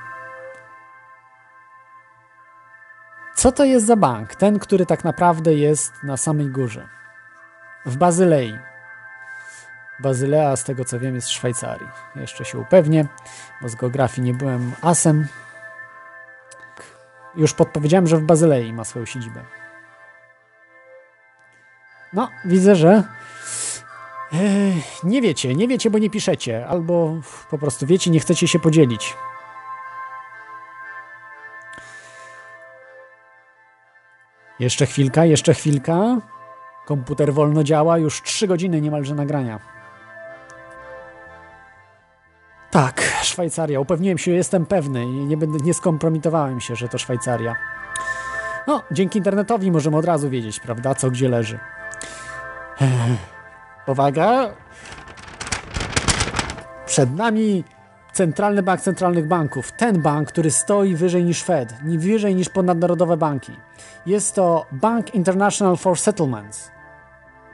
[3.35, 4.35] Co to jest za bank?
[4.35, 6.89] Ten, który tak naprawdę jest na samej górze.
[7.87, 8.70] W Bazylei.
[10.03, 11.89] Bazylea, z tego co wiem, jest w Szwajcarii.
[12.17, 13.07] Jeszcze się upewnię,
[13.63, 15.27] bo z geografii nie byłem asem.
[17.37, 19.45] Już podpowiedziałem, że w Bazylei ma swoją siedzibę.
[22.13, 23.03] No, widzę, że
[25.05, 27.17] nie wiecie, nie wiecie, bo nie piszecie, albo
[27.51, 29.17] po prostu wiecie, nie chcecie się podzielić.
[34.59, 36.17] Jeszcze chwilka, jeszcze chwilka.
[36.87, 39.80] Komputer wolno działa, już 3 godziny niemalże nagrania.
[42.71, 43.81] Tak, Szwajcaria.
[43.81, 47.57] Upewniłem się, jestem pewny i nie, będę, nie skompromitowałem się, że to Szwajcaria.
[48.67, 51.59] No, dzięki internetowi możemy od razu wiedzieć, prawda, co gdzie leży.
[53.87, 54.51] Uwaga!
[56.87, 57.65] Przed nami
[58.13, 59.73] Centralny Bank Centralnych Banków.
[59.73, 63.53] Ten bank, który stoi wyżej niż Fed, wyżej niż ponadnarodowe banki.
[64.07, 66.71] Jest to Bank International for Settlements.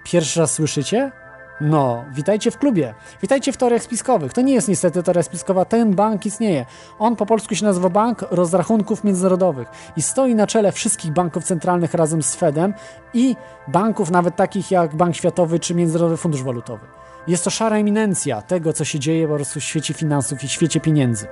[0.04, 1.12] Pierwszy raz słyszycie?
[1.60, 2.94] No, witajcie w klubie.
[3.22, 4.32] Witajcie w teoriach spiskowych.
[4.32, 6.66] To nie jest niestety teoria spiskowa, ten bank istnieje.
[6.98, 11.94] On po polsku się nazywa Bank Rozrachunków Międzynarodowych i stoi na czele wszystkich banków centralnych
[11.94, 12.74] razem z Fedem
[13.14, 13.36] i
[13.68, 16.86] banków nawet takich jak Bank Światowy czy Międzynarodowy Fundusz Walutowy.
[17.26, 20.80] Jest to szara eminencja tego, co się dzieje po prostu w świecie finansów i świecie
[20.80, 21.26] pieniędzy.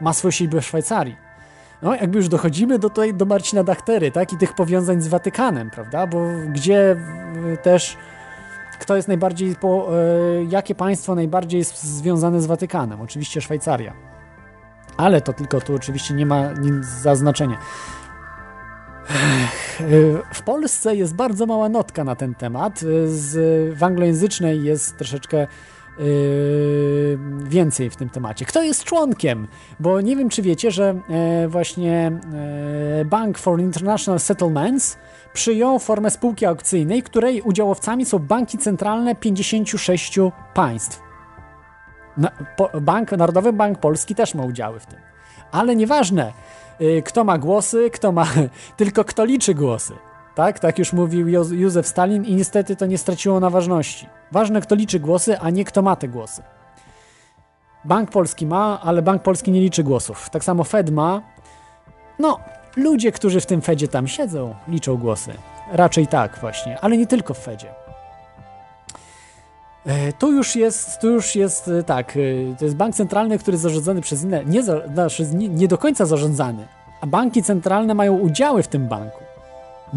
[0.00, 1.16] Ma swoją siedzibę w Szwajcarii.
[1.82, 5.70] No, jakby już dochodzimy do, tutaj, do Marcina Dachtery, tak, i tych powiązań z Watykanem,
[5.70, 6.18] prawda, bo
[6.48, 6.96] gdzie
[7.62, 7.96] też
[8.82, 13.00] kto jest najbardziej, po, e, jakie państwo najbardziej jest związane z Watykanem?
[13.00, 13.92] Oczywiście Szwajcaria.
[14.96, 17.58] Ale to tylko tu oczywiście nie ma nic zaznaczenia.
[19.80, 19.84] E,
[20.34, 22.80] w Polsce jest bardzo mała notka na ten temat.
[23.06, 25.46] Z, w anglojęzycznej jest troszeczkę
[25.98, 28.44] Yy, więcej w tym temacie.
[28.44, 29.48] Kto jest członkiem?
[29.80, 32.12] Bo nie wiem, czy wiecie, że e, właśnie
[33.00, 34.98] e, Bank for International Settlements
[35.32, 40.18] przyjął formę spółki aukcyjnej, której udziałowcami są banki centralne 56
[40.54, 41.02] państw.
[42.80, 44.98] Bank, Narodowy Bank Polski też ma udziały w tym.
[45.52, 46.32] Ale nieważne,
[46.80, 48.26] y, kto ma głosy, kto ma,
[48.76, 49.94] tylko kto liczy głosy.
[50.34, 54.06] Tak, tak już mówił Józef Stalin i niestety to nie straciło na ważności.
[54.32, 56.42] Ważne, kto liczy głosy, a nie kto ma te głosy.
[57.84, 60.30] Bank Polski ma, ale Bank Polski nie liczy głosów.
[60.30, 61.22] Tak samo Fed ma.
[62.18, 62.40] No,
[62.76, 65.32] ludzie, którzy w tym Fedzie tam siedzą, liczą głosy.
[65.72, 67.68] Raczej tak właśnie, ale nie tylko w Fedzie.
[69.86, 73.54] E, tu już jest, tu już jest e, tak, e, to jest bank centralny, który
[73.54, 76.66] jest zarządzany przez inne, nie, znaczy nie, nie do końca zarządzany,
[77.00, 79.18] a banki centralne mają udziały w tym banku.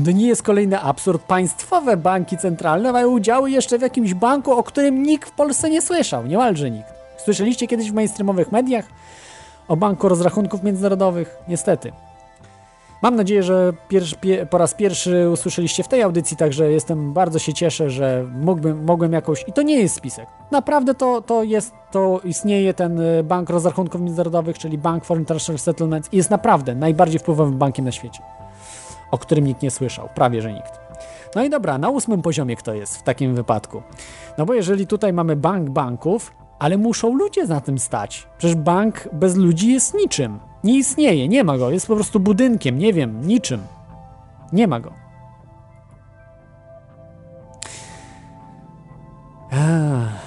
[0.06, 1.24] To nie jest kolejny absurd.
[1.24, 5.82] Państwowe banki centralne mają udziały jeszcze w jakimś banku, o którym nikt w Polsce nie
[5.82, 6.90] słyszał, niemalże nikt.
[7.18, 8.86] Słyszeliście kiedyś w mainstreamowych mediach
[9.68, 11.38] o Banku Rozrachunków Międzynarodowych?
[11.48, 11.92] Niestety.
[13.06, 13.74] Mam nadzieję, że
[14.50, 19.14] po raz pierwszy usłyszeliście w tej audycji, także jestem bardzo się cieszę, że mógłbym, mogłem
[19.14, 19.46] jakoś.
[19.48, 20.28] I to nie jest spisek.
[20.52, 25.60] Naprawdę to, to jest, to istnieje ten y, Bank Rozrachunków Międzynarodowych, czyli Bank for International
[25.60, 28.20] Settlements i jest naprawdę najbardziej wpływowym bankiem na świecie,
[29.12, 30.80] o którym nikt nie słyszał, prawie że nikt.
[31.36, 33.82] No i dobra, na ósmym poziomie kto jest w takim wypadku?
[34.38, 38.28] No bo jeżeli tutaj mamy bank banków, ale muszą ludzie za tym stać.
[38.38, 40.40] Przecież bank bez ludzi jest niczym.
[40.66, 43.62] Nie istnieje, nie ma go, jest po prostu budynkiem, nie wiem, niczym.
[44.54, 44.92] Nie ma go.
[49.52, 50.26] Ech.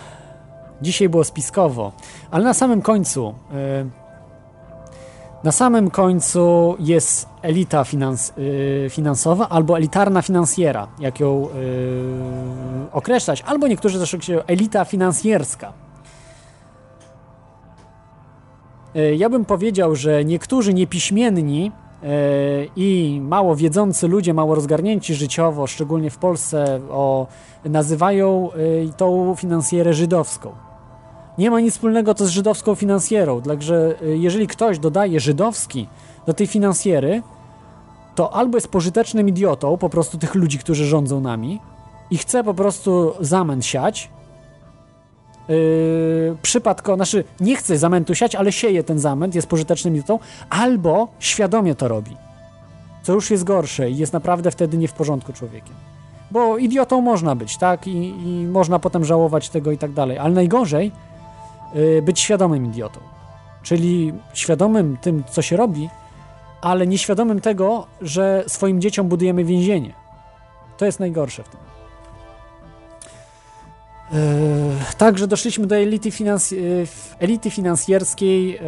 [0.83, 1.93] Dzisiaj było spiskowo,
[2.31, 3.35] ale na samym końcu.
[3.53, 3.91] Yy,
[5.45, 11.49] na samym końcu jest elita finans, yy, finansowa albo elitarna finansjera, jak ją yy,
[12.93, 15.73] określać, albo niektórzy też się elita finansjerska.
[19.17, 22.09] Ja bym powiedział, że niektórzy niepiśmienni e,
[22.77, 27.27] i mało wiedzący ludzie, mało rozgarnięci życiowo, szczególnie w Polsce, o,
[27.65, 30.53] nazywają e, tą finansjerę żydowską.
[31.39, 35.89] Nie ma nic wspólnego to z żydowską finansjerą, także jeżeli ktoś dodaje żydowski
[36.27, 37.23] do tej finansjery,
[38.15, 41.61] to albo jest pożytecznym idiotą, po prostu tych ludzi, którzy rządzą nami
[42.11, 44.11] i chce po prostu zamęt siać,
[45.49, 50.19] yy, przypadkowo, znaczy nie chce zamętu siać, ale sieje ten zamęt, jest pożytecznym idiotą,
[50.51, 52.17] albo świadomie to robi.
[53.03, 55.75] Co już jest gorsze i jest naprawdę wtedy nie w porządku człowiekiem.
[56.31, 57.87] Bo idiotą można być, tak?
[57.87, 60.19] I, i można potem żałować tego i tak dalej.
[60.19, 60.93] Ale najgorzej
[61.75, 63.01] yy, być świadomym idiotą.
[63.63, 65.89] Czyli świadomym tym, co się robi,
[66.61, 69.95] ale nieświadomym tego, że swoim dzieciom budujemy więzienie.
[70.79, 71.61] To jest najgorsze w tym.
[74.13, 74.68] Yy,
[74.99, 76.87] także doszliśmy do elity, finans, yy,
[77.19, 78.59] elity finansjerskiej, yy,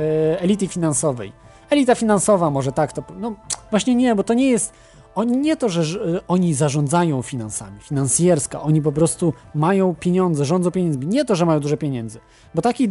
[0.41, 1.33] elity finansowej.
[1.71, 3.35] Elita finansowa może tak, to no
[3.71, 4.73] właśnie nie, bo to nie jest,
[5.15, 10.71] oni nie to, że, że oni zarządzają finansami, finansjerska, oni po prostu mają pieniądze, rządzą
[10.71, 12.19] pieniędzmi, nie to, że mają dużo pieniędzy,
[12.55, 12.89] bo taki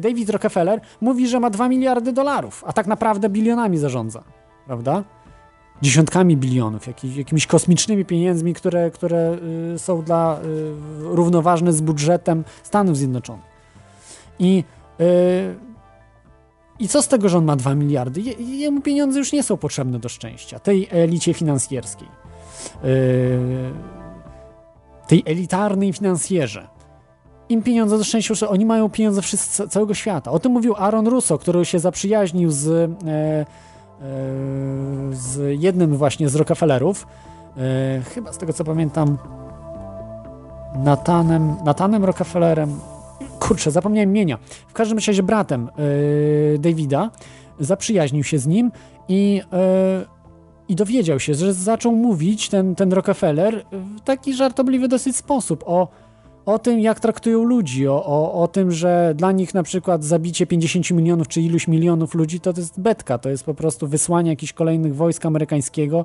[0.00, 4.22] David Rockefeller mówi, że ma 2 miliardy dolarów, a tak naprawdę bilionami zarządza,
[4.66, 5.04] prawda?
[5.82, 9.38] Dziesiątkami bilionów, jakimi, jakimiś kosmicznymi pieniędzmi, które, które
[9.74, 13.44] y, są dla y, równoważne z budżetem Stanów Zjednoczonych.
[14.38, 14.64] I,
[15.00, 15.04] y,
[16.78, 18.20] I co z tego, że on ma 2 miliardy?
[18.20, 22.08] Je, jemu pieniądze już nie są potrzebne do szczęścia, tej elicie finansjerskiej,
[25.08, 26.68] tej elitarnej finansjerze.
[27.48, 30.30] Im pieniądze do szczęścia, że oni mają pieniądze wszyscy, całego świata.
[30.30, 32.68] O tym mówił Aaron Russo, który się zaprzyjaźnił z
[33.06, 33.46] E,
[35.12, 37.06] z jednym właśnie z Rockefellerów,
[37.56, 39.18] e, chyba z tego co pamiętam,
[40.84, 42.80] Natanem, Natanem Rockefellerem,
[43.38, 47.10] kurczę, zapomniałem imienia, w każdym razie bratem e, Davida,
[47.60, 48.72] zaprzyjaźnił się z nim
[49.08, 49.42] i,
[50.68, 55.88] i dowiedział się, że zaczął mówić ten, ten Rockefeller w taki żartobliwy dosyć sposób o
[56.46, 60.46] o tym, jak traktują ludzi, o, o, o tym, że dla nich na przykład zabicie
[60.46, 64.52] 50 milionów czy iluś milionów ludzi to, jest betka, to jest po prostu wysłanie jakichś
[64.52, 66.04] kolejnych wojsk amerykańskiego,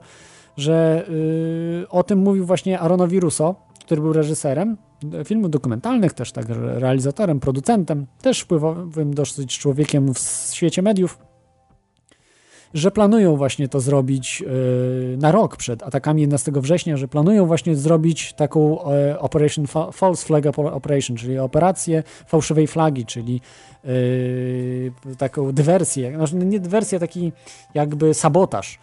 [0.58, 1.06] że
[1.80, 4.78] yy, o tym mówił właśnie Aronowi Russo, który był reżyserem
[5.26, 10.20] filmów dokumentalnych, też tak realizatorem, producentem, też wpływowym dosyć człowiekiem w
[10.54, 11.27] świecie mediów
[12.74, 17.76] że planują właśnie to zrobić e, na rok przed atakami 11 września, że planują właśnie
[17.76, 23.42] zrobić taką e, Operation False Flag Operation, czyli operację fałszywej flagi, czyli
[23.84, 27.32] e, taką dywersję, znaczy nie dywersję, taki
[27.74, 28.80] jakby sabotaż.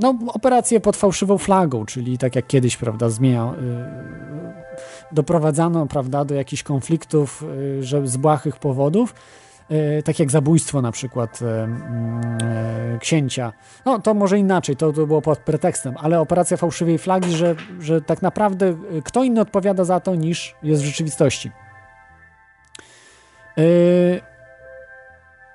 [0.00, 3.54] No, operację pod fałszywą flagą, czyli tak jak kiedyś, prawda, zmienia,
[5.12, 7.44] doprowadzano, prawda, do jakichś konfliktów,
[7.80, 9.14] że z błahych powodów,
[10.04, 13.52] tak jak zabójstwo na przykład e, mm, e, księcia.
[13.84, 18.00] No to może inaczej, to, to było pod pretekstem, ale operacja fałszywej flagi, że, że
[18.00, 21.50] tak naprawdę kto inny odpowiada za to niż jest w rzeczywistości.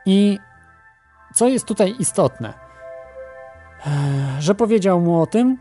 [0.06, 0.40] I
[1.34, 2.54] co jest tutaj istotne,
[4.40, 5.58] że powiedział mu o tym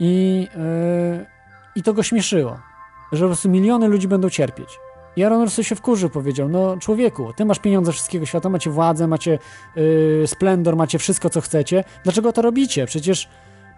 [0.00, 0.48] i,
[1.74, 2.58] i to go śmieszyło,
[3.12, 4.78] że po prostu miliony ludzi będą cierpieć.
[5.16, 9.38] Russo się wkurzył, powiedział, no człowieku, ty masz pieniądze wszystkiego świata, macie władzę, macie
[9.76, 11.84] yy, splendor, macie wszystko, co chcecie.
[12.04, 12.86] Dlaczego to robicie?
[12.86, 13.28] Przecież,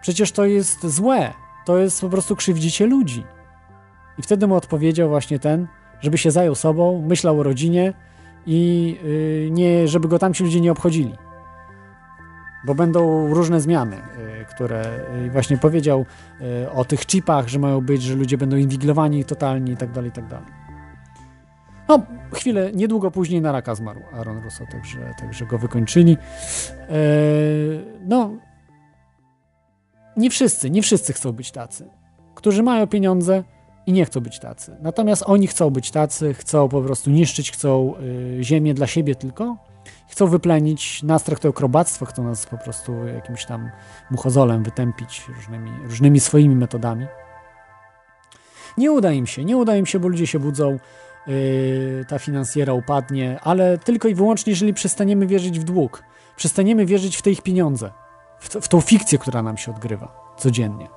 [0.01, 1.33] przecież to jest złe.
[1.65, 3.23] To jest po prostu krzywdzicie ludzi.
[4.17, 5.67] I wtedy mu odpowiedział właśnie ten,
[6.01, 7.93] żeby się zajął sobą, myślał o rodzinie
[8.45, 11.15] i yy, nie, żeby go tam ci ludzie nie obchodzili.
[12.65, 16.05] Bo będą różne zmiany, yy, które yy, właśnie powiedział
[16.39, 20.09] yy, o tych chipach, że mają być, że ludzie będą inwigilowani totalnie i tak dalej,
[20.09, 20.66] i tak dalej.
[21.87, 22.01] No,
[22.33, 26.17] chwilę, niedługo później na raka zmarł Aaron Russo, także, także go wykończyli.
[26.89, 26.97] Eee,
[28.05, 28.31] no,
[30.17, 31.89] nie wszyscy, nie wszyscy chcą być tacy.
[32.35, 33.43] Którzy mają pieniądze
[33.85, 34.77] i nie chcą być tacy.
[34.81, 37.93] Natomiast oni chcą być tacy, chcą po prostu niszczyć, chcą
[38.39, 39.57] y, ziemię dla siebie tylko.
[40.07, 43.69] Chcą wyplenić, nas traktują krobactwo, chcą nas po prostu jakimś tam
[44.11, 47.07] muchozolem wytępić różnymi, różnymi swoimi metodami.
[48.77, 50.77] Nie uda im się, nie uda im się, bo ludzie się budzą,
[52.07, 56.03] ta finansjera upadnie, ale tylko i wyłącznie, jeżeli przestaniemy wierzyć w dług,
[56.35, 57.91] przestaniemy wierzyć w te ich pieniądze,
[58.39, 60.87] w, to, w tą fikcję, która nam się odgrywa codziennie.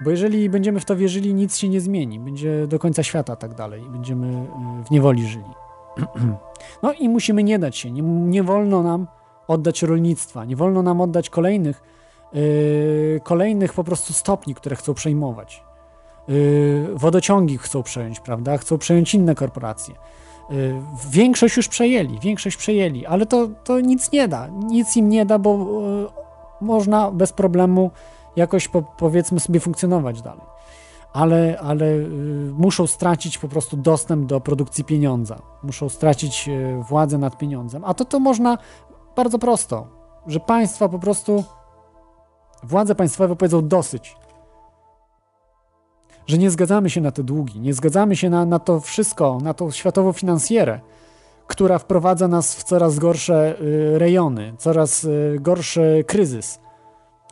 [0.00, 2.20] Bo jeżeli będziemy w to wierzyli, nic się nie zmieni.
[2.20, 3.82] Będzie do końca świata tak dalej.
[3.82, 5.44] Będziemy yy, w niewoli żyli.
[6.82, 7.90] No i musimy nie dać się.
[7.90, 9.06] Nie, nie wolno nam
[9.48, 10.44] oddać rolnictwa.
[10.44, 11.82] Nie wolno nam oddać kolejnych,
[12.32, 15.64] yy, kolejnych po prostu stopni, które chcą przejmować.
[16.28, 18.58] Yy, wodociągi chcą przejąć, prawda?
[18.58, 19.94] Chcą przejąć inne korporacje.
[20.50, 20.74] Yy,
[21.10, 24.46] większość już przejęli, większość przejęli, ale to, to nic nie da.
[24.46, 26.08] Nic im nie da, bo yy,
[26.60, 27.90] można bez problemu
[28.36, 30.44] jakoś po, powiedzmy sobie funkcjonować dalej.
[31.12, 31.86] Ale, ale
[32.52, 35.38] muszą stracić po prostu dostęp do produkcji pieniądza.
[35.62, 36.50] Muszą stracić
[36.88, 37.84] władzę nad pieniądzem.
[37.84, 38.58] A to to można
[39.16, 39.86] bardzo prosto,
[40.26, 41.44] że państwa po prostu,
[42.62, 44.16] władze państwowe powiedzą dosyć
[46.28, 49.54] że nie zgadzamy się na te długi, nie zgadzamy się na, na to wszystko, na
[49.54, 50.80] tą światową finansjerę,
[51.46, 56.60] która wprowadza nas w coraz gorsze y, rejony, coraz y, gorszy kryzys,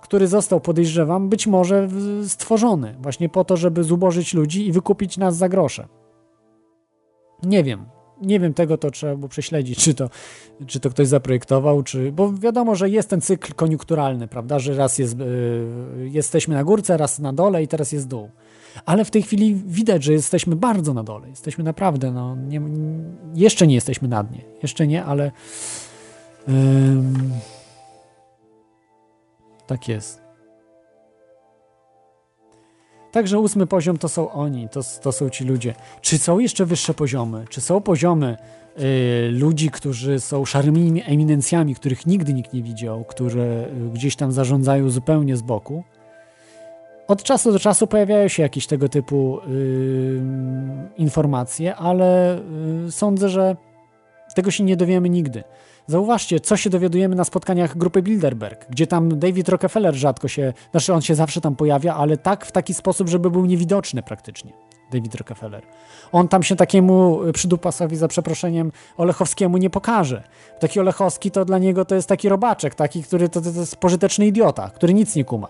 [0.03, 1.89] który został, podejrzewam, być może
[2.29, 5.89] stworzony właśnie po to, żeby zubożyć ludzi i wykupić nas za grosze.
[7.43, 7.85] Nie wiem.
[8.23, 10.11] Nie wiem tego, to trzeba było prześledzić, czy to,
[10.67, 12.13] czy to ktoś zaprojektował, czy.
[12.13, 14.59] Bo wiadomo, że jest ten cykl koniunkturalny, prawda?
[14.59, 18.31] Że raz jest, yy, jesteśmy na górce, raz na dole i teraz jest dół
[18.87, 21.29] ale w tej chwili widać, że jesteśmy bardzo na dole.
[21.29, 22.61] Jesteśmy naprawdę, no, nie,
[23.35, 24.45] jeszcze nie jesteśmy na dnie.
[24.63, 25.33] Jeszcze nie, ale
[29.67, 30.27] tak jest.
[33.13, 35.75] Także ósmy poziom to są oni, to, to są ci ludzie.
[36.01, 37.45] Czy są jeszcze wyższe poziomy?
[37.49, 38.37] Czy są poziomy
[38.79, 44.33] y, ludzi, którzy są szarymi eminencjami, których nigdy nikt nie widział, które y, gdzieś tam
[44.33, 45.85] zarządzają zupełnie z boku?
[47.09, 50.23] Od czasu do czasu pojawiają się jakieś tego typu yy,
[50.97, 52.39] informacje, ale
[52.85, 53.57] yy, sądzę, że
[54.35, 55.45] tego się nie dowiemy nigdy.
[55.87, 60.95] Zauważcie, co się dowiadujemy na spotkaniach grupy Bilderberg, gdzie tam David Rockefeller rzadko się, znaczy
[60.95, 64.53] on się zawsze tam pojawia, ale tak w taki sposób, żeby był niewidoczny praktycznie.
[64.93, 65.63] David Rockefeller.
[66.13, 70.23] On tam się takiemu przydupasowi, za przeproszeniem, Olechowskiemu nie pokaże.
[70.61, 74.27] Taki Olechowski to dla niego to jest taki robaczek, taki, który to, to jest pożyteczny
[74.27, 75.49] idiota, który nic nie kuma.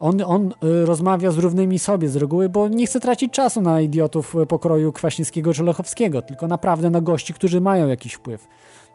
[0.00, 3.80] On, on y, rozmawia z równymi sobie z reguły, bo nie chce tracić czasu na
[3.80, 8.48] idiotów pokroju Kwaśniewskiego czy Lechowskiego, tylko naprawdę na gości, którzy mają jakiś wpływ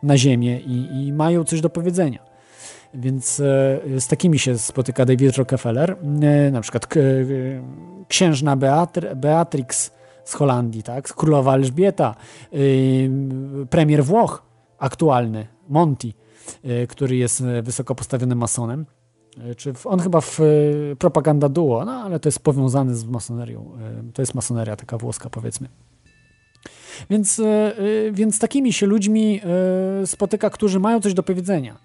[0.03, 2.19] na ziemię i, i mają coś do powiedzenia.
[2.93, 3.43] Więc e,
[3.99, 6.87] z takimi się spotyka David Rockefeller, e, na przykład
[8.07, 9.91] księżna Beatr Beatrix
[10.23, 11.13] z Holandii, tak?
[11.13, 12.15] królowa Elżbieta,
[13.69, 14.43] premier Włoch
[14.79, 16.13] aktualny, Monti,
[16.89, 18.85] który jest wysoko postawionym masonem.
[19.37, 20.43] E, czy w, on chyba w e,
[20.95, 23.71] Propaganda Duo, no ale to jest powiązane z masonerią.
[23.81, 25.67] E, to jest masoneria taka włoska, powiedzmy.
[27.09, 27.41] Więc,
[28.11, 29.41] więc takimi się ludźmi
[30.05, 31.77] spotyka, którzy mają coś do powiedzenia,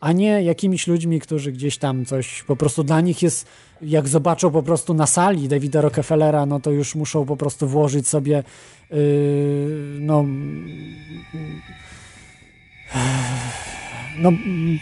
[0.00, 3.46] a nie jakimiś ludźmi, którzy gdzieś tam coś po prostu dla nich jest,
[3.82, 8.08] jak zobaczą po prostu na sali Davida Rockefellera, no to już muszą po prostu włożyć
[8.08, 8.42] sobie
[10.00, 10.24] no
[14.18, 14.32] no,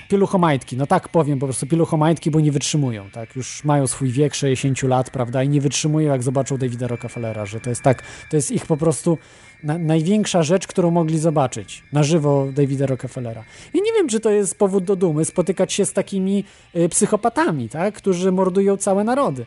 [0.08, 4.34] pieluchomajtki, no tak powiem, po prostu pieluchomajtki, bo nie wytrzymują, tak, już mają swój wiek
[4.34, 8.36] 60 lat, prawda, i nie wytrzymują, jak zobaczą Davida Rockefellera, że to jest tak, to
[8.36, 9.18] jest ich po prostu
[9.62, 13.44] na, największa rzecz, którą mogli zobaczyć na żywo Davida Rockefellera.
[13.74, 16.44] I nie wiem, czy to jest powód do dumy, spotykać się z takimi
[16.76, 19.46] y, psychopatami, tak, którzy mordują całe narody.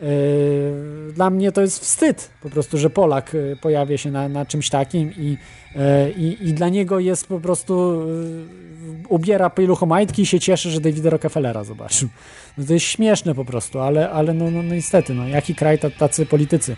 [0.00, 4.46] Yy, dla mnie to jest wstyd po prostu, że Polak yy, pojawia się na, na
[4.46, 5.38] czymś takim i,
[5.74, 5.80] yy,
[6.16, 8.02] i, i dla niego jest po prostu
[9.08, 12.08] ubiera pieluchomajtki i się cieszy, że Davida Rockefellera zobaczył.
[12.58, 15.78] No to jest śmieszne po prostu, ale, ale no, no, no niestety, no, jaki kraj
[15.98, 16.76] tacy politycy.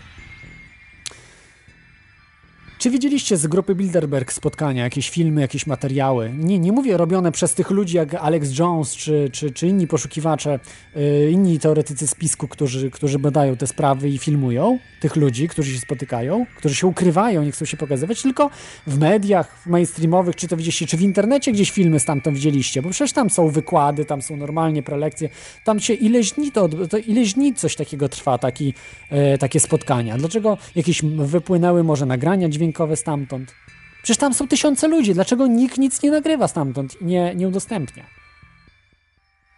[2.79, 6.33] Czy widzieliście z grupy Bilderberg spotkania, jakieś filmy, jakieś materiały?
[6.39, 10.61] Nie, nie mówię robione przez tych ludzi jak Alex Jones czy, czy, czy inni poszukiwacze,
[10.97, 15.81] yy, inni teoretycy spisku, którzy, którzy badają te sprawy i filmują tych ludzi, którzy się
[15.81, 18.51] spotykają, którzy się ukrywają, nie chcą się pokazywać, tylko
[18.87, 22.91] w mediach w mainstreamowych, czy to widzieliście, czy w internecie gdzieś filmy stamtąd widzieliście, bo
[22.91, 25.29] przecież tam są wykłady, tam są normalnie prelekcje,
[25.65, 28.75] tam się ileś dni to, to ileś dni coś takiego trwa, taki,
[29.11, 30.19] yy, takie spotkania.
[30.19, 33.55] Dlaczego jakieś wypłynęły może nagrania dźwiękowe, dźwiękowe stamtąd.
[34.03, 38.05] Przecież tam są tysiące ludzi, dlaczego nikt nic nie nagrywa stamtąd i nie, nie udostępnia?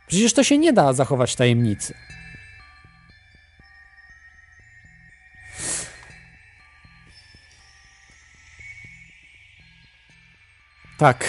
[0.06, 1.94] Przecież to się nie da zachować tajemnicy.
[10.98, 11.24] Tak.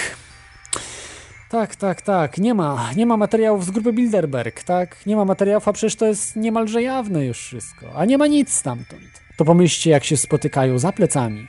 [1.49, 2.37] Tak, tak, tak.
[2.37, 5.05] Nie ma, nie ma materiałów z grupy Bilderberg, tak?
[5.05, 7.91] Nie ma materiałów, a przecież to jest niemalże jawne już wszystko.
[7.95, 11.47] A nie ma nic stamtąd to pomyślcie, jak się spotykają za plecami,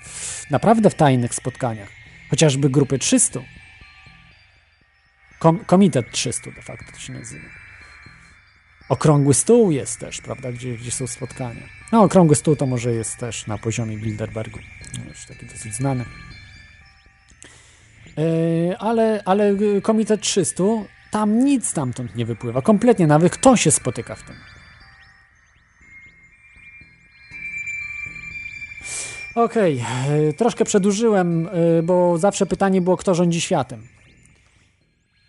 [0.51, 1.89] naprawdę w tajnych spotkaniach,
[2.31, 3.41] chociażby grupy 300.
[5.39, 7.45] Kom komitet 300 de facto to się nazywa.
[8.89, 11.63] Okrągły stół jest też, prawda, gdzie, gdzie są spotkania.
[11.93, 14.59] No, okrągły stół to może jest też na poziomie Bilderbergu.
[14.99, 16.05] No, już taki dosyć znany.
[18.17, 20.65] Yy, ale, ale komitet 300,
[21.11, 22.63] tam nic stamtąd nie wypływa.
[22.63, 24.37] Kompletnie, nawet kto się spotyka w tym.
[29.45, 30.33] Okej, okay.
[30.33, 33.83] troszkę przedłużyłem, y, bo zawsze pytanie było, kto rządzi światem.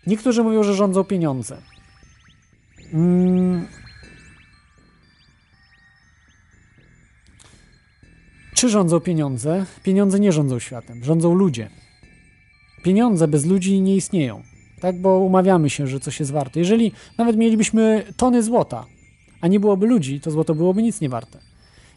[0.06, 1.56] Niektórzy mówią, że rządzą pieniądze.
[2.92, 3.66] Hmm.
[8.54, 9.66] Czy rządzą pieniądze?
[9.82, 11.70] Pieniądze nie rządzą światem, rządzą ludzie.
[12.82, 14.42] Pieniądze bez ludzi nie istnieją,
[14.80, 15.00] tak?
[15.00, 16.60] Bo umawiamy się, że coś jest warte.
[16.60, 18.86] Jeżeli nawet mielibyśmy tony złota,
[19.40, 21.38] a nie byłoby ludzi, to złoto byłoby nic nie warte.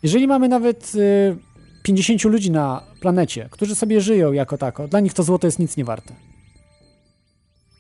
[0.03, 1.37] Jeżeli mamy nawet y,
[1.85, 5.77] 50 ludzi na planecie, którzy sobie żyją jako tako, dla nich to złoto jest nic
[5.77, 6.13] nie warte.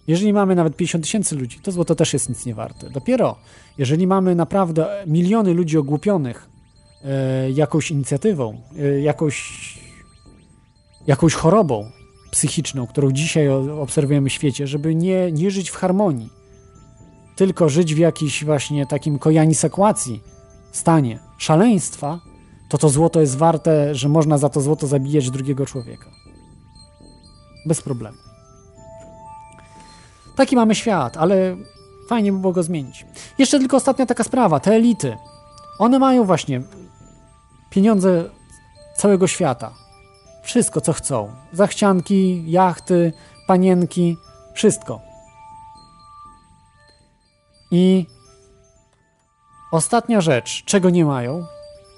[0.07, 2.89] Jeżeli mamy nawet 50 tysięcy ludzi, to złoto też jest nic nie warte.
[2.89, 3.35] Dopiero
[3.77, 6.49] jeżeli mamy naprawdę miliony ludzi ogłupionych
[7.03, 9.79] e, jakąś inicjatywą, e, jakąś,
[11.07, 11.91] jakąś chorobą
[12.31, 16.29] psychiczną, którą dzisiaj obserwujemy w świecie, żeby nie, nie żyć w harmonii,
[17.35, 20.23] tylko żyć w jakiejś właśnie takim kojani sekwacji,
[20.71, 22.19] stanie szaleństwa,
[22.77, 26.05] to to złoto jest warte, że można za to złoto zabijać drugiego człowieka.
[27.65, 28.17] Bez problemu.
[30.35, 31.57] Taki mamy świat, ale
[32.09, 33.05] fajnie by było go zmienić.
[33.37, 35.17] Jeszcze tylko ostatnia taka sprawa, te elity.
[35.79, 36.61] One mają właśnie
[37.69, 38.29] pieniądze
[38.97, 39.73] całego świata.
[40.43, 41.31] Wszystko, co chcą.
[41.53, 43.13] Zachcianki, jachty,
[43.47, 44.17] panienki,
[44.53, 45.01] wszystko.
[47.71, 48.05] I
[49.71, 51.45] ostatnia rzecz, czego nie mają,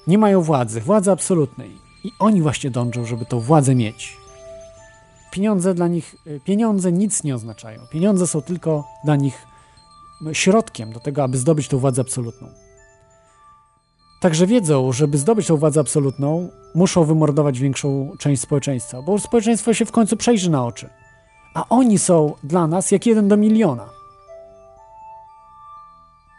[0.08, 1.72] nie mają władzy, władzy absolutnej.
[2.04, 4.18] I oni właśnie dążą, żeby tą władzę mieć.
[5.32, 7.82] Pieniądze dla nich, y, pieniądze nic nie oznaczają.
[7.92, 9.48] Pieniądze są tylko dla nich
[10.34, 12.48] środkiem do tego, aby zdobyć tą władzę absolutną.
[14.20, 19.86] Także wiedzą, żeby zdobyć tą władzę absolutną, muszą wymordować większą część społeczeństwa, bo społeczeństwo się
[19.86, 20.90] w końcu przejrzy na oczy.
[21.54, 23.90] A oni są dla nas jak jeden do miliona.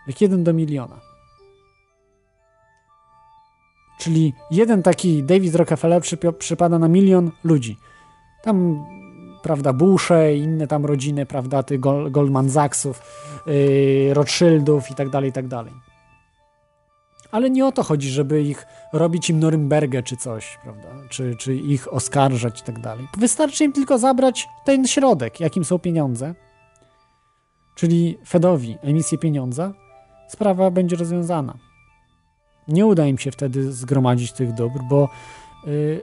[0.07, 1.08] Jak jeden do miliona.
[3.99, 6.03] Czyli jeden taki David Rockefeller
[6.39, 7.79] przypada na milion ludzi.
[8.43, 8.85] Tam,
[9.43, 13.03] prawda, Bushe, inne tam rodziny, prawda, tych Goldman Sachsów,
[13.47, 15.73] yy, Rothschildów i tak dalej, i tak dalej.
[17.31, 21.55] Ale nie o to chodzi, żeby ich robić im Norymbergę czy coś, prawda, czy, czy
[21.55, 23.09] ich oskarżać i tak dalej.
[23.19, 26.35] Wystarczy im tylko zabrać ten środek, jakim są pieniądze,
[27.75, 29.73] czyli Fedowi emisję pieniądza,
[30.29, 31.68] sprawa będzie rozwiązana
[32.69, 35.09] nie uda im się wtedy zgromadzić tych dóbr, bo
[35.67, 36.03] yy,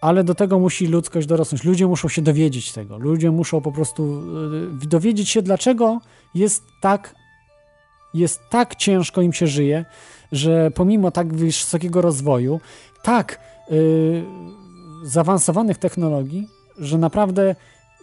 [0.00, 1.64] ale do tego musi ludzkość dorosnąć.
[1.64, 2.98] Ludzie muszą się dowiedzieć tego.
[2.98, 4.22] Ludzie muszą po prostu
[4.80, 6.00] yy, dowiedzieć się, dlaczego
[6.34, 7.14] jest tak,
[8.14, 9.84] jest tak ciężko im się żyje,
[10.32, 12.60] że pomimo tak wysokiego rozwoju,
[13.02, 13.40] tak
[13.70, 14.24] yy,
[15.02, 16.48] zaawansowanych technologii,
[16.78, 17.54] że naprawdę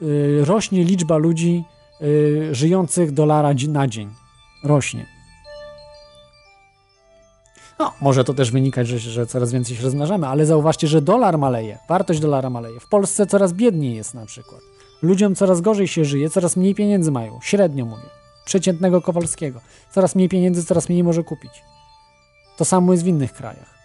[0.02, 1.64] y, rośnie liczba ludzi
[2.02, 4.10] y, żyjących dolara na dzień.
[4.64, 5.15] Rośnie.
[7.80, 11.38] No, może to też wynikać, że, że coraz więcej się rozmnażamy, ale zauważcie, że dolar
[11.38, 12.80] maleje, wartość dolara maleje.
[12.80, 14.62] W Polsce coraz biedniej jest na przykład.
[15.02, 17.40] Ludziom coraz gorzej się żyje, coraz mniej pieniędzy mają.
[17.42, 18.10] Średnio mówię.
[18.46, 19.62] Przeciętnego Kowalskiego.
[19.92, 21.52] Coraz mniej pieniędzy, coraz mniej może kupić.
[22.58, 23.76] To samo jest w innych krajach.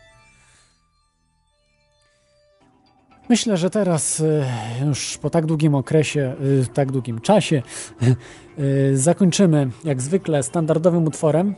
[3.28, 4.46] Myślę, że teraz e,
[4.86, 7.62] już po tak długim okresie, e, tak długim czasie
[8.02, 11.54] e, zakończymy jak zwykle standardowym utworem,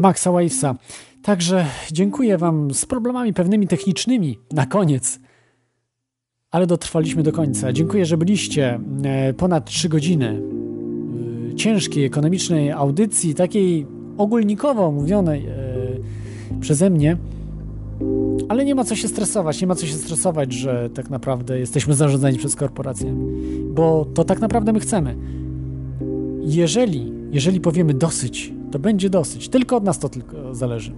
[0.00, 0.74] Maxa Wavesa.
[1.22, 5.20] Także dziękuję Wam z problemami pewnymi technicznymi na koniec,
[6.50, 7.72] ale dotrwaliśmy do końca.
[7.72, 10.42] Dziękuję, że byliście e, ponad 3 godziny
[11.52, 13.86] e, ciężkiej, ekonomicznej audycji, takiej
[14.18, 17.16] ogólnikowo mówionej e, przeze mnie.
[18.48, 21.94] Ale nie ma co się stresować, nie ma co się stresować, że tak naprawdę jesteśmy
[21.94, 23.14] zarządzani przez korporacje,
[23.70, 25.16] bo to tak naprawdę my chcemy.
[26.40, 29.48] Jeżeli, jeżeli powiemy dosyć, to będzie dosyć.
[29.48, 30.92] Tylko od nas to tylko zależy.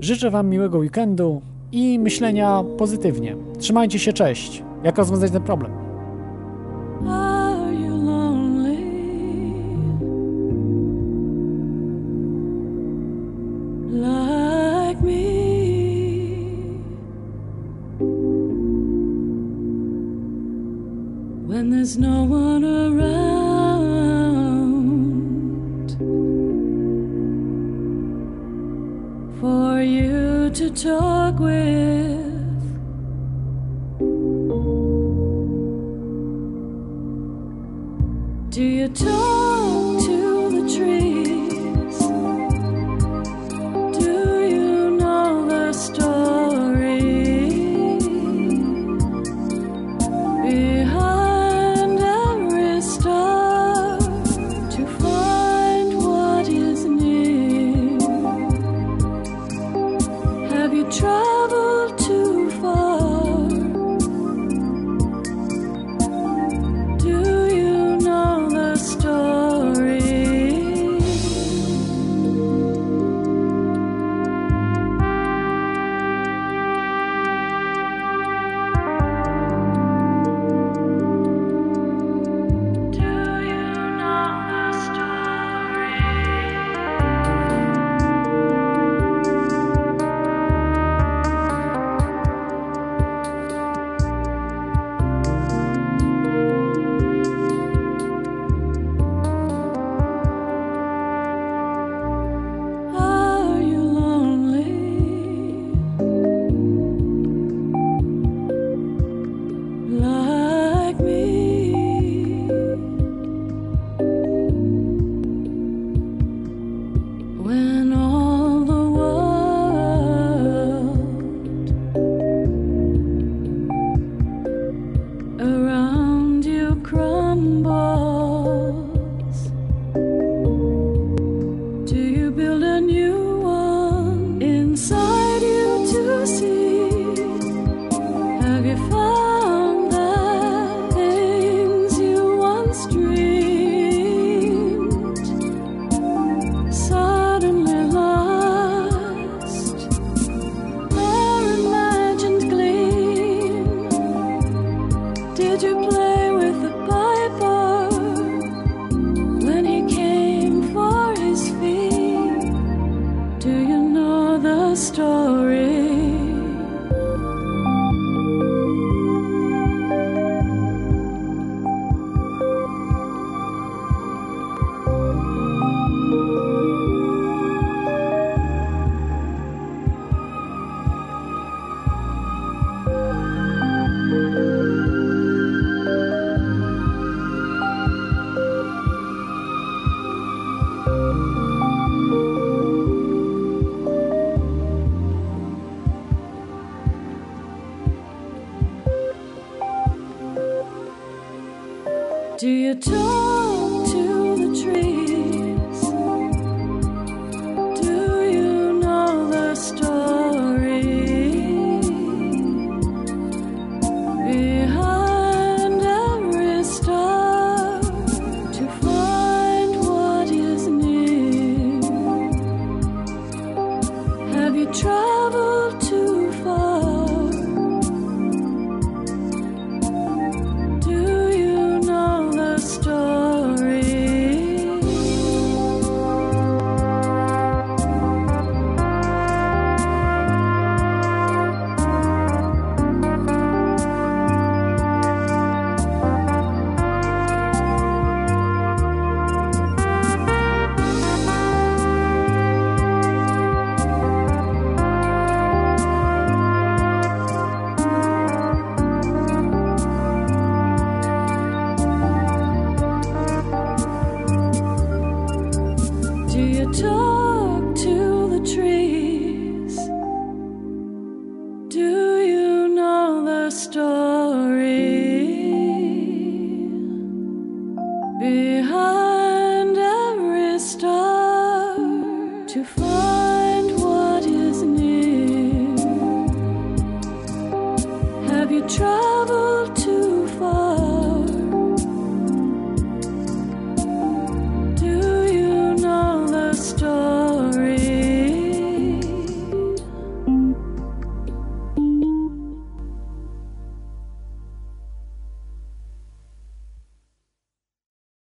[0.00, 1.42] Życzę Wam miłego weekendu
[1.72, 3.36] i myślenia pozytywnie.
[3.58, 4.62] Trzymajcie się, cześć.
[4.84, 5.89] Jak rozwiązać ten problem?